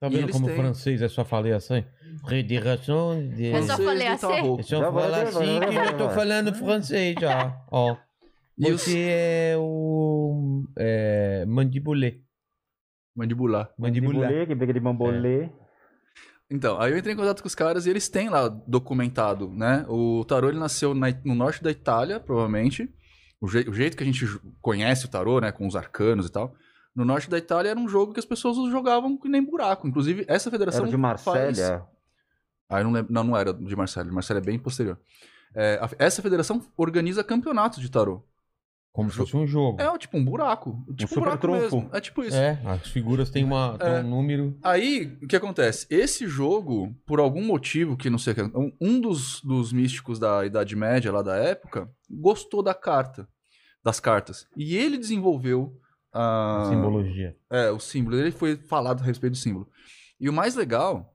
[0.00, 1.84] Tá vendo como têm- francês é só falei assim?
[2.26, 3.44] Federação de...
[3.48, 4.20] Eu só falei assim?
[4.26, 4.60] Tarot.
[4.60, 7.62] É só falar assim que eu tô falando francês já.
[7.70, 7.94] Ó.
[8.56, 10.64] E os- Você é o...
[10.78, 12.23] É, mandibulé.
[13.14, 13.70] Mandibular.
[13.78, 14.18] Mandibulé.
[14.26, 15.50] Mandibulê, que briga de bambolê.
[16.50, 19.84] Então, aí eu entrei em contato com os caras e eles têm lá documentado, né?
[19.88, 22.88] O tarô ele nasceu na- no norte da Itália, provavelmente.
[23.40, 24.26] O, jei- o jeito que a gente
[24.60, 25.50] conhece o tarô, né?
[25.52, 26.54] Com os arcanos e tal.
[26.94, 29.88] No norte da Itália era um jogo que as pessoas jogavam que nem buraco.
[29.88, 30.82] Inclusive, essa federação.
[30.82, 31.88] Era de faz- Marsella.
[32.68, 33.12] Ah, não lembro.
[33.12, 34.06] Não, não era de Marselha.
[34.08, 34.98] De Marselha é bem posterior.
[35.54, 38.22] É, a- essa federação organiza campeonatos de tarô.
[38.94, 39.82] Como se fosse um jogo.
[39.82, 40.80] É tipo um buraco.
[40.96, 41.76] Tipo um super buraco trunfo.
[41.78, 41.90] mesmo.
[41.92, 42.36] É tipo isso.
[42.36, 43.98] É, as figuras têm uma, É.
[44.00, 44.56] um número.
[44.62, 45.84] Aí, o que acontece?
[45.90, 50.20] Esse jogo, por algum motivo que não sei o que, um- um dos, dos místicos
[50.20, 53.26] da Idade Média, lá da época, gostou da carta,
[53.82, 54.46] das cartas.
[54.56, 55.76] E ele desenvolveu
[56.12, 57.36] a, Simbologia.
[57.50, 58.16] é, o símbolo.
[58.16, 59.68] Ele foi falado a respeito do símbolo.
[60.20, 61.12] E o mais legal,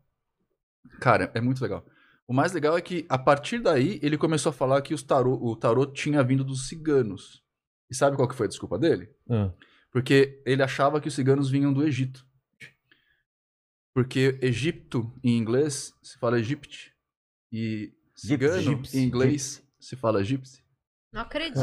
[0.99, 1.85] cara, é muito legal.
[2.27, 5.39] O mais legal é que, a partir daí, ele começou a falar que os tarô,
[5.41, 7.41] o tarô tinha vindo dos ciganos.
[7.89, 9.09] E sabe qual que foi a desculpa dele?
[9.29, 9.51] Ah,
[9.91, 12.25] Porque ele achava que os ciganos vinham do Egito.
[13.93, 16.93] Porque Egipto, em inglês, se fala Egypt.
[17.51, 20.63] E cigano, em inglês, se fala Gypsy.
[21.11, 21.59] Não acredito.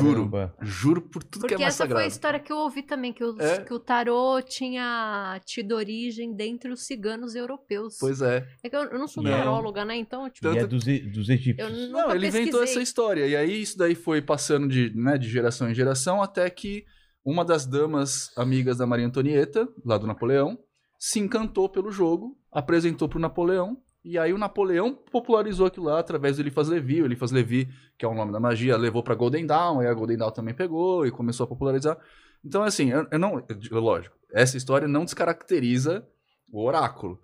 [0.00, 0.28] Juro.
[0.30, 0.56] caramba.
[0.60, 2.08] Juro por tudo Porque que é mais essa foi a sagrado.
[2.12, 3.62] história que eu ouvi também, que, os- É.
[3.62, 7.96] que o tarô tinha tido origem dentre os ciganos europeus.
[8.00, 8.44] Pois é.
[8.62, 9.30] É que eu, eu não sou Não.
[9.30, 9.96] taróloga, né?
[9.96, 11.70] Então, tipo, E é Tanto- dos, dos eu egípcios.
[11.88, 12.74] nunca Não, ele inventou pesquisei.
[12.74, 13.26] essa história.
[13.26, 16.84] E aí isso daí foi passando de, né, de geração em geração até que
[17.24, 20.58] uma das damas amigas da Maria Antonieta, lá do Napoleão,
[20.98, 23.76] se encantou pelo jogo, apresentou pro Napoleão,
[24.08, 27.02] e aí o Napoleão popularizou aquilo lá através do Eliphas Levi.
[27.02, 27.68] O Eliphas Levi,
[27.98, 30.54] que é o nome da magia, levou pra Golden Dawn, aí a Golden Dawn também
[30.54, 31.96] pegou e começou a popularizar.
[32.44, 33.44] Então, assim, eu, eu não.
[33.70, 36.06] eu- lógico, essa história não descaracteriza
[36.52, 37.18] o oráculo.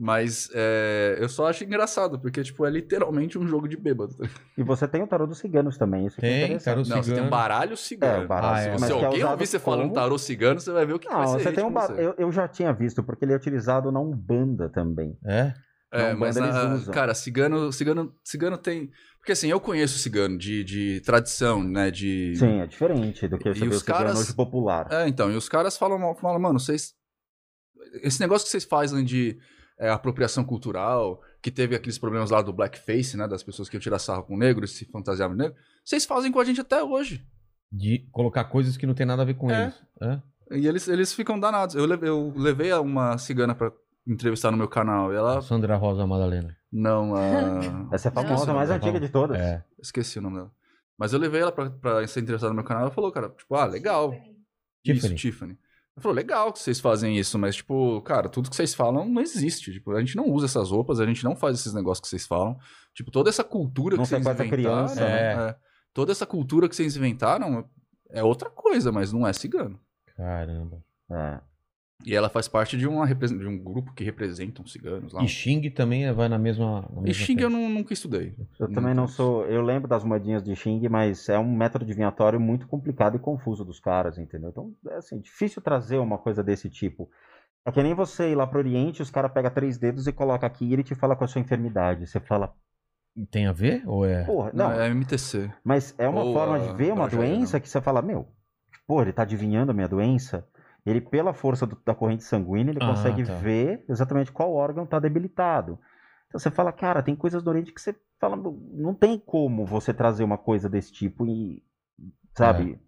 [0.00, 4.14] Mas é, eu só acho engraçado, porque, tipo, é literalmente um jogo de bêbado.
[4.56, 6.64] E você tem o tarô dos ciganos também, isso que é Tem, interessante.
[6.64, 8.22] tarô Não, você tem um baralho cigano.
[8.22, 8.78] É, o baralho Ah, é.
[8.78, 11.12] Se é alguém ouvir você falando como- tarô cigano, você vai ver o que, que
[11.12, 11.88] vai Não, ser você tem um bar...
[11.88, 12.00] você.
[12.06, 15.18] eu, eu já tinha visto, porque ele é utilizado na Umbanda também.
[15.24, 15.52] É?
[15.90, 16.36] É, Não, mas,
[16.88, 18.90] cara, cigano, cigano, cigano tem...
[19.18, 22.34] Porque assim, eu conheço cigano de, de tradição, né, de...
[22.36, 24.86] Sim, é diferente do que E você vê os caras- hoje popular.
[24.90, 26.94] É, então, e os caras falam, falam mano, vocês...
[28.02, 29.38] Esse negócio que vocês fazem de
[29.78, 33.80] é, apropriação cultural, que teve aqueles problemas lá do blackface, né, das pessoas que iam
[33.80, 37.24] tirar sarro com negros, se fantasiavam de negro, vocês fazem com a gente até hoje.
[37.72, 39.62] De colocar coisas que não tem nada a ver com É.
[39.64, 39.74] eles.
[40.02, 40.56] É?
[40.58, 41.74] E eles, eles ficam danados.
[41.74, 43.70] Eu levei, eu levei uma cigana pra
[44.08, 45.40] entrevistar no meu canal, e ela...
[45.42, 46.56] Sandra Rosa Madalena.
[46.72, 47.88] Não, a...
[47.92, 49.38] Essa é a famosa, mais nome antiga de todas.
[49.38, 49.64] É.
[49.78, 50.52] Esqueci o nome dela.
[50.98, 52.82] Mas eu levei ela pra, pra ser interessada no meu canal.
[52.84, 54.12] Ela falou, cara, tipo, ah, legal.
[54.84, 55.14] Isso, Tiffany.
[55.14, 55.58] Tiffany.
[55.96, 59.20] Ela falou, legal que vocês fazem isso, mas, tipo, cara, tudo que vocês falam não
[59.20, 59.72] existe.
[59.72, 62.26] Tipo, a gente não usa essas roupas, a gente não faz esses negócios que vocês
[62.26, 62.58] falam.
[62.94, 64.50] Tipo, toda essa cultura Não que vocês inventaram.
[64.50, 65.50] criança, né?
[65.50, 65.56] é,
[65.94, 67.68] toda essa cultura que vocês inventaram
[68.10, 69.78] é outra coisa, mas não é cigano.
[70.16, 70.82] Caramba.
[71.10, 71.40] É.
[72.04, 75.22] E ela faz parte de, uma, de um grupo que representam ciganos lá.
[75.22, 76.82] E Xing também é- vai na mesma.
[76.92, 78.36] na E mesma Xing eu não- nunca estudei.
[78.58, 79.44] Eu também não sou.
[79.46, 83.64] Eu lembro das moedinhas de Xing, mas é um método divinatório muito complicado e confuso
[83.64, 84.50] dos caras, entendeu?
[84.50, 87.10] Então, é assim, difícil trazer uma coisa desse tipo.
[87.66, 90.46] É que nem você ir lá pro Oriente, os caras pegam três dedos e coloca
[90.46, 92.06] aqui e ele te fala com a sua enfermidade.
[92.06, 92.54] Você fala,
[93.32, 93.82] Tem a ver?
[93.86, 94.22] Ou é.
[94.24, 94.80] porra, Não, não.
[94.80, 95.50] é MTC.
[95.64, 97.60] Mas é uma Ou forma a de ver uma doença não.
[97.60, 98.28] que você fala, meu,
[98.86, 100.46] pô, ele tá adivinhando a minha doença.
[100.88, 103.34] Ele, pela força do- da corrente sanguínea, ele Ah, consegue tá.
[103.34, 105.78] ver exatamente qual órgão tá debilitado.
[106.28, 109.92] Então você fala, cara, tem coisas do Oriente que você fala, não tem como você
[109.94, 111.62] trazer uma coisa desse tipo e,
[112.36, 112.78] sabe,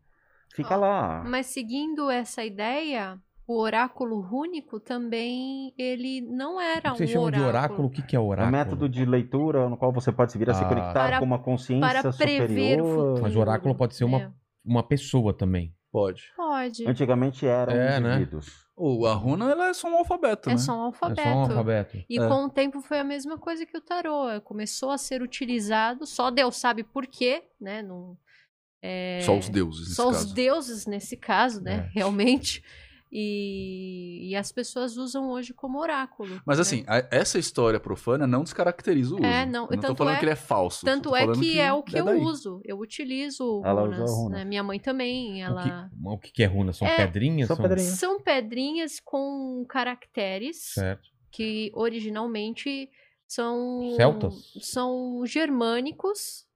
[0.54, 1.24] fica Ó, lá.
[1.26, 7.44] Mas seguindo essa ideia, o oráculo rúnico também, ele não era Vocês um chamam oráculo.
[7.44, 7.88] de oráculo?
[7.88, 8.52] O que, que é É um oráculo?
[8.52, 10.68] método de leitura no qual você pode se vir a se Ah.
[10.68, 13.06] conectar Para- com uma consciência para prever o superior.
[13.08, 13.22] futuro.
[13.22, 14.30] Mas o oráculo pode ser uma, É.
[14.64, 15.74] uma pessoa também.
[15.92, 16.22] Pode.
[16.36, 16.86] Pode.
[16.88, 18.14] Antigamente eram É, né?
[18.16, 18.68] indivíduos.
[18.76, 20.58] O, a runa, ela é só um alfabeto, É né?
[20.58, 21.20] só um alfabeto.
[21.20, 22.04] É só um alfabeto.
[22.08, 22.28] E É.
[22.28, 24.40] com o tempo foi a mesma coisa que o tarô.
[24.42, 27.82] Começou a ser utilizado, só Deus sabe por quê, né?
[27.82, 28.16] Não,
[28.82, 30.34] É, Só os deuses, nesse só os caso.
[30.34, 31.74] deuses nesse caso, né?
[31.74, 31.90] É.
[31.98, 32.64] Realmente.
[33.12, 36.40] E, e as pessoas usam hoje como oráculo.
[36.46, 36.62] Mas né?
[36.62, 39.24] assim, a- essa história profana não descaracteriza o uso.
[39.24, 40.84] É, não, Eu não tô falando é- que ele é falso.
[40.86, 42.20] Tanto é falando que, é o que eu daí.
[42.20, 42.60] uso.
[42.64, 44.10] Eu utilizo Ela usa runas.
[44.12, 44.38] runas.
[44.38, 44.44] né?
[44.44, 45.42] Minha mãe também.
[45.42, 45.90] O Ela...
[45.92, 46.72] que, o que que é runa?
[46.72, 47.48] São É, pedrinhas?
[47.48, 47.98] são pedrinhas.
[47.98, 51.08] São pedrinhas com caracteres Certo.
[51.32, 52.88] que originalmente
[53.26, 54.52] são Celtas?
[54.60, 56.46] são germânicos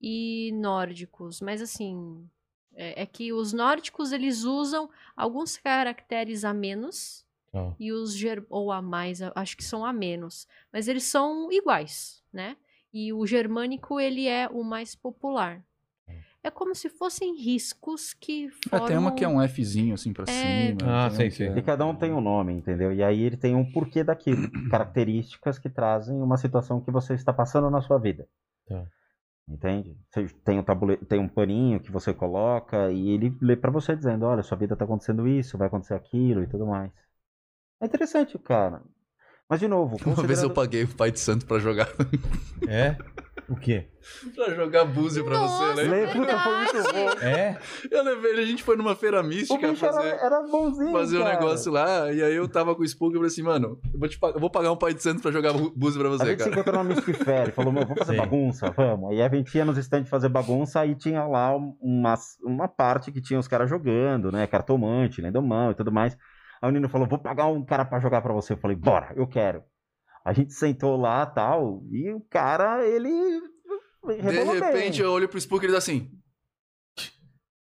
[0.00, 2.26] e nórdicos, mas assim
[2.74, 7.74] é, é que os nórdicos eles usam alguns caracteres a menos Tá.
[7.78, 12.22] e os ger ou a mais, acho que são a menos, mas eles são iguais,
[12.32, 12.56] né?
[12.92, 15.62] E o germânico ele é o mais popular.
[16.44, 18.86] É como se fossem riscos que É, formam...
[18.88, 20.26] tem uma que é um Fzinho assim pra É.
[20.26, 20.78] cima.
[20.82, 21.28] Ah, um sei.
[21.46, 22.92] é- E cada um tem um nome, entendeu?
[22.92, 24.50] E aí ele tem um porquê daquilo.
[24.70, 28.26] características que trazem uma situação que você está passando na sua vida.
[28.66, 28.84] Tá.
[29.48, 29.96] Entende?
[30.10, 30.96] Você tem um, tabule...
[30.96, 34.76] tem um paninho que você coloca e ele lê pra você dizendo, olha, sua vida
[34.76, 36.90] tá acontecendo isso, vai acontecer aquilo e tudo mais.
[37.80, 38.82] É interessante, cara.
[39.48, 41.88] Mas de novo, Uma vez eu considerando- paguei o pai de santo pra jogar
[42.68, 42.96] É?
[43.52, 43.88] O quê?
[44.34, 46.06] pra jogar búzio pra Nossa, você, né?
[46.12, 47.24] Puta, foi muito bom.
[47.24, 47.58] É?
[47.90, 50.90] Eu levei ele, a gente foi numa feira O mística bicho era, fazer, era bonzinho,
[50.92, 51.34] fazer um cara.
[51.38, 54.08] negócio lá, e aí eu tava com o Spook e falei assim, mano, eu vou,
[54.08, 56.42] te eu vou pagar um pai de santo pra jogar búzio pra A você, gente
[56.42, 56.60] se cara.
[56.60, 58.18] encontrou no Mystic Fair e falou, meu, vamos fazer Sim.
[58.18, 58.70] bagunça?
[58.70, 59.10] Vamos.
[59.10, 63.20] Aí a gente ia nos stands fazer bagunça e tinha lá uma, uma parte que
[63.20, 64.46] tinha os caras jogando, né?
[64.46, 66.16] Cartomante, lendomão e tudo mais.
[66.60, 68.54] Aí o Nino falou, vou pagar um cara pra jogar pra você.
[68.54, 69.62] Eu falei, bora, eu quero.
[70.24, 75.06] A gente sentou lá tal, e o cara, ele De rebolou repente bem.
[75.06, 76.10] eu olho pro Spook e ele dá assim,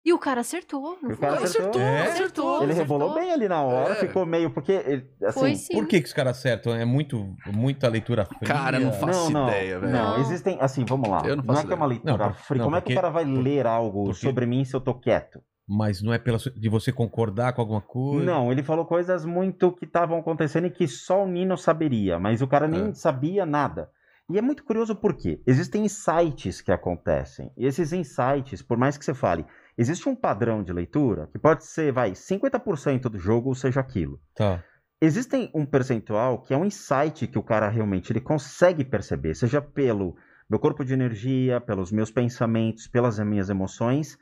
[0.06, 1.44] E o cara acertou, não O cara foi?
[1.44, 1.80] acertou.
[1.80, 2.02] É?
[2.08, 2.62] acertou.
[2.62, 3.22] Ele rebolou acertou.
[3.24, 3.96] bem ali na hora, É.
[3.96, 5.40] ficou meio, porque, ele, assim...
[5.40, 5.54] Foi.
[5.80, 6.74] Por que, que os caras acertam?
[6.74, 8.40] É muito, muita leitura fria.
[8.46, 9.90] Cara, não fa- faço não, não, ideia, velho.
[9.92, 10.20] Não, Não.
[10.20, 11.22] existem, assim, vamos lá.
[11.24, 12.00] Eu não Não, faço é que é uma ideia.
[12.04, 12.58] leitura Não, fria.
[12.58, 14.80] não, Como é porque- que o cara vai ler algo porque- sobre mim se eu
[14.82, 15.40] tô quieto?
[15.66, 18.24] Mas não é pela, de você concordar com alguma coisa?
[18.24, 22.42] Não, ele falou coisas muito que estavam acontecendo e que só o Nino saberia, mas
[22.42, 22.94] o cara nem É.
[22.94, 23.90] sabia nada.
[24.30, 27.50] E é muito curioso porque existem insights que acontecem.
[27.56, 29.44] E esses insights, por mais que você fale,
[29.76, 34.18] existe um padrão de leitura que pode ser, vai, 50% do jogo ou seja aquilo.
[34.34, 34.62] Tá.
[35.00, 39.60] Existem um percentual que é um insight que o cara realmente ele consegue perceber, seja
[39.60, 40.16] pelo
[40.48, 44.16] meu corpo de energia, pelos meus pensamentos, pelas minhas emoções,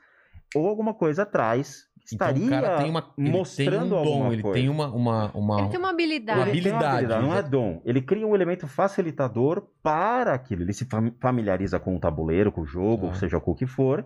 [0.55, 3.89] ou alguma coisa atrás que Então estaria o cara tem uma, ele mostrando tem um
[3.89, 4.59] dom, alguma ele coisa.
[4.59, 5.59] tem uma, uma, uma...
[5.61, 6.39] Ele tem uma habilidade.
[6.39, 7.81] Uma Ele tem uma habilidade, não é dom.
[7.85, 10.63] Ele cria um elemento facilitador para aquilo.
[10.63, 13.13] Ele se fam- familiariza com o tabuleiro, com o jogo, Tá.
[13.15, 14.05] seja com o que for,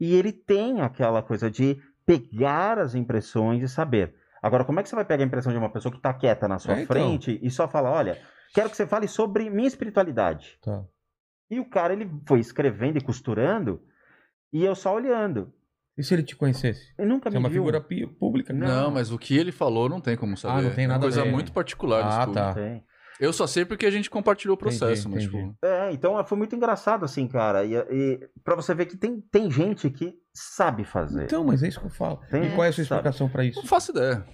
[0.00, 4.14] e ele tem aquela coisa de pegar as impressões e saber.
[4.42, 6.46] Agora, como é que você vai pegar a impressão de uma pessoa que está quieta
[6.48, 6.94] na sua É, então.
[6.96, 8.18] frente e só fala, olha,
[8.54, 10.58] quero que você fale sobre minha espiritualidade.
[10.62, 10.82] Tá.
[11.50, 13.82] E o cara, ele foi escrevendo e costurando,
[14.52, 15.52] e eu só olhando.
[15.96, 16.92] E se ele te conhecesse?
[16.98, 17.62] Ele nunca Você é me uma viu.
[17.62, 18.52] figura pi- pública?
[18.52, 18.66] Não.
[18.66, 20.58] Não, mas o que ele falou não tem como saber.
[20.58, 21.30] Ah, não tem É nada uma coisa a ver.
[21.30, 22.34] muito particular Ah, Spook.
[22.34, 22.54] tá.
[22.54, 22.82] Tem.
[23.20, 25.52] Eu só sei porque a gente compartilhou o processo, Entendi, mas entendi.
[25.52, 25.64] tipo...
[25.64, 27.64] É, então foi muito engraçado, assim, cara.
[27.64, 31.22] E, e para você ver que tem, tem gente que sabe fazer.
[31.24, 32.18] Então, mas é isso que eu falo.
[32.28, 32.98] Tem e qual é a sua sabe.
[32.98, 33.60] explicação pra isso?
[33.60, 34.24] Não faço ideia.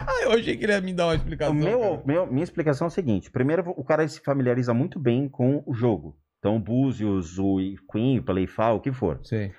[0.00, 1.52] Ah, eu achei que ele ia me dar uma O explicação.
[1.54, 2.02] meu, cara.
[2.06, 5.74] meu- minha explicação é a seguinte: primeiro, o cara se familiariza muito bem com o
[5.74, 6.16] jogo.
[6.38, 7.56] Então, o Búzios, o
[7.90, 9.18] Queen, o Playfall, o que for.
[9.24, 9.50] Sei.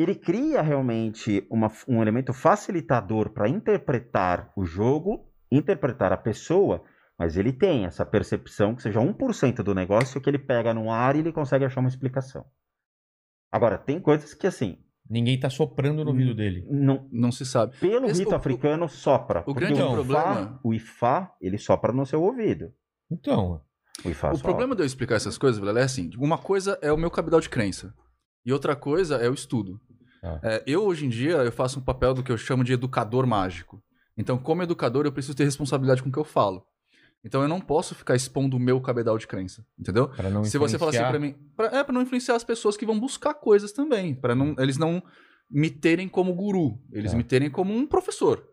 [0.00, 6.82] Ele cria realmente uma- um elemento facilitador para interpretar o jogo, interpretar a pessoa,
[7.18, 11.16] mas ele tem essa percepção que seja 1% do negócio que ele pega no ar
[11.16, 12.46] e ele consegue achar uma explicação.
[13.52, 14.78] Agora, tem coisas que, assim,
[15.08, 16.64] Ninguém tá soprando no ouvido dele.
[16.70, 17.76] não, Não se sabe.
[17.78, 19.42] pelo Esse- rito o- o- africano, sopra.
[19.42, 22.72] porque grande o problema- Ifá, o Ifá, ele sopra no seu ouvido.
[23.10, 23.60] Então,
[24.04, 26.90] O Ifá O problema de eu explicar essas coisas, Vilela, é assim: uma coisa é
[26.90, 27.92] o meu cabedal de crença.
[28.46, 29.78] E outra coisa é o estudo.
[30.22, 30.38] Ah.
[30.42, 33.26] É, eu, hoje em dia, eu faço um papel do que eu chamo de educador
[33.26, 33.82] mágico.
[34.16, 36.64] Então, como educador, eu preciso ter responsabilidade com o que eu falo.
[37.24, 40.08] Então, eu não posso ficar expondo o meu cabedal de crença, entendeu?
[40.08, 41.34] para não Se você falar assim pra mim...
[41.56, 44.14] Pra, é, pra não influenciar as pessoas que vão buscar coisas também.
[44.14, 45.02] para não, eles não
[45.50, 46.78] me terem como guru.
[46.92, 47.16] Eles É.
[47.16, 48.46] me terem como um professor.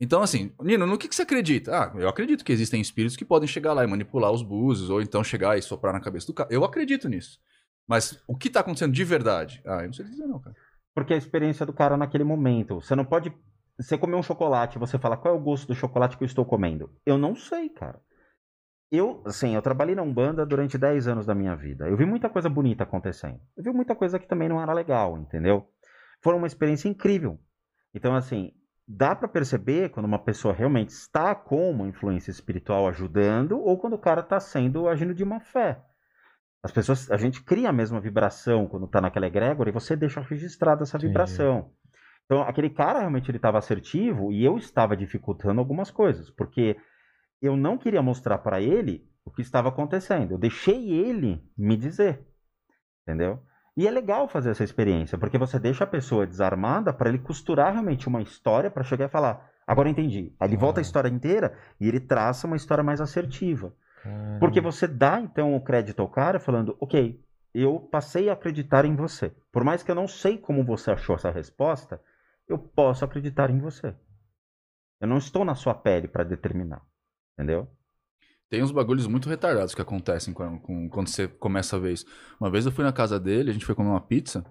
[0.00, 1.76] Então, assim, Nino, no que, que você acredita?
[1.76, 5.02] Ah, eu acredito que existem espíritos que podem chegar lá e manipular os búzios, ou
[5.02, 6.48] então chegar e soprar na cabeça do cara.
[6.50, 7.38] Eu acredito nisso.
[7.86, 9.60] Mas o que tá acontecendo de verdade?
[9.66, 10.56] Ah, eu não sei dizer não, cara.
[10.94, 12.80] Porque é a experiência do cara naquele momento.
[12.80, 13.32] Você não pode.
[13.78, 16.26] Você comer um chocolate e você fala qual é o gosto do chocolate que eu
[16.26, 16.90] estou comendo.
[17.06, 18.00] Eu não sei, cara.
[18.92, 21.88] Eu, assim, eu trabalhei na Umbanda durante 10 anos da minha vida.
[21.88, 23.40] Eu vi muita coisa bonita acontecendo.
[23.56, 25.68] Eu vi muita coisa que também não era legal, entendeu?
[26.20, 27.38] Foi uma experiência incrível.
[27.94, 28.52] Então, assim,
[28.86, 33.92] dá pra perceber quando uma pessoa realmente está com uma influência espiritual ajudando ou quando
[33.94, 35.80] o cara tá sendo agindo de má fé.
[36.62, 40.20] As pessoas, a gente cria a mesma vibração quando tá naquela egrégora e você deixa
[40.20, 41.70] registrada essa vibração.
[42.26, 46.76] Então, aquele cara realmente ele estava assertivo e eu estava dificultando algumas coisas, porque
[47.40, 50.32] eu não queria mostrar para ele o que estava acontecendo.
[50.32, 52.26] Eu deixei ele me dizer.
[53.02, 53.42] Entendeu?
[53.76, 57.72] E é legal fazer essa experiência, porque você deixa a pessoa desarmada para ele costurar
[57.72, 60.34] realmente uma história para chegar e falar: "Agora entendi".
[60.38, 60.86] Aí ele volta a Ah.
[60.86, 63.72] história inteira e ele traça uma história mais assertiva.
[64.38, 67.20] Porque você dá então o crédito ao cara falando, ok,
[67.54, 69.30] eu passei a acreditar em você.
[69.52, 72.00] Por mais que eu não sei como você achou essa resposta,
[72.48, 73.94] eu posso acreditar em você.
[75.00, 76.82] Eu não estou na sua pele para determinar.
[77.34, 77.68] Entendeu?
[78.48, 82.06] Tem uns bagulhos muito retardados que acontecem com, com- quando você começa a ver isso.
[82.40, 84.44] Uma vez eu fui na casa dele, a gente foi comer uma pizza.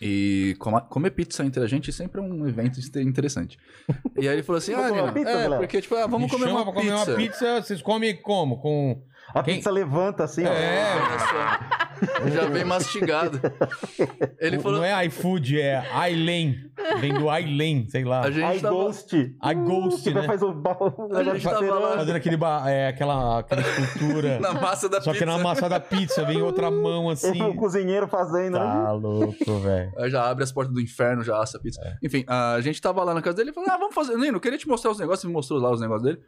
[0.00, 0.56] E
[0.88, 3.58] comer pizza entre a gente sempre é um evento interessante.
[4.16, 5.56] E aí ele falou assim: Ah, comer uma Nina, pizza, é, Vilela?
[5.58, 6.94] porque, tipo, ah, vamos Me comer chama uma pra pizza.
[6.96, 8.58] comer uma pizza, vocês comem como?
[8.58, 9.02] Com.
[9.34, 10.52] A Quem- pizza levanta assim, ó.
[10.52, 10.94] É.
[10.94, 12.28] Olha só.
[12.30, 13.40] Já vem mastigado.
[14.38, 14.78] Ele falou.
[14.78, 16.70] Não é iFood, é Ailen.
[17.00, 18.20] Vem do Ailen, sei lá.
[18.22, 18.74] A gente tava.
[18.74, 19.14] ghost.
[19.16, 20.22] I Ghost, né?
[20.24, 24.38] faz o A negócio gente tava lá- Fazendo aquele ba- é, aquela, aquela escultura.
[24.40, 25.24] Na massa da Só pizza.
[25.24, 27.40] que na massa da pizza vem outra mão assim.
[27.42, 28.64] o cozinheiro fazendo, né?
[28.64, 29.92] Tá louco, velho.
[29.98, 31.80] Aí já abre as portas do inferno, já assa a pizza.
[32.02, 34.16] Enfim, a gente tava lá na casa dele e falou: Ah, vamos fazer.
[34.16, 35.24] Nino, eu queria te mostrar os negócios.
[35.24, 36.18] Ele me mostrou lá os negócios dele.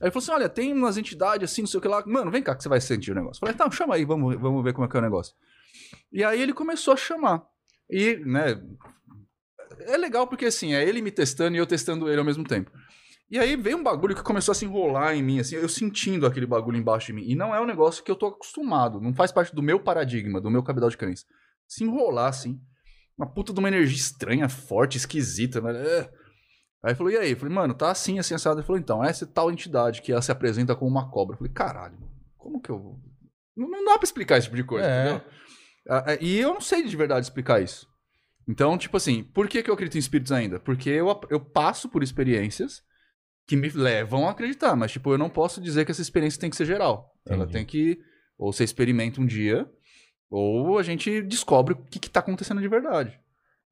[0.00, 2.02] Aí ele falou assim: Olha, tem umas entidades assim, não sei o que lá.
[2.06, 3.38] Mano, vem cá que você vai sentir o negócio.
[3.42, 5.34] Eu falei: Tá, chama aí, vamos, vamos ver como é que é o negócio.
[6.12, 7.42] E aí ele começou a chamar.
[7.90, 8.60] E, né.
[9.86, 12.70] É legal porque assim, é ele me testando e eu testando ele ao mesmo tempo.
[13.30, 16.26] E aí veio um bagulho que começou a se enrolar em mim, assim, eu sentindo
[16.26, 17.24] aquele bagulho embaixo de mim.
[17.26, 20.40] E não é um negócio que eu tô acostumado, não faz parte do meu paradigma,
[20.40, 21.24] do meu cabedal de crença.
[21.66, 22.60] Se enrolar, assim,
[23.16, 25.78] uma puta de uma energia estranha, forte, esquisita, velho.
[25.78, 26.10] É.
[26.84, 27.30] Aí falou, e aí?
[27.30, 28.58] Eu falei, mano, tá assim, assim, assado.
[28.60, 31.34] Ele falou, então, essa é tal entidade que ela se apresenta como uma cobra.
[31.34, 31.96] Eu falei, caralho,
[32.36, 32.78] como que eu.
[32.78, 33.00] vou-
[33.56, 35.00] Não, não dá pra explicar esse tipo de coisa, É.
[35.10, 35.30] entendeu?
[35.88, 37.86] Ah, ah, E eu não sei de verdade explicar isso.
[38.48, 40.58] Então, tipo assim, por que, que eu acredito em espíritos ainda?
[40.58, 42.82] Porque eu, eu passo por experiências
[43.46, 46.50] que me levam a acreditar, mas, tipo, eu não posso dizer que essa experiência tem
[46.50, 47.12] que ser geral.
[47.26, 47.52] Ela Entendi.
[47.52, 47.98] tem que.
[48.38, 49.68] Ou você experimenta um dia,
[50.30, 53.18] ou a gente descobre o que, que tá acontecendo de verdade.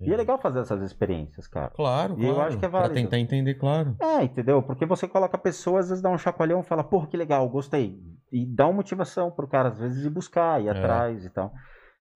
[0.01, 1.71] E é legal fazer essas experiências, cara.
[1.71, 2.49] Claro, E eu claro.
[2.49, 2.95] acho que é Pra válido.
[2.95, 3.97] tentar entender, claro.
[4.01, 4.63] É, entendeu?
[4.63, 7.47] Porque você coloca a pessoa, às vezes dá um chacoalhão e fala, porra, que legal,
[7.51, 7.99] gostei.
[8.33, 10.71] E dá uma motivação pro cara, às vezes, ir buscar, ir É.
[10.71, 11.53] atrás e tal.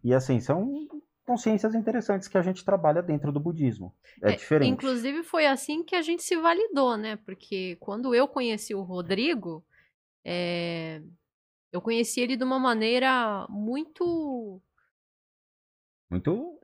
[0.03, 0.67] E assim, são
[1.25, 3.95] consciências interessantes que a gente trabalha dentro do budismo.
[4.23, 4.71] É, diferente.
[4.71, 7.17] Inclusive foi assim que a gente se validou, né?
[7.17, 9.65] Porque quando eu conheci o Rodrigo,
[10.25, 11.03] é,
[11.73, 14.61] eu conheci ele de uma maneira muito.
[16.11, 16.61] Muito.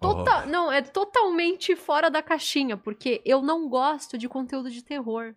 [0.00, 0.46] Tota...
[0.46, 5.34] Não, é totalmente fora da caixinha, porque eu não gosto de conteúdo de terror.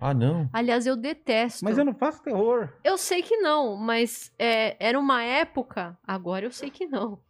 [0.00, 0.48] Ah, não.
[0.52, 1.64] Aliás, eu detesto.
[1.64, 2.72] Mas eu não faço terror.
[2.82, 5.98] Eu sei que não, mas é, era uma época.
[6.02, 7.20] Agora eu sei que não.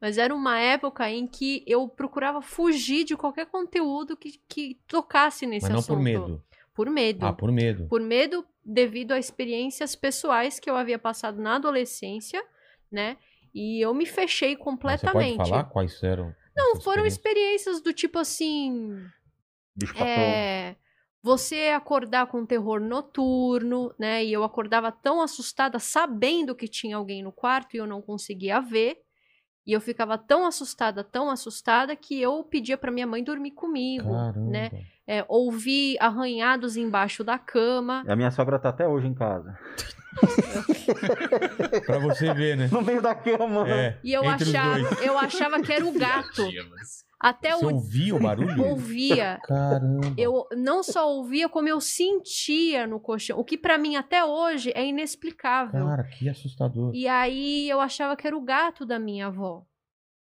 [0.00, 5.46] Mas era uma época em que eu procurava fugir de qualquer conteúdo que, que tocasse
[5.46, 5.96] nesse Mas não assunto.
[5.96, 6.44] por medo.
[6.74, 7.26] Por medo.
[7.26, 7.86] Ah, por medo.
[7.88, 12.42] Por medo devido a experiências pessoais que eu havia passado na adolescência,
[12.90, 13.16] né?
[13.54, 15.36] E eu me fechei Mas Você completamente.
[15.36, 16.34] pode falar quais eram?
[16.56, 17.76] Não, foram experiências?
[17.76, 19.04] experiências do tipo assim.
[19.76, 20.02] Bicho.
[20.02, 20.76] É,
[21.22, 24.24] você acordar com terror noturno, né?
[24.24, 28.60] E eu acordava tão assustada, sabendo que tinha alguém no quarto e eu não conseguia
[28.60, 28.96] ver.
[29.64, 34.10] E eu ficava tão assustada, tão assustada, que eu pedia pra minha mãe dormir comigo,
[34.10, 34.50] Caramba.
[34.50, 34.70] né?
[35.06, 38.02] É, ouvi arranhados embaixo da cama.
[38.08, 39.56] A minha sogra tá até hoje em casa.
[41.86, 42.68] Pra você ver, né?
[42.70, 43.68] No meio da cama.
[43.68, 43.98] É.
[44.02, 45.02] E eu entre os achava, dois.
[45.02, 46.48] eu achava que era o gato.
[47.22, 48.64] Até Você o ouvia o barulho?
[48.64, 49.38] ouvia.
[49.44, 50.12] Caramba.
[50.18, 53.38] Eu não só ouvia, como eu sentia no colchão.
[53.38, 55.86] O que pra mim até hoje é inexplicável.
[55.86, 56.92] Cara, que assustador.
[56.92, 59.64] E aí eu achava que era o gato da minha avó.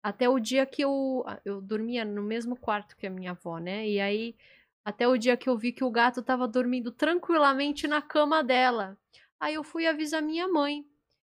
[0.02, 1.22] Até o dia que eu.
[1.44, 3.86] Eu dormia no mesmo quarto que a minha avó, né?
[3.86, 4.34] E aí,
[4.82, 8.96] até o dia que eu vi que o gato tava dormindo tranquilamente na cama dela.
[9.38, 10.82] Aí eu fui avisar minha mãe.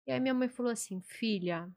[0.06, 1.68] E aí minha mãe falou assim: filha,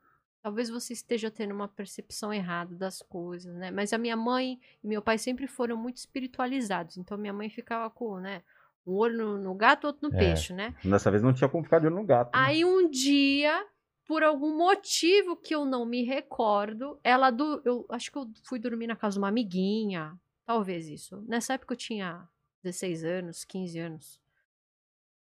[0.42, 3.72] talvez você esteja tendo uma percepção errada das coisas, né?
[3.72, 6.98] Mas a minha mãe e meu pai sempre foram muito espiritualizados.
[6.98, 8.44] Então minha mãe ficava com, né?
[8.86, 10.20] Um olho no, no gato, outro no É.
[10.20, 10.76] peixe, né?
[10.84, 12.28] Dessa vez não tinha como ficar de olho no gato.
[12.36, 12.44] né?
[12.44, 13.64] Aí um dia,
[14.08, 18.58] por algum motivo que eu não me recordo, ela do, eu acho que eu fui
[18.58, 21.22] dormir na casa de uma amiguinha, talvez isso.
[21.28, 22.28] Nessa época eu tinha
[22.64, 24.20] 16 anos, 15 anos.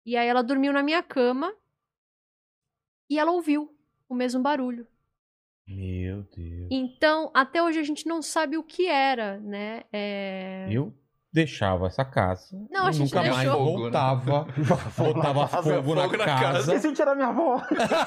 [0.07, 1.53] E aí ela dormiu na minha cama
[3.11, 3.77] e ela ouviu
[4.09, 4.87] o mesmo barulho.
[5.69, 6.69] Meu Deus.
[6.71, 9.83] Então, até hoje a gente não sabe o que era, né?
[9.93, 10.67] É...
[10.71, 10.95] Eu
[11.31, 12.57] deixava essa casa.
[12.71, 13.59] Não, a e gente nunca mais deixou.
[13.59, 13.83] Fogo, né?
[13.83, 14.47] voltava.
[14.97, 16.27] Botava fogo, na, casa.
[16.27, 16.75] casa.
[16.75, 17.63] Me sentir a minha avó.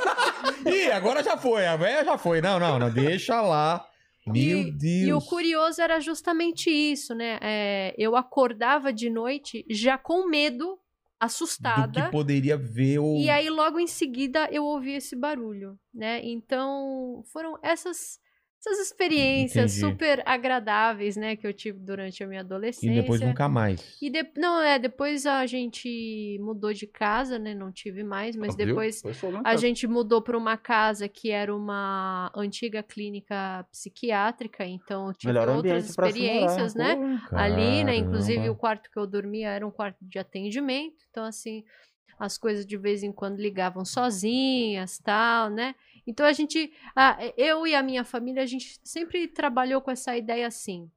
[0.65, 1.67] Ih, agora já foi.
[1.67, 2.41] A velha já foi.
[2.41, 2.89] Não, não, não.
[2.89, 3.85] Deixa lá.
[4.25, 5.07] Meu e, Deus.
[5.07, 7.39] e o curioso era justamente isso, né?
[7.41, 10.77] É, eu acordava de noite já com medo,
[11.21, 12.03] do assustada.
[12.05, 13.17] que poderia ver o.
[13.17, 16.19] E aí, logo em seguida, eu ouvi esse barulho, né?
[16.23, 18.19] Então, foram essas,
[18.63, 19.91] essas experiências Entendi.
[19.93, 21.35] super agradáveis, né?
[21.35, 22.91] Que eu tive durante a minha adolescência.
[22.91, 23.97] E depois nunca mais.
[23.99, 27.55] E de- Não, é, depois a gente mudou de casa, né?
[27.55, 28.67] Não tive mais, mas Viu?
[28.67, 29.01] depois
[29.43, 35.33] a gente mudou para uma casa que era uma antiga clínica psiquiátrica, então eu tive
[35.33, 36.95] Melhor outras experiências, né?
[37.29, 37.35] Pô.
[37.35, 37.95] ali, né?
[37.95, 41.63] Inclusive o quarto que eu dormia era um quarto de atendimento, então assim,
[42.19, 45.73] as coisas de vez em quando ligavam sozinhas, tal, né?
[46.05, 50.15] Então a gente, ah, eu e a minha família, a gente sempre trabalhou com essa
[50.17, 50.91] ideia assim.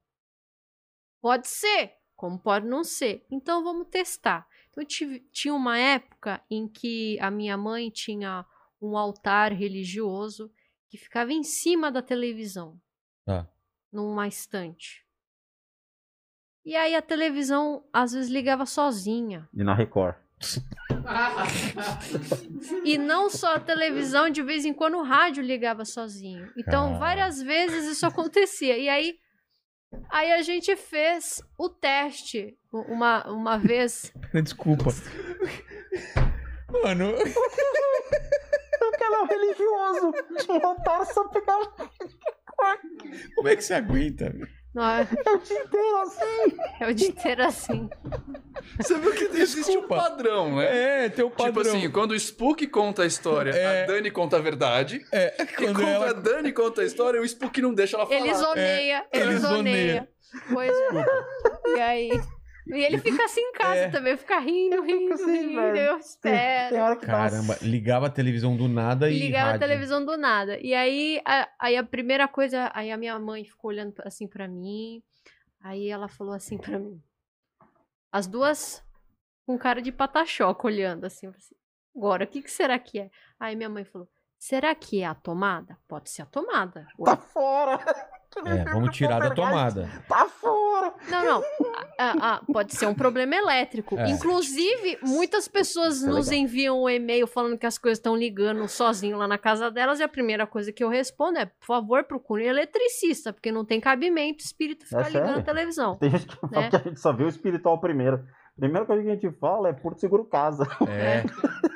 [1.21, 3.25] Pode ser, como pode não ser.
[3.29, 4.47] Então vamos testar.
[4.69, 8.45] Então eu tive, tinha uma época em que a minha mãe tinha
[8.81, 10.51] um altar religioso
[10.89, 12.79] que ficava em cima da televisão,
[13.25, 13.47] Tá.
[13.91, 15.03] numa estante.
[16.63, 19.47] E aí a televisão às vezes ligava sozinha.
[19.53, 20.15] E na Record.
[22.83, 26.51] E não só a televisão, de vez em quando o rádio ligava sozinho.
[26.57, 26.99] Então, Cara.
[26.99, 28.77] várias vezes isso acontecia.
[28.77, 29.15] E aí,
[30.09, 34.11] aí a gente fez o teste uma, uma vez.
[34.33, 34.91] Desculpa.
[36.83, 37.13] Mano,
[39.01, 40.11] é um religioso.
[40.39, 41.71] Tinha um altar só pegava
[43.35, 44.33] como é que você aguenta?
[44.75, 46.57] Não, é, o dia inteiro assim.
[46.81, 47.89] é o dia inteiro assim.
[48.77, 49.95] Você viu que existe um Desculpa.
[49.95, 51.05] padrão, né?
[51.05, 51.63] É, tem o padrão.
[51.63, 53.83] Tipo assim, quando o Spook conta a história, É.
[53.83, 55.05] a Dani conta a verdade.
[55.13, 56.09] é, E quando quando ela...
[56.09, 58.19] a Dani conta a história, o Spook não deixa ela falar.
[58.19, 59.47] Ele zoneia, ele ele zoneia.
[59.49, 60.09] zoneia.
[60.51, 61.77] Pois é.
[61.77, 62.21] E aí.
[62.67, 63.89] E ele fica assim em casa É.
[63.89, 65.61] também, fica rindo, rindo, assim, rindo.
[65.61, 65.77] velho.
[65.77, 66.69] Eu espero.
[66.73, 69.67] tem hora que Caramba, ligava a televisão do nada e ligava a rádio.
[69.67, 70.57] televisão do nada.
[70.59, 74.47] E aí a, aí a primeira coisa, aí a minha mãe ficou olhando assim pra
[74.47, 75.03] mim.
[75.61, 76.99] Aí ela falou assim pra mim.
[78.11, 78.83] As duas
[79.45, 81.55] com cara de patachoca olhando assim, assim,
[81.95, 83.09] Agora, o que, que será que é?
[83.39, 84.07] Aí minha mãe falou:
[84.39, 85.77] será que é a tomada?
[85.87, 86.87] Pode ser a tomada.
[86.99, 87.77] Ué, Tá fora.
[88.45, 89.89] É, vamos tirar da tomada.
[90.07, 90.93] Tá fora.
[91.09, 91.43] Não, não.
[91.97, 93.97] Ah, ah, pode ser um problema elétrico.
[93.97, 94.09] É.
[94.09, 96.43] Inclusive, muitas pessoas é nos legal.
[96.43, 99.99] enviam um e-mail falando que as coisas estão ligando sozinho lá na casa delas.
[99.99, 103.63] E a primeira coisa que eu respondo é: por favor, procure um eletricista, porque não
[103.63, 105.39] tem cabimento espírito ficar ligando sério?
[105.41, 105.95] a televisão.
[105.97, 106.69] Tem gente que fala Né?
[106.69, 108.23] que a gente só vê o espiritual primeiro.
[108.57, 110.65] Primeira coisa que a gente fala é Porto Seguro Casa.
[110.87, 111.23] É.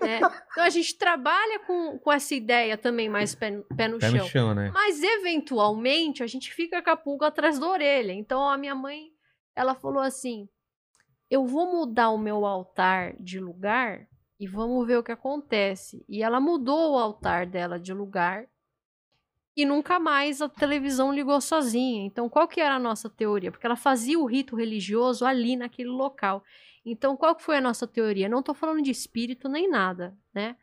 [0.00, 0.20] né?
[0.50, 4.18] Então a gente trabalha com, com essa ideia também mais pé, pé no Pé chão.
[4.18, 4.70] no chão, né?
[4.72, 8.12] Mas eventualmente a gente fica com a pulga atrás da orelha.
[8.12, 9.10] Então a minha mãe,
[9.54, 10.48] ela falou assim:
[11.30, 14.06] "Eu vou mudar o meu altar de lugar
[14.38, 16.04] e vamos ver o que acontece".
[16.08, 18.46] E ela mudou o altar dela de lugar
[19.56, 22.04] e nunca mais a televisão ligou sozinha.
[22.04, 23.50] Então qual que era a nossa teoria?
[23.52, 26.42] Porque ela fazia o rito religioso ali naquele local.
[26.84, 28.28] Então qual foi a nossa teoria?
[28.28, 30.56] Não estou falando de espírito nem nada, né?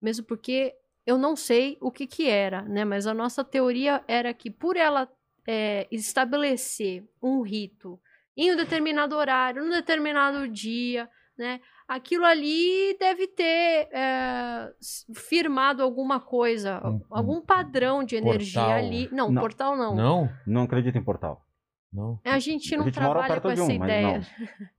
[0.00, 0.74] Mesmo porque
[1.06, 2.84] eu não sei o que que era, né?
[2.84, 5.08] Mas a nossa teoria era que por ela
[5.46, 8.00] é, estabelecer um rito
[8.36, 11.08] em um determinado horário, num determinado dia,
[11.38, 11.60] né?
[11.88, 14.72] Aquilo ali deve ter é,
[15.14, 18.78] firmado alguma coisa, Um- algum padrão de energia portal.
[18.78, 19.08] ali.
[19.12, 19.40] Não, Não.
[19.40, 19.94] portal não.
[19.94, 20.28] Não?
[20.46, 21.46] Não acredito em portal.
[21.92, 22.18] Não.
[22.24, 24.20] A gente não a gente mora trabalha perto com de essa um, mas ideia.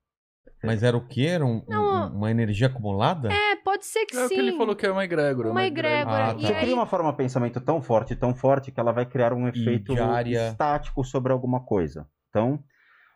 [0.64, 1.22] Mas era o quê?
[1.28, 3.32] Era um- Não, um- uma energia acumulada?
[3.32, 4.36] É, pode ser que É o sim.
[4.36, 5.52] que ele falou que é uma egrégora.
[5.52, 6.26] Uma egrégora.
[6.32, 6.40] Ah, tá.
[6.40, 9.34] Você aí, cria uma forma de pensamento tão forte, tão forte, que ela vai criar
[9.34, 9.94] um efeito
[10.28, 12.08] estático sobre alguma coisa.
[12.30, 12.64] Então,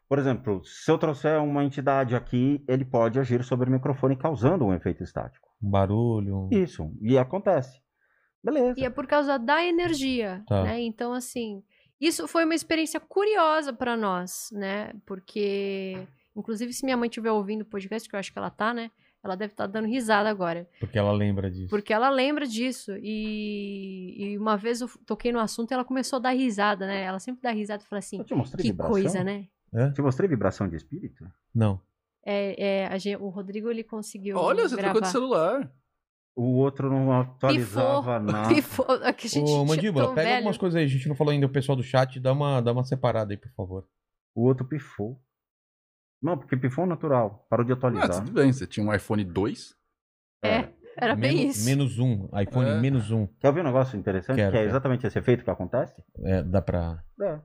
[0.07, 4.65] por exemplo, se eu trouxer uma entidade aqui, ele pode agir sobre o microfone causando
[4.65, 5.47] um efeito estático.
[5.63, 6.47] Um barulho.
[6.51, 7.79] Isso, e acontece.
[8.43, 8.79] Beleza.
[8.79, 10.63] E é por causa da energia, Tá.
[10.63, 10.81] né?
[10.81, 11.63] Então, assim,
[11.99, 14.91] isso foi uma experiência curiosa pra nós, né?
[15.05, 18.73] Porque, inclusive, se minha mãe estiver ouvindo o podcast, que eu acho que ela tá,
[18.73, 18.91] né?
[19.23, 20.67] Ela deve estar dando risada agora.
[20.79, 21.69] Porque ela lembra disso.
[21.69, 22.93] Porque ela lembra disso.
[22.99, 27.03] E, e uma vez eu toquei no assunto e ela começou a dar risada, né?
[27.03, 28.91] Ela sempre dá risada e fala assim: Eu te mostrei que vibração?
[28.91, 29.47] coisa, né?
[29.73, 29.91] Hã?
[29.93, 31.23] Te mostrei vibração de espírito?
[31.53, 31.79] Não.
[32.25, 34.37] É, é, a gen- o Rodrigo ele conseguiu.
[34.37, 34.93] Olha, você gravar.
[34.93, 35.71] trocou de celular.
[36.35, 38.49] O outro não atualizava nada.
[38.55, 40.35] Pifou, é que a gente Ô, tinha Mandíbula, pega velho.
[40.37, 40.85] algumas coisas aí.
[40.85, 43.37] A gente não falou ainda, o pessoal do chat, dá uma, dá uma separada aí,
[43.37, 43.85] por favor.
[44.33, 45.19] O outro pifou.
[46.21, 47.45] Não, porque pifou é natural.
[47.49, 48.11] Parou de atualizar.
[48.11, 48.43] Ah, tudo né?
[48.43, 48.53] bem.
[48.53, 49.75] Você tinha um iPhone 2?
[50.43, 50.73] É, é.
[50.97, 51.65] Era menos, bem isso.
[51.65, 52.79] Menos um, iPhone é.
[52.79, 53.25] menos um.
[53.39, 54.35] Quer ouvir um negócio interessante?
[54.35, 55.95] Quero, que é exatamente esse efeito que acontece?
[56.23, 57.03] É, dá pra.
[57.17, 57.41] Dá.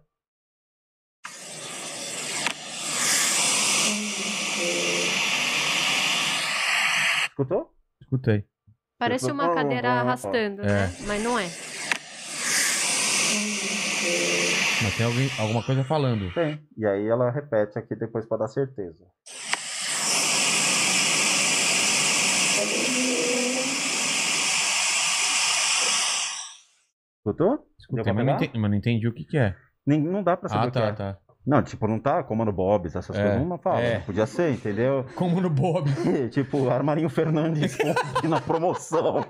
[7.29, 7.73] Escutou?
[8.01, 8.45] Escutei.
[8.99, 9.47] Parece Escutou?
[9.47, 10.85] uma cadeira arrastando, né?
[10.85, 11.07] É.
[11.07, 11.47] Mas não é.
[14.83, 16.33] Mas tem alguém, alguma coisa falando.
[16.35, 16.61] Tem.
[16.77, 19.05] E aí ela repete aqui depois pra dar certeza.
[27.19, 27.59] Escutou?
[27.79, 29.55] Escutei, mas não, entendi, mas não entendi o que, que é.
[29.87, 30.93] Nem- Não dá pra saber Ah, o que tá, é.
[30.93, 31.19] tá.
[31.47, 33.81] Não, tipo, não tá comando Bob's, essas É, coisas não fala.
[33.81, 33.99] é.
[34.01, 35.07] Podia ser, entendeu?
[35.15, 35.89] Como no Bob.
[36.31, 37.77] tipo, Armarinho Fernandes
[38.29, 39.25] na promoção.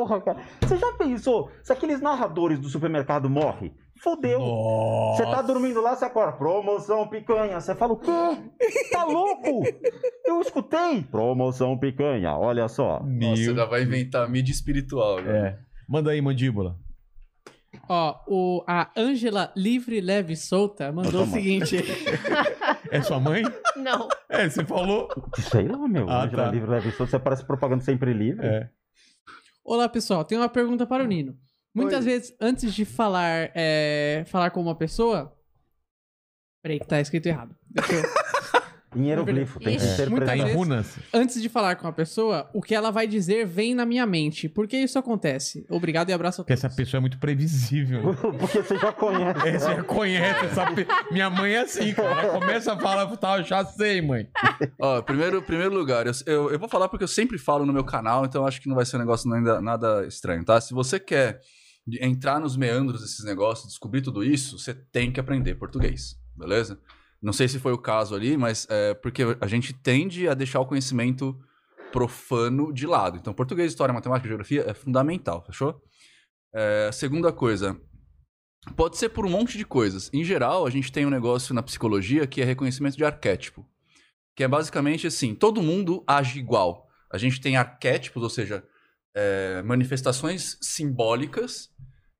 [0.00, 0.38] Porra, cara.
[0.62, 1.50] Você já pensou?
[1.62, 4.40] Se aqueles narradores do supermercado morrem, fodeu.
[5.14, 6.32] Você tá dormindo lá, você acorda.
[6.38, 7.60] Promoção picanha.
[7.60, 8.10] Você fala o quê?
[8.90, 9.62] Tá louco?
[10.24, 11.02] Eu escutei.
[11.02, 13.02] Promoção picanha, olha só.
[13.04, 13.54] Nossa, Meu.
[13.54, 15.16] já vai inventar mídia espiritual.
[15.16, 15.30] velho.
[15.30, 15.58] É.
[15.86, 16.76] Manda aí, mandíbula.
[17.88, 21.76] Ó, o, a Ângela Livre, Leve e Solta mandou o seguinte.
[22.90, 23.42] É sua mãe?
[23.76, 24.08] Não.
[24.28, 25.08] É, você falou.
[25.38, 26.08] Sei lá, meu.
[26.08, 26.50] Ah, Angela tá.
[26.50, 27.10] Livre, leve solto.
[27.10, 28.46] Você parece propaganda sempre livre.
[28.46, 28.68] É.
[29.70, 30.24] Olá, pessoal.
[30.24, 31.38] Tenho uma pergunta para o Nino.
[31.72, 32.10] Muitas Oi.
[32.10, 35.32] vezes, antes de falar, é, falar com uma pessoa.
[36.60, 37.54] Peraí, que tá escrito errado.
[37.70, 38.02] Deixa eu-
[38.96, 39.60] Em hieroglifo.
[39.60, 39.92] Tem que Ixi.
[39.94, 40.26] interpretar.
[40.26, 40.98] Tá em vezes- runas.
[41.14, 44.48] Antes de falar com a pessoa, o que ela vai dizer vem na minha mente.
[44.48, 45.64] Por que isso acontece?
[45.70, 46.64] Obrigado e abraço a Porque todos.
[46.64, 48.14] essa pessoa é muito previsível.
[48.38, 49.48] Porque você já conhece.
[49.48, 50.86] É, você já conhece essa pe...
[51.12, 52.20] Minha mãe é assim, cara.
[52.22, 54.28] Ela começa a falar, tá, eu já sei, mãe.
[54.80, 57.84] Ó, primeiro, primeiro lugar, eu, eu, eu vou falar porque eu sempre falo no meu
[57.84, 60.60] canal, então acho que não vai ser um negócio nada, nada estranho, tá?
[60.60, 61.40] Se você quer
[62.00, 66.78] entrar nos meandros desses negócios, descobrir tudo isso, você tem que aprender português, beleza?
[67.22, 70.60] Não sei se foi o caso ali, mas é porque a gente tende a deixar
[70.60, 71.38] o conhecimento
[71.92, 73.18] profano de lado.
[73.18, 75.82] Então, português, história, matemática, geografia é fundamental, fechou?
[76.54, 77.78] É, segunda coisa,
[78.76, 80.10] pode ser por um monte de coisas.
[80.12, 83.66] Em geral, a gente tem um negócio na psicologia que é reconhecimento de arquétipo
[84.40, 86.88] que é basicamente assim, todo mundo age igual.
[87.12, 88.64] A gente tem arquétipos, ou seja,
[89.14, 91.68] é, manifestações simbólicas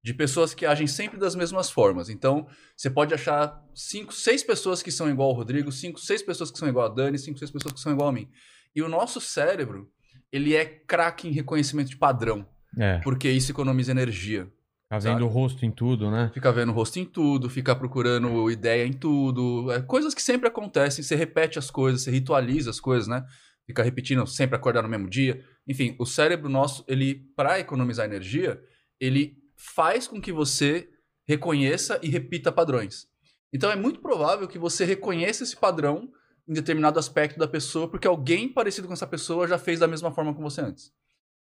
[0.02, 2.08] de pessoas que agem sempre das mesmas formas.
[2.08, 2.46] Então,
[2.76, 6.58] você pode achar cinco, seis pessoas que são igual ao Rodrigo, cinco, seis pessoas que
[6.58, 8.28] são igual a Dani, cinco, seis pessoas que são igual a mim.
[8.74, 9.90] E o nosso cérebro,
[10.32, 12.46] ele é craque em reconhecimento de padrão,
[12.78, 12.98] É.
[13.00, 14.50] porque isso economiza energia.
[14.88, 16.30] Tá vendo o rosto em tudo, né?
[16.34, 19.70] Fica vendo o rosto em tudo, fica procurando ideia em tudo.
[19.70, 23.24] É, coisas que sempre acontecem, você repete as coisas, você ritualiza as coisas, né?
[23.64, 25.44] Fica repetindo, sempre acordar no mesmo dia.
[25.68, 28.60] Enfim, o cérebro nosso, ele, para economizar energia,
[28.98, 30.88] ele faz com que você
[31.28, 33.06] reconheça e repita padrões.
[33.52, 36.10] Então é muito provável que você reconheça esse padrão
[36.48, 40.10] em determinado aspecto da pessoa, porque alguém parecido com essa pessoa já fez da mesma
[40.12, 40.92] forma com você antes.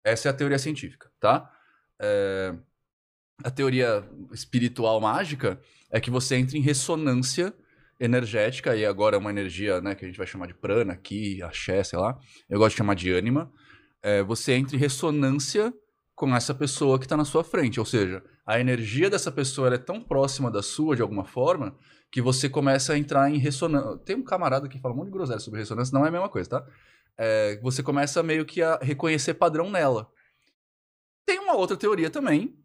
[0.04, 1.50] Essa é a teoria científica, tá?
[2.00, 2.54] É,
[3.42, 5.60] a teoria espiritual mágica
[5.90, 7.54] é que você entra em ressonância
[7.98, 11.40] energética, e agora é uma energia né, que a gente vai chamar de prana aqui,
[11.42, 12.18] axé, sei lá.
[12.48, 13.52] Eu gosto de chamar de ânima.
[14.02, 15.72] É, você entra em ressonância
[16.22, 17.80] com essa pessoa que está na sua frente.
[17.80, 21.76] Ou seja, a energia dessa pessoa é tão próxima da sua, de alguma forma,
[22.12, 23.98] que você começa a entrar em ressonância.
[24.04, 26.28] Tem um camarada que fala um monte de groselha sobre ressonância, não é a mesma
[26.28, 26.66] coisa, tá?
[27.18, 30.08] É, você começa meio que a reconhecer padrão nela.
[31.26, 32.56] Tem uma outra teoria também,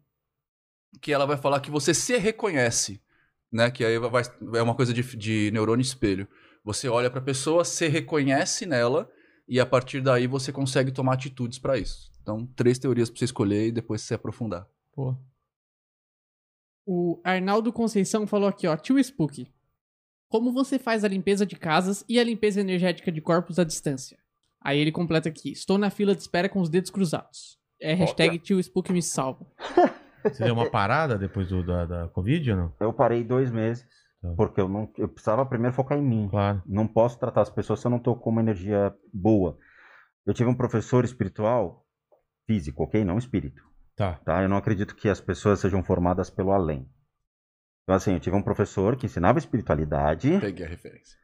[1.02, 3.02] que ela vai falar que você se reconhece,
[3.50, 3.72] né?
[3.72, 4.22] Que aí vai,
[4.54, 6.28] é uma coisa de, de neurônio espelho.
[6.64, 9.10] Você olha para a pessoa, se reconhece nela
[9.48, 12.08] e a partir daí você consegue tomar atitudes para isso.
[12.28, 14.66] Então, três teorias para você escolher e depois se aprofundar.
[14.92, 15.16] Pô.
[16.86, 18.76] O Arnaldo Conceição falou aqui, ó.
[18.76, 19.50] Tio Spook.
[20.28, 24.18] Como você faz a limpeza de casas e a limpeza energética de corpos à distância?
[24.60, 25.52] Aí ele completa aqui.
[25.52, 27.58] Estou na fila de espera com os dedos cruzados.
[27.80, 29.46] É hashtag tio Spook me salva.
[30.22, 32.74] Você deu uma parada depois do, da, da Covid ou não?
[32.78, 33.86] Eu parei dois meses,
[34.20, 34.34] Tá.
[34.36, 36.28] porque eu não, eu precisava primeiro focar em mim.
[36.28, 36.60] Claro.
[36.66, 39.56] Não posso tratar as pessoas se eu não tô com uma energia boa.
[40.26, 41.86] Eu tive um professor espiritual,
[42.48, 43.04] físico, ok?
[43.04, 43.62] Não espírito,
[43.94, 44.14] Tá.
[44.24, 44.42] tá?
[44.42, 46.88] Eu não acredito que as pessoas sejam formadas pelo além.
[47.82, 51.18] Então, assim, eu tive um professor que ensinava espiritualidade Peguei a referência.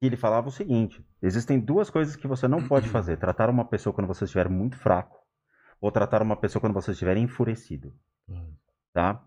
[0.00, 3.64] e ele falava o seguinte: existem duas coisas que você não pode fazer: tratar uma
[3.64, 5.18] pessoa quando você estiver muito fraco,
[5.80, 7.92] ou tratar uma pessoa quando você estiver enfurecido,
[8.92, 9.20] tá?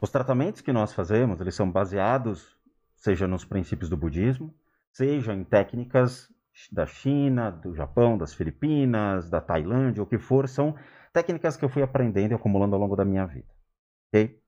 [0.00, 2.56] Os tratamentos que nós fazemos, eles são baseados,
[2.96, 4.52] seja nos princípios do budismo,
[4.92, 6.28] seja em técnicas
[6.70, 10.74] da China, do Japão, das Filipinas, da Tailândia, o que for, são
[11.12, 13.48] técnicas que eu fui aprendendo e acumulando ao longo da minha vida,
[14.08, 14.40] ok?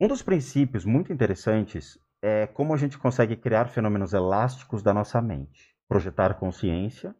[0.00, 5.20] Um dos princípios muito interessantes é como a gente consegue criar fenômenos elásticos da nossa
[5.20, 7.14] mente, projetar consciência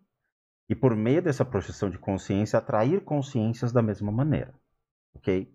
[0.68, 4.54] e por meio dessa projeção de consciência atrair consciências da mesma maneira,
[5.14, 5.52] ok?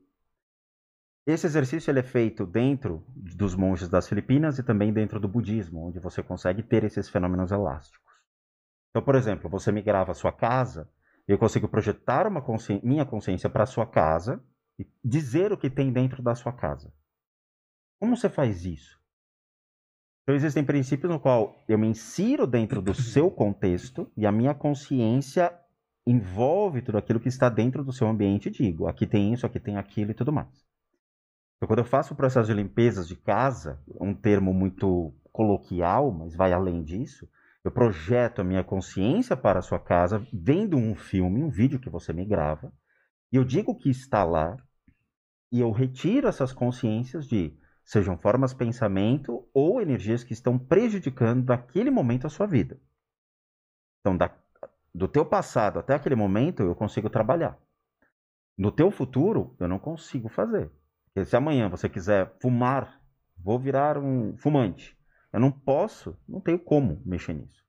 [1.25, 5.87] Esse exercício ele é feito dentro dos monges das Filipinas e também dentro do budismo,
[5.87, 8.08] onde você consegue ter esses fenômenos elásticos.
[8.89, 10.89] Então, por exemplo, você me grava a sua casa,
[11.27, 12.79] eu consigo projetar uma consci...
[12.83, 14.43] minha consciência para a sua casa
[14.79, 16.91] e dizer o que tem dentro da sua casa.
[17.99, 18.99] Como você faz isso?
[20.23, 24.53] Então, existem princípios no qual eu me insiro dentro do seu contexto e a minha
[24.53, 25.53] consciência
[26.05, 29.77] envolve tudo aquilo que está dentro do seu ambiente digo, aqui tem isso, aqui tem
[29.77, 30.65] aquilo e tudo mais.
[31.57, 36.35] Então, quando eu faço o processo de limpezas de casa, um termo muito coloquial, mas
[36.35, 37.29] vai além disso,
[37.63, 41.89] eu projeto a minha consciência para a sua casa, vendo um filme, um vídeo que
[41.89, 42.73] você me grava,
[43.31, 44.55] e eu digo que está lá,
[45.51, 51.89] e eu retiro essas consciências de sejam formas pensamento ou energias que estão prejudicando naquele
[51.89, 52.79] momento a sua vida.
[53.99, 54.31] Então, da,
[54.93, 57.57] do teu passado até aquele momento, eu consigo trabalhar.
[58.55, 60.71] No teu futuro, eu não consigo fazer.
[61.05, 63.01] Porque se amanhã você quiser fumar,
[63.37, 64.98] vou virar um fumante.
[65.31, 67.63] Eu não posso, não tenho como mexer nisso.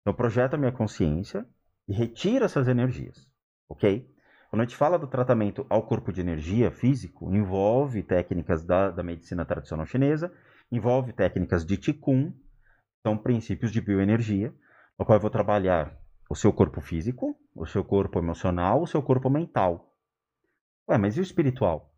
[0.00, 1.46] Então, projeta a minha consciência
[1.86, 3.28] e retira essas energias,
[3.68, 4.10] ok?
[4.50, 9.02] Quando a gente fala do tratamento ao corpo de energia físico, envolve técnicas da, da
[9.02, 10.32] medicina tradicional chinesa,
[10.70, 12.34] envolve técnicas de Qigong,
[13.02, 14.54] são princípios de bioenergia,
[14.98, 19.02] no qual eu vou trabalhar o seu corpo físico, o seu corpo emocional, o seu
[19.02, 19.94] corpo mental.
[20.88, 21.94] Ué, mas e o espiritual?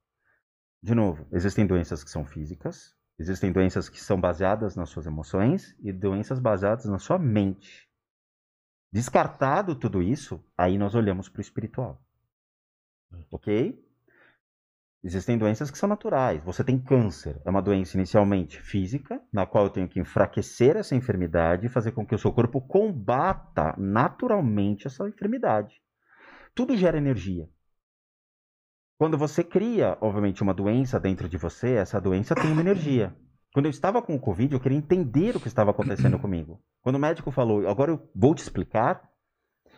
[0.83, 5.77] De novo, existem doenças que são físicas, existem doenças que são baseadas nas suas emoções
[5.81, 7.89] e doenças baseadas na sua mente.
[8.93, 12.01] Descartado tudo isso, aí nós olhamos para o espiritual.
[13.31, 13.83] Ok?
[15.05, 16.43] Existem doenças que são naturais.
[16.45, 20.95] Você tem câncer, é uma doença inicialmente física, na qual eu tenho que enfraquecer essa
[20.95, 25.83] enfermidade e fazer com que o seu corpo combata naturalmente essa enfermidade.
[26.55, 27.47] Tudo gera energia.
[28.97, 33.15] Quando você cria, obviamente, uma doença dentro de você, essa doença tem uma energia.
[33.53, 36.61] Quando eu estava com o Covid, eu queria entender o que estava acontecendo comigo.
[36.81, 39.11] Quando o médico falou, agora eu vou te explicar,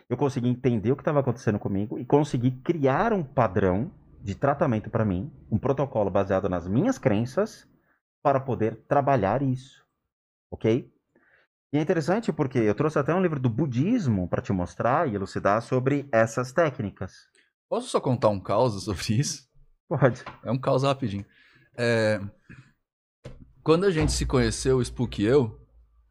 [0.08, 3.90] eu consegui entender o que estava acontecendo comigo e consegui criar um padrão
[4.22, 7.66] de tratamento para mim, um protocolo baseado nas minhas crenças
[8.22, 9.82] para poder trabalhar isso.
[10.50, 10.92] Ok?
[11.72, 15.14] E é interessante porque eu trouxe até um livro do budismo para te mostrar e
[15.14, 17.28] elucidar sobre essas técnicas.
[17.68, 19.46] Posso só contar um caos sobre isso?
[19.88, 20.22] Pode.
[20.44, 21.24] É um caos rapidinho.
[21.76, 22.20] É...
[23.62, 25.60] Quando a gente se conheceu, o Spook e eu,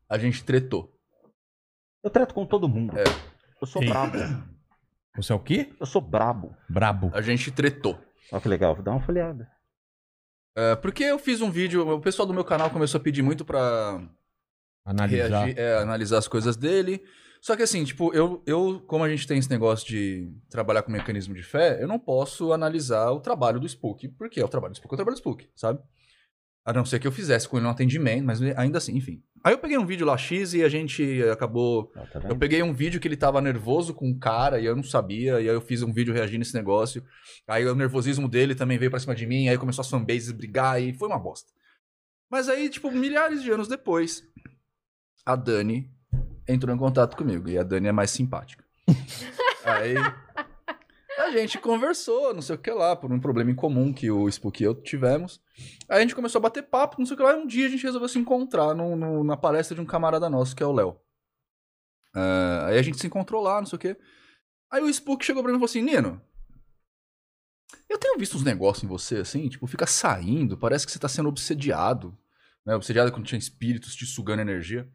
[0.10, 0.94] a gente tretou.
[2.04, 2.98] Eu trato com todo mundo.
[2.98, 3.04] É.
[3.62, 3.90] Eu sou Sim.
[3.90, 4.18] brabo.
[5.16, 5.74] Você é o quê?
[5.80, 6.56] Eu sou brabo.
[6.70, 7.10] Brabo.
[7.14, 7.98] A gente tretou.
[8.32, 9.50] Olha que legal, vou dar uma folheada.
[10.58, 13.44] É, porque eu fiz um vídeo, o pessoal do meu canal começou a pedir muito
[13.44, 14.02] pra
[14.86, 15.46] Analisar.
[15.46, 17.04] reagir, é, analisar as coisas dele.
[17.46, 20.92] Só que assim, tipo, eu, eu, como a gente tem esse negócio de trabalhar com
[20.92, 24.74] mecanismo de fé, eu não posso analisar o trabalho do Spook, porque é o trabalho
[24.74, 25.80] do Spook, é o trabalho do Spook, sabe?
[26.66, 29.24] A não ser que eu fizesse com ele um atendimento, mas ainda assim, enfim.
[29.44, 31.92] Aí eu peguei um vídeo lá X e a gente acabou.
[31.96, 34.76] Ó, tá Eu peguei um vídeo que ele tava nervoso com um cara e eu
[34.76, 37.06] não sabia, e aí eu fiz um vídeo reagindo a esse negócio.
[37.48, 40.82] Aí o nervosismo dele também veio pra cima de mim, aí começou as fanbases brigar
[40.82, 41.52] e foi uma bosta.
[42.28, 44.28] Mas aí, tipo, milhares de anos depois,
[45.24, 45.94] a Dani
[46.48, 47.50] entrou em contato comigo.
[47.50, 48.64] E a Dani é mais simpática.
[49.66, 49.96] aí
[51.18, 54.30] a gente conversou, não sei o que lá, por um problema em comum que o
[54.30, 55.42] Spook e eu tivemos.
[55.90, 57.66] Aí a gente começou a bater papo, não sei o que lá, e um dia
[57.68, 60.66] a gente resolveu se encontrar no- no- na palestra de um camarada nosso, que é
[60.66, 61.00] o Léo.
[62.14, 63.98] Ah, aí a gente se encontrou lá, não sei o que.
[64.72, 66.22] Aí o Spook chegou pra mim e falou assim, Nino,
[67.90, 71.08] eu tenho visto uns negócios em você, assim, tipo, fica saindo, parece que você tá
[71.08, 72.18] sendo obsediado,
[72.66, 72.76] né?
[72.76, 74.90] Obsediado quando tinha espíritos te sugando energia.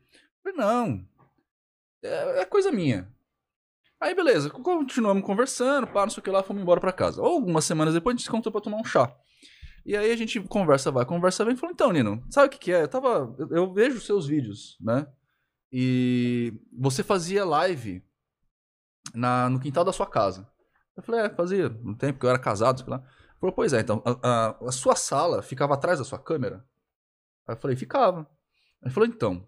[0.44, 1.08] Eu falei, não,
[2.02, 3.10] é, é coisa minha.
[4.00, 7.20] Aí, beleza, continuamos conversando, pá, não sei o que lá, fomos embora pra casa.
[7.20, 9.14] Algumas semanas depois a gente se encontrou pra tomar um chá.
[9.84, 12.72] E aí a gente conversa vai, conversa vem, falou, então, Nino, sabe o que que
[12.72, 12.82] é?
[12.82, 15.06] Eu tava, eu, eu vejo seus vídeos, né?
[15.72, 18.02] E você fazia live
[19.14, 20.48] na, no quintal da sua casa.
[20.96, 23.02] Eu falei, é, fazia, no tempo que eu era casado, sei lá.
[23.38, 26.64] Falou, pois é, então, a, a- a sua sala ficava atrás da sua câmera?
[27.46, 28.28] Aí eu falei, ficava.
[28.82, 29.46] Ele falou, então,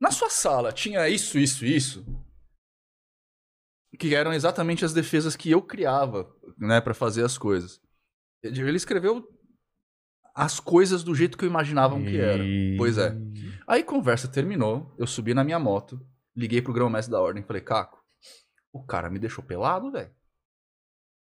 [0.00, 2.04] na sua sala tinha isso, isso, isso?
[3.98, 7.80] Que eram exatamente as defesas que eu criava, né, pra fazer as coisas.
[8.42, 9.28] Ele escreveu
[10.34, 12.42] as coisas do jeito que eu imaginava que era.
[12.78, 13.14] Pois é.
[13.66, 16.00] Aí conversa terminou, eu subi na minha moto,
[16.34, 18.02] liguei pro grão-mestre da ordem, falei, Caco,
[18.72, 20.14] o cara me deixou pelado, velho.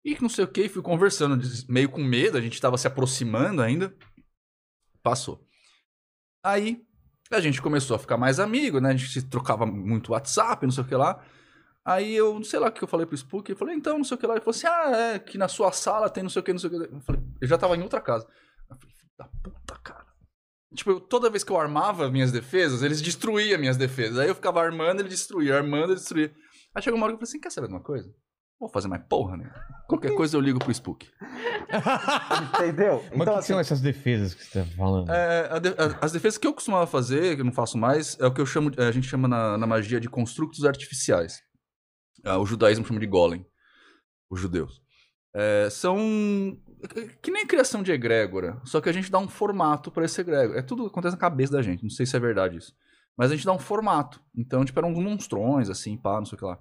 [0.04, 3.60] E não sei o que, fui conversando, meio com medo, a gente tava se aproximando
[3.60, 3.94] ainda.
[5.02, 5.44] Passou.
[6.42, 6.86] Aí
[7.30, 8.90] a gente começou a ficar mais amigo, né?
[8.90, 11.22] A gente trocava muito WhatsApp, não sei o que lá.
[11.84, 14.04] Aí eu, não sei lá o que eu falei pro Spook, eu falei, então, não
[14.04, 14.34] sei o que lá.
[14.34, 16.58] Ele falou assim, ah, é, que na sua sala tem não sei o que, não
[16.58, 16.94] sei o que.
[16.94, 18.26] Eu falei, eu já tava em outra casa.
[18.70, 20.06] Eu falei, filho da puta, cara.
[20.74, 24.18] Tipo, eu- toda vez que eu armava minhas defesas, eles destruíam minhas defesas.
[24.18, 26.34] Aí eu ficava armando, ele destruía, armando, ele destruía.
[26.74, 28.12] Aí chegou uma hora que eu falei assim: quer saber de uma coisa?
[28.60, 29.50] Vou fazer mais porra, né?
[29.86, 31.06] Qualquer coisa eu ligo pro Spook.
[32.54, 33.04] Entendeu?
[33.14, 35.10] Mas o que, que são essas defesas que você tá falando?
[35.10, 38.18] É, a de- a- as defesas que eu costumava fazer, que eu não faço mais,
[38.20, 41.40] é o que eu chamo, a gente chama na, na magia de construtos artificiais.
[42.24, 43.46] Ah, o judaísmo chama de golem,
[44.28, 44.82] os judeus.
[45.34, 45.96] É, são
[47.22, 50.58] que nem criação de egrégora, só que a gente dá um formato para esse egrégora.
[50.58, 52.74] É tudo que acontece na cabeça da gente, não sei se é verdade isso.
[53.16, 54.20] Mas a gente dá um formato.
[54.34, 56.58] Então, tipo, eram uns monstrões, assim, pá, não sei o que lá.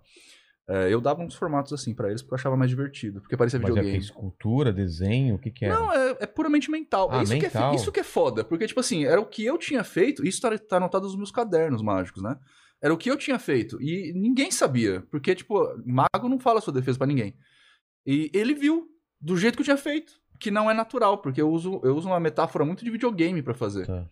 [0.70, 3.58] É, eu dava uns formatos assim pra eles porque eu achava mais divertido, porque parecia
[3.58, 3.98] Mas é videogame.
[3.98, 5.70] Escultura, desenho, o que que é?
[5.70, 7.08] Não, é, é puramente mental.
[7.10, 7.74] Ah, isso, Que é, mental.
[7.74, 8.44] isso que é foda.
[8.44, 10.28] Porque, tipo assim, era o que eu tinha feito.
[10.28, 12.38] Isso tá, tá anotado nos meus cadernos mágicos, né?
[12.82, 13.82] Era o que eu tinha feito.
[13.82, 15.02] E ninguém sabia.
[15.10, 17.34] Porque, tipo, mago não fala sua defesa pra ninguém.
[18.06, 18.90] E ele viu
[19.22, 20.20] do jeito que eu tinha feito.
[20.38, 23.56] Que não é natural, porque eu uso, eu uso uma metáfora muito de videogame pra
[23.56, 23.88] fazer.
[23.88, 24.06] Tá.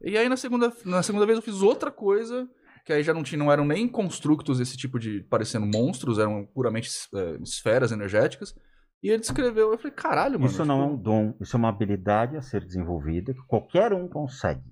[0.00, 2.48] E aí, na segunda, na segunda vez, eu fiz outra coisa.
[2.86, 5.20] Que aí já não, tinha, não eram nem constructos esse tipo de.
[5.24, 8.54] parecendo monstros, eram puramente é, esferas energéticas.
[9.02, 9.72] E ele descreveu.
[9.72, 10.50] Eu falei, caralho, mano.
[10.50, 13.92] Isso não é tipo, um dom, isso é uma habilidade a ser desenvolvida que qualquer
[13.92, 14.64] um consegue.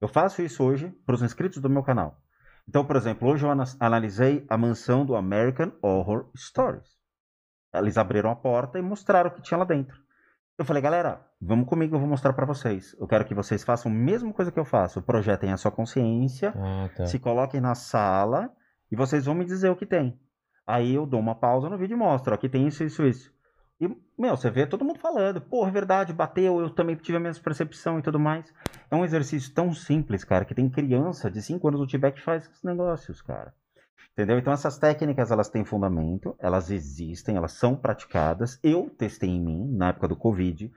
[0.00, 2.20] Eu faço isso hoje para os inscritos do meu canal.
[2.68, 6.88] Então, por exemplo, hoje eu ana- analisei a mansão do American Horror Stories.
[7.74, 9.96] Eles abriram a porta e mostraram o que tinha lá dentro.
[10.58, 12.94] Eu falei, galera, vamos comigo, eu vou mostrar para vocês.
[12.98, 15.02] Eu quero que vocês façam a mesma coisa que eu faço.
[15.02, 17.06] Projetem a sua consciência, Ah, tá.
[17.06, 18.50] se coloquem na sala
[18.90, 20.18] e vocês vão me dizer o que tem.
[20.66, 23.32] Aí eu dou uma pausa no vídeo e mostro, ó, aqui tem isso, isso, isso.
[23.80, 27.20] E, meu, você vê todo mundo falando, porra, é verdade, bateu, eu também tive a
[27.20, 28.46] mesma percepção e tudo mais.
[28.88, 32.24] É um exercício tão simples, cara, que tem criança de 5 anos no Tibete que
[32.24, 33.52] faz esses negócios, cara.
[34.12, 34.38] Entendeu?
[34.38, 38.60] Então essas técnicas, elas têm fundamento, elas existem, elas são praticadas.
[38.62, 40.70] Eu testei em mim, na época do Covid,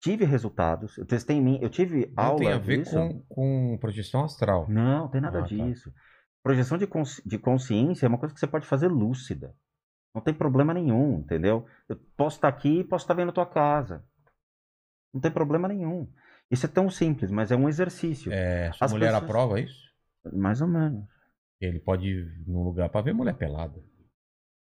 [0.00, 2.94] tive resultados, eu testei em mim, eu tive Não aula tem a ver disso.
[2.96, 4.68] com, com projeção astral.
[4.68, 5.46] Não, tem nada Ah, tá.
[5.48, 5.92] disso.
[6.42, 9.54] Projeção de, consci- de consciência é uma coisa que você pode fazer lúcida.
[10.14, 11.66] Não tem problema nenhum, entendeu?
[11.88, 14.04] Eu posso estar aqui e posso estar vendo a tua casa.
[15.12, 16.08] Não tem problema nenhum.
[16.50, 18.32] Isso é tão simples, mas é um exercício.
[18.32, 19.90] É, sua As mulher pessoas- aprova isso?
[20.32, 21.04] Mais ou menos.
[21.60, 23.78] Ele pode ir num lugar pra ver mulher pelada.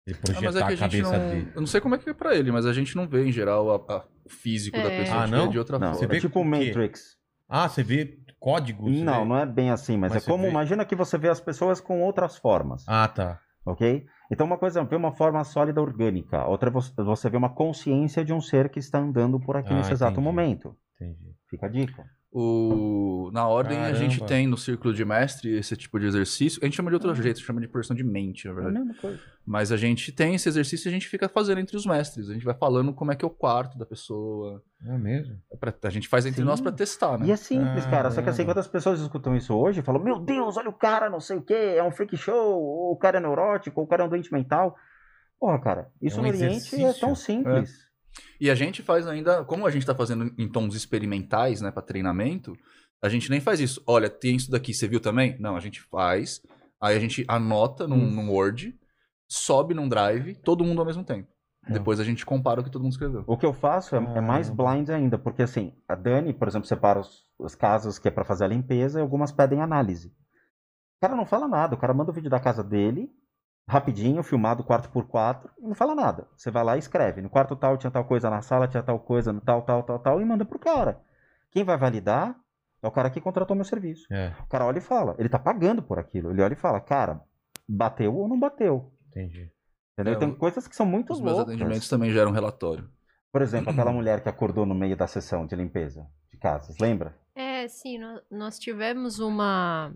[0.06, 1.30] Ele Ah, projetar mas é que a a gente cabeça não.
[1.30, 1.52] dele.
[1.54, 3.32] Eu não sei como é que é pra ele, mas a gente não vê em
[3.32, 4.98] geral a- a- o físico da É.
[5.00, 5.18] pessoa.
[5.20, 5.44] Ah, gente não?
[5.46, 6.12] vê de outra Não, Você forma.
[6.12, 6.66] vê é tipo o o quê?
[6.68, 7.18] Matrix.
[7.48, 8.98] Ah, você vê códigos?
[8.98, 10.96] você Não, vê- não é bem assim, mas, Mas é você como vê- imagina que
[10.96, 13.40] você vê as pessoas com outras formas, Ah, tá.
[13.66, 14.06] ok?
[14.32, 17.50] Então uma coisa é ver uma forma sólida orgânica, outra é você- você vê uma
[17.54, 20.26] consciência de um ser que está andando por aqui Ah, nesse exato entendi.
[20.26, 20.76] momento.
[20.96, 21.36] Entendi.
[21.50, 22.04] Fica a dica.
[22.34, 23.30] O...
[23.34, 24.26] Na ordem, a gente Caramba.
[24.28, 26.60] tem no círculo de mestre esse tipo de exercício.
[26.62, 27.14] A gente chama de outro Ah.
[27.14, 28.80] jeito, chama de porção de mente, na É a verdade.
[28.86, 29.20] mesma coisa.
[29.46, 32.30] Mas a gente tem esse exercício e a gente fica fazendo entre os mestres.
[32.30, 34.64] A gente vai falando como é que é o quarto da pessoa.
[34.86, 35.38] É mesmo?
[35.52, 36.48] É pra- A gente faz entre Sim.
[36.48, 37.26] nós pra testar, né?
[37.28, 38.10] E é simples, cara.
[38.12, 38.54] Só que assim, Caramba.
[38.54, 41.42] quando as pessoas escutam isso hoje, falam: Meu Deus, olha o cara, não sei o
[41.42, 44.10] que, é um freak show, ou o cara é neurótico, ou o cara é um
[44.10, 44.76] doente mental.
[45.40, 47.91] Porra, cara, isso É um no Oriente é tão simples.
[48.42, 51.84] E a gente faz ainda, como a gente tá fazendo em tons experimentais, né, para
[51.84, 52.58] treinamento,
[53.00, 53.84] a gente nem faz isso.
[53.86, 55.38] Olha, tem isso daqui, você viu também?
[55.40, 56.42] Não, a gente faz,
[56.82, 58.10] aí a gente anota num, Hum.
[58.12, 58.76] num Word,
[59.30, 61.30] sobe num Drive, todo mundo ao mesmo tempo.
[61.64, 61.74] Ah.
[61.74, 63.24] Depois a gente compara o que todo mundo escreveu.
[63.28, 64.74] O que eu faço é, é mais Caramba.
[64.74, 68.26] blind ainda, porque assim, a Dani, por exemplo, separa os, os casos que é pra
[68.26, 70.08] fazer a limpeza e algumas pedem análise.
[70.98, 73.08] O cara não fala nada, o cara manda o vídeo da casa dele,
[73.72, 76.28] rapidinho, filmado 4x4, e não fala nada.
[76.36, 77.22] Você vai lá e escreve.
[77.22, 79.98] No quarto tal tinha tal coisa, na sala tinha tal coisa, no tal, tal, tal,
[80.00, 81.00] tal, e manda pro cara.
[81.52, 82.36] Quem vai validar
[82.84, 84.06] é o cara que contratou meu serviço.
[84.12, 86.32] É, O cara olha e fala, ele tá pagando por aquilo.
[86.32, 87.22] Ele olha e fala, cara,
[87.68, 88.92] bateu ou não bateu?
[89.08, 89.50] entendi.
[89.94, 90.14] Entendeu?
[90.14, 91.54] É, Tem coisas que são muito Os meus loucas.
[91.54, 92.90] atendimentos também geram relatório.
[93.32, 97.16] Por exemplo, aquela mulher que acordou no meio da sessão de limpeza de casas, lembra?
[97.36, 99.94] É, sim, nó- nós tivemos uma,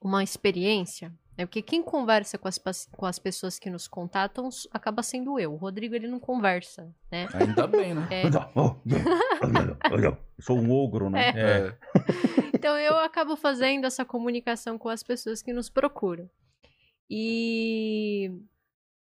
[0.00, 1.46] uma experiência, né?
[1.46, 2.58] Porque quem conversa com as,
[2.92, 5.52] com as pessoas que nos contatam acaba sendo eu.
[5.52, 7.28] O Rodrigo, ele não conversa, né?
[7.34, 8.08] Ainda bem, né?
[8.10, 8.22] É,
[10.40, 11.30] sou um ogro, né?
[11.30, 11.40] É.
[11.40, 11.76] É,
[12.54, 16.30] Então eu acabo fazendo essa comunicação com as pessoas que nos procuram.
[17.10, 18.32] E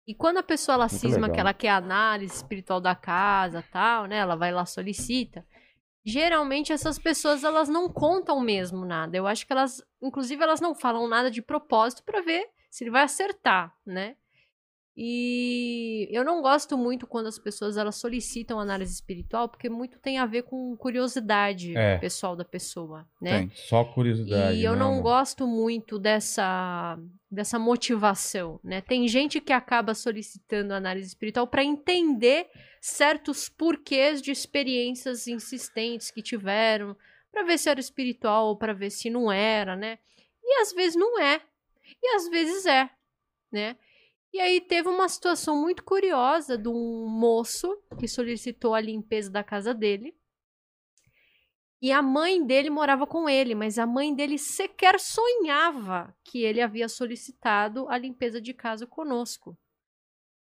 [0.07, 1.33] e quando a pessoa ela Muito cisma legal.
[1.33, 4.19] que ela quer análise espiritual da casa, tal, né?
[4.19, 5.45] Ela vai lá solicita.
[6.09, 9.17] Geralmente essas pessoas elas não contam mesmo nada.
[9.17, 12.93] Eu acho que elas, inclusive elas não falam nada de propósito para ver se ele
[12.93, 14.15] vai acertar, né?
[14.99, 20.17] E eu não gosto muito quando as pessoas elas solicitam análise espiritual, porque muito tem
[20.17, 21.99] a ver com curiosidade É.
[21.99, 23.41] pessoal da pessoa, né?
[23.41, 23.51] Tem.
[23.55, 24.57] só curiosidade.
[24.59, 25.03] E eu não mano.
[25.03, 26.99] gosto muito dessa
[27.31, 28.81] dessa motivação, né?
[28.81, 32.49] Tem gente que acaba solicitando análise espiritual para entender
[32.81, 36.97] certos porquês de experiências insistentes que tiveram,
[37.37, 39.99] Pra ver se era espiritual ou pra ver se não era, né?
[40.43, 41.39] E às vezes não é.
[42.03, 42.89] E às vezes é,
[43.53, 43.77] né?
[44.33, 49.45] E aí teve uma situação muito curiosa de um moço que solicitou a limpeza da
[49.45, 50.17] casa dele.
[51.83, 56.61] E a mãe dele morava com ele, mas a mãe dele sequer sonhava que ele
[56.63, 59.57] havia solicitado a limpeza de casa conosco.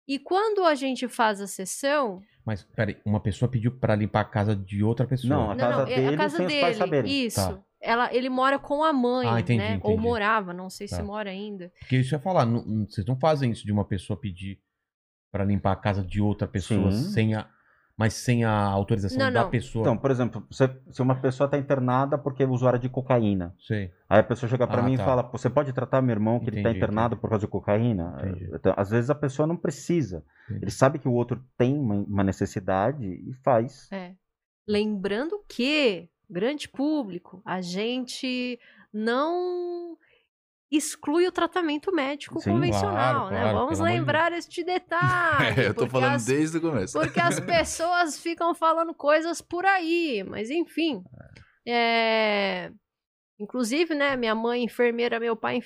[0.07, 4.25] E quando a gente faz a sessão, Mas, peraí, uma pessoa pediu pra limpar a
[4.27, 5.31] casa de outra pessoa.
[5.35, 7.27] Não, A não, casa não, é dele a casa sem os pais dele, saberem.
[7.27, 7.37] isso.
[7.41, 7.65] Tá.
[7.81, 9.81] Ela, ele mora com a mãe, Ah, entendi, né?
[9.83, 10.03] Ou entendi.
[10.07, 11.03] morava, não sei se Tá.
[11.03, 11.73] mora ainda.
[11.81, 14.61] Porque isso eu ia falar, não- não- vocês não fazem isso de uma pessoa pedir
[15.33, 17.11] pra limpar a casa de outra pessoa Sim.
[17.11, 17.49] sem a.
[17.97, 19.51] Mas sem a autorização Não, da não.
[19.51, 19.83] pessoa.
[19.83, 23.93] Então, por exemplo, você- se uma pessoa tá internada porque é usuária de cocaína, Sei.
[24.09, 25.03] aí a pessoa chega pra Ah, mim tá.
[25.03, 27.51] e fala: Você pode tratar meu irmão que ele tá Entendi, internado por causa de
[27.51, 28.17] cocaína?
[28.19, 28.51] Entendi.
[28.53, 30.25] Então, às vezes a pessoa não precisa.
[30.47, 30.65] Entendi.
[30.65, 33.89] Ele sabe que o outro tem uma, uma necessidade e faz.
[33.93, 34.13] É.
[34.67, 38.59] Lembrando que, grande público, a gente
[38.93, 39.97] não
[40.77, 43.41] exclui o tratamento médico Sim, convencional, claro, né?
[43.43, 45.05] claro, Vamos amor de lembrar este detalhe.
[45.61, 46.99] É, eu tô falando as- desde o começo.
[46.99, 51.03] Porque as pessoas ficam falando coisas por aí, mas enfim.
[51.67, 52.71] É...
[53.39, 55.59] Inclusive, né, minha mãe enfermeira, meu pai não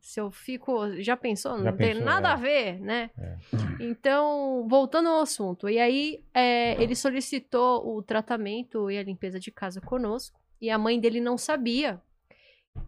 [0.00, 1.56] Se eu fico, já pensou?
[1.56, 2.32] Não Já tem pensou, nada é.
[2.32, 3.10] a ver, né?
[3.16, 3.36] É.
[3.78, 5.68] Então, voltando ao assunto.
[5.68, 10.40] E aí, é, ele solicitou o tratamento e a limpeza de casa conosco.
[10.60, 12.02] E a mãe dele não sabia.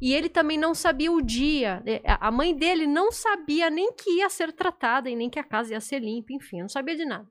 [0.01, 1.83] E ele também não sabia o dia.
[1.87, 5.45] É, A mãe dele não sabia nem que ia ser tratada e nem que a
[5.45, 7.27] casa ia ser limpa, enfim, não sabia de nada.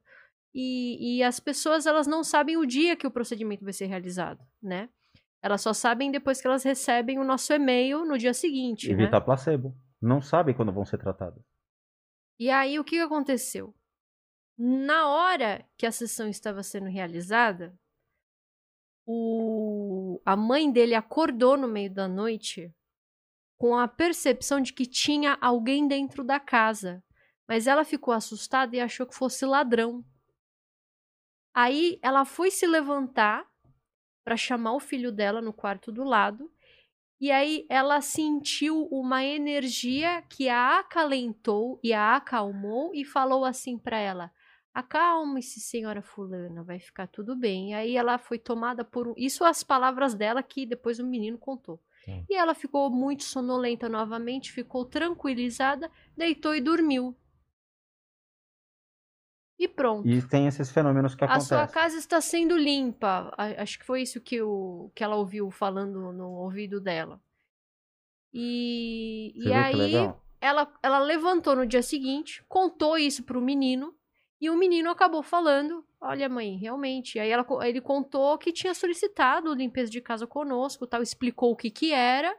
[0.53, 4.39] E, e as pessoas, elas não sabem o dia que o procedimento vai ser realizado,
[4.63, 4.89] né?
[5.41, 8.93] Elas só sabem depois que elas recebem o nosso e-mail no dia seguinte, né?
[8.93, 9.75] Evitar placebo.
[10.01, 11.43] Não sabem quando vão ser tratadas.
[12.39, 13.75] E aí, o que aconteceu?
[14.57, 17.77] Na hora que a sessão estava sendo realizada,
[19.05, 20.19] o...
[20.25, 22.73] a mãe dele acordou no meio da noite
[23.57, 27.03] com a percepção de que tinha alguém dentro da casa.
[27.47, 30.03] Mas ela ficou assustada e achou que fosse ladrão.
[31.53, 33.47] Aí ela foi se levantar
[34.23, 36.51] para chamar o filho dela no quarto do lado.
[37.21, 43.77] E aí ela sentiu uma energia que a acalentou e a acalmou e falou assim
[43.77, 44.33] para ela:
[44.75, 47.71] Acalme-se, senhora fulana, vai ficar tudo bem.
[47.71, 49.13] E aí ela foi tomada por um...
[49.15, 51.81] isso as palavras dela que depois o menino contou.
[52.05, 52.11] Tá.
[52.29, 57.15] E ela ficou muito sonolenta novamente, ficou tranquilizada, deitou e dormiu.
[59.57, 60.05] E pronto.
[60.09, 61.57] E tem esses fenômenos que A acontecem.
[61.57, 63.33] sua casa está sendo limpa.
[63.37, 67.21] A- Acho que foi isso que, o, que ela ouviu falando no ouvido dela.
[68.33, 69.93] E, Você e aí
[70.41, 73.95] ela, ela levantou no dia seguinte, contou isso pro menino,
[74.39, 77.17] e o menino acabou falando: Olha, mãe, realmente.
[77.19, 81.69] Aí ela ele contou que tinha solicitado limpeza de casa conosco, tal, explicou o que
[81.71, 82.35] que era,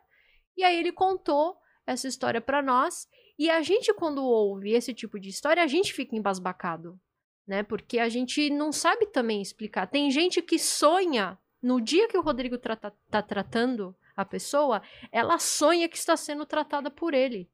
[0.57, 3.09] e aí ele contou essa história pra nós.
[3.39, 6.99] E a gente, quando ouve esse tipo de história, a gente fica embasbacado,
[7.47, 7.63] né?
[7.63, 9.87] Porque a gente não sabe também explicar.
[9.87, 14.81] Tem gente que sonha, no dia que o Rodrigo trata- tá tratando a pessoa,
[15.13, 17.49] ela sonha que está sendo tratada por ele.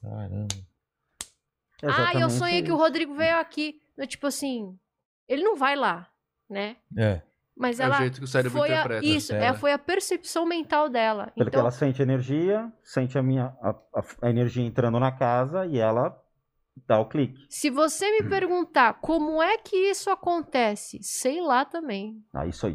[0.00, 0.48] Caramba.
[1.82, 2.82] Ah, eu Exatamente sonhei que o isso.
[2.82, 3.80] Rodrigo veio aqui.
[3.96, 4.78] Eu, tipo assim,
[5.28, 6.08] ele não vai lá,
[6.48, 6.76] né?
[6.96, 7.22] É.
[7.56, 9.04] Mas É o ela jeito que o cérebro foi a, interpreta.
[9.06, 9.46] isso, É.
[9.46, 11.26] é, foi a percepção mental dela.
[11.34, 15.66] Porque então, ela sente energia, sente a minha a, a- a energia entrando na casa
[15.66, 16.16] e ela
[16.86, 17.44] dá o clique.
[17.50, 22.24] se você me perguntar como é que isso acontece, sei lá também.
[22.32, 22.74] Aí sou eu.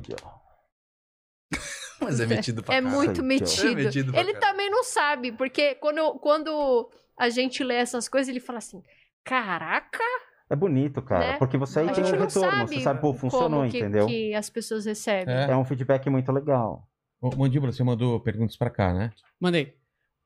[2.02, 2.98] Mas é metido pra é caralho.
[2.98, 3.68] muito metido.
[3.80, 4.52] É metido pra ele caralho.
[4.52, 8.82] também não sabe, porque quando, quando a gente lê essas coisas, ele fala assim:
[9.24, 10.04] Caraca,
[10.50, 11.38] É bonito, cara, Né?
[11.38, 12.52] porque você aí a tem gente um não retorno.
[12.52, 14.06] sabe, Você sabe, pô, funcionou, como que, entendeu?
[14.08, 15.34] que as pessoas recebem.
[15.34, 15.52] É.
[15.52, 16.88] É um feedback muito legal.
[17.22, 19.12] Ô, Mandíbula, você mandou perguntas pra cá, né?
[19.40, 19.78] Mandei.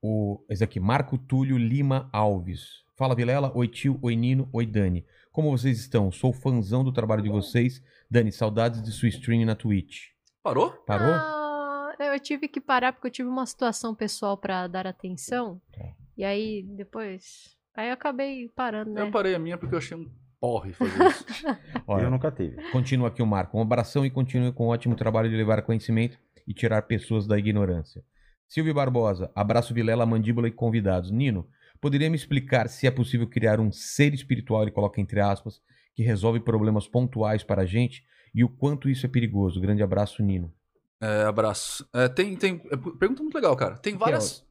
[0.01, 2.83] O, esse aqui, Marco Túlio Lima Alves.
[2.95, 3.51] Fala, Vilela.
[3.56, 3.99] Oi, tio.
[4.01, 4.49] Oi, Nino.
[4.51, 5.06] Oi, Dani.
[5.32, 6.11] Como vocês estão?
[6.11, 7.82] Sou fãzão do trabalho de vocês.
[8.09, 10.07] Dani, saudades de sua stream na Twitch.
[10.41, 10.72] Parou?
[10.85, 11.14] Parou?
[11.14, 15.61] Ah, eu tive que parar porque eu tive uma situação pessoal pra dar atenção.
[15.72, 15.85] Tá.
[16.17, 17.55] E aí, depois.
[17.75, 19.01] Aí eu acabei parando, né?
[19.01, 21.25] Eu parei a minha porque eu achei um porre fazer isso.
[21.87, 22.55] Olha, Eu nunca tive.
[22.71, 23.57] Continua aqui o Marco.
[23.57, 27.37] Um abração e continue com o ótimo trabalho de levar conhecimento e tirar pessoas da
[27.37, 28.03] ignorância.
[28.47, 31.11] Silvio Barbosa, abraço Vilela, Mandíbula e convidados.
[31.11, 31.47] Nino,
[31.81, 35.61] poderia me explicar se é possível criar um ser espiritual, ele coloca entre aspas,
[35.93, 39.59] que resolve problemas pontuais para a gente e o quanto isso é perigoso?
[39.59, 40.53] Grande abraço, Nino.
[41.01, 41.87] É, abraço.
[41.93, 42.61] É, tem, tem.
[42.71, 43.77] é, pergunta muito legal, cara.
[43.77, 44.47] Tem que é várias.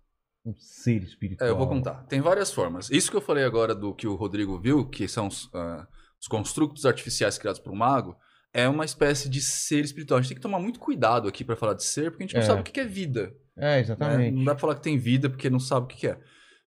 [0.46, 1.48] Um ser espiritual.
[1.48, 2.04] É, eu vou contar.
[2.04, 2.88] Tem várias formas.
[2.90, 5.86] Isso que eu falei agora do que o Rodrigo viu, que são os, ah,
[6.20, 8.16] os construtos artificiais criados por um mago,
[8.52, 10.18] é uma espécie de ser espiritual.
[10.18, 12.36] A gente tem que tomar muito cuidado aqui pra falar de ser, porque a gente
[12.36, 12.46] não É.
[12.46, 13.34] sabe o que é vida.
[13.56, 13.80] É, né?
[13.80, 14.36] exatamente.
[14.36, 16.20] Não dá pra falar que tem vida porque não sabe o que é.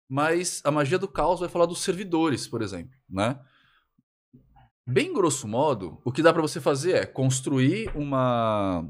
[0.08, 3.38] Mas a magia do caos vai falar dos servidores, por exemplo, né?
[4.88, 8.88] Bem grosso modo, o que dá pra você fazer é construir uma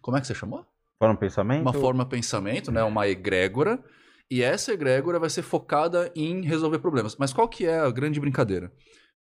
[0.00, 0.66] como é que você chamou?
[1.02, 1.62] Para um pensamento.
[1.62, 2.80] Uma forma pensamento, né?
[2.84, 3.82] Uma egrégora.
[4.30, 7.16] E essa egrégora vai ser focada em resolver problemas.
[7.16, 8.72] Mas qual que é a grande brincadeira?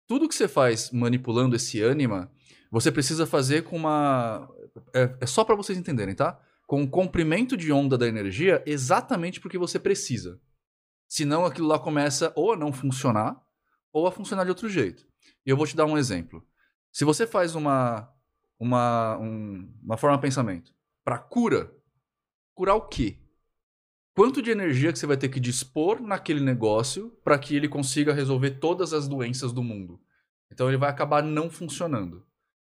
[0.06, 2.30] Tudo que você faz manipulando esse ânima,
[2.70, 4.46] você precisa fazer com uma.
[4.94, 6.38] É, é só pra vocês entenderem, tá?
[6.66, 10.38] Com um comprimento de onda da energia exatamente porque você precisa.
[11.08, 13.40] Senão aquilo lá começa ou a não funcionar,
[13.90, 15.02] ou a funcionar de outro jeito.
[15.46, 16.44] E eu vou te dar um exemplo.
[16.92, 18.06] Se você faz uma,
[18.58, 21.74] uma, um- uma forma de pensamento para cura,
[22.54, 23.18] curar o quê?
[24.14, 28.12] Quanto de energia que você vai ter que dispor naquele negócio para que ele consiga
[28.12, 30.00] resolver todas as doenças do mundo?
[30.52, 32.26] Então ele vai acabar não funcionando.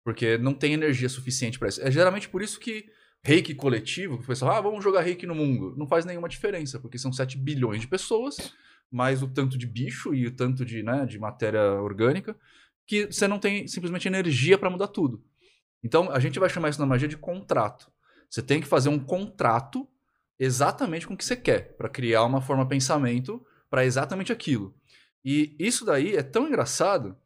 [0.05, 1.83] Porque não tem energia suficiente para isso.
[1.83, 2.91] É geralmente por isso que
[3.23, 6.81] reiki coletivo, que o pessoal, ah, vamos jogar reiki no mundo, não faz nenhuma diferença,
[6.81, 8.55] porque são 7 bilhões de pessoas,
[8.91, 12.35] mais o tanto de bicho e o tanto de, né, de matéria orgânica,
[12.87, 15.23] que você não tem simplesmente energia para mudar tudo.
[15.83, 17.91] Então a gente vai chamar isso na magia de contrato.
[18.31, 19.87] Você tem que fazer um contrato
[20.39, 24.75] exatamente com o que você quer, para criar uma forma de pensamento para exatamente aquilo.
[25.25, 27.17] E isso daí é tão engraçado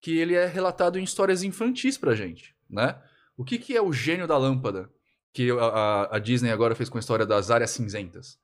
[0.00, 3.00] que ele é relatado em histórias infantis pra gente, né?
[3.36, 4.90] O que, que é o gênio da lâmpada
[5.32, 8.38] que a, a- a Disney agora fez com a história das áreas cinzentas?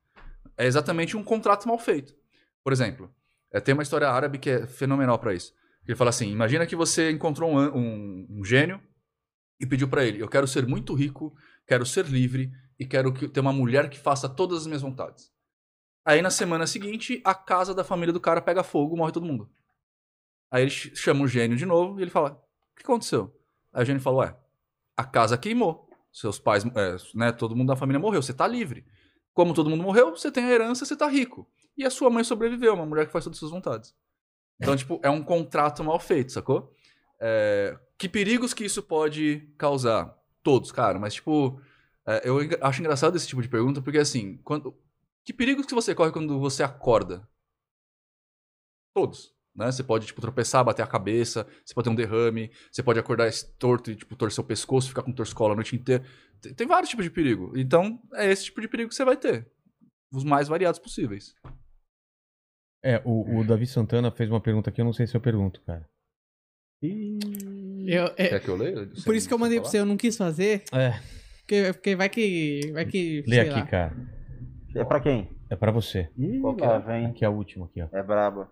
[0.57, 2.15] É exatamente um contrato mal feito.
[2.63, 3.13] Por exemplo,
[3.53, 5.53] é, tem uma história árabe que é fenomenal pra isso.
[5.87, 8.81] Ele fala assim: imagina que você encontrou um, um- um gênio
[9.59, 11.35] e pediu pra ele: eu quero ser muito rico,
[11.71, 15.31] quero ser livre e quero que- ter uma mulher que faça todas as minhas vontades.
[16.05, 19.49] Aí na semana seguinte, a casa da família do cara pega fogo, morre todo mundo.
[20.51, 22.31] Aí ele ch- chama o gênio de novo e ele fala:
[22.73, 23.33] O que aconteceu?
[23.73, 24.37] Aí o gênio fala: Ué,
[24.97, 25.89] a casa queimou.
[26.13, 28.85] Seus pais, é, né, todo mundo da família morreu, você tá livre.
[29.33, 31.49] Como todo mundo morreu, você tem a herança, você tá rico.
[31.79, 33.95] E a sua mãe sobreviveu, uma mulher que faz todas as suas vontades.
[34.61, 36.75] Então, tipo, é um contrato mal feito, sacou?
[37.21, 40.13] É, que perigos que isso pode causar?
[40.43, 41.61] Todos, cara, mas tipo,
[42.07, 44.77] é, eu acho engraçado esse tipo de pergunta, porque assim, quando,
[45.25, 47.29] que perigos que você corre quando você acorda?
[48.95, 49.35] Todos.
[49.55, 49.71] Né?
[49.71, 53.29] Você pode, tipo, tropeçar, bater a cabeça, você pode ter um derrame, você pode acordar
[53.29, 56.05] esse torto e, tipo, torcer o pescoço, ficar com torcicola a noite inteira.
[56.41, 57.53] Tem, tem vários tipos de perigo.
[57.57, 59.51] Então, é esse tipo de perigo que você vai ter.
[60.13, 61.35] Os mais variados possíveis.
[62.83, 65.61] É, o, o Davi Santana fez uma pergunta aqui, eu não sei se eu pergunto,
[65.63, 65.89] cara.
[67.87, 68.89] Eu, é, Quer que eu leia?
[69.05, 70.95] por isso que eu mandei pra você, eu não quis fazer, É,
[71.41, 72.71] porque, porque vai que.
[72.73, 73.23] Vai que.
[73.27, 73.67] lê sei aqui, lá.
[73.67, 73.97] cara.
[74.75, 75.31] É pra quem?
[75.51, 76.09] É pra você.
[76.17, 76.79] Ih, Qual que lá é?
[76.79, 77.07] vem.
[77.07, 77.89] Aqui é a última aqui, ó.
[77.93, 78.49] É braba.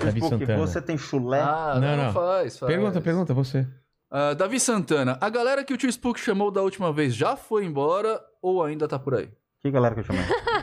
[0.00, 0.58] Davi Porque Santana.
[0.66, 1.40] você tem chulé.
[1.40, 2.12] Ah, Não, não, não.
[2.12, 2.72] faz, faz.
[2.72, 3.66] Pergunta, pergunta, você.
[4.10, 7.64] Ah, Davi Santana, a galera que o tio Spook chamou da última vez já foi
[7.66, 9.28] embora ou ainda tá por aí?
[9.60, 10.22] Que galera que eu chamei?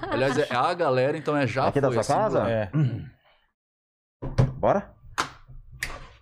[0.10, 2.02] Aliás, é a galera, então é já Aqui da foi.
[2.02, 2.50] sua casa?
[2.50, 2.72] É.
[4.58, 4.94] Bora?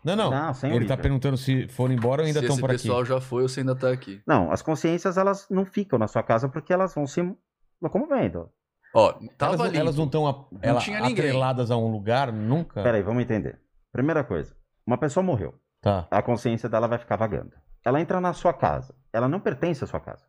[0.04, 0.30] Não, não.
[0.32, 0.96] Não, sem Ele Ouija.
[0.96, 2.82] tá perguntando se foram embora ou ainda Se estão por aqui.
[2.84, 4.22] pessoal já foi ou você ainda tá aqui.
[4.28, 7.22] Não, as consciências elas não ficam na sua casa porque elas vão se
[7.82, 8.50] locomovendo.
[8.96, 9.78] Ó, Elas, tava não- limpo.
[9.78, 12.84] elas não estão ela, atreladas a um lugar nunca?
[12.84, 13.60] Pera aí, vamos entender.
[13.92, 15.56] Primeira coisa, uma pessoa morreu.
[15.82, 16.08] Tá.
[16.12, 17.52] A consciência dela vai ficar vagando.
[17.84, 18.94] Ela entra na sua casa.
[19.12, 20.24] Ela não pertence à sua casa.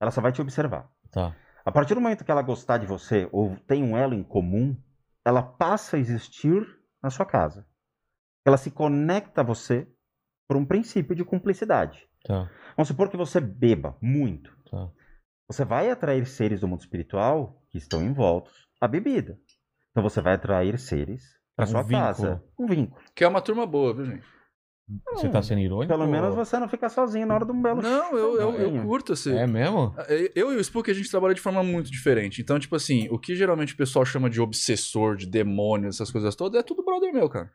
[0.00, 0.88] Ela só vai te observar.
[1.10, 1.34] Tá.
[1.64, 4.76] A partir do momento que ela gostar de você ou tem um elo em comum,
[5.24, 6.64] ela passa a existir
[7.02, 7.66] na sua casa.
[8.44, 9.88] Ela se conecta a você
[10.48, 12.06] por um princípio de cumplicidade.
[12.24, 12.50] Tá.
[12.76, 14.50] Vamos supor que você beba muito.
[14.70, 14.90] Tá.
[15.48, 19.38] Você vai atrair seres do mundo espiritual que estão envoltos à bebida.
[19.90, 21.22] Então você vai atrair seres
[21.56, 22.00] para Um sua vínculo.
[22.00, 22.44] casa.
[22.58, 23.02] Um vínculo.
[23.14, 24.26] Que é uma turma boa, viu, gente?
[25.14, 25.88] Você tá sendo irônico?
[25.88, 28.82] Pelo menos você não fica sozinho na hora de um belo Não, eu, eu, eu
[28.82, 29.34] curto esse.
[29.34, 29.94] É mesmo?
[30.34, 32.42] Eu e o Spook, a gente trabalha de forma muito diferente.
[32.42, 36.36] Então, tipo assim, o que geralmente o pessoal chama de obsessor, de demônio, essas coisas
[36.36, 37.50] todas, é tudo brother meu, cara.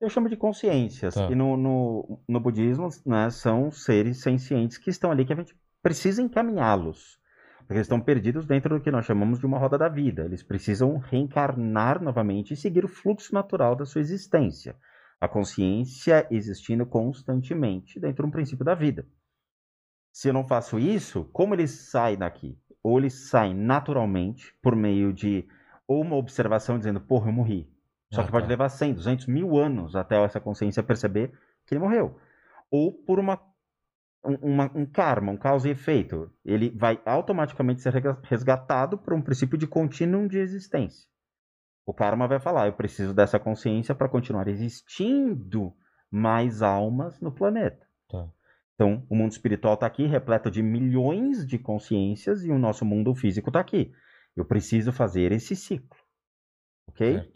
[0.00, 1.14] Eu chamo de consciências.
[1.14, 1.30] Tá.
[1.30, 5.56] E no, no, no budismo, né, são seres sencientes que estão ali que a gente
[5.82, 7.18] precisa encaminhá-los.
[7.60, 10.24] Porque eles estão perdidos dentro do que nós chamamos de uma roda da vida.
[10.24, 14.76] Eles precisam reencarnar novamente e seguir o fluxo natural da sua existência.
[15.20, 19.06] A consciência existindo constantemente dentro de um princípio da vida.
[20.12, 22.58] Se eu não faço isso, como eles saem daqui?
[22.82, 25.48] Ou eles saem naturalmente por meio de
[25.88, 27.68] ou uma observação dizendo, porra, eu morri.
[28.12, 28.48] Só Ah, que pode tá.
[28.50, 31.32] levar 100, 200 mil anos até essa consciência perceber
[31.66, 32.18] que ele morreu.
[32.70, 33.40] Ou por uma,
[34.24, 36.30] um, uma- um karma, um causa e efeito.
[36.44, 37.92] Ele vai automaticamente ser
[38.24, 41.06] resgatado por um princípio de contínuo de existência.
[41.84, 45.72] O karma vai falar, eu preciso dessa consciência para continuar existindo
[46.10, 47.86] mais almas no planeta.
[48.08, 48.28] Tá.
[48.74, 53.14] Então, o mundo espiritual está aqui, repleto de milhões de consciências, e o nosso mundo
[53.14, 53.92] físico está aqui.
[54.36, 55.96] Eu preciso fazer esse ciclo.
[56.88, 57.14] Ok?
[57.14, 57.35] Certo.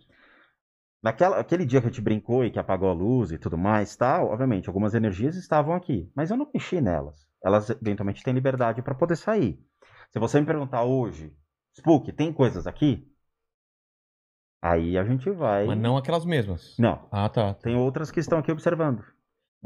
[1.03, 3.97] Naquela, aquele dia que a gente brincou e que apagou a luz e tudo mais,
[3.97, 7.27] tal, obviamente, algumas energias estavam aqui, mas eu não mexi nelas.
[7.43, 9.59] Elas eventualmente têm liberdade para poder sair.
[10.13, 11.33] Se você me perguntar hoje,
[11.75, 13.07] Spook, tem coisas aqui?
[14.63, 15.67] Aí a gente vai.
[15.67, 16.77] Mas não aquelas mesmas.
[16.79, 17.55] Não, Ah, tá.
[17.55, 19.03] tem outras que estão aqui observando.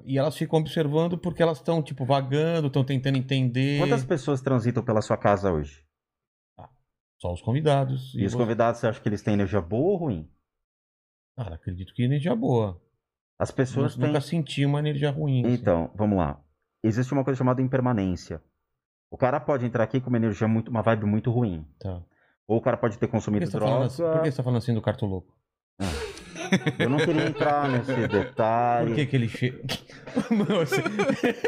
[0.04, 3.78] E elas ficam observando porque elas estão, tipo, vagando, estão tentando entender.
[3.80, 5.84] Quantas pessoas transitam pela sua casa hoje?
[7.20, 8.14] Só os convidados.
[8.14, 10.30] E os você- convidados, você acha que eles têm energia boa ou ruim?
[11.36, 12.80] Cara, acredito que energia boa.
[13.38, 14.08] As pessoas Nu- têm.
[14.12, 15.44] Nunca senti uma energia ruim.
[15.44, 15.54] assim.
[15.54, 16.40] Então, vamos lá.
[16.82, 18.40] Existe uma coisa chamada impermanência.
[19.10, 21.66] O cara pode entrar aqui com uma energia muito, uma vibe muito ruim.
[21.80, 22.00] Tá.
[22.46, 23.86] Ou o cara pode ter Por consumido você tá droga.
[23.86, 25.34] assim, por que você tá falando assim do cartoloco?
[26.78, 28.88] Eu não queria entrar nesse detalhe.
[28.88, 29.58] Por que que ele chega...
[30.56, 30.82] Você...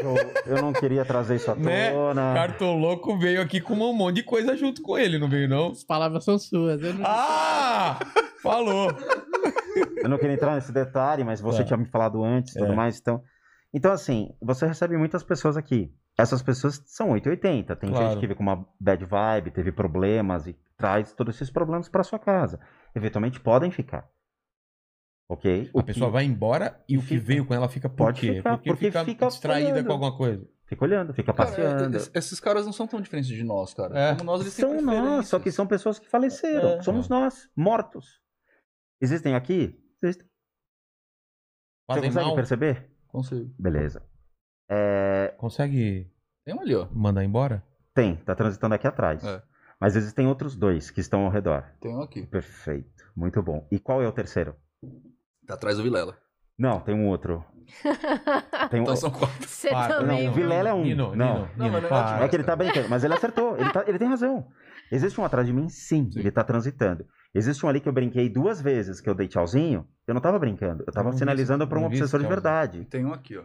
[0.02, 1.92] Eu, eu não queria trazer isso à Né?
[1.92, 2.34] tona.
[2.34, 5.68] Cartoloco veio aqui com um monte de coisa junto com ele, não veio não?
[5.70, 6.80] As palavras são suas.
[6.82, 7.04] Eu não...
[7.06, 7.98] Ah!
[8.42, 8.88] Falou!
[10.02, 11.64] Eu não queria entrar nesse detalhe, mas você Tá.
[11.64, 12.76] tinha me falado antes e tudo É.
[12.76, 12.98] mais.
[13.00, 13.22] Então,
[13.72, 15.92] então, assim, você recebe muitas pessoas aqui.
[16.18, 17.76] Essas pessoas são 880.
[17.76, 18.08] Tem Claro.
[18.10, 22.02] gente que veio com uma bad vibe, teve problemas e traz todos esses problemas para
[22.02, 22.58] sua casa.
[22.94, 24.08] Eventualmente podem ficar.
[25.28, 25.70] Ok?
[25.74, 27.20] O A pessoa que- vai embora e o que Fica.
[27.26, 28.34] veio com ela fica por Pode quê?
[28.36, 29.86] ficar, porque, porque fica, fica distraída olhando.
[29.86, 30.46] com alguma coisa.
[30.66, 31.96] Fica olhando, fica Cara, passeando.
[31.96, 33.96] es- esses caras não são tão diferentes de nós, cara.
[33.98, 34.12] É.
[34.14, 36.70] Como nós, eles têm São nós, só que são pessoas que faleceram.
[36.78, 36.82] É.
[36.82, 38.20] Somos nós, mortos.
[39.00, 39.78] Existem aqui?
[40.02, 40.26] Existem.
[40.26, 42.34] Você Fazem consegue mal.
[42.34, 42.90] perceber?
[43.08, 43.54] Consigo.
[43.58, 44.02] Beleza.
[44.68, 46.10] É, Consegue
[46.44, 46.88] Tem um ali, ó.
[46.90, 47.62] mandar embora?
[47.94, 49.22] Tem, tá transitando aqui atrás.
[49.24, 49.42] É.
[49.80, 51.64] Mas existem outros dois que estão ao redor.
[51.80, 52.26] Tem um aqui.
[52.26, 53.66] Perfeito, muito bom.
[53.70, 54.56] E qual é o terceiro?
[55.46, 56.18] Tá atrás do Vilela.
[56.58, 57.44] Não, tem um outro.
[58.70, 58.84] Tem um...
[58.84, 59.46] Então são quatro.
[59.46, 60.24] Você Para, também.
[60.24, 60.82] não, o Vilela é um.
[60.82, 61.34] Nino, Não.
[61.34, 62.04] Nino, Não, Nino, mas não é para.
[62.06, 62.22] ótimo.
[62.24, 63.56] É que ele tá brincando, mas ele acertou.
[63.58, 64.48] Ele, tá- ele tem razão.
[64.90, 65.68] Existe um atrás de mim?
[65.68, 66.20] Sim, Sim.
[66.20, 67.06] ele tá transitando.
[67.34, 69.86] Existe um ali que eu brinquei duas vezes, que eu dei tchauzinho.
[70.06, 72.80] Eu não tava brincando, eu tava Eu não vi sinalizando pra um obsessor de verdade.
[72.80, 73.44] E tem um aqui, ó.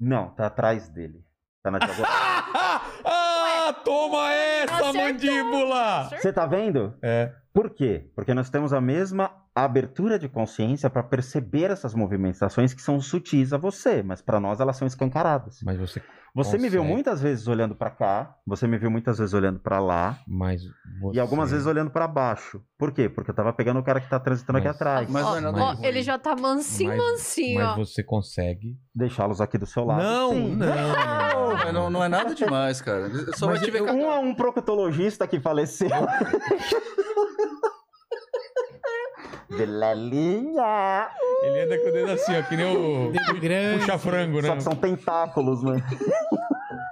[0.00, 1.24] Não, tá atrás dele.
[1.62, 2.10] Tá na diagonal.
[3.04, 4.94] ah, toma essa, Acertou.
[4.94, 6.08] mandíbula!
[6.10, 6.96] Você tá vendo?
[7.02, 7.32] É.
[7.56, 8.10] Por quê?
[8.14, 13.50] Porque nós temos a mesma abertura de consciência para perceber essas movimentações que são sutis
[13.54, 15.60] a você, mas para nós elas são escancaradas.
[15.64, 16.02] Mas você.
[16.34, 16.92] Você me viu consegue.
[16.92, 20.60] muitas vezes olhando para cá, você me viu muitas vezes olhando para lá Mas
[21.00, 21.16] você...
[21.16, 22.60] e algumas vezes olhando para baixo.
[22.78, 23.08] Por quê?
[23.08, 25.08] Porque eu tava pegando o cara que tá transitando aqui Mas- atrás.
[25.08, 27.78] Mas Ó, nada ó, ele já tá mansinho, Mas- mansinho, ó.
[27.78, 28.76] Mas você consegue.
[28.94, 30.02] Deixá-los aqui do seu lado.
[30.02, 30.56] Não, Sim.
[30.56, 31.54] não, não.
[31.56, 33.08] Mas não, não é nada demais, cara.
[33.34, 35.88] Só vai Mas te ver um é um proctologista que faleceu.
[39.48, 41.08] Vilelinha!
[41.42, 43.12] Ele anda com o dedo assim, ó, que nem o.
[43.12, 43.80] Dedo grande.
[43.80, 44.48] Puxa frango, né?
[44.48, 45.76] Só que são tentáculos, né?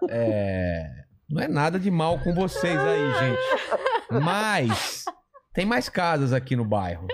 [0.08, 0.90] É.
[1.28, 4.22] Não é nada de mal com vocês aí, gente.
[4.22, 5.04] Mas.
[5.52, 7.06] Tem mais casas aqui no bairro.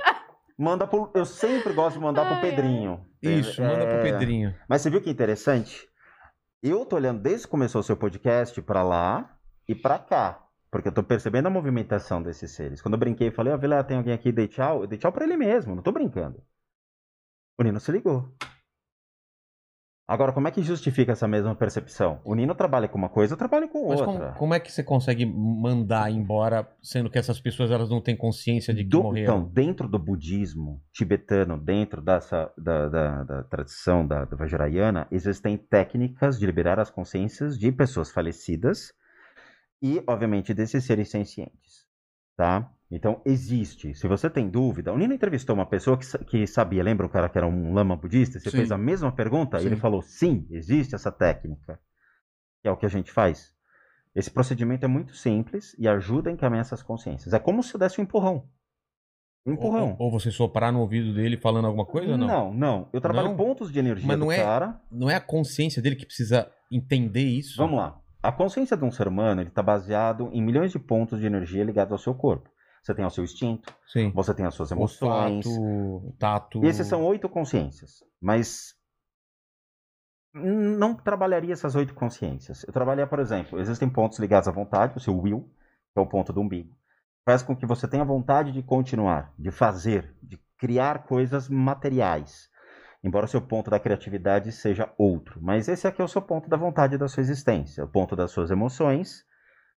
[0.58, 1.10] Manda pro...
[1.14, 2.50] Eu sempre gosto de mandar pro Ai, ai.
[2.50, 3.06] Pedrinho.
[3.22, 4.54] Isso, manda pro É, Pedrinho.
[4.68, 5.86] Mas você viu que interessante?
[6.62, 9.30] Eu tô olhando desde que começou o seu podcast pra lá
[9.68, 10.42] e pra cá.
[10.70, 12.80] Porque eu tô percebendo a movimentação desses seres.
[12.80, 14.82] Quando eu brinquei e falei, ó, Vila, tem alguém aqui, dei tchau.
[14.82, 16.42] Eu dei tchau pra ele mesmo, não tô brincando.
[17.58, 18.32] O Nino se ligou.
[20.08, 22.20] Agora, como é que justifica essa mesma percepção?
[22.24, 24.30] O Nino trabalha com uma coisa, eu trabalho com Mas outra.
[24.30, 28.16] como, como é que você consegue mandar embora, sendo que essas pessoas elas não têm
[28.16, 29.36] consciência de que Do- morreram?
[29.38, 35.56] então, dentro do budismo tibetano, dentro dessa, da, da, da tradição da, da Vajrayana, existem
[35.56, 38.92] técnicas de liberar as consciências de pessoas falecidas
[39.82, 41.86] e, obviamente, desses seres sencientes.
[42.36, 42.70] Tá?
[42.90, 43.94] Então, existe.
[43.94, 47.28] Se você tem dúvida, o Nino entrevistou uma pessoa que, que sabia, lembra um cara
[47.28, 48.38] que era um lama budista?
[48.40, 48.56] Você Sim.
[48.58, 49.66] fez a mesma pergunta e Sim.
[49.66, 51.78] ele falou: sim, existe essa técnica.
[52.62, 53.54] Que é o que a gente faz.
[54.14, 57.32] Esse procedimento é muito simples e ajuda a encaminhar essas consciências.
[57.32, 58.48] É como se eu desse um empurrão.
[59.46, 59.90] Um empurrão.
[59.98, 62.26] ou- ou você soprar no ouvido dele falando alguma coisa ou não?
[62.26, 62.88] não, não.
[62.92, 63.36] Eu trabalho Não?
[63.36, 64.80] pontos de energia Mas não do é- cara.
[64.90, 67.56] Não é a consciência dele que precisa entender isso?
[67.56, 67.98] Vamos lá.
[68.22, 71.92] A consciência de um ser humano está baseado em milhões de pontos de energia ligados
[71.92, 72.50] ao seu corpo.
[72.82, 74.10] Você tem o seu instinto, Sim.
[74.14, 75.46] você tem as suas emoções.
[75.46, 76.64] Olfato, tato.
[76.64, 78.02] E esses são oito consciências.
[78.20, 78.74] Mas
[80.32, 82.62] não trabalharia essas oito consciências.
[82.64, 85.50] Eu trabalharia, por exemplo, existem pontos ligados à vontade, o seu will,
[85.92, 86.74] que é o ponto do umbigo.
[87.24, 92.49] Faz com que você tenha vontade de continuar, de fazer, de criar coisas materiais.
[93.02, 95.38] Embora o seu ponto da criatividade seja outro.
[95.42, 98.30] Mas esse aqui é o seu ponto da vontade da sua existência, o ponto das
[98.30, 99.24] suas emoções.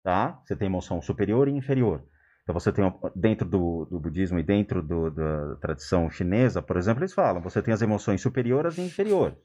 [0.02, 0.41] Tá?
[0.44, 2.02] Você tem emoção superior e inferior.
[2.42, 2.84] Então você tem,
[3.15, 7.62] dentro do, do budismo e dentro do- da tradição chinesa, por exemplo, eles falam, você
[7.62, 9.39] tem as emoções superiores e inferiores.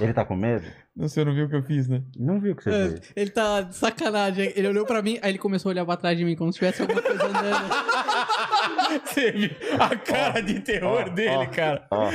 [0.00, 0.66] Ele tá com medo?
[0.96, 2.02] Você não viu o que eu fiz, né?
[2.18, 3.12] Não viu o que você É, fez.
[3.14, 4.52] ele tá de sacanagem.
[4.56, 6.58] Ele olhou pra mim, aí ele começou a olhar pra trás de mim como se
[6.58, 7.70] tivesse alguma coisa andando.
[9.04, 11.46] Você viu a cara de terror ó, dele, ó.
[11.46, 11.86] cara.
[11.90, 12.10] Ó,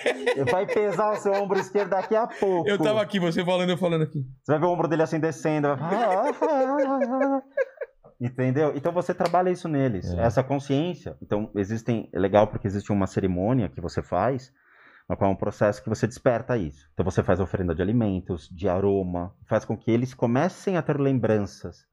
[0.50, 2.68] vai pesar o seu ombro esquerdo daqui a pouco.
[2.68, 4.24] Eu tava aqui, você falando, eu falando aqui.
[4.42, 5.76] Você vai ver o ombro dele assim descendo.
[5.76, 7.42] vai falar,
[8.20, 8.72] Entendeu?
[8.74, 10.10] Então você trabalha isso neles.
[10.12, 10.22] É.
[10.22, 11.16] Essa consciência.
[11.22, 12.08] Então, existem.
[12.12, 14.50] É legal porque existe uma cerimônia que você faz,
[15.08, 16.88] no qual é um processo que você desperta isso.
[16.94, 20.98] Então você faz oferenda de alimentos, de aroma, faz com que eles comecem a ter
[20.98, 21.84] lembranças.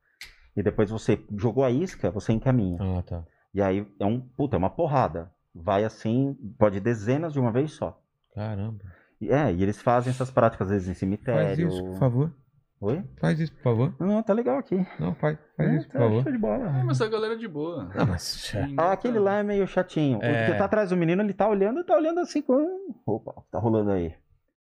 [0.55, 2.77] E depois você jogou a isca, você encaminha.
[2.79, 3.23] Ah, tá.
[3.53, 4.19] E aí é um.
[4.19, 5.31] Puta, é uma porrada.
[5.53, 8.01] Vai assim, pode dezenas de uma vez só.
[8.33, 8.83] Caramba.
[9.21, 11.45] E É, e eles fazem essas práticas, às vezes, em cemitério.
[11.45, 12.33] Faz isso, por favor.
[12.81, 13.03] Oi?
[13.17, 13.95] Faz isso, por favor.
[13.99, 14.75] Não, tá legal aqui.
[14.99, 16.23] Não, faz, faz É, isso, por tá favor.
[16.23, 16.79] show de bola.
[16.79, 17.89] É, mas a galera é de boa.
[17.95, 18.51] Ah, mas...
[18.75, 20.19] Ah, aquele lá é meio chatinho.
[20.21, 20.49] É.
[20.49, 22.93] O que tá atrás do menino, ele tá olhando, tá olhando assim com.
[23.05, 24.13] Opa, tá rolando aí.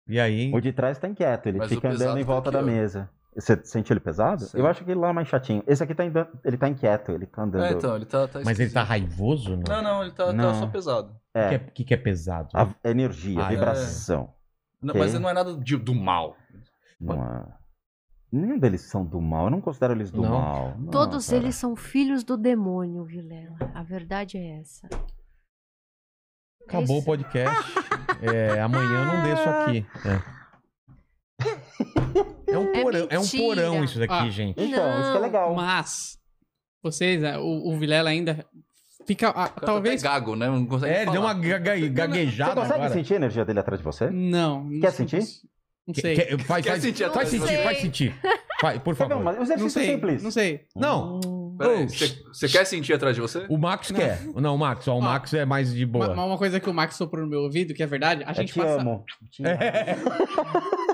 [0.06, 0.55] E aí, hein?
[0.55, 2.66] O de trás tá inquieto, ele Mas fica andando em tá volta aqui, da ó.
[2.66, 3.10] mesa.
[3.39, 4.44] Você sente ele pesado?
[4.44, 4.58] Sim.
[4.58, 5.62] Eu acho que ele lá é mais chatinho.
[5.66, 7.65] Esse aqui tá, andando, ele tá inquieto, ele tá andando.
[7.65, 8.26] É, então, ele tá.
[8.26, 9.65] tá Mas ele tá raivoso, não?
[9.68, 10.55] Não, não, ele tá, tá Não.
[10.55, 11.10] só pesado.
[11.10, 12.48] O que, é, É, o que que é pesado?
[12.55, 13.55] a energia, Ah, a é.
[13.55, 14.32] vibração.
[14.82, 15.00] Não, Ok.
[15.02, 16.34] Mas não é nada de- do mal.
[17.00, 17.56] Não é-
[18.32, 20.31] Nenhum deles são do mal, eu não considero eles do Não.
[20.31, 20.74] mal.
[20.78, 21.39] Não, Todos cara.
[21.39, 23.56] eles são filhos do demônio, Vilela.
[23.74, 24.89] A verdade é essa.
[26.66, 27.74] Acabou o podcast.
[28.23, 29.86] É, amanhã eu não desço aqui.
[30.06, 30.35] É,
[32.49, 34.28] É um É porão, é, um porão isso daqui, Ah.
[34.31, 34.61] gente.
[34.62, 35.55] Então, isso que é Não, legal.
[35.55, 36.19] Mas,
[36.83, 38.45] vocês, é, o, o Vilela ainda
[39.07, 39.28] fica.
[39.31, 40.01] ah, talvez.
[40.03, 40.47] Tá gago, né?
[40.49, 41.35] Não consegue É, ele deu falar.
[41.35, 42.93] uma gaga- Você gaguejada consegue agora.
[42.93, 44.11] sentir a energia dele atrás de você?
[44.11, 44.65] Não.
[44.65, 45.23] não Quer sentir?
[45.86, 46.15] Não sei.
[46.17, 47.62] que- faz, Quer faz, sentir faz atrás de sentir, você?
[47.62, 48.20] faz sentir.
[48.62, 49.23] Vai, por Quer ver favor.
[49.23, 49.86] uma- Não exercício sei.
[49.86, 50.23] simples.
[50.23, 50.61] Não sei.
[50.75, 51.20] Não,
[51.59, 53.47] Peraí, você quer sentir atrás de você?
[53.49, 54.20] o Max quer.
[54.35, 56.25] Não, o Max, ó, o Ó, Max é mais de Uma, boa.
[56.27, 58.53] uma coisa que o Max soprou no meu ouvido, que é verdade, a Eu gente
[58.53, 58.81] te passa.
[58.81, 59.05] amo.
[59.31, 59.57] Te amo.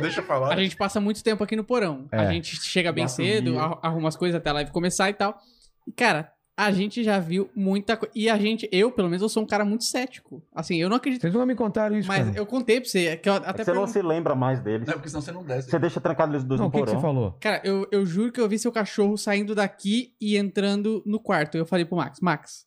[0.00, 0.52] Deixa eu falar.
[0.54, 2.06] A gente passa muito tempo aqui no porão.
[2.12, 2.32] A É.
[2.32, 5.38] gente chega bem Nossa, cedo, arruma as coisas até a live começar e tal.
[5.86, 8.12] E, cara, a gente já viu muita coisa.
[8.14, 10.42] E a gente, eu, pelo menos, eu sou um cara muito cético.
[10.54, 11.22] Assim, eu não acredito.
[11.22, 12.38] Vocês não me contaram isso, Mas cara.
[12.38, 14.86] eu contei pra você, que eu É até que você não se lembra mais deles.
[14.86, 15.70] Não, porque senão você não desce.
[15.70, 17.00] Você deixa trancado eles dois Não, no o que, que porão.
[17.00, 17.36] você falou?
[17.40, 21.56] Cara, eu, eu juro que eu vi seu cachorro saindo daqui e entrando no quarto.
[21.56, 22.66] Eu falei pro Max, Max,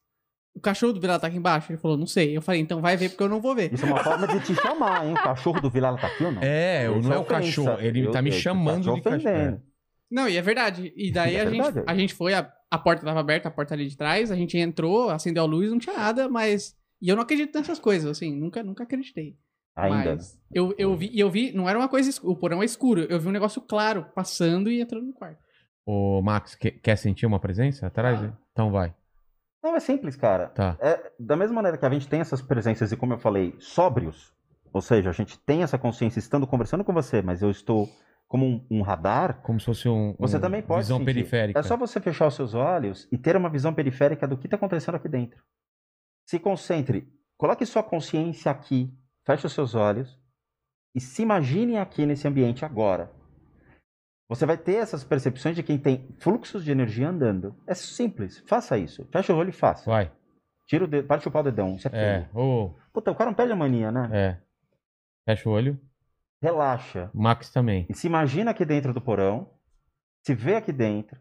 [0.56, 1.72] o cachorro do Vila tá aqui embaixo?
[1.72, 2.36] Ele falou, não sei.
[2.36, 3.74] Eu falei, então vai ver porque eu não vou ver.
[3.74, 5.12] Isso é uma forma de te chamar, hein?
[5.14, 6.42] O cachorro do Vilela tá aqui ou não?
[6.42, 7.34] É, Isso não é o ofensa.
[7.42, 7.78] cachorro.
[7.82, 9.18] Ele Eu- tá me chamando tá de cachorro.
[9.36, 9.62] ofendendo.
[10.10, 10.94] Não, e é verdade.
[10.96, 11.84] E daí É a, gente, verdade.
[11.88, 14.58] a gente foi, a, a porta tava aberta, a porta ali de trás, a gente
[14.58, 16.76] entrou, acendeu a luz, não tinha nada, mas.
[17.02, 19.36] E eu não acredito nessas coisas, assim, nunca, nunca acreditei.
[19.76, 20.16] Ainda.
[20.16, 22.66] Mas eu, eu vi, e eu vi, não era uma coisa escura, o porão é
[22.66, 25.38] escuro, eu vi um negócio claro passando e entrando no quarto.
[25.86, 28.22] Ô, Max, que- quer sentir uma presença atrás?
[28.54, 28.94] Então vai.
[29.66, 30.50] Não, é simples, cara.
[30.50, 30.78] Tá.
[30.80, 34.32] É, da mesma maneira que a gente tem essas presenças e, como eu falei, sóbrios,
[34.72, 37.90] ou seja, a gente tem essa consciência estando conversando com você, mas eu estou
[38.28, 41.14] como um, um radar, Como se fosse um, você um também pode visão sentir.
[41.14, 41.60] periférica.
[41.60, 44.56] É só você fechar os seus olhos e ter uma visão periférica do que está
[44.56, 45.42] acontecendo aqui dentro.
[46.28, 48.94] Se concentre, coloque sua consciência aqui,
[49.26, 50.20] feche os seus olhos
[50.94, 53.12] e se imagine aqui nesse ambiente agora.
[54.28, 57.56] Você vai ter essas percepções de quem tem fluxos de energia andando.
[57.68, 59.08] É simples, faça isso.
[59.12, 59.90] Fecha o olho e faça.
[59.90, 60.12] Vai.
[60.66, 61.76] Tira o dedo, parte chupar o dedão.
[61.76, 64.10] Isso é ô, Puta, o cara não perde a mania, né?
[64.12, 64.42] é.
[65.26, 65.80] Fecha o olho.
[66.42, 67.10] Relaxa.
[67.14, 67.86] Max também.
[67.90, 69.52] E se imagina aqui dentro do porão.
[70.24, 71.20] Se vê aqui dentro.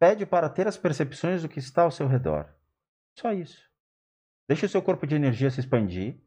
[0.00, 2.52] Pede para ter as percepções do que está ao seu redor.
[3.18, 3.62] Só isso.
[4.48, 6.20] Deixe o seu corpo de energia se expandir.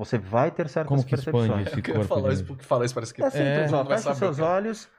[0.00, 1.66] Você vai ter certas Como que expande percepções.
[1.66, 3.22] esse Eu queria corpo falar isso porque falar isso parece que.
[3.22, 4.44] É simples, É, vai Feche seus que é.
[4.46, 4.90] olhos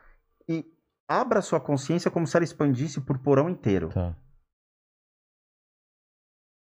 [0.48, 3.90] e abra sua consciência como se ela expandisse por porão inteiro.
[3.90, 4.16] Tá.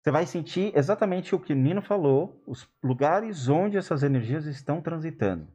[0.02, 4.82] Você vai sentir exatamente o que o Nino falou, os lugares onde essas energias estão
[4.82, 5.46] transitando.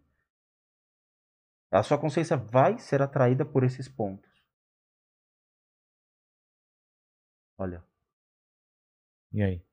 [1.69, 4.32] A sua consciência vai ser atraída por esses pontos.
[7.58, 7.83] Olha,
[9.33, 9.68] E aí?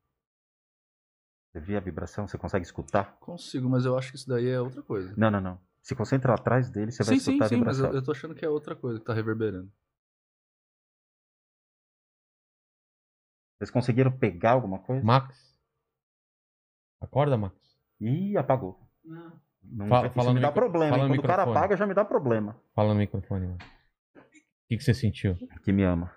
[1.56, 2.28] Você viu a vibração?
[2.28, 3.16] Você consegue escutar?
[3.18, 5.14] Consigo, mas eu acho que isso daí é outra coisa.
[5.16, 5.60] Não, não, não.
[5.80, 7.90] Se concentra atrás dele, você vai sim, sim, escutar sim, a mas vibração.
[7.94, 9.72] eu, eu tô achando que é outra coisa que tá reverberando.
[13.56, 15.02] Vocês conseguiram pegar alguma coisa?
[15.02, 15.56] Max?
[17.00, 17.54] Acorda, Max.
[18.00, 18.78] Ih, apagou.
[19.62, 20.98] Não, Fala- isso fala no me dá problema.
[20.98, 22.60] Quando o cara apaga, já me dá problema.
[22.74, 23.58] Fala no microfone, mano.
[23.58, 25.36] O que, que você sentiu?
[25.64, 26.12] Que me ama.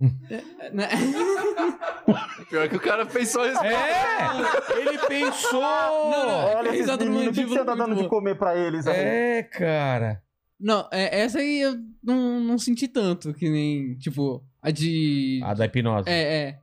[0.00, 0.88] Né?
[2.48, 3.62] Pior que o cara pensou isso.
[3.62, 4.78] É!
[4.78, 5.62] Ele pensou!
[5.62, 8.86] Olha esses risada do meninos, o que você tá dando de comer pra eles?
[8.86, 8.96] aí?
[8.96, 10.22] É, cara.
[10.58, 15.40] Não, é, essa aí eu não, não senti tanto, que nem, tipo, a de.
[15.42, 16.08] A da hipnose.
[16.08, 16.60] É, é.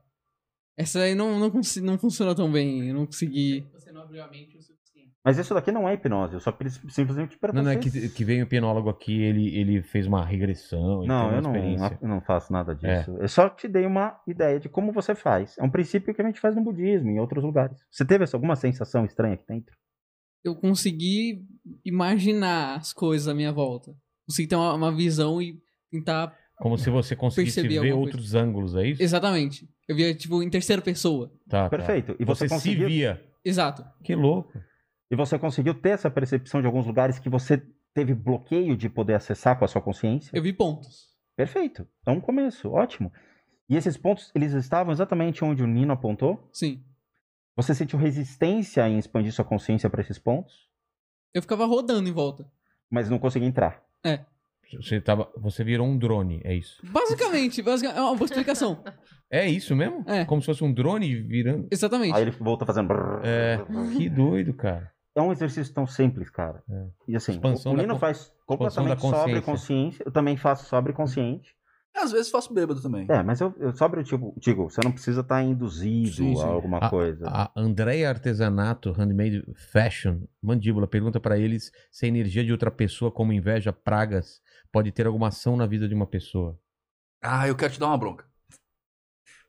[0.76, 1.50] Essa aí não, não,
[1.82, 3.66] não funcionou tão bem, eu não consegui.
[3.72, 4.77] Você não abriu a mente o.
[5.28, 6.56] Mas isso daqui não é hipnose, eu só
[6.88, 10.24] simplesmente para Não, não, é que, que veio um hipnólogo aqui, ele, ele fez uma
[10.24, 11.52] regressão, ele Não, eu não,
[12.00, 13.00] não faço nada É.
[13.00, 13.14] disso.
[13.18, 15.54] Eu só te dei uma ideia de como você faz.
[15.58, 17.78] É um princípio que a gente faz no budismo, em outros lugares.
[17.90, 19.76] Você teve alguma sensação estranha aqui dentro?
[20.42, 21.44] Eu consegui
[21.84, 23.92] imaginar as coisas à minha volta.
[24.26, 26.34] Consegui ter uma, uma visão e tentar.
[26.56, 29.02] Como se você conseguisse ver outros ângulos, é isso?
[29.02, 29.68] Exatamente.
[29.86, 31.30] Eu via, tipo, em terceira pessoa.
[31.50, 31.68] Tá, tá.
[31.68, 32.16] Perfeito.
[32.18, 33.22] E Você, você, se via.
[33.44, 33.84] Exato.
[34.02, 34.58] Que louco.
[35.10, 37.62] E você conseguiu ter essa percepção de alguns lugares que você
[37.94, 40.30] teve bloqueio de poder acessar com a sua consciência?
[40.34, 41.08] Eu vi pontos.
[41.36, 41.86] Perfeito.
[42.06, 43.12] É um começo, ótimo.
[43.68, 46.48] E esses pontos, eles estavam exatamente onde o Nino apontou?
[46.52, 46.82] Sim.
[47.56, 50.68] Você sentiu resistência em expandir sua consciência para esses pontos,
[51.34, 52.50] Eu ficava rodando em volta.
[52.90, 53.82] mas não conseguia entrar.
[54.80, 56.80] Você, tava, você virou um drone, é isso?
[56.84, 58.82] Basicamente, basicamente é uma boa explicação.
[59.30, 60.04] É isso mesmo?
[60.06, 60.24] É.
[60.24, 61.68] Como se fosse um drone virando.
[61.70, 62.14] Exatamente.
[62.14, 62.92] Aí ele voltou fazendo.
[63.24, 63.58] É.
[63.96, 64.92] Que doido, cara.
[65.18, 66.62] É um exercício tão simples, cara.
[66.70, 66.86] É.
[67.08, 69.96] E assim, Expansão o da Nino con- faz completamente da sobre.
[70.04, 71.56] Eu também faço sobre consciente.
[71.96, 73.04] Às vezes faço bêbado também.
[73.10, 76.40] É, mas eu, eu sobre, tipo, digo, você não precisa estar induzido Sim, sim.
[76.42, 77.26] a alguma A- coisa.
[77.28, 83.10] A Andréia Artesanato Handmade Fashion Mandíbula pergunta pra eles se a energia de outra pessoa,
[83.10, 84.40] como inveja, pragas,
[84.70, 86.56] pode ter alguma ação na vida de uma pessoa.
[87.20, 88.24] Ah, eu quero te dar uma bronca.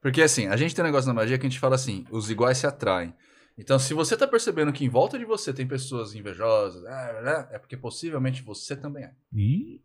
[0.01, 2.31] Porque assim, a gente tem um negócio na magia que a gente fala assim, os
[2.31, 3.13] iguais se atraem.
[3.59, 7.47] Então, se você tá percebendo que em volta de você tem pessoas invejosas, ah, né,
[7.51, 9.13] é porque possivelmente você também é.
[9.33, 9.81] Ih,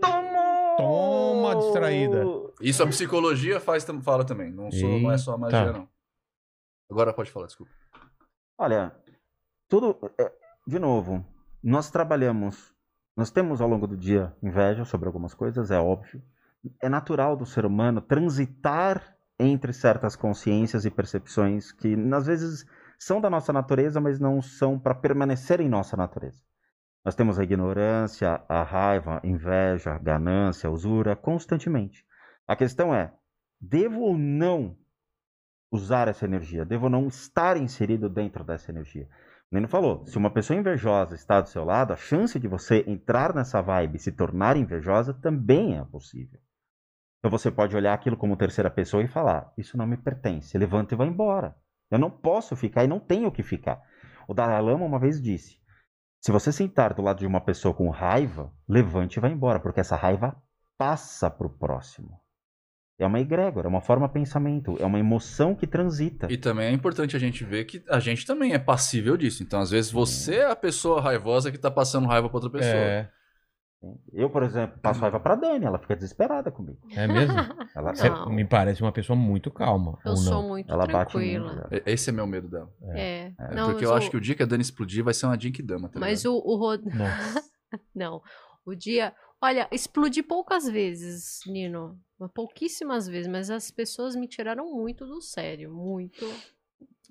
[0.00, 0.76] Toma!
[0.78, 2.24] Toma, distraída.
[2.62, 4.50] Isso a psicologia faz, fala também.
[4.50, 5.72] Não, sou, não é só a magia, Eita.
[5.72, 5.86] não.
[6.90, 7.70] Agora pode falar, desculpa.
[8.56, 8.90] Olha,
[9.68, 9.98] tudo.
[10.18, 10.32] é,
[10.66, 11.22] de novo,
[11.62, 12.74] nós trabalhamos.
[13.14, 16.22] Nós temos ao longo do dia inveja sobre algumas coisas, é óbvio.
[16.80, 22.66] É natural do ser humano transitar entre certas consciências e percepções que, às vezes,
[23.00, 26.44] são da nossa natureza, mas não são para permanecer em nossa natureza.
[27.02, 32.04] Nós temos a ignorância, a raiva, a inveja, a ganância, a usura constantemente.
[32.46, 33.10] A questão é:
[33.58, 34.76] devo ou não
[35.72, 36.62] usar essa energia?
[36.62, 39.08] Devo ou não estar inserido dentro dessa energia?
[39.50, 42.84] O Nino falou: se uma pessoa invejosa está do seu lado, a chance de você
[42.86, 46.38] entrar nessa vibe e se tornar invejosa também é possível.
[47.18, 50.92] Então você pode olhar aquilo como terceira pessoa e falar: isso não me pertence, levanta
[50.92, 51.56] e vai embora.
[51.90, 53.82] Eu não posso ficar e não tenho que ficar.
[54.28, 55.58] O Dalai Lama uma vez disse:
[56.20, 59.80] se você sentar do lado de uma pessoa com raiva, levante e vai embora, porque
[59.80, 60.36] essa raiva
[60.78, 62.20] passa para o próximo.
[62.98, 66.30] É uma egrégora, é uma forma de pensamento, é uma emoção que transita.
[66.30, 69.42] E também é importante a gente ver que a gente também é passível disso.
[69.42, 72.74] Então, às vezes, você é a pessoa raivosa que tá passando raiva pra outra pessoa.
[72.74, 73.10] É,
[74.12, 76.78] Eu, por exemplo, passo raiva pra Dani, ela fica desesperada comigo.
[76.94, 77.34] é mesmo?
[77.74, 78.28] Ela, Você Não.
[78.28, 79.98] me parece uma pessoa muito calma.
[80.04, 80.48] Eu ou sou não?
[80.48, 81.44] muito ela bate em mim.
[81.44, 81.68] tranquila.
[81.70, 81.76] já.
[81.78, 82.70] E- Esse é meu medo dela.
[82.90, 83.32] É.
[83.38, 85.14] É, Não, porque mas eu o- acho que o dia que a Dani explodir vai
[85.14, 86.34] ser uma Jinkidama, tá Mas ligado?
[86.36, 86.84] o, o Rod...
[86.84, 87.50] Nossa.
[87.94, 88.20] Não.
[88.66, 89.14] O dia.
[89.40, 91.98] Olha, explodi poucas vezes, Nino.
[92.34, 95.72] Pouquíssimas vezes, mas as pessoas me tiraram muito do sério.
[95.72, 96.22] Muito.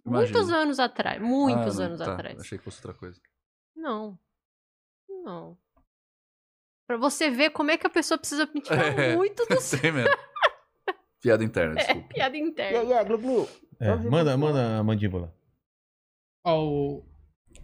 [0.06, 0.38] Imagino.
[0.38, 1.20] Muitos anos atrás.
[1.20, 2.40] Muitos Ah, não, anos tá, atrás.
[2.40, 3.20] Achei que fosse outra coisa.
[3.76, 4.20] Não.
[5.10, 5.58] Não.
[6.90, 9.16] Pra você ver como é que a pessoa precisa tirar É.
[9.16, 9.50] muito do
[9.94, 10.10] mesmo.
[11.22, 12.08] Piada interna, É, desculpa.
[12.08, 12.78] piada interna.
[12.80, 13.50] Yeah, yeah, glu, glu.
[13.80, 15.32] É, manda, manda a mandíbula.
[16.44, 17.06] Ó, o,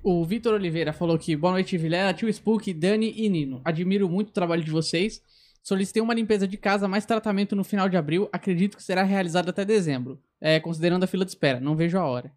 [0.03, 3.61] o Vitor Oliveira falou que boa noite, Vilela, tio Spook, Dani e Nino.
[3.65, 5.23] Admiro muito o trabalho de vocês.
[5.63, 8.29] Solicitei uma limpeza de casa, mais tratamento no final de abril.
[8.31, 10.21] Acredito que será realizado até dezembro.
[10.39, 11.59] É, considerando a fila de espera.
[11.59, 12.31] Não vejo a hora.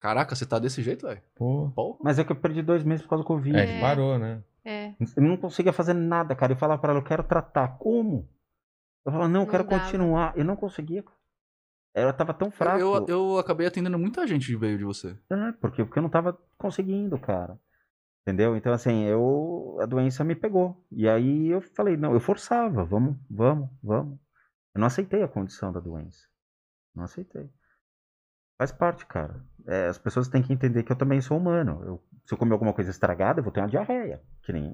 [0.00, 1.22] Caraca, você tá desse jeito, velho?
[1.36, 1.96] Pô.
[2.02, 3.56] Mas é que eu perdi dois meses por causa do Covid.
[3.56, 4.42] É, parou, né?
[4.68, 4.94] É.
[5.16, 6.52] Eu não conseguia fazer nada, cara.
[6.52, 7.78] Eu falava pra ela, eu quero tratar.
[7.78, 8.28] Como?
[9.04, 9.80] Eu falava, não, eu Não quero dava.
[9.84, 10.36] continuar.
[10.36, 11.04] Eu não conseguia.
[11.94, 12.80] Eu tava tão fraco.
[12.80, 15.16] Eu, eu acabei atendendo muita gente que veio de você.
[15.30, 17.58] É, porque, porque eu não tava conseguindo, cara.
[18.22, 18.56] Entendeu?
[18.56, 20.84] Então, assim, eu a doença me pegou.
[20.90, 24.18] E aí eu falei, não, eu forçava, vamos, vamos, vamos.
[24.74, 26.26] Eu não aceitei a condição da doença.
[26.92, 27.48] Não aceitei.
[28.58, 29.42] Faz parte, cara.
[29.66, 31.82] É, as pessoas têm que entender que eu também sou humano.
[31.84, 34.20] Eu- se eu comer alguma coisa estragada, eu vou ter uma diarreia.
[34.44, 34.72] Que nem.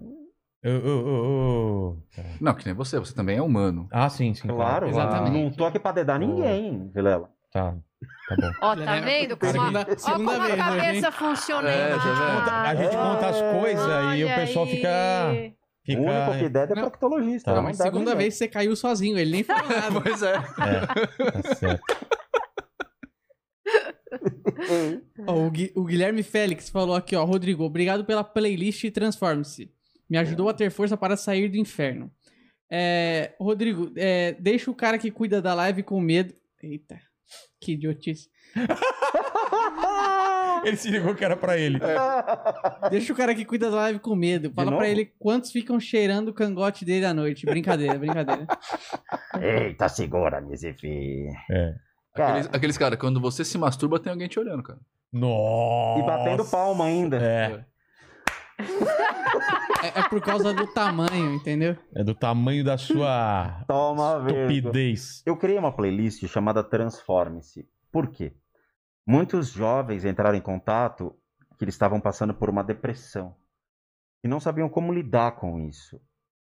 [0.65, 1.97] Ô.
[2.41, 3.89] Não, que nem você, você também é humano.
[3.93, 4.49] Ah, sim, sim.
[4.49, 5.33] Claro, Exatamente.
[5.45, 7.29] não tô aqui pra dedar ninguém, Vilela.
[7.53, 7.75] Tá,
[8.29, 8.51] tá bom.
[8.63, 11.13] Ó, tá vendo como, a, segunda- ó, segunda como a vez, né, cabeça gente?
[11.19, 11.99] funciona É, aí.
[12.01, 12.51] já vê?
[12.69, 14.71] A gente conta as coisas e o pessoal aí.
[14.71, 14.89] fica.
[15.85, 16.01] fica...
[16.01, 17.55] O único que deve é proctologista.
[17.55, 17.61] Tá.
[17.61, 20.01] Mas segunda vez você caiu sozinho, ele nem falou nada.
[20.01, 20.35] pois é.
[20.63, 21.83] É, tá certo.
[25.27, 27.25] Ó, o, Gui- o Guilherme Félix falou aqui, ó.
[27.25, 29.71] Rodrigo, obrigado pela playlist Transforme-se.
[30.09, 32.11] Me ajudou a ter força para sair do inferno.
[32.71, 36.35] É, Rodrigo, é, deixa o cara que cuida da live com medo.
[36.63, 37.01] Eita,
[37.61, 38.29] que idiotice.
[40.65, 41.81] Ele se ligou que era pra ele.
[42.89, 44.53] Deixa o cara que cuida da live com medo.
[44.55, 47.45] Fala pra ele quantos ficam cheirando o cangote dele à noite.
[47.45, 48.47] Brincadeira, brincadeira.
[49.43, 50.41] Eita, segura,
[50.79, 51.33] filho.
[51.51, 51.75] É.
[52.15, 54.79] Cara, Aqueles, aqueles cara, quando você se masturba, tem alguém te olhando, cara.
[55.13, 56.01] Nossa.
[56.01, 57.17] e batendo palma ainda.
[57.17, 57.65] É.
[59.83, 61.77] É, é por causa do tamanho, entendeu?
[61.95, 64.51] É do tamanho da sua Toma, velho.
[64.51, 65.23] estupidez.
[65.27, 67.69] Eu criei uma playlist chamada Transforme-se.
[67.91, 68.33] Por quê?
[69.07, 71.17] Muitos jovens entraram em contato
[71.59, 73.35] que eles estavam passando por uma depressão
[74.23, 76.01] e não sabiam como lidar com isso.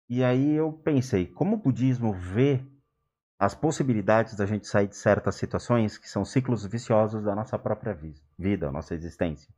[0.09, 2.63] E aí eu pensei, como o budismo vê
[3.41, 7.95] as possibilidades da gente sair de certas situações que são ciclos viciosos da nossa própria
[7.95, 9.51] vi- vida, nossa existência.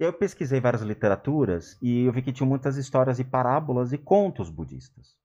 [0.00, 4.48] Eu pesquisei várias literaturas e eu vi que tinha muitas histórias e parábolas e contos
[4.48, 5.18] budistas.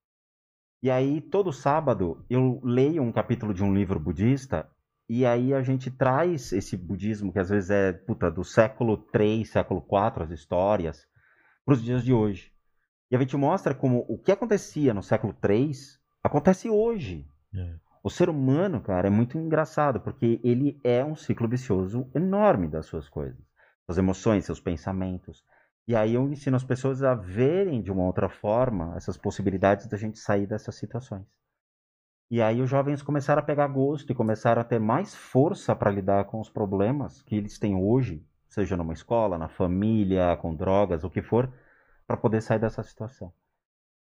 [0.82, 4.70] E aí, todo sábado, eu leio um capítulo de um livro budista,
[5.08, 9.50] e aí a gente traz esse budismo, que às vezes é puta, do século 3,
[9.50, 11.08] século 4, as histórias,
[11.64, 12.52] para os dias de hoje.
[13.10, 17.26] E a gente mostra como o que acontecia no século 3 acontece hoje.
[17.56, 17.76] É.
[18.04, 22.86] O ser humano, cara, é muito engraçado, porque ele é um ciclo vicioso enorme das
[22.86, 23.40] suas coisas.
[23.86, 25.44] Suas emoções, seus pensamentos.
[25.88, 29.98] E aí eu ensino as pessoas a verem de uma outra forma essas possibilidades da
[29.98, 31.26] gente sair dessas situações.
[32.32, 35.92] E aí os jovens começaram a pegar gosto e começaram a ter mais força para
[35.92, 41.04] lidar com os problemas que eles têm hoje, seja numa escola, na família, com drogas,
[41.04, 41.54] o que for,
[42.08, 43.32] para poder sair dessa situação.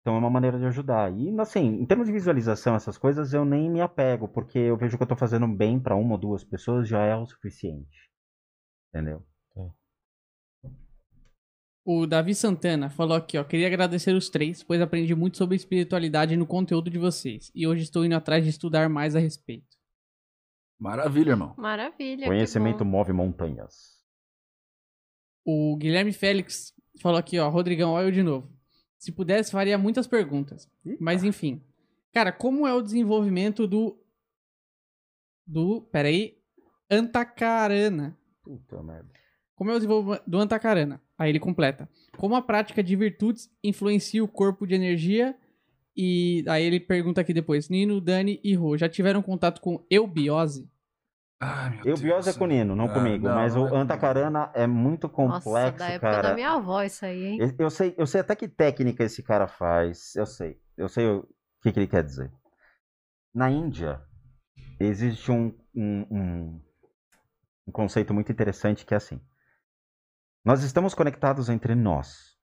[0.00, 1.12] Então é uma maneira de ajudar.
[1.12, 4.96] E assim, em termos de visualização, essas coisas eu nem me apego, porque eu vejo
[4.96, 8.10] que eu estou fazendo bem para uma ou duas pessoas já é o suficiente.
[8.88, 9.24] Entendeu?
[11.84, 13.44] O Davi Santana falou aqui, ó.
[13.44, 17.50] Queria agradecer os três, pois aprendi muito sobre espiritualidade no conteúdo de vocês.
[17.54, 19.76] E hoje estou indo atrás de estudar mais a respeito.
[20.78, 21.54] Maravilha, irmão.
[21.56, 22.26] Maravilha.
[22.26, 23.98] Conhecimento move montanhas.
[25.44, 26.72] O Guilherme Félix
[27.02, 27.48] falou aqui, ó.
[27.48, 28.59] Rodrigão, olha eu de novo.
[29.00, 30.70] Se pudesse, faria muitas perguntas.
[31.00, 31.64] Mas enfim.
[32.12, 33.98] Cara, como é o desenvolvimento do.
[35.46, 35.80] Do.
[35.90, 36.36] Peraí.
[36.90, 38.14] Antacarana.
[38.42, 39.08] Puta merda.
[39.54, 41.00] Como é o desenvolvimento do Antacarana?
[41.16, 41.88] Aí ele completa.
[42.18, 45.34] Como a prática de virtudes influencia o corpo de energia?
[45.96, 47.70] E aí ele pergunta aqui depois.
[47.70, 50.68] Nino, Dani e Rô, já tiveram contato com eubiose?
[51.40, 52.00] Ai, meu Eu Deus.
[52.02, 53.26] biose é com o Nino, não Ah, comigo.
[53.26, 53.82] não, mas não o é comigo.
[53.84, 56.28] Antacarana é muito Nossa, complexo, da época cara.
[56.28, 57.38] da minha avó isso aí, hein?
[57.40, 60.14] Eu- Eu sei, eu sei até que técnica esse cara faz.
[60.16, 60.60] Eu sei.
[60.76, 61.26] Eu sei o
[61.62, 62.30] que, que ele quer dizer.
[63.34, 64.02] Na Índia,
[64.78, 66.62] existe um, um, um,
[67.68, 69.18] um conceito muito interessante que é assim.
[70.44, 72.36] Nós estamos conectados entre nós.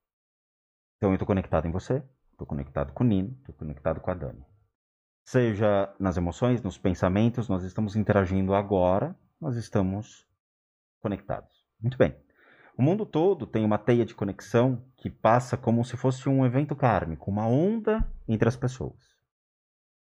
[0.98, 4.14] Então eu estou conectado em você, estou conectado com o Nino, estou conectado com a
[4.16, 4.44] Dani.
[5.30, 10.26] Seja nas emoções, nos pensamentos, nós estamos interagindo agora, nós estamos
[11.02, 11.68] conectados.
[11.82, 12.16] Muito bem.
[12.78, 16.78] O mundo todo tem uma teia de conexão que passa como se fosse um evento
[16.78, 19.04] kármico, uma onda entre as pessoas.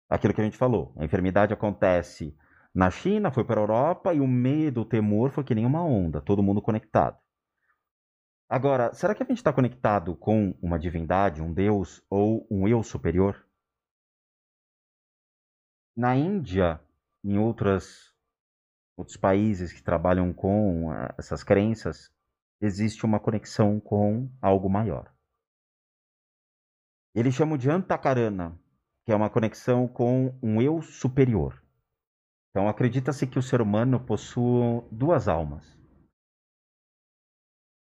[0.08, 2.32] Aquilo que a gente falou, a enfermidade acontece
[2.72, 5.84] na China, foi para a Europa e o medo, o temor foi que nem uma
[5.84, 7.18] onda, todo mundo conectado.
[8.48, 12.80] Agora, será que a gente está conectado com uma divindade, um Deus ou um eu
[12.84, 13.44] superior?
[15.97, 16.78] Na Índia,
[17.25, 18.15] em outras,
[18.99, 22.12] outros países que trabalham com ah, essas crenças,
[22.60, 25.10] existe uma conexão com algo maior.
[27.15, 28.60] Eles chamam de Antakarana,
[29.07, 31.65] que é uma conexão com um eu superior.
[32.50, 35.65] Então acredita-se que o ser humano possui duas almas.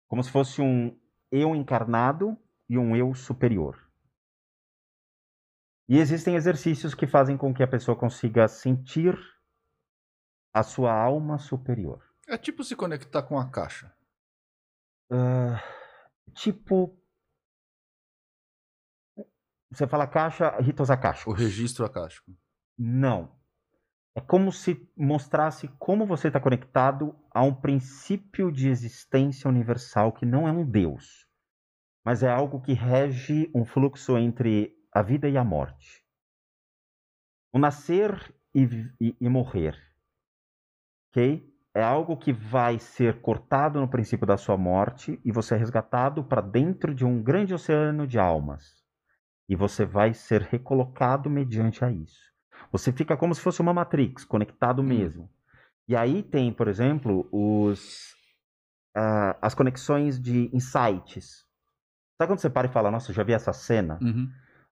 [0.08, 0.98] Como se fosse um
[1.30, 2.38] eu encarnado
[2.70, 3.89] e um eu superior.
[5.90, 9.18] E existem exercícios que fazem com que a pessoa consiga sentir
[10.54, 12.08] a sua alma superior.
[12.28, 13.92] É tipo se conectar com a caixa.
[15.12, 15.60] Ah,
[16.36, 16.96] tipo.
[19.72, 21.34] Você fala caixa, ritos akashicos.
[21.34, 22.32] O registro acástico.
[22.78, 23.36] Não.
[24.16, 30.26] É como se mostrasse como você está conectado a um princípio de existência universal que
[30.26, 31.28] não é um Deus,
[32.06, 36.04] mas é algo que rege um fluxo entre a vida e a morte.
[37.52, 38.64] O nascer e,
[39.00, 39.76] e- e morrer.
[41.12, 41.48] Ok?
[41.74, 46.24] É algo que vai ser cortado no princípio da sua morte e você é resgatado
[46.24, 48.84] para dentro de um grande oceano de almas.
[49.48, 52.32] E você vai ser recolocado mediante a isso.
[52.72, 55.30] Você fica como se fosse uma Matrix, conectado mesmo.
[55.88, 58.16] E aí tem, por exemplo, os,
[58.96, 61.46] ah, as conexões de insights.
[62.18, 64.00] Sabe quando você para e fala, nossa, já vi essa cena?
[64.02, 64.30] Uhum.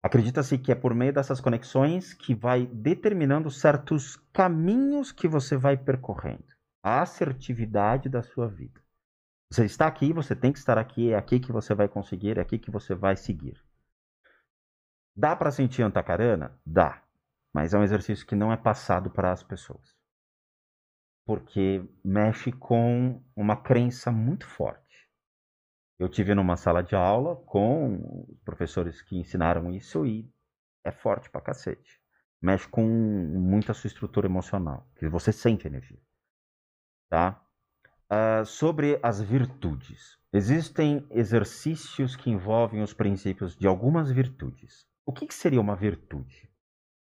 [0.07, 5.75] Acredita-se que é por meio dessas conexões que vai determinando certos caminhos que você vai
[5.75, 6.45] percorrendo.
[6.81, 8.81] A assertividade da sua vida.
[9.51, 12.41] Você está aqui, você tem que estar aqui, é aqui que você vai conseguir, é
[12.41, 13.61] aqui que você vai seguir.
[15.13, 16.57] Dá para sentir antacarana?
[16.65, 17.03] Dá.
[17.53, 19.93] Mas é um exercício que não é passado para as pessoas.
[21.25, 24.86] Porque mexe com uma crença muito forte.
[25.99, 30.31] Eu tive numa sala de aula com os professores que ensinaram isso e
[30.83, 31.99] é forte pra cacete.
[32.41, 35.99] Mexe com muita sua estrutura emocional, que você sente energia.
[37.09, 37.43] Tá?
[38.11, 40.17] Uh, sobre as virtudes.
[40.31, 44.85] Existem exercícios que envolvem os princípios de algumas virtudes.
[45.05, 46.47] O que, que seria uma virtude?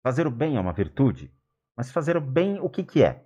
[0.04, 1.34] Fazer o bem é uma virtude?
[1.78, 3.26] Mas fazer o bem, o que, que é?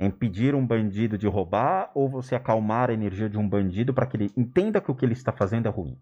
[0.00, 4.16] Impedir um bandido de roubar ou você acalmar a energia de um bandido para que
[4.16, 6.00] ele entenda que o que ele está fazendo é ruim?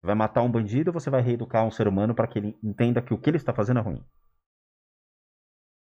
[0.00, 2.58] Você vai matar um bandido ou você vai reeducar um ser humano para que ele
[2.62, 4.04] entenda que o que ele está fazendo é ruim?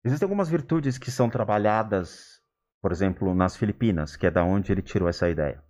[0.04, 2.42] Existem algumas virtudes que são trabalhadas,
[2.82, 5.62] por exemplo, nas Filipinas, que é da onde ele tirou essa ideia.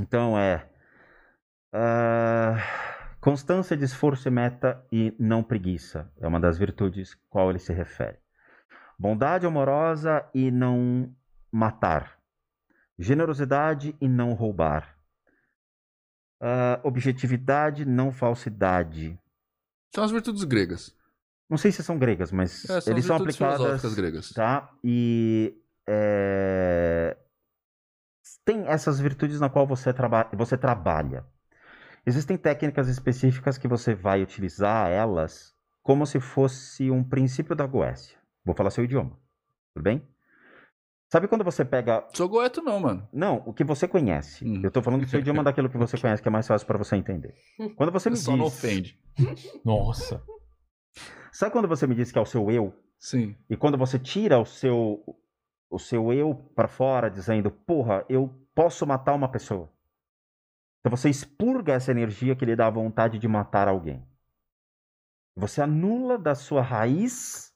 [0.00, 0.68] Então é
[1.74, 2.56] uh,
[3.20, 7.72] constância de esforço e meta e não preguiça é uma das virtudes qual ele se
[7.72, 8.18] refere.
[8.98, 11.14] Bondade amorosa e não
[11.52, 12.18] matar.
[12.98, 14.96] Generosidade e não roubar.
[16.40, 19.18] Uh, objetividade, não falsidade.
[19.94, 20.94] São as virtudes gregas.
[21.48, 23.94] Não sei se são gregas, mas é, são eles são aplicadas.
[23.94, 24.30] gregas.
[24.30, 24.70] Tá?
[24.82, 25.54] E
[25.86, 27.16] é...
[28.44, 30.28] tem essas virtudes na qual você, traba...
[30.32, 31.24] você trabalha.
[32.04, 38.18] Existem técnicas específicas que você vai utilizar elas como se fosse um princípio da Goécia.
[38.46, 39.18] Vou falar seu idioma.
[39.74, 40.08] Tudo bem?
[41.12, 42.06] Sabe quando você pega.
[42.14, 43.08] Sou goeto, não, mano.
[43.12, 44.44] Não, o que você conhece.
[44.44, 44.60] Hum.
[44.62, 46.78] Eu tô falando do seu idioma daquilo que você conhece, que é mais fácil para
[46.78, 47.34] você entender.
[47.76, 48.38] Quando você me Só diz.
[48.38, 49.00] não ofende.
[49.64, 50.22] Nossa.
[51.32, 52.72] Sabe quando você me diz que é o seu eu?
[52.98, 53.36] Sim.
[53.50, 55.02] E quando você tira o seu
[55.68, 59.68] o seu eu para fora, dizendo, porra, eu posso matar uma pessoa.
[60.80, 64.06] Então você expurga essa energia que lhe dá a vontade de matar alguém.
[65.36, 67.52] Você anula da sua raiz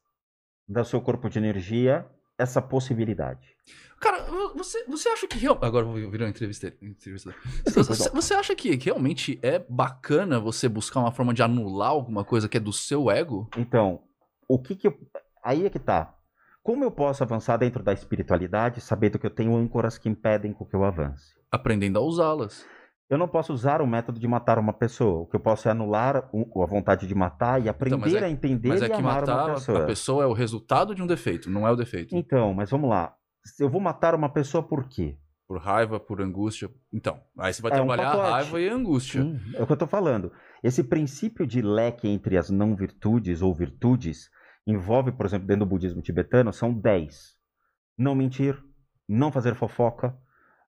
[0.70, 2.06] do seu corpo de energia
[2.38, 3.54] essa possibilidade.
[4.00, 4.24] Cara,
[4.54, 5.58] você, você acha que real...
[5.60, 7.34] agora vou virar uma entrevista, entrevista.
[7.66, 12.48] Você, você acha que realmente é bacana você buscar uma forma de anular alguma coisa
[12.48, 13.46] que é do seu ego?
[13.58, 14.00] Então,
[14.48, 14.98] o que que eu...
[15.44, 16.14] aí é que tá.
[16.62, 20.74] Como eu posso avançar dentro da espiritualidade, sabendo que eu tenho âncoras que impedem que
[20.74, 21.34] eu avance?
[21.50, 22.64] Aprendendo a usá-las.
[23.10, 25.22] Eu não posso usar o método de matar uma pessoa.
[25.22, 28.30] O que eu posso é anular a vontade de matar e aprender então, é, a
[28.30, 29.82] entender mas é que matar uma pessoa.
[29.82, 32.14] a pessoa é o resultado de um defeito, não é o defeito.
[32.14, 33.12] Então, mas vamos lá.
[33.58, 35.18] Eu vou matar uma pessoa por quê?
[35.48, 36.70] Por raiva, por angústia.
[36.92, 39.20] Então, aí você vai é trabalhar um a raiva e a angústia.
[39.20, 40.30] Sim, é o que eu estou falando.
[40.62, 44.30] Esse princípio de leque entre as não virtudes ou virtudes
[44.64, 47.34] envolve, por exemplo, dentro do budismo tibetano, são 10.
[47.98, 48.56] Não mentir,
[49.08, 50.16] não fazer fofoca,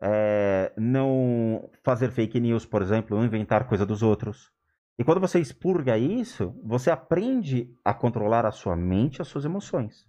[0.02, 4.52] é, não fazer fake news, por exemplo, não inventar coisa dos outros.
[4.98, 10.06] E quando você expurga isso, você aprende a controlar a sua mente, as suas emoções.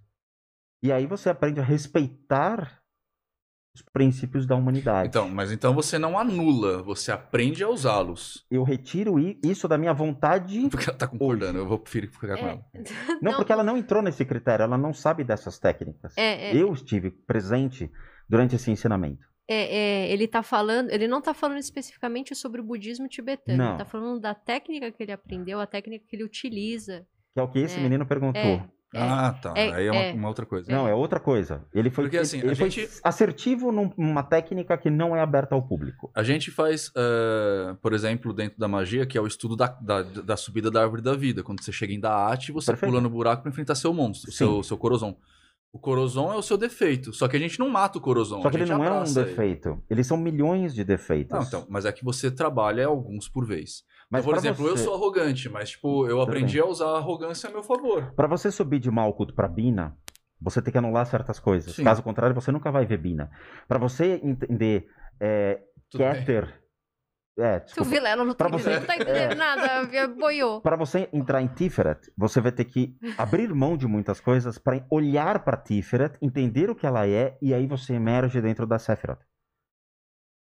[0.82, 2.80] E aí você aprende a respeitar
[3.74, 5.08] os princípios da humanidade.
[5.08, 8.46] Então, mas então você não anula, você aprende a usá-los.
[8.50, 10.68] Eu retiro isso da minha vontade.
[10.70, 11.64] Porque ela tá concordando, hoje.
[11.64, 12.50] eu vou preferir ficar com É.
[12.52, 12.64] ela.
[13.20, 16.16] Não, porque ela não entrou nesse critério, ela não sabe dessas técnicas.
[16.16, 16.56] É, é.
[16.56, 17.90] Eu estive presente
[18.28, 19.26] durante esse ensinamento.
[19.48, 19.76] É,
[20.06, 23.68] é, ele tá falando, ele não tá falando especificamente sobre o budismo tibetano, Não.
[23.70, 27.06] ele tá falando da técnica que ele aprendeu, a técnica que ele utiliza.
[27.32, 28.40] Que é o que esse É, menino perguntou.
[28.40, 28.54] É,
[28.94, 29.00] é.
[29.00, 29.52] Ah, tá.
[29.56, 30.12] É, aí é uma, é.
[30.14, 30.72] uma outra coisa.
[30.72, 31.64] Não, é outra coisa.
[31.72, 35.20] Ele foi, Porque, assim, ele, a foi gente- assertivo num- numa técnica que não é
[35.20, 36.10] aberta ao público.
[36.14, 40.02] A gente faz, eh, por exemplo, dentro da magia, que é o estudo da, da,
[40.02, 41.42] da subida da árvore da vida.
[41.44, 42.90] Quando você chega em Daat, você Perfeito.
[42.90, 44.36] pula no buraco pra enfrentar seu monstro, Sim.
[44.38, 45.16] seu, seu Corozon.
[45.76, 47.12] O Corozon é o seu defeito.
[47.12, 48.40] Só que a gente não mata o Corozon.
[48.40, 49.28] Só que a ele não é um abraça ele.
[49.28, 49.82] defeito.
[49.90, 51.38] Eles são milhões de defeitos.
[51.38, 53.82] Não, então, mas é que você trabalha alguns por vez.
[54.10, 56.96] Mas Então, por exemplo, eu você- sou arrogante, mas tipo, eu aprendi a usar a
[56.96, 58.10] arrogância a meu favor.
[58.16, 59.94] Pra você subir de mal culto pra Bina,
[60.40, 61.74] você tem que anular certas coisas.
[61.74, 61.84] Sim.
[61.84, 63.30] Caso contrário, você nunca vai ver Bina.
[63.68, 64.86] Pra você entender
[65.20, 66.08] é, Tudo bem.
[67.38, 67.90] É, O desculpa.
[67.90, 69.34] Vilela não tá, você- não tá entendendo é.
[69.34, 70.60] nada, boiou.
[70.62, 74.86] Para você entrar em Tiferet, você vai ter que abrir mão de muitas coisas para
[74.90, 79.20] olhar para Tiferet, entender o que ela é e aí você emerge dentro da Sephiroth.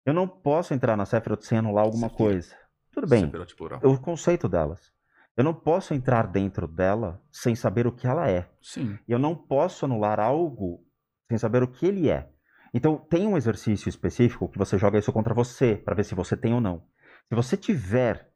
[0.06, 2.32] Eu não posso entrar na Sephiroth sem anular alguma Sephiroth.
[2.34, 2.56] coisa.
[2.92, 3.80] Tudo bem, Sephiroth plural.
[3.84, 4.92] é o conceito delas.
[5.38, 8.50] Eu não posso entrar dentro dela sem saber o que ela é.
[8.60, 8.98] Sim.
[9.08, 10.84] Eu não posso anular algo
[11.30, 12.31] sem saber o que ele é.
[12.74, 16.38] Então, tem um exercício específico que você joga isso contra você, para ver se você
[16.38, 16.84] tem ou não.
[17.30, 18.30] Se você tiver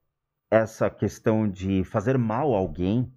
[0.51, 3.11] essa questão de fazer mal a alguém,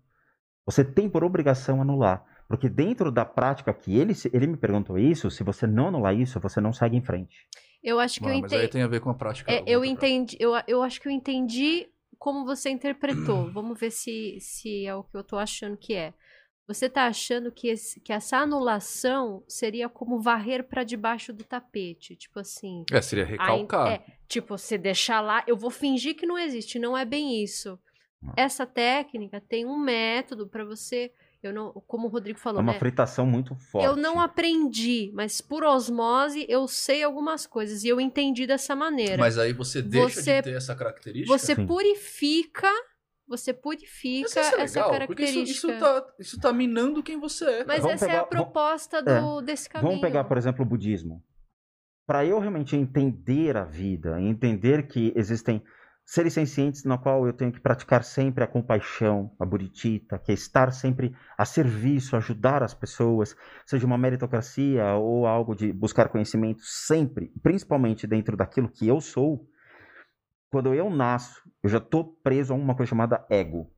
[0.65, 2.25] você tem por obrigação anular.
[2.49, 6.15] Porque dentro da prática que ele, se- ele me perguntou isso, se você não anular
[6.15, 7.47] isso, você não segue em frente.
[7.83, 8.73] Eu acho que Ah, eu mas aí entendi.
[8.73, 9.53] tem a ver com a prática.
[9.53, 11.89] É, eu entendi, eu, eu acho que eu entendi
[12.19, 13.51] como você interpretou.
[13.53, 16.13] Vamos ver se, se é o que eu tô achando que é.
[16.69, 22.15] Você tá achando que, esse- que essa anulação seria como varrer pra debaixo do tapete,
[22.15, 22.85] tipo assim.
[22.93, 23.89] É, seria recalcar.
[23.89, 27.79] É, tipo, você deixar lá, eu vou fingir que não existe, não é bem isso.
[28.37, 31.11] Essa técnica tem um método pra você,
[31.43, 32.79] eu não, como o Rodrigo É falou, uma né?
[32.79, 33.87] fritação muito forte.
[33.87, 39.17] Eu não aprendi, mas por osmose eu sei algumas coisas e eu entendi dessa maneira.
[39.17, 41.39] Mas aí você deixa Você- de ter essa característica.
[41.39, 41.65] Você Sim.
[41.67, 42.69] purifica,
[43.29, 45.73] você purifica isso é essa legal, porque isso, característica.
[45.73, 47.65] isso, tá, isso tá minando quem você é.
[47.65, 49.91] Mas Vamos essa é pegar- a proposta do, desse caminho.
[49.91, 51.23] Vamos pegar, por exemplo, o budismo.
[52.07, 55.63] Para eu realmente entender a vida, entender que existem
[56.07, 60.35] seres sencientes na qual eu tenho que praticar sempre a compaixão, a buritita, que é
[60.35, 66.63] estar sempre a serviço, ajudar as pessoas, seja uma meritocracia ou algo de buscar conhecimento
[66.63, 69.47] sempre, principalmente dentro daquilo que eu sou.
[70.51, 73.71] Quando eu nasço, eu já estou preso a uma coisa chamada ego.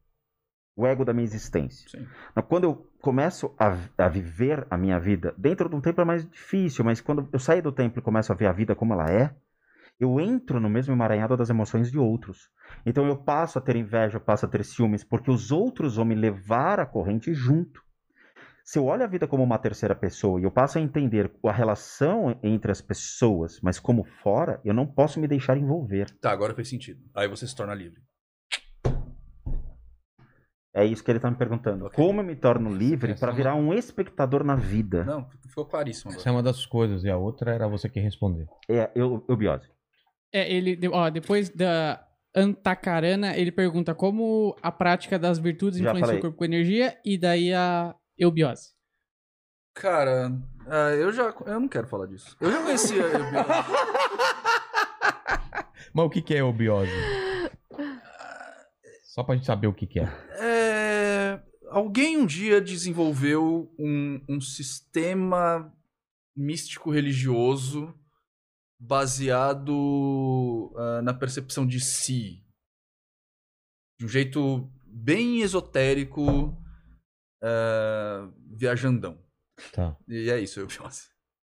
[0.76, 1.88] O ego da minha existência.
[1.88, 2.06] Sim.
[2.48, 6.28] Quando eu começo a, a viver a minha vida, dentro de um templo é mais
[6.28, 9.10] difícil, mas quando eu saio do templo e começo a ver a vida como ela
[9.10, 9.34] é,
[9.98, 12.50] eu entro no mesmo emaranhado das emoções de outros.
[12.86, 16.06] Então eu passo a ter inveja, eu passo a ter ciúmes, porque os outros vão
[16.06, 17.82] me levar a corrente junto.
[18.70, 21.50] Se eu olho a vida como uma terceira pessoa e eu passo a entender a
[21.50, 26.08] relação entre as pessoas, mas como fora, eu não posso me deixar envolver.
[26.20, 27.00] Tá, agora fez sentido.
[27.12, 28.00] Aí você se torna livre.
[30.72, 31.86] É isso que ele está me perguntando.
[31.86, 31.96] Ok.
[31.96, 35.02] Como eu me torno livre Essa para virar um espectador na vida?
[35.02, 36.30] Não, ficou claríssimo Essa agora.
[36.30, 38.46] é uma das coisas, e a outra era você que responder.
[38.70, 39.68] É, eu, eu biose.
[40.32, 46.06] É, ele, ó, depois da Antacarana, ele pergunta como a prática das virtudes Já influencia
[46.06, 46.18] falei.
[46.20, 48.70] o corpo com energia e daí a eubiose.
[49.74, 50.30] Cara,
[50.66, 51.34] ah, eu já.
[51.46, 52.36] Eu não quero falar disso.
[52.40, 53.06] Eu já conhecia.
[53.06, 53.48] a biose.
[55.92, 56.92] Mas o que, que é eubiose?
[59.04, 60.08] Só pra gente saber o que, que é.
[60.38, 65.72] É, alguém um dia desenvolveu um, um sistema
[66.36, 67.94] místico religioso
[68.78, 72.44] baseado ah, na percepção de si.
[73.98, 76.56] De um jeito bem esotérico,
[77.42, 79.18] ah, viajandão.
[79.72, 80.66] Tá, E é isso, eu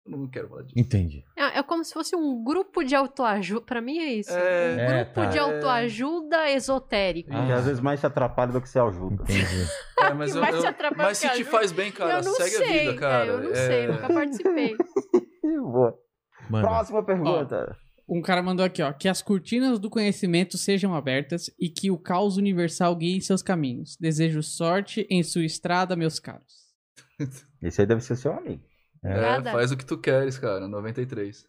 [0.07, 0.77] Eu não quero falar disso.
[0.77, 1.23] entendi.
[1.35, 3.65] É, é como se fosse um grupo de autoajuda.
[3.65, 4.29] Pra mim é isso.
[4.31, 4.75] É.
[4.75, 5.25] um É, grupo tá.
[5.25, 7.31] de autoajuda esotérico.
[7.33, 7.43] Ah.
[7.47, 9.23] Que às vezes mais te atrapalha do que se ajuda.
[9.23, 9.65] Entendi.
[9.97, 11.49] É, mas eu- te eu- atrapalhar mas se te ajuda.
[11.49, 12.65] faz bem, cara, eu não segue sei.
[12.67, 13.25] a vida, cara.
[13.25, 14.77] é, eu não É- sei, nunca participei.
[15.63, 15.97] Boa.
[16.51, 17.75] Mano, Próxima pergunta.
[18.07, 21.97] Um cara mandou aqui, ó, que as cortinas do conhecimento sejam abertas e que o
[21.97, 23.97] caos universal guie seus caminhos.
[23.97, 26.65] Desejo sorte em sua estrada, meus caros.
[27.61, 28.63] Esse aí deve ser seu amigo.
[29.03, 29.51] É, Obrigada.
[29.51, 30.67] faz o que tu queres, cara.
[30.67, 31.47] 93.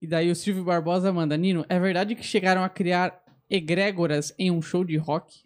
[0.00, 4.50] E daí o Silvio Barbosa manda, Nino, é verdade que chegaram a criar egrégoras em
[4.50, 5.42] um show de rock?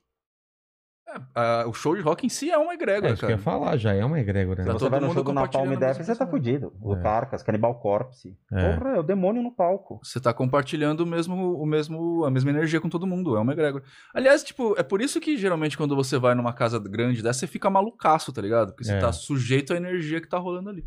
[1.35, 3.39] Ah, o show de rock em si é uma é egrégora, isso que eu ia
[3.39, 3.59] cara.
[3.59, 4.61] falar, já é uma egrégora.
[4.63, 4.67] Né?
[4.67, 6.27] Tá você todo vai no mundo show do Napalm Death, você tá coisa.
[6.31, 6.73] fudido.
[6.81, 7.01] O É.
[7.03, 8.37] Carcas, Cannibal Corpse.
[8.53, 8.75] É.
[8.77, 10.01] Porra, é o demônio no palco.
[10.03, 13.37] Você tá compartilhando o mesmo, o mesmo, a mesma energia com todo mundo.
[13.37, 13.85] É uma egrégora.
[14.15, 17.47] Aliás, tipo, é por isso que geralmente quando você vai numa casa grande dessa, você
[17.47, 18.71] fica malucaço, tá ligado?
[18.73, 19.01] Porque você É.
[19.01, 20.85] tá sujeito à energia que tá rolando ali.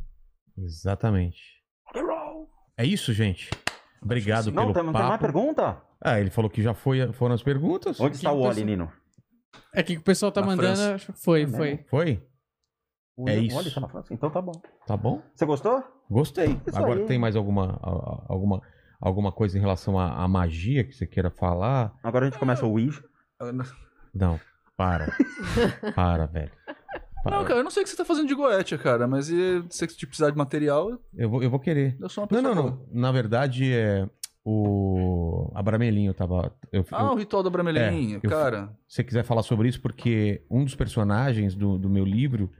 [0.57, 1.39] Exatamente.
[2.77, 3.49] É isso, gente.
[4.01, 5.23] Obrigado Não, pelo tem, não tem mais papo.
[5.23, 5.81] pergunta?
[6.01, 7.99] Ah, ele falou que já foi, foram as perguntas.
[7.99, 8.91] Onde está o Oli, Nino?
[9.73, 10.77] É que o pessoal tá Na mandando.
[10.77, 11.13] França.
[11.13, 11.69] Foi, É foi.
[11.71, 11.85] mesmo?
[11.89, 12.23] Foi?
[13.27, 13.73] É isso.
[13.73, 14.13] tá na França?
[14.13, 14.61] Então tá bom.
[14.85, 15.21] Tá bom?
[15.33, 15.83] Você gostou?
[16.09, 16.59] Gostei.
[16.67, 17.05] Isso Agora aí.
[17.05, 17.79] tem mais alguma,
[18.27, 18.61] alguma,
[18.99, 21.93] alguma coisa em relação à, à magia que você queira falar?
[22.03, 23.03] Agora a gente começa o Ouija.
[24.13, 24.39] Não,
[24.77, 25.07] para.
[25.95, 26.51] para, velho.
[27.23, 27.37] Para.
[27.37, 29.59] Não, cara, eu não sei o que você tá fazendo de Goetia, cara, mas se
[29.61, 31.97] você precisar de material, Eu, vou, eu vou querer.
[31.99, 32.55] eu sou uma Não, pessoa.
[32.55, 32.87] não, boa.
[32.91, 33.01] não.
[33.01, 34.07] Na verdade, é.
[34.45, 36.53] O Abramelinho tava.
[36.71, 38.69] Eu, Ah, eu- o ritual da Bramelinha, É, eu- cara.
[38.87, 42.51] se você quiser falar sobre isso, porque um dos personagens do, do meu livro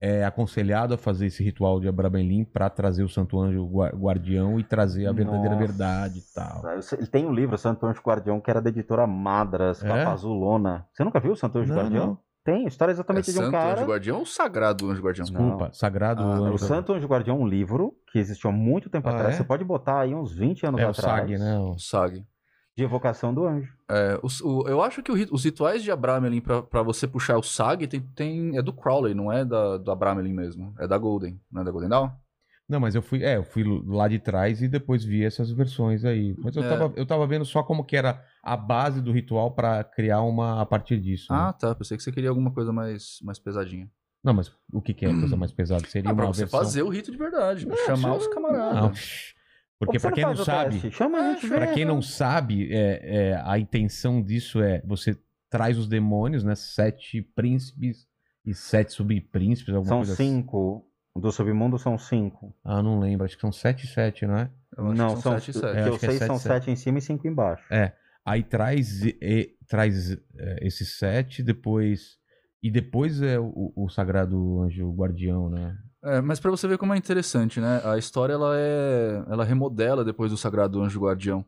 [0.00, 4.58] é aconselhado a fazer esse ritual de Abramelin pra trazer o Santo Anjo gua- Guardião
[4.60, 5.66] e trazer a verdadeira Nossa.
[5.66, 6.62] verdade e tal.
[6.98, 9.86] Ele tem um livro, Santo Anjo Guardião, que era da editora Madras, É?
[9.88, 10.84] capa azulona.
[10.92, 12.06] Você nunca viu o Santo Anjo Não, Guardião?
[12.06, 12.18] não.
[12.44, 13.80] Tem, história É exatamente de um Santo cara.
[13.80, 15.24] Anjo Guardião ou Sagrado Anjo Guardião?
[15.24, 18.90] Desculpa, Sagrado Ah, Anjo O Santo Anjo Guardião é um livro que existiu há muito
[18.90, 19.34] tempo Ah, atrás.
[19.34, 19.38] é?
[19.38, 21.20] Você pode botar aí uns 20 anos É o atrás.
[21.20, 21.58] SAG, né?
[21.58, 22.22] O- O Sag.
[22.76, 23.72] De evocação do anjo.
[23.88, 27.38] É, os- o- eu acho que o os rituais de Abramelin pra, pra você puxar
[27.38, 30.74] o Sag tem, tem- é do Crowley, não é da, do Abramelin mesmo.
[30.78, 31.40] É da Golden.
[31.50, 32.10] Não é da Golden Dawn?
[32.68, 36.04] Não, mas eu fui, é, eu fui lá de trás e depois vi essas versões
[36.04, 36.34] aí.
[36.38, 36.68] Mas eu, É.
[36.68, 40.62] tava, eu tava vendo só como que era a base do ritual pra criar uma
[40.62, 41.30] a partir disso.
[41.32, 41.38] né?
[41.38, 41.74] Ah, tá.
[41.74, 43.90] Pensei que você queria alguma coisa mais, mais pesadinha.
[44.22, 45.86] Não, mas o que, que é coisa mais pesada?
[45.86, 46.58] Seria Ah, pra uma você versão...
[46.60, 47.66] fazer o rito de verdade.
[47.66, 48.74] pra Não, chamar isso- os camaradas.
[48.80, 48.92] Não,
[49.78, 50.90] Porque Por que pra você quem não sabe, teste?
[50.92, 51.74] Chama a gente, Pra vê.
[51.74, 53.00] quem não sabe, é,
[53.32, 55.18] é, a intenção disso é você
[55.50, 56.54] traz os demônios, né?
[56.54, 58.06] Sete príncipes
[58.46, 60.36] e sete subpríncipes, alguma São coisa assim.
[60.36, 60.86] cinco.
[61.16, 62.54] Do submundo são cinco.
[62.64, 63.24] Ah, não lembro.
[63.24, 64.50] Acho que são sete e sete, não é?
[64.76, 65.76] Não, que são, sete e que sete.
[65.76, 66.64] É, eu é sei sete são sete.
[66.64, 67.64] sete em cima e cinco embaixo.
[68.26, 72.16] Aí traz, e- e- traz é, esses sete, depois.
[72.62, 75.76] E depois é o, o sagrado anjo guardião, né?
[76.02, 77.80] É, mas pra você ver como é interessante, né?
[77.84, 81.44] A história ela é, ela remodela depois do Sagrado Anjo Guardião,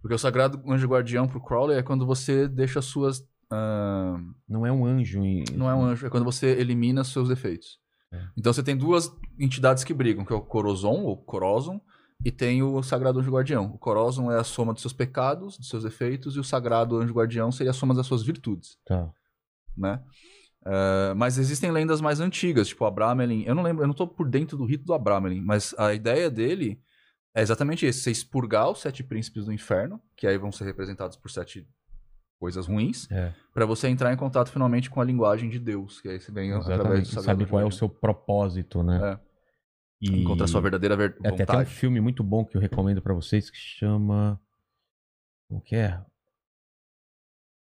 [0.00, 4.16] porque o Sagrado Anjo Guardião pro Crowley é quando você deixa as suas, ah,
[4.48, 5.22] Não é um anjo.
[5.24, 7.78] em- não é um anjo, é quando você elimina os seus defeitos.
[8.14, 8.28] É.
[8.36, 11.80] Então você tem duas entidades que brigam, que é o Corozon ou Corozon
[12.24, 13.66] e tem o Sagrado Anjo Guardião.
[13.66, 17.12] O Corozon é a soma dos seus pecados, dos seus defeitos e o Sagrado Anjo
[17.12, 18.78] Guardião seria a soma das suas virtudes.
[18.84, 19.10] Tá.
[19.76, 20.00] né?
[20.66, 23.44] Eh, mas existem lendas mais antigas, tipo Abramelin.
[23.46, 26.30] Eu não lembro, eu não tô por dentro do rito do Abramelin, mas a ideia
[26.30, 26.80] dele
[27.34, 31.16] é exatamente esse: você expurgar os sete príncipes do inferno, que aí vão ser representados
[31.16, 31.68] por sete
[32.44, 36.08] coisas ruins, É, pra você entrar em contato finalmente com a linguagem de Deus, que
[36.10, 37.08] aí você vem através do exatamente.
[37.08, 39.12] Sagrado Sabe qual é o seu propósito, né?
[39.12, 39.18] É.
[40.02, 40.22] E...
[40.22, 41.70] Encontrar sua verdadeira ver- É, tem até um vontade.
[41.70, 44.38] filme muito bom que eu recomendo pra vocês que chama.
[45.48, 45.98] Como que é?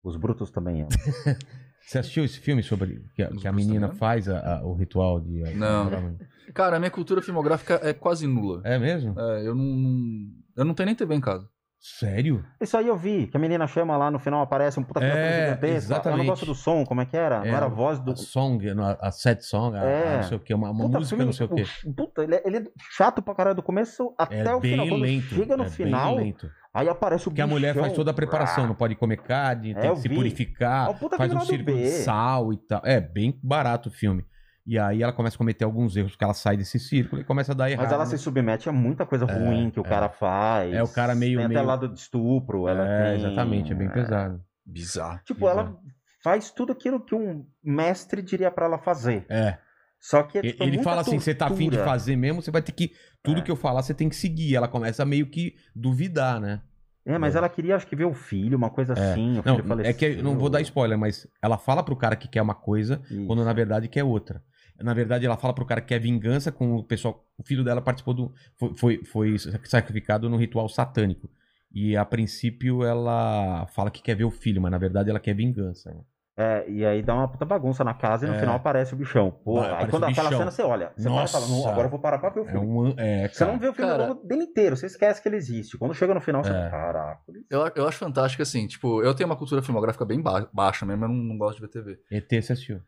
[0.02, 0.86] Os brutos também é.
[1.86, 3.98] Você assistiu esse filme sobre que a, que a menina também?
[4.00, 5.42] faz a- a- o ritual de.
[5.54, 5.88] Não.
[6.52, 8.60] Cara, a minha cultura filmográfica é quase nula.
[8.64, 9.14] É mesmo?
[9.18, 11.48] É, eu não, não- eu não tenho nem TV em casa.
[11.88, 12.44] Sério?
[12.60, 15.08] Isso aí eu vi, que a menina chama lá no final, aparece um puta É,
[15.08, 15.66] criatura gigantesca.
[15.68, 16.18] Eu exatamente.
[16.18, 17.36] não gosto do som, como é que era?
[17.36, 18.10] É, não era a voz do.
[18.10, 18.66] A song,
[19.00, 20.14] a, set song, É.
[20.14, 21.62] a não sei o que, uma, uma Puta, música filme- não sei o que.
[21.88, 24.84] o- Puta, ele é, ele é chato pra caralho do começo até É o final.
[24.84, 25.34] bem Quando lento.
[25.34, 26.50] chega no é final, bem lento.
[26.74, 29.74] aí aparece o Porque a mulher faz toda a preparação, não pode comer carne, É,
[29.74, 32.82] tem que se purificar, É faz um círculo de sal e tal.
[32.84, 34.24] É bem barato o filme.
[34.66, 37.52] E aí ela começa a cometer alguns erros, porque ela sai desse círculo e começa
[37.52, 37.84] a dar errado.
[37.84, 39.88] Mas ela se submete a muita coisa ruim que o é.
[39.88, 40.74] cara faz.
[40.74, 42.66] É, o cara meio- Tem até meio- lado de estupro.
[42.66, 44.42] Ela É, tem- exatamente, é bem pesado.
[44.64, 45.20] Bizarro.
[45.24, 45.76] Tipo, ela
[46.24, 49.24] faz tudo aquilo que um mestre diria pra ela fazer.
[49.28, 49.58] É.
[50.00, 52.60] Só que é, tipo, Ele fala assim: você tá afim de fazer mesmo, você vai
[52.62, 52.90] ter que.
[53.22, 53.42] Tudo É.
[53.42, 54.56] que eu falar, você tem que seguir.
[54.56, 56.60] Ela começa a meio que duvidar, né?
[57.04, 57.38] É, mas É.
[57.38, 59.12] ela queria, acho que, ver o filho, uma coisa É.
[59.12, 59.38] assim.
[59.38, 62.16] O Não, filho é que eu não vou dar spoiler, mas ela fala pro cara
[62.16, 63.24] que quer uma coisa, Isso.
[63.26, 64.42] quando na verdade quer outra.
[64.80, 67.24] Na verdade, ela fala pro cara que quer vingança com o pessoal.
[67.38, 68.32] O filho dela participou do.
[68.56, 71.30] Foi, foi, foi sacrificado no ritual satânico.
[71.72, 75.34] E a princípio ela fala que quer ver o filho, mas na verdade ela quer
[75.34, 75.90] vingança.
[75.92, 76.00] né?
[76.38, 78.38] É, e aí dá uma puta bagunça na casa e no É.
[78.40, 79.30] final aparece o bichão.
[79.42, 81.70] Pô, Vai, aí quando aquela cena você olha, você para e fala, não, Nossa.
[81.70, 82.66] agora eu vou parar pra ver o É filme.
[82.66, 82.94] um.
[82.98, 85.78] É, Você não vê o filme Cara- dele inteiro, você esquece que ele existe.
[85.78, 86.52] Quando chega no final, você É.
[86.52, 87.20] fala, caraca.
[87.48, 91.04] Eu, eu acho fantástico assim, tipo, eu tenho uma cultura filmográfica bem ba- baixa mesmo,
[91.06, 91.98] eu não, não gosto de ver TV.
[92.10, 92.82] ET você assistiu.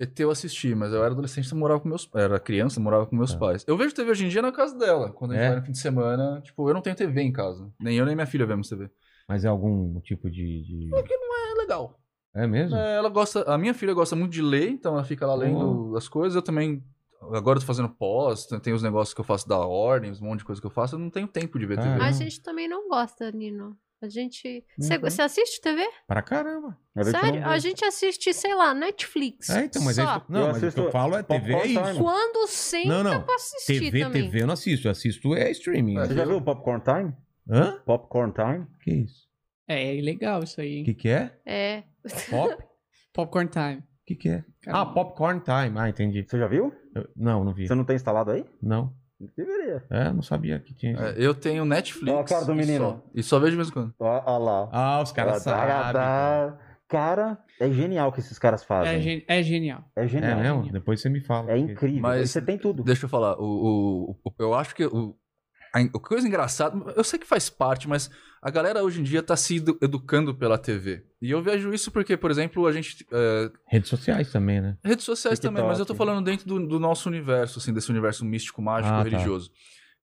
[0.00, 3.06] ET eu assisti, mas eu era adolescente, eu morava com meus Era criança, eu morava
[3.06, 3.38] com meus Tá.
[3.38, 3.64] pais.
[3.68, 5.12] Eu vejo TV hoje em dia na casa dela.
[5.12, 5.48] Quando a gente É?
[5.50, 7.70] vai no fim de semana, tipo, eu não tenho TV em casa.
[7.78, 8.90] Nem eu nem minha filha vemos TV.
[9.28, 10.62] Mas é algum tipo de.
[10.62, 12.00] de- É legal.
[12.34, 12.76] É mesmo?
[12.76, 13.42] É, ela gosta.
[13.42, 16.34] A minha filha gosta muito de ler, então ela fica lá lendo as coisas.
[16.34, 16.82] Eu também.
[17.32, 20.38] Agora eu tô fazendo pós, tem- os negócios que eu faço da ordem, um monte
[20.38, 21.96] de coisa que eu faço, eu não tenho tempo de ver Caramba.
[21.98, 22.06] TV.
[22.08, 23.76] A gente também não gosta, Nino.
[24.02, 24.64] A gente.
[24.78, 25.24] Você Uhum.
[25.26, 25.86] assiste TV?
[26.06, 26.76] Pra caramba.
[26.96, 27.46] A gente Sério?
[27.46, 29.50] A gente assiste, sei lá, Netflix.
[29.50, 30.16] É, então, mas é só.
[30.16, 30.24] isso.
[30.28, 31.98] Não, Eu mas o que eu falo é TV, é isso.
[31.98, 33.22] Quando senta Não, não.
[33.22, 34.22] pra assistir TV, também.
[34.24, 34.86] TV eu não assisto.
[34.88, 35.98] Eu assisto é streaming.
[35.98, 37.14] É, Você já viu o Popcorn Time?
[37.50, 37.78] Hã?
[37.84, 38.66] Popcorn Time?
[38.82, 39.28] Que isso?
[39.68, 40.84] É legal isso aí, O hein?
[40.84, 41.38] que que é?
[41.44, 41.82] É.
[42.30, 42.54] Pop?
[42.54, 42.58] O
[43.12, 43.82] Popcorn Time.
[44.06, 44.44] que que é?
[44.62, 44.82] Caramba.
[44.90, 45.78] Ah, Popcorn Time.
[45.78, 46.24] Ah, entendi.
[46.26, 46.72] Você já viu?
[46.94, 47.66] Eu- não, não vi.
[47.68, 48.44] Você não tem instalado aí?
[48.62, 48.92] Não.
[49.36, 49.84] Deveria.
[49.90, 50.96] É, não sabia que tinha.
[50.98, 52.10] É, eu tenho Netflix.
[52.16, 52.84] Ó a cara do e menino.
[52.84, 53.02] só.
[53.14, 53.94] E só vejo de vez em quando.
[53.98, 54.68] Ó lá.
[54.72, 55.92] Ah, os caras Dá, dá, sabem.
[55.92, 56.58] dá.
[56.88, 58.96] Cara, é genial o que esses caras fazem.
[58.96, 59.84] É, gen- é genial.
[59.94, 60.38] É É genial.
[60.40, 60.72] mesmo?
[60.72, 61.52] Depois você me fala.
[61.52, 62.00] É porque- incrível.
[62.02, 62.82] Mas- Você tem tudo.
[62.82, 65.14] Deixa eu falar, o, o- o- eu acho que o,
[65.74, 68.10] a, a coisa engraçada, eu sei que faz parte, mas
[68.42, 71.04] a galera hoje em dia tá se edu- educando pela TV.
[71.20, 73.06] E eu vejo isso porque, por exemplo, a gente.
[73.12, 74.76] é, Redes sociais também, né?
[74.84, 75.54] redes sociais TikTok.
[75.54, 78.94] também, mas eu tô falando dentro do, do nosso universo, assim, desse universo místico, mágico,
[78.94, 79.02] Ah, tá.
[79.08, 79.50] religioso.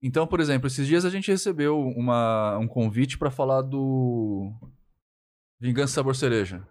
[0.01, 4.51] Então, por exemplo, esses dias a gente recebeu uma, um convite pra falar do.
[5.59, 6.61] Vingança Sabor Cereja.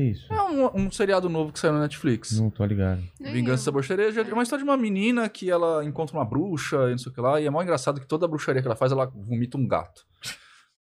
[0.00, 0.32] Isso?
[0.32, 2.38] É um, um seriado novo que saiu na Netflix.
[2.38, 3.02] Não tô ligado.
[3.20, 3.64] Vingança.
[3.64, 6.98] Sabor Cereja é uma história de uma menina que ela encontra uma bruxa e não
[6.98, 7.40] sei o que lá.
[7.40, 10.06] E é mó engraçado que toda bruxaria que ela faz, ela vomita um gato.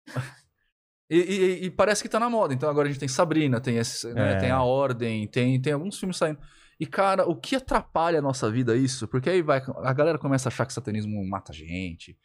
[1.09, 2.53] e, e- e parece que tá na moda.
[2.53, 4.35] Então agora a gente tem Sabrina, tem, esse, né, É.
[4.37, 6.39] tem A Ordem, tem, tem alguns filmes saindo.
[6.79, 9.07] E cara, o que atrapalha a nossa vida é isso?
[9.07, 12.15] Porque aí vai, a galera começa a achar que satanismo mata gente,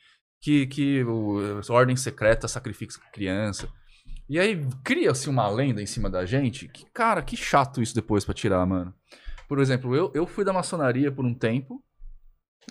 [0.43, 3.67] que, que o, a Ordem Secreta sacrifica criança.
[4.33, 8.25] E aí cria-se uma lenda em cima da gente que, cara, que chato isso depois
[8.25, 8.95] pra tirar, mano.
[9.47, 11.85] Por exemplo, eu, eu fui da maçonaria por um tempo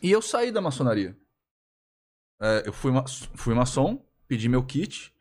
[0.02, 1.16] e eu saí da maçonaria.
[2.42, 3.04] É, eu fui, ma
[3.36, 5.14] fui maçom, pedi meu kit,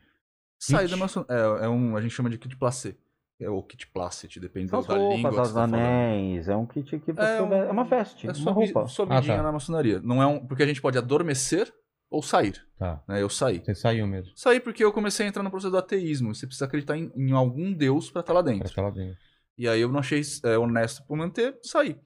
[0.58, 0.90] saí Kit?
[0.92, 1.26] da maçom.
[1.28, 2.96] É, é um, a gente chama de kit placê.
[3.38, 4.98] É o kit placet, depende da as língua.
[4.98, 5.74] roupas, que os você tá falando.
[5.74, 7.20] anéis, é um kit que você...
[7.20, 8.86] É É, um- uma veste, É uma sua, roupa.
[8.86, 9.42] sua vidinha Ah, tá.
[9.42, 10.00] na maçonaria.
[10.00, 11.70] Não é um, porque a gente pode adormecer
[12.10, 12.60] ou sair.
[12.76, 13.02] Tá.
[13.08, 13.22] Né?
[13.22, 13.60] Eu saí.
[13.64, 14.32] Você saiu mesmo.
[14.36, 16.34] Saí porque eu comecei a entrar no processo do ateísmo.
[16.34, 18.66] Você precisa acreditar em, em algum Deus pra estar lá Pra dentro.
[18.68, 19.16] estar lá dentro.
[19.56, 21.96] E aí eu não achei é, honesto por manter, saí.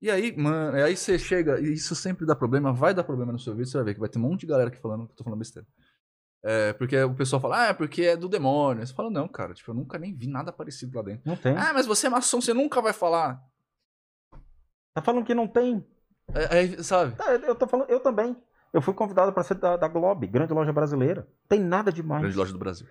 [0.00, 3.38] E aí, mano, aí você chega, e isso sempre dá problema, vai dar problema no
[3.38, 5.12] seu vídeo, você vai ver que vai ter um monte de galera aqui falando que
[5.12, 5.66] eu tô falando besteira.
[6.44, 8.84] É, porque o pessoal fala, ah, é porque é do demônio.
[8.84, 11.22] Você fala, não, cara, tipo, eu nunca nem vi nada parecido lá dentro.
[11.24, 11.56] Não tem.
[11.56, 13.40] Ah, mas você é maçom, você nunca vai falar.
[14.92, 15.86] Tá falando que não tem.
[16.34, 17.14] É, é, sabe?
[17.14, 18.36] Tá, eu tô falando, eu também.
[18.72, 21.26] Eu fui convidado para ser da, da Globe, grande loja brasileira.
[21.48, 22.22] Tem nada demais.
[22.22, 22.86] Grande loja do Brasil.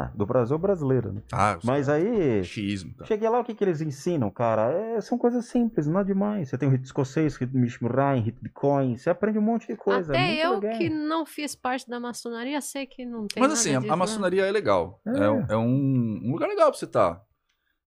[0.00, 1.22] Ah, do Brasil brasileiro, né?
[1.32, 3.04] Ah, Mas aí, Xismo, tá.
[3.04, 4.70] cheguei lá, o que, que eles ensinam, cara?
[4.72, 6.48] É, são coisas simples, nada demais.
[6.48, 9.66] Você tem o rito escocês, rito de Mishmurai, rito de coins, você aprende um monte
[9.66, 10.14] de coisa.
[10.14, 10.78] é Até muito eu legal.
[10.78, 13.92] que não fiz parte da maçonaria sei que não tem Mas nada assim, a- disso,
[13.92, 13.98] a né?
[13.98, 15.00] maçonaria é legal.
[15.04, 15.18] É.
[15.18, 17.20] É, um- é um, um lugar legal pra você estar.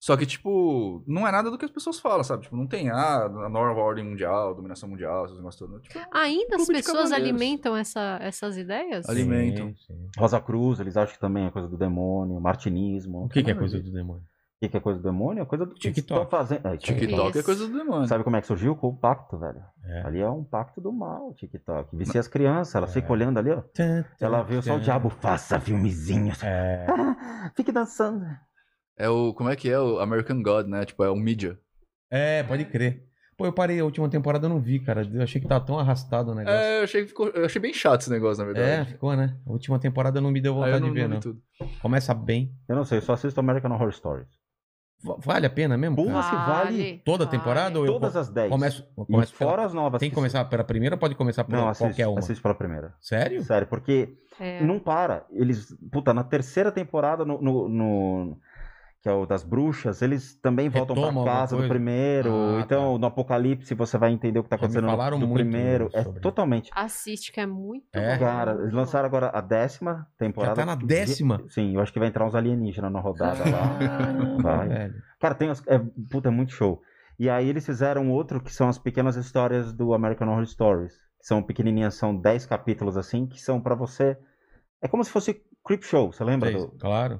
[0.03, 2.43] Só que, tipo, não é nada do que as pessoas falam, sabe?
[2.43, 5.81] Tipo, não tem ah, a nova ordem mundial, dominação mundial, esses negócios todos.
[5.87, 9.07] Tipo, Ainda as pessoas alimentam essa, essas ideias?
[9.07, 9.61] Ali- Alimento.
[9.61, 10.09] Sim, sim.
[10.17, 13.23] Rosa Cruz, eles acham que também é coisa do demônio, martinismo.
[13.23, 14.21] O que, que é coisa do demônio?
[14.23, 15.41] O que, que é coisa do demônio?
[15.41, 16.29] É coisa do TikTok.
[16.29, 16.67] fazendo.
[16.67, 18.05] É, TikTok é coisa do demônio.
[18.05, 18.75] Sabe como é que surgiu?
[18.75, 19.61] Com o pacto, velho.
[19.85, 20.01] É.
[20.05, 21.95] Ali é um pacto do mal, o TikTok.
[21.95, 22.93] Vicia as crianças, elas É.
[22.93, 23.61] ficam olhando ali, ó.
[23.73, 26.43] Tan, tan, Ela vê só o diabo, faça filmezinhos.
[26.43, 26.85] É.
[27.55, 28.25] Fique dançando.
[28.97, 29.33] É o.
[29.33, 29.79] Como é que é?
[29.79, 30.85] O American God, né?
[30.85, 31.57] Tipo, é o mídia.
[32.11, 33.05] É, pode crer.
[33.35, 35.01] Pô, eu parei a última temporada, eu não vi, cara.
[35.11, 36.59] Eu achei que tava tão arrastado o negócio.
[36.59, 38.91] É, eu achei, que ficou, eu achei bem chato esse negócio, na É, verdade.
[38.91, 39.35] ficou, né?
[39.47, 41.19] A última temporada não me deu eu vontade não, de ver, não não.
[41.19, 41.41] tudo.
[41.81, 42.53] Começa bem.
[42.69, 44.27] Eu não sei, eu só assisto American Horror Stories.
[45.03, 45.95] Va- Vale a pena mesmo?
[45.95, 47.37] Porra, se vale Toda vale.
[47.37, 48.49] temporada ou eu Todas as 10.
[48.51, 49.99] começo, começo pela- fora as novas.
[49.99, 52.19] Tem que que começar pela primeira ou pode começar por Não, assiste, qualquer uma?
[52.19, 52.93] assiste pela primeira.
[53.01, 53.43] Sério?
[53.43, 54.63] Sério, porque É.
[54.63, 55.25] não para.
[55.31, 58.37] Eles, puta, na terceira temporada, no, no- no-
[59.03, 62.33] que é o das bruxas, eles também voltam alguma casa do primeiro.
[62.33, 65.33] Ah, então, no Apocalipse, você vai entender o que tá me acontecendo no- do muito
[65.33, 65.89] primeiro.
[65.93, 66.21] É sobre.
[66.21, 66.71] totalmente.
[66.73, 68.13] Assiste, que é muito É?
[68.17, 68.23] bom.
[68.23, 70.55] Cara, eles lançaram agora a décima temporada.
[70.55, 71.43] Já tá na décima?
[71.49, 73.77] Sim, eu acho que vai entrar uns alienígenas na rodada lá.
[73.77, 74.67] Caramba, Vai.
[74.69, 74.95] velho.
[75.19, 76.81] Cara, tem os, é, puta, é muito show.
[77.19, 80.93] E aí eles fizeram outro que são as pequenas histórias do American Horror Stories.
[81.19, 84.17] Que são pequenininhas, são 10 capítulos assim, que são pra você...
[84.81, 86.49] É como se fosse Creep Show, você lembra?
[86.51, 87.19] Sei, do- Claro.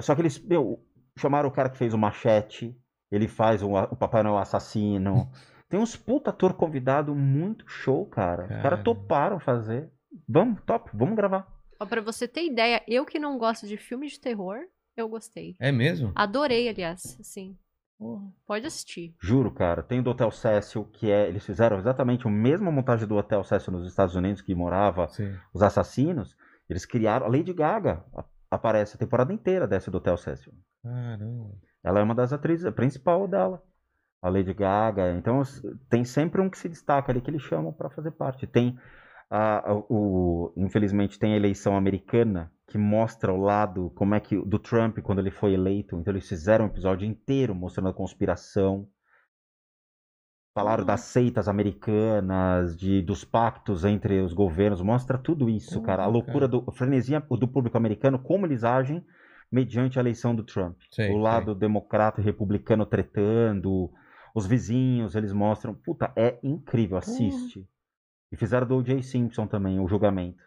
[0.00, 0.78] Só que eles, meu,
[1.20, 2.76] chamaram o cara que fez o Machete,
[3.10, 5.30] ele faz o, o Papai Noel Assassino.
[5.68, 8.44] Tem uns puta ator convidado muito show, cara.
[8.44, 8.62] Os Cara.
[8.62, 9.90] caras toparam fazer.
[10.26, 11.46] Vamos, top, vamos gravar.
[11.78, 14.56] Ó, pra você ter ideia, eu que não gosto de filme de terror,
[14.96, 15.54] eu gostei.
[15.60, 16.10] É mesmo?
[16.14, 17.56] Adorei, aliás, assim.
[17.98, 19.14] Porra, Pode assistir.
[19.20, 19.82] Juro, cara.
[19.82, 21.28] Tem o do Hotel Cecil, que é.
[21.28, 25.34] Eles fizeram exatamente a mesma montagem do Hotel Cecil nos Estados Unidos, que morava Sim.
[25.52, 26.36] os assassinos.
[26.68, 27.26] Eles criaram.
[27.26, 28.04] A Lady Gaga
[28.50, 30.52] aparece a temporada inteira dessa do Hotel Cecil.
[30.82, 31.54] Caramba.
[31.82, 33.62] Ela é uma das atrizes, a principal dela.
[34.22, 35.12] A Lady Gaga.
[35.16, 35.42] Então
[35.88, 38.46] tem sempre um que se destaca ali que eles chamam pra fazer parte.
[38.46, 38.78] Tem.
[39.30, 44.36] a- a- o, infelizmente tem a eleição americana que mostra o lado como é que
[44.42, 45.96] do Trump quando ele foi eleito.
[45.98, 48.88] Então eles fizeram um episódio inteiro mostrando a conspiração.
[50.54, 56.04] Falaram das seitas americanas, de, dos pactos entre os governos, mostra tudo isso, cara.
[56.04, 59.04] A loucura do a frenesia do público americano, como eles agem
[59.50, 60.76] mediante a eleição do Trump.
[60.90, 63.90] Sei, o lado democrata e republicano tretando,
[64.34, 65.74] os vizinhos, eles mostram.
[65.74, 67.66] Puta, é incrível, assiste.
[68.30, 69.02] E fizeram do O.J.
[69.02, 70.42] Simpson também, o julgamento.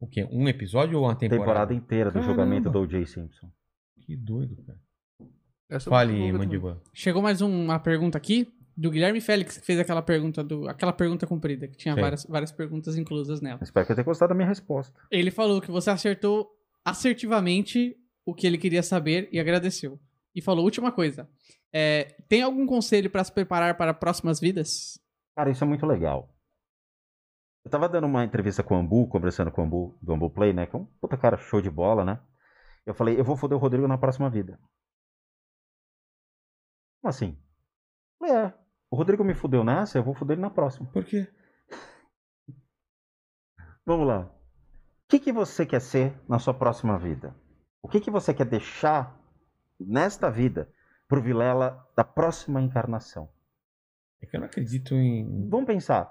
[0.00, 0.28] O quê?
[0.30, 1.74] Um episódio ou uma Temporada, temporada?
[1.74, 2.30] inteira do Caramba.
[2.32, 3.06] julgamento do O.J.
[3.06, 3.50] Simpson.
[4.00, 4.78] Que doido, cara.
[5.70, 6.32] Essa Fale.
[6.32, 6.82] Mandiba.
[6.92, 11.26] Chegou mais uma pergunta aqui do Guilherme Félix, que fez aquela pergunta do aquela pergunta
[11.26, 13.60] comprida, que tinha várias, várias perguntas inclusas nela.
[13.62, 14.92] Espero que eu tenha gostado da minha resposta.
[15.10, 16.50] Ele falou que você acertou
[16.84, 19.98] assertivamente o que ele queria saber e agradeceu.
[20.34, 21.28] E falou, última coisa,
[21.72, 24.98] é, tem algum conselho para se preparar para próximas vidas?
[25.36, 26.34] Cara, isso é muito legal.
[27.64, 30.52] Eu tava dando uma entrevista com o Ambu, conversando com o Ambu, do Ambu Play,
[30.52, 30.66] né?
[30.66, 32.20] Que é um puta cara show de bola, né?
[32.84, 34.58] Eu falei, eu vou foder o Rodrigo na próxima vida.
[37.00, 37.38] Como assim?
[38.20, 38.54] Eu falei, é.
[38.90, 40.86] O Rodrigo me fudeu nessa, eu vou foder ele na próxima.
[40.92, 41.26] Por quê?
[43.86, 44.26] Vamos lá.
[44.26, 47.34] O que, que você quer ser na sua próxima vida?
[47.84, 49.14] O que, que você quer deixar
[49.78, 50.70] nesta vida
[51.06, 53.28] pro Vilela da próxima encarnação?
[54.22, 55.46] É que eu não acredito em.
[55.50, 56.10] Vamos pensar.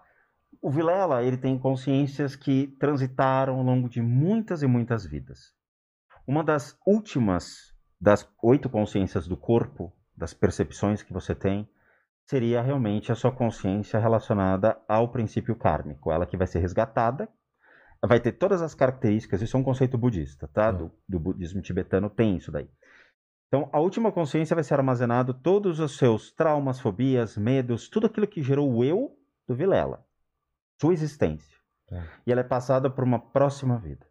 [0.61, 5.51] O Vilela, ele tem consciências que transitaram ao longo de muitas e muitas vidas.
[6.27, 11.67] Uma das últimas das oito consciências do corpo, das percepções que você tem,
[12.23, 16.11] seria realmente a sua consciência relacionada ao princípio kármico.
[16.11, 17.27] Ela que vai ser resgatada
[18.07, 20.71] vai ter todas as características, isso é um conceito budista, tá?
[20.71, 22.69] Do, do budismo tibetano tem isso daí.
[23.47, 28.27] Então, a última consciência vai ser armazenado todos os seus traumas, fobias, medos, tudo aquilo
[28.27, 29.15] que gerou o eu
[29.47, 30.05] do Vilela,
[30.81, 31.57] sua existência.
[31.87, 32.03] Tá.
[32.25, 34.07] E ela é passada para uma próxima vida.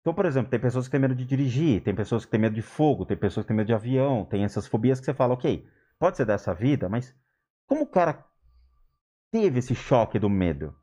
[0.00, 2.54] Então, por exemplo, tem pessoas que têm medo de dirigir, tem pessoas que têm medo
[2.54, 5.32] de fogo, tem pessoas que têm medo de avião, tem essas fobias que você fala,
[5.32, 5.66] ok,
[5.98, 7.16] pode ser dessa vida, mas
[7.66, 8.22] como o cara
[9.32, 10.76] teve esse choque do medo?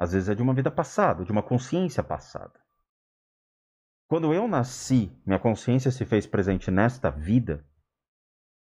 [0.00, 2.58] Às vezes é de uma vida passada, de uma consciência passada.
[4.08, 7.62] Quando eu nasci, minha consciência se fez presente nesta vida,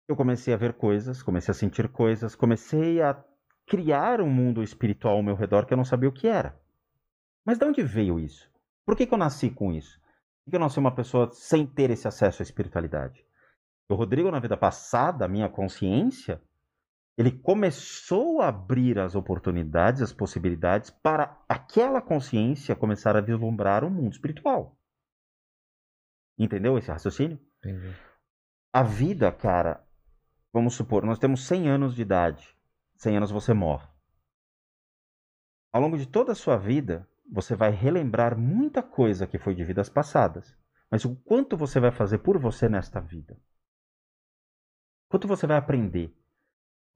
[0.08, 3.24] eu comecei a ver coisas, comecei a sentir coisas, comecei a
[3.64, 6.60] criar um mundo espiritual ao meu redor que eu não sabia o que era.
[7.46, 8.50] Mas de onde veio isso?
[8.84, 10.00] Por que, que eu nasci com isso?
[10.44, 13.24] Por que eu nasci uma pessoa sem ter esse acesso à espiritualidade?
[13.88, 16.42] O Rodrigo, na vida passada, a minha consciência,
[17.20, 23.90] ele começou a abrir as oportunidades, as possibilidades para aquela consciência começar a vislumbrar o
[23.90, 24.74] mundo espiritual.
[26.38, 27.38] Entendeu esse raciocínio?
[27.58, 27.94] Entendi.
[28.72, 29.86] A vida, cara,
[30.50, 32.56] vamos supor, nós temos 100 anos de idade.
[32.96, 33.86] 100 anos você morre.
[35.74, 39.62] Ao longo de toda a sua vida, você vai relembrar muita coisa que foi de
[39.62, 40.56] vidas passadas.
[40.90, 43.38] Mas o quanto você vai fazer por você nesta vida?
[45.10, 46.18] Quanto você vai aprender?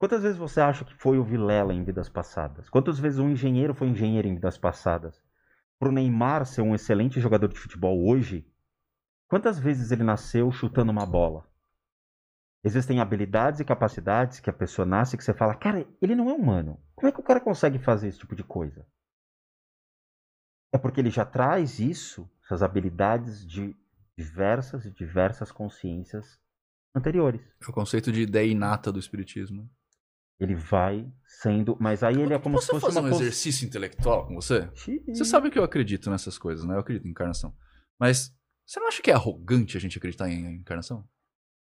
[0.05, 2.69] Quantas vezes você acha que foi o Vilela em vidas passadas?
[2.69, 5.19] Quantas vezes um engenheiro foi engenheiro em vidas passadas?
[5.79, 8.47] Para o Neymar ser um excelente jogador de futebol hoje,
[9.27, 11.49] quantas vezes ele nasceu chutando uma bola?
[12.63, 16.33] Existem habilidades e capacidades que a pessoa nasce que você fala, cara, ele não é
[16.33, 16.79] humano.
[16.93, 18.85] Como é que o cara consegue fazer esse tipo de coisa?
[20.71, 23.75] É porque ele já traz isso, essas habilidades de
[24.15, 26.39] diversas e diversas consciências
[26.93, 27.41] anteriores.
[27.59, 29.67] É o conceito de ideia inata do espiritismo.
[30.39, 31.09] Ele vai
[31.41, 31.77] sendo.
[31.79, 34.69] Mas aí ele é como Posso se fosse fazer uma um exercício intelectual com você?
[35.07, 36.75] Você sabe que eu acredito nessas coisas, né?
[36.75, 37.55] Eu acredito em encarnação.
[37.99, 41.07] Mas você não acha que é arrogante a gente acreditar em encarnação?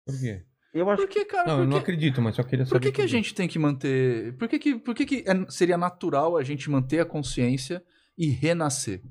[0.06, 0.46] Por quê?
[0.74, 1.48] Eu acho Por que, cara?
[1.50, 2.80] Não, por eu não que- acredito, mas só queria saber.
[2.80, 4.38] Por que, que a gente tem que manter.
[4.38, 7.84] Por que, que, por que, que é- seria natural a gente manter a consciência
[8.18, 9.02] e renascer?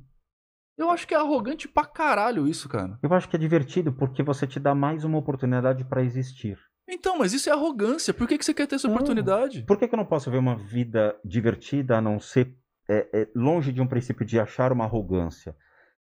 [0.79, 2.99] Eu acho que é arrogante pra caralho isso, cara.
[3.03, 6.59] Eu acho que é divertido porque você te dá mais uma oportunidade para existir.
[6.91, 8.13] Então, mas isso é arrogância.
[8.13, 8.95] Por que, que você quer ter essa Não.
[8.95, 9.63] oportunidade?
[9.63, 12.57] Por que, que eu não posso ver uma vida divertida a não ser
[12.89, 15.57] é, é, longe de um princípio de achar uma arrogância?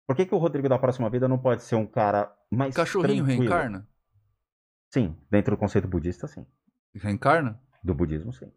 [0.07, 2.75] Por que, que o Rodrigo da próxima vida não pode ser um cara mais.
[2.75, 3.49] Cachorrinho tranquilo?
[3.49, 3.87] reencarna?
[4.93, 6.45] Sim, dentro do conceito budista, sim.
[6.95, 7.59] Reencarna?
[7.83, 8.51] Do budismo, sim.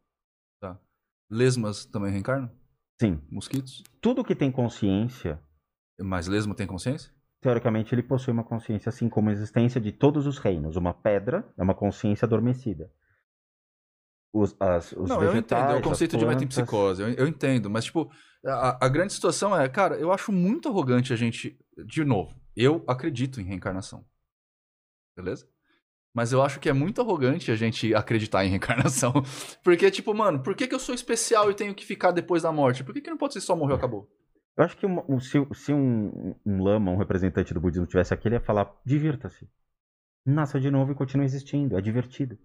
[1.31, 2.51] Lesmas também reencarnam?
[3.01, 3.23] Sim.
[3.31, 3.85] Mosquitos?
[4.01, 5.41] Tudo que tem consciência,
[6.01, 7.13] Mas lesma tem consciência?
[7.41, 10.77] Teoricamente, ele possui uma consciência, assim como a existência de todos os reinos.
[10.77, 12.93] Uma pedra é uma consciência adormecida.
[14.33, 15.77] Os, as, os não, eu vegetais, entendo.
[15.77, 17.03] É o conceito de metempsicose.
[17.03, 17.69] Eu, eu entendo.
[17.69, 18.11] Mas, tipo,
[18.45, 21.59] a, a grande situação é, cara, eu acho muito arrogante a gente.
[21.87, 24.05] De novo, eu acredito em reencarnação.
[25.17, 25.49] Beleza?
[26.13, 29.13] Mas eu acho que é muito arrogante a gente acreditar em reencarnação.
[29.65, 32.53] Porque, tipo, mano, por que, que eu sou especial e tenho que ficar depois da
[32.53, 32.85] morte?
[32.85, 34.09] Por que, que não pode ser só morreu e acabou?
[34.61, 38.13] Eu acho que uma- um- se, se um, um lama, um representante do budismo tivesse
[38.13, 39.49] aqui, ele ia falar: divirta-se.
[40.27, 41.79] Nasça de novo e continue existindo.
[41.79, 42.37] É divertido.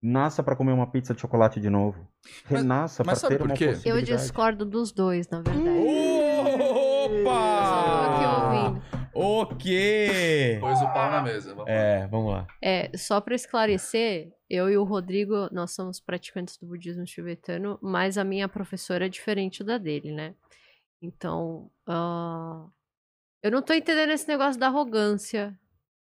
[0.00, 2.08] Nasça pra comer uma pizza de chocolate de novo.
[2.44, 3.64] Renasça sabe ter por uma quê?
[3.64, 4.16] Eu possibilidade.
[4.22, 5.68] discordo dos dois, na verdade.
[5.68, 7.24] Opa!
[7.24, 8.82] Tô aqui ouvindo.
[9.14, 10.58] Ok!
[10.60, 11.50] Pôs o pau na mesa.
[11.52, 11.72] Vamos lá.
[11.72, 12.46] É, vamos lá.
[12.62, 18.16] É, só pra esclarecer, eu e o Rodrigo, nós somos praticantes do budismo tibetano, mas
[18.16, 20.34] a minha professora é diferente da dele, né?
[21.02, 22.66] Então, ah,
[23.42, 25.58] eu não tô entendendo esse negócio da arrogância,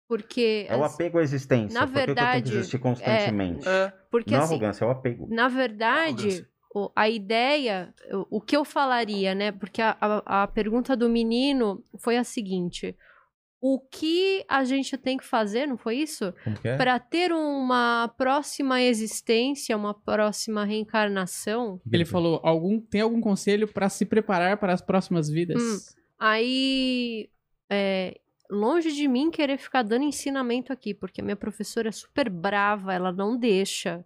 [0.08, 0.66] porque...
[0.70, 1.80] É o as- apego à existência.
[1.80, 3.68] Na Por que que eu tenho verdade, que existir constantemente?
[3.68, 5.28] É, porque Não é assim, arrogância, é o apego.
[5.30, 6.46] Na verdade,
[6.76, 9.52] o- a ideia, o, o que eu falaria, né?
[9.54, 12.96] Porque a, a, a pergunta do menino foi a seguinte:
[13.66, 16.34] o que a gente tem que fazer, não foi isso?
[16.66, 16.76] É?
[16.76, 21.80] Para ter uma próxima existência, uma próxima reencarnação.
[21.90, 25.64] Ele falou, algum, tem algum conselho pra se preparar para as próximas vidas?
[25.64, 25.78] Hum.
[26.20, 27.30] Aí,
[27.70, 28.20] é,
[28.52, 32.94] longe de mim querer ficar dando ensinamento aqui, porque a minha professora é super brava,
[32.94, 34.04] ela não deixa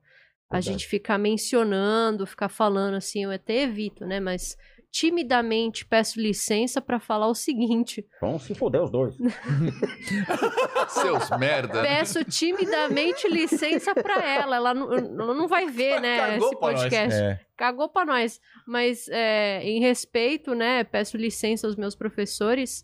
[0.52, 0.66] a Verdade.
[0.66, 4.20] gente ficar mencionando, ficar falando assim, eu até evito, né?
[4.20, 4.56] Mas
[4.92, 9.16] timidamente peço licença pra falar o seguinte: Vão se foder os dois.
[10.90, 11.82] seus merda.
[11.82, 14.56] peço timidamente licença pra ela.
[14.56, 16.82] Ela não, não vai ver, né, Cagou esse pra nós.
[16.82, 17.22] podcast.
[17.22, 17.40] É.
[17.56, 18.42] cagou pra nós.
[18.66, 20.84] Mas é, em respeito, né?
[20.84, 22.84] Peço licença aos meus professores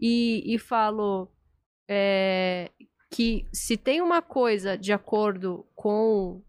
[0.00, 1.30] e, e falo
[1.88, 2.70] é,
[3.10, 6.42] que se tem uma coisa de acordo com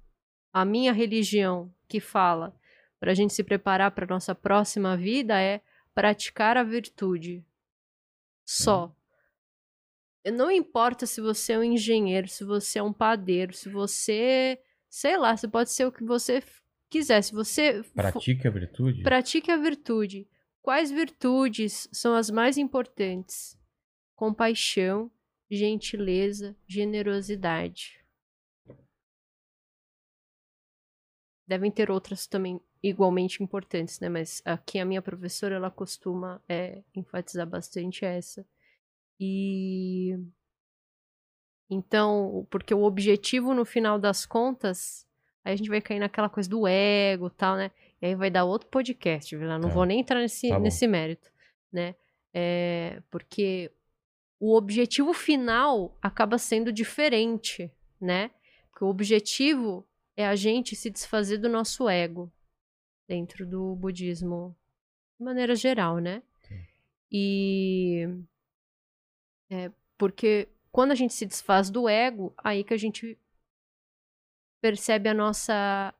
[0.51, 2.55] a minha religião que fala
[2.99, 5.61] pra gente se preparar pra nossa próxima vida é
[5.93, 7.45] praticar a virtude.
[8.45, 8.95] Só.
[10.33, 14.59] Não importa se você é um engenheiro, se você é um padeiro, se você.
[14.89, 16.43] Sei lá, você pode ser o que você
[16.89, 17.21] quiser.
[17.21, 17.83] Se você.
[17.93, 19.03] Pratique a virtude?
[19.03, 20.27] Pratique a virtude.
[20.61, 23.57] Quais virtudes são as mais importantes?
[24.15, 25.11] Compaixão,
[25.49, 28.03] gentileza, generosidade.
[31.47, 34.09] Devem ter outras também igualmente importantes, né?
[34.09, 38.45] Mas aqui a minha professora ela costuma é, enfatizar bastante essa.
[39.19, 40.15] E
[41.69, 45.07] então, porque o objetivo no final das contas,
[45.43, 47.71] aí a gente vai cair naquela coisa do ego, tal, né?
[47.99, 49.47] E aí vai dar outro podcast, viu?
[49.57, 51.31] Não vou nem entrar nesse, Tá nesse mérito,
[51.71, 51.95] né?
[52.31, 53.71] É, porque
[54.39, 58.29] o objetivo final acaba sendo diferente, né?
[58.69, 62.31] Porque o objetivo é a gente se desfazer do nosso ego
[63.07, 64.55] dentro do budismo
[65.17, 66.21] de maneira geral, né?
[67.11, 68.07] E
[69.49, 73.17] é porque quando a gente se desfaz do ego, aí que a gente
[74.61, 75.93] percebe a nossa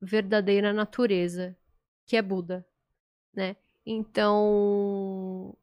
[0.00, 1.56] verdadeira natureza,
[2.06, 2.66] que é Buda,
[3.32, 3.56] né?
[3.86, 5.56] Então,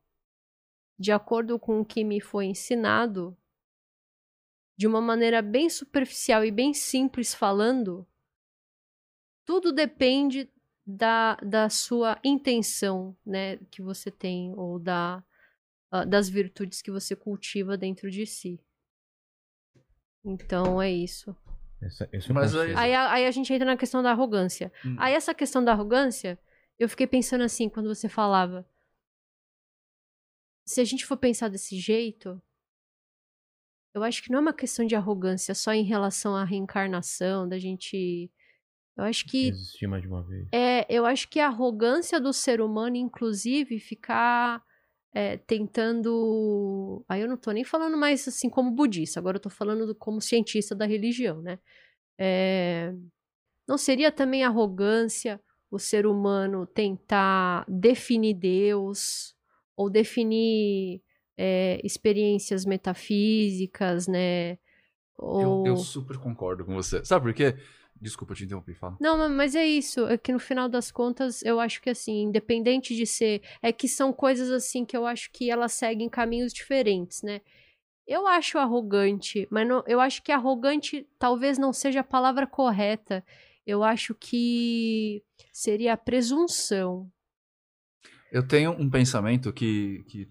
[0.98, 3.38] de acordo com o que me foi ensinado,
[4.78, 8.08] de uma maneira bem superficial e bem simples falando,
[9.46, 10.50] tudo depende
[10.86, 15.24] da, da sua intenção, né, que você tem, ou da,
[15.92, 18.60] ah, das virtudes que você cultiva dentro de si.
[20.24, 21.36] Então é isso.
[21.82, 22.78] Essa, esse é Mas conceito.
[22.78, 24.72] Aí, a- aí a gente entra na questão da arrogância.
[24.86, 24.96] Hum.
[25.00, 26.40] Aí essa questão da arrogância,
[26.80, 28.68] eu fiquei pensando assim, quando você falava.
[30.68, 32.42] Se a gente for pensar desse jeito,
[33.94, 37.60] eu acho que não é uma questão de arrogância só em relação à reencarnação, da
[37.60, 38.32] gente.
[38.98, 40.48] Eu acho que Existir mais de uma vez.
[40.52, 44.64] é, eu acho que a arrogância do ser humano, inclusive, ficar
[45.14, 47.04] é, tentando.
[47.08, 49.96] Aí eu não tô nem falando mais assim como budista, agora eu tô falando do-
[49.96, 51.60] como cientista da religião, né?
[52.18, 52.94] É,
[53.68, 55.42] não seria também arrogância
[55.72, 59.36] o ser humano tentar definir Deus
[59.76, 61.02] ou definir
[61.38, 64.54] é, experiências metafísicas, né?
[64.54, 64.58] Eu,
[65.18, 65.66] Ou...
[65.66, 67.04] eu super concordo com você.
[67.04, 67.56] Sabe por quê?
[68.00, 68.98] Desculpa te interromper, fala.
[69.00, 70.06] Não, ma- mas é isso.
[70.08, 73.42] É que no final das contas, eu acho que assim, independente de ser.
[73.62, 77.42] É que são coisas assim que eu acho que elas seguem caminhos diferentes, né?
[78.08, 83.26] Eu acho arrogante, mas não, eu acho que arrogante talvez não seja a palavra correta.
[83.66, 87.12] Eu acho que seria a presunção.
[88.32, 90.30] Eu tenho um pensamento que, que,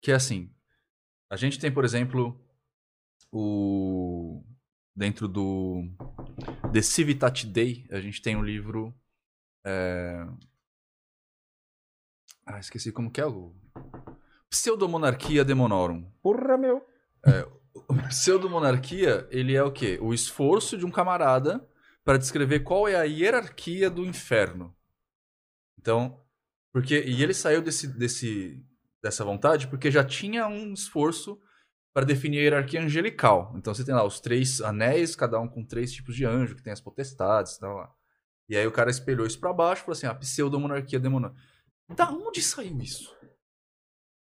[0.00, 0.50] que é assim.
[1.30, 2.40] A gente tem, por exemplo,
[3.30, 4.42] o
[4.94, 5.84] dentro do
[6.72, 8.94] The Civitate Dei, a gente tem um livro.
[9.64, 10.26] é,
[12.46, 13.54] Ah, esqueci como que é o.
[14.50, 16.04] Pseudomonarquia Demonorum.
[16.22, 16.86] Porra, meu.
[17.88, 19.98] O pseudomonarquia, ele é o quê?
[20.00, 21.66] O esforço de um camarada
[22.04, 24.76] para descrever qual é a hierarquia do inferno.
[25.78, 26.22] Então,
[26.72, 28.64] porque e ele saiu desse, desse
[29.02, 31.40] dessa vontade porque já tinha um esforço
[31.94, 33.52] para definir a hierarquia angelical.
[33.56, 36.62] Então você tem lá os três anéis, cada um com três tipos de anjo, que
[36.62, 37.92] tem as potestades, e tal lá.
[38.48, 41.36] E aí o cara espelhou isso para baixo e falou assim: a pseudomonarquia demoníaca.
[41.94, 43.14] Da onde saiu isso?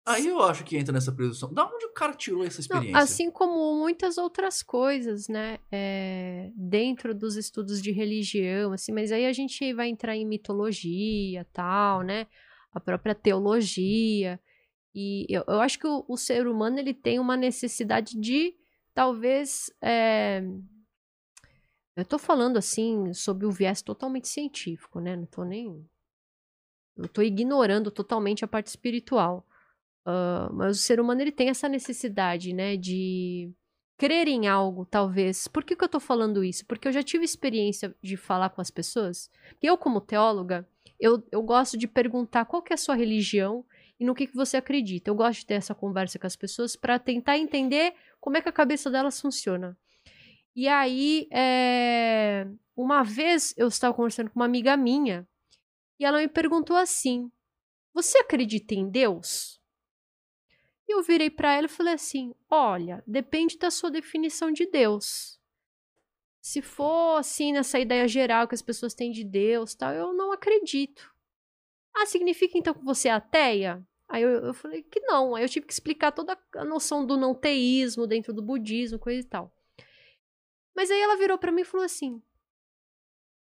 [0.07, 1.53] Aí eu acho que entra nessa presunção.
[1.53, 3.03] Da onde o cara tirou essa Não, experiência?
[3.03, 5.59] assim como muitas outras coisas, né?
[5.71, 11.45] é, dentro dos estudos de religião, assim, mas aí a gente vai entrar em mitologia,
[11.53, 12.29] tal, né?
[12.73, 14.39] A própria teologia.
[14.97, 18.57] E eu, eu acho que o, o ser humano ele tem uma necessidade de,
[18.95, 19.71] talvez.
[19.83, 20.43] é,
[21.95, 25.15] Eu tô falando assim sobre o viés totalmente científico, né?
[25.15, 25.87] Não tô nem.
[26.97, 29.47] Eu tô ignorando totalmente a parte espiritual.
[30.07, 33.53] Ah, mas o ser humano ele tem essa necessidade, né, de
[33.99, 35.49] crer em algo, talvez.
[35.49, 36.65] Por que, que eu tô falando isso?
[36.67, 39.31] Porque eu já tive experiência de falar com as pessoas.
[39.61, 40.67] Eu, como teóloga,
[41.01, 43.65] eu, eu gosto de perguntar qual que é a sua religião
[43.99, 45.11] e no que, que você acredita.
[45.11, 48.49] Eu gosto de ter essa conversa com as pessoas para tentar entender como é que
[48.49, 49.77] a cabeça delas funciona.
[50.55, 55.27] E aí, é, uma vez eu estava conversando com uma amiga minha
[55.99, 57.31] e ela me perguntou assim:
[57.93, 59.61] Você acredita em Deus?
[60.89, 65.41] E eu virei para ela e falei assim: Olha, depende da sua definição de Deus.
[66.41, 70.31] Se for assim, nessa ideia geral que as pessoas têm de Deus, tal, eu não
[70.33, 71.13] acredito.
[71.97, 73.83] Ah, significa então que você é ateia?
[74.09, 75.35] Aí eu, eu falei que não.
[75.35, 79.21] Aí eu tive que explicar toda a noção do não teísmo dentro do budismo, coisa
[79.21, 79.53] e tal.
[80.75, 82.23] Mas aí ela virou para mim e falou assim: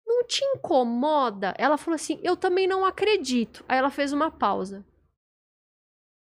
[0.04, 1.54] Não te incomoda?
[1.56, 3.64] Ela falou assim: Eu também não acredito.
[3.68, 4.84] Aí ela fez uma pausa.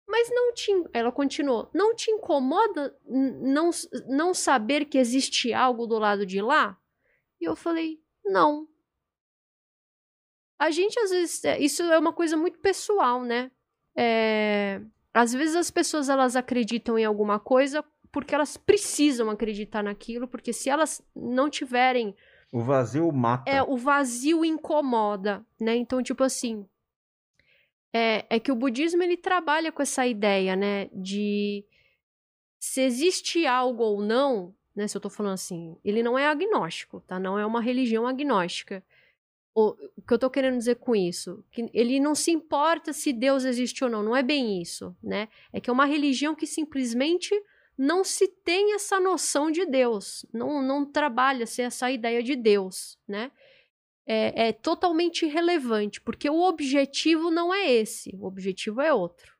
[0.06, 0.70] Mas não te.
[0.92, 1.70] Ela continuou.
[1.74, 3.70] Não te incomoda não,
[4.06, 6.78] não saber que existe algo do lado de lá?
[7.40, 8.68] E eu falei: não.
[10.58, 11.44] A gente, às vezes.
[11.44, 13.50] é, Isso é uma coisa muito pessoal, né?
[13.96, 14.80] É,
[15.12, 20.52] às vezes as pessoas elas acreditam em alguma coisa porque elas precisam acreditar naquilo, porque
[20.52, 22.14] se elas não tiverem
[22.52, 23.50] O vazio mata.
[23.50, 25.74] é, o vazio incomoda, né?
[25.76, 26.64] Então, tipo assim,
[27.92, 30.88] é, é que o budismo ele trabalha com essa ideia, né?
[30.92, 31.64] De
[32.58, 34.86] se existe algo ou não, né?
[34.88, 37.18] Se eu tô falando assim, ele não é agnóstico, tá?
[37.18, 38.82] Não é uma religião agnóstica.
[39.54, 41.44] O, o que eu tô querendo dizer com isso?
[41.50, 45.28] Que ele não se importa se Deus existe ou não, não é bem isso, né?
[45.52, 47.32] É que é uma religião que simplesmente
[47.76, 53.30] não se tem essa noção de Deus, não, não trabalha-se essa ideia de Deus, né?
[54.06, 59.34] É, é totalmente irrelevante, porque o objetivo não é esse, o objetivo é outro.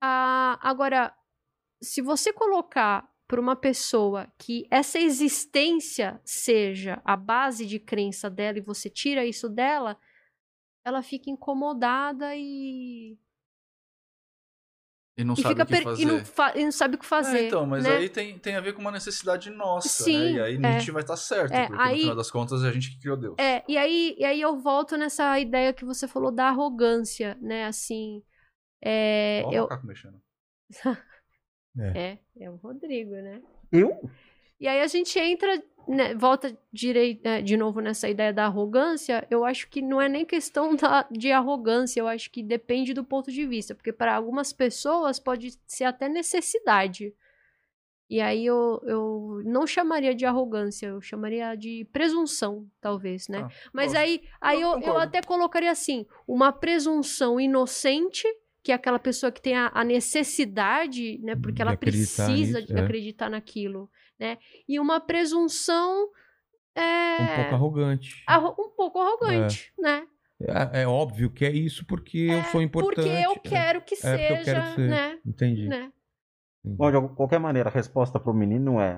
[0.00, 1.14] Ah, agora,
[1.82, 8.58] se você colocar para uma pessoa que essa existência seja a base de crença dela
[8.58, 9.96] e você tira isso dela,
[10.84, 13.16] ela fica incomodada e,
[15.16, 16.02] E não e sabe o que per- fazer.
[16.02, 17.38] e não, fa- e não sabe o que fazer.
[17.38, 17.98] É, então, mas né?
[17.98, 20.32] aí tem, tem a ver com uma necessidade nossa, Sim, né?
[20.32, 20.58] E aí é.
[20.58, 22.98] Nietzsche vai estar certo, É, porque aí- no final das contas é a gente que
[22.98, 23.36] criou Deus.
[23.38, 27.66] É, e aí, e aí eu volto nessa ideia que você falou da arrogância, né?
[27.66, 28.24] Assim,
[28.82, 30.20] é, Olha o eu, macaco mexendo.
[31.78, 33.40] é, é o Rodrigo, né?
[33.72, 34.00] Eu?
[34.58, 39.26] E aí a gente entra, né, volta direi- é, de novo nessa ideia da arrogância.
[39.30, 43.02] Eu acho que não é nem questão da, de arrogância, eu acho que depende do
[43.04, 47.14] ponto de vista, porque para algumas pessoas pode ser até necessidade.
[48.08, 53.44] E aí eu, eu não chamaria de arrogância, eu chamaria de presunção, talvez, né?
[53.48, 54.04] Ah, Mas lógico.
[54.04, 58.26] aí, aí Eu eu, eu até colocaria assim: uma presunção inocente,
[58.62, 61.34] que é aquela pessoa que tem a, a necessidade, né?
[61.36, 62.80] Porque De ela acreditar precisa nisso, de é.
[62.80, 64.38] acreditar naquilo, né?
[64.68, 66.08] E uma presunção
[66.74, 68.24] é, Um pouco arrogante.
[68.26, 70.06] arro- um pouco arrogante, né?
[70.72, 72.96] É, é óbvio que é isso porque eu sou importante.
[72.96, 74.90] Porque eu É, quero que É, porque eu seja, quero que seja.
[74.90, 75.18] né?
[75.26, 75.68] Entendi.
[75.68, 75.92] né?
[76.64, 78.96] Bom, de qualquer maneira, a resposta para o menino é: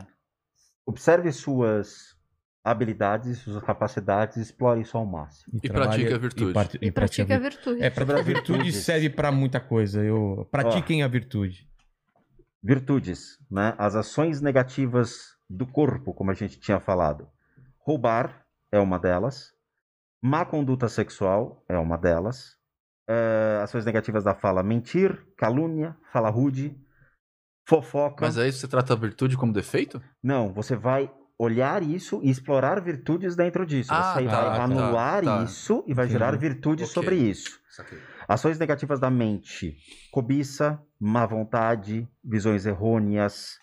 [0.87, 2.17] observe suas
[2.65, 5.59] habilidades, suas capacidades, explore isso ao máximo.
[5.63, 6.51] E trabalha- pratique a virtude.
[6.51, 7.83] E, parte- E, pratica a virtude.
[7.83, 8.77] É, pra, a virtude Virtudes.
[8.85, 10.03] serve pra muita coisa.
[10.05, 11.69] Eu pratiquem a virtude.
[12.63, 13.75] Virtudes, né?
[13.77, 17.29] As ações negativas do corpo, como a gente tinha falado.
[17.79, 19.53] Roubar é uma delas.
[20.23, 22.57] Má conduta sexual é uma delas.
[23.09, 26.77] É, ações negativas da fala: mentir, calúnia, fala rude,
[27.69, 28.25] fofoca.
[28.25, 30.01] Mas aí você trata a virtude como defeito?
[30.23, 33.93] Não, você vai olhar isso e explorar virtudes dentro disso.
[33.93, 35.43] Ah, você tá, vai tá, anular tá.
[35.45, 36.19] isso e vai Entendi.
[36.19, 36.95] gerar virtudes Ok.
[37.03, 37.59] sobre isso.
[37.71, 37.99] Saquei.
[38.29, 39.77] Ações negativas da mente:
[40.13, 43.59] cobiça, má vontade, visões errôneas.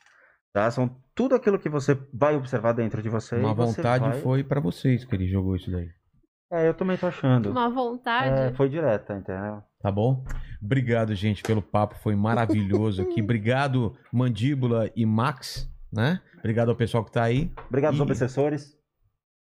[0.54, 0.70] Tá?
[0.72, 3.36] São tudo aquilo que você vai observar dentro de você.
[3.36, 5.88] Uma e você vontade vai- foi pra vocês que ele jogou isso daí.
[6.52, 7.52] É, eu também tô achando.
[7.52, 8.30] Uma vontade.
[8.52, 9.62] É, foi direta, entendeu?
[9.80, 10.26] Tá bom?
[10.62, 11.96] Obrigado, gente, pelo papo.
[12.02, 13.22] Foi maravilhoso aqui.
[13.22, 16.22] Obrigado, Mandíbula e Max, né?
[16.38, 17.52] Obrigado ao pessoal que tá aí.
[17.68, 18.78] Obrigado aos E- obsessores.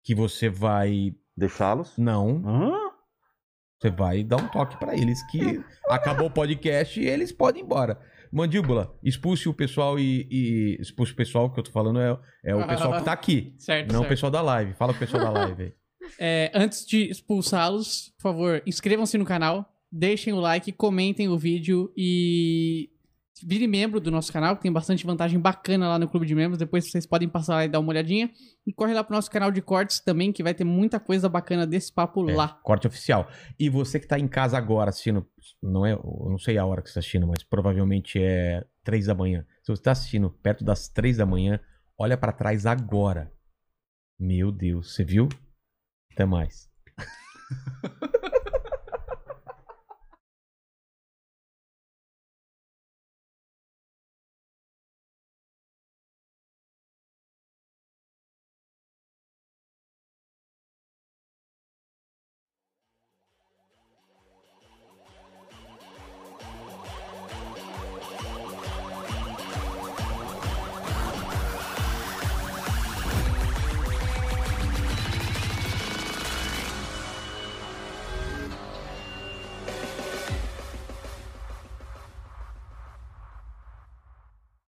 [0.03, 1.13] Que você vai.
[1.35, 1.97] Deixá-los.
[1.97, 2.41] Não.
[2.45, 2.71] Hã?
[3.79, 5.39] Você vai dar um toque pra eles que
[5.89, 7.99] acabou o podcast e eles podem ir embora.
[8.31, 12.55] Mandíbula, expulse o pessoal e, e- expulse o pessoal que eu tô falando é, é
[12.55, 14.09] o pessoal que tá aqui, Certo, não o certo.
[14.09, 14.73] pessoal da live.
[14.73, 15.73] Fala com o pessoal da live aí.
[16.19, 21.91] É, antes de expulsá-los, por favor, inscrevam-se no canal, deixem o like, comentem o vídeo
[21.97, 22.89] e
[23.45, 26.57] vire membro do nosso canal, que tem bastante vantagem bacana lá no clube de membros.
[26.57, 28.29] Depois vocês podem passar lá e dar uma olhadinha.
[28.65, 31.65] E corre lá pro nosso canal de cortes também, que vai ter muita coisa bacana
[31.65, 32.47] desse papo É, lá.
[32.63, 33.29] corte oficial.
[33.59, 35.25] E você que tá em casa agora assistindo,
[35.61, 39.05] não é, eu não sei a hora que você tá assistindo, mas provavelmente é três
[39.05, 39.45] da manhã.
[39.63, 41.59] Se você tá assistindo perto das três da manhã,
[41.97, 43.31] olha pra trás agora.
[44.19, 45.29] Meu Deus, você viu?
[46.13, 46.67] Até mais.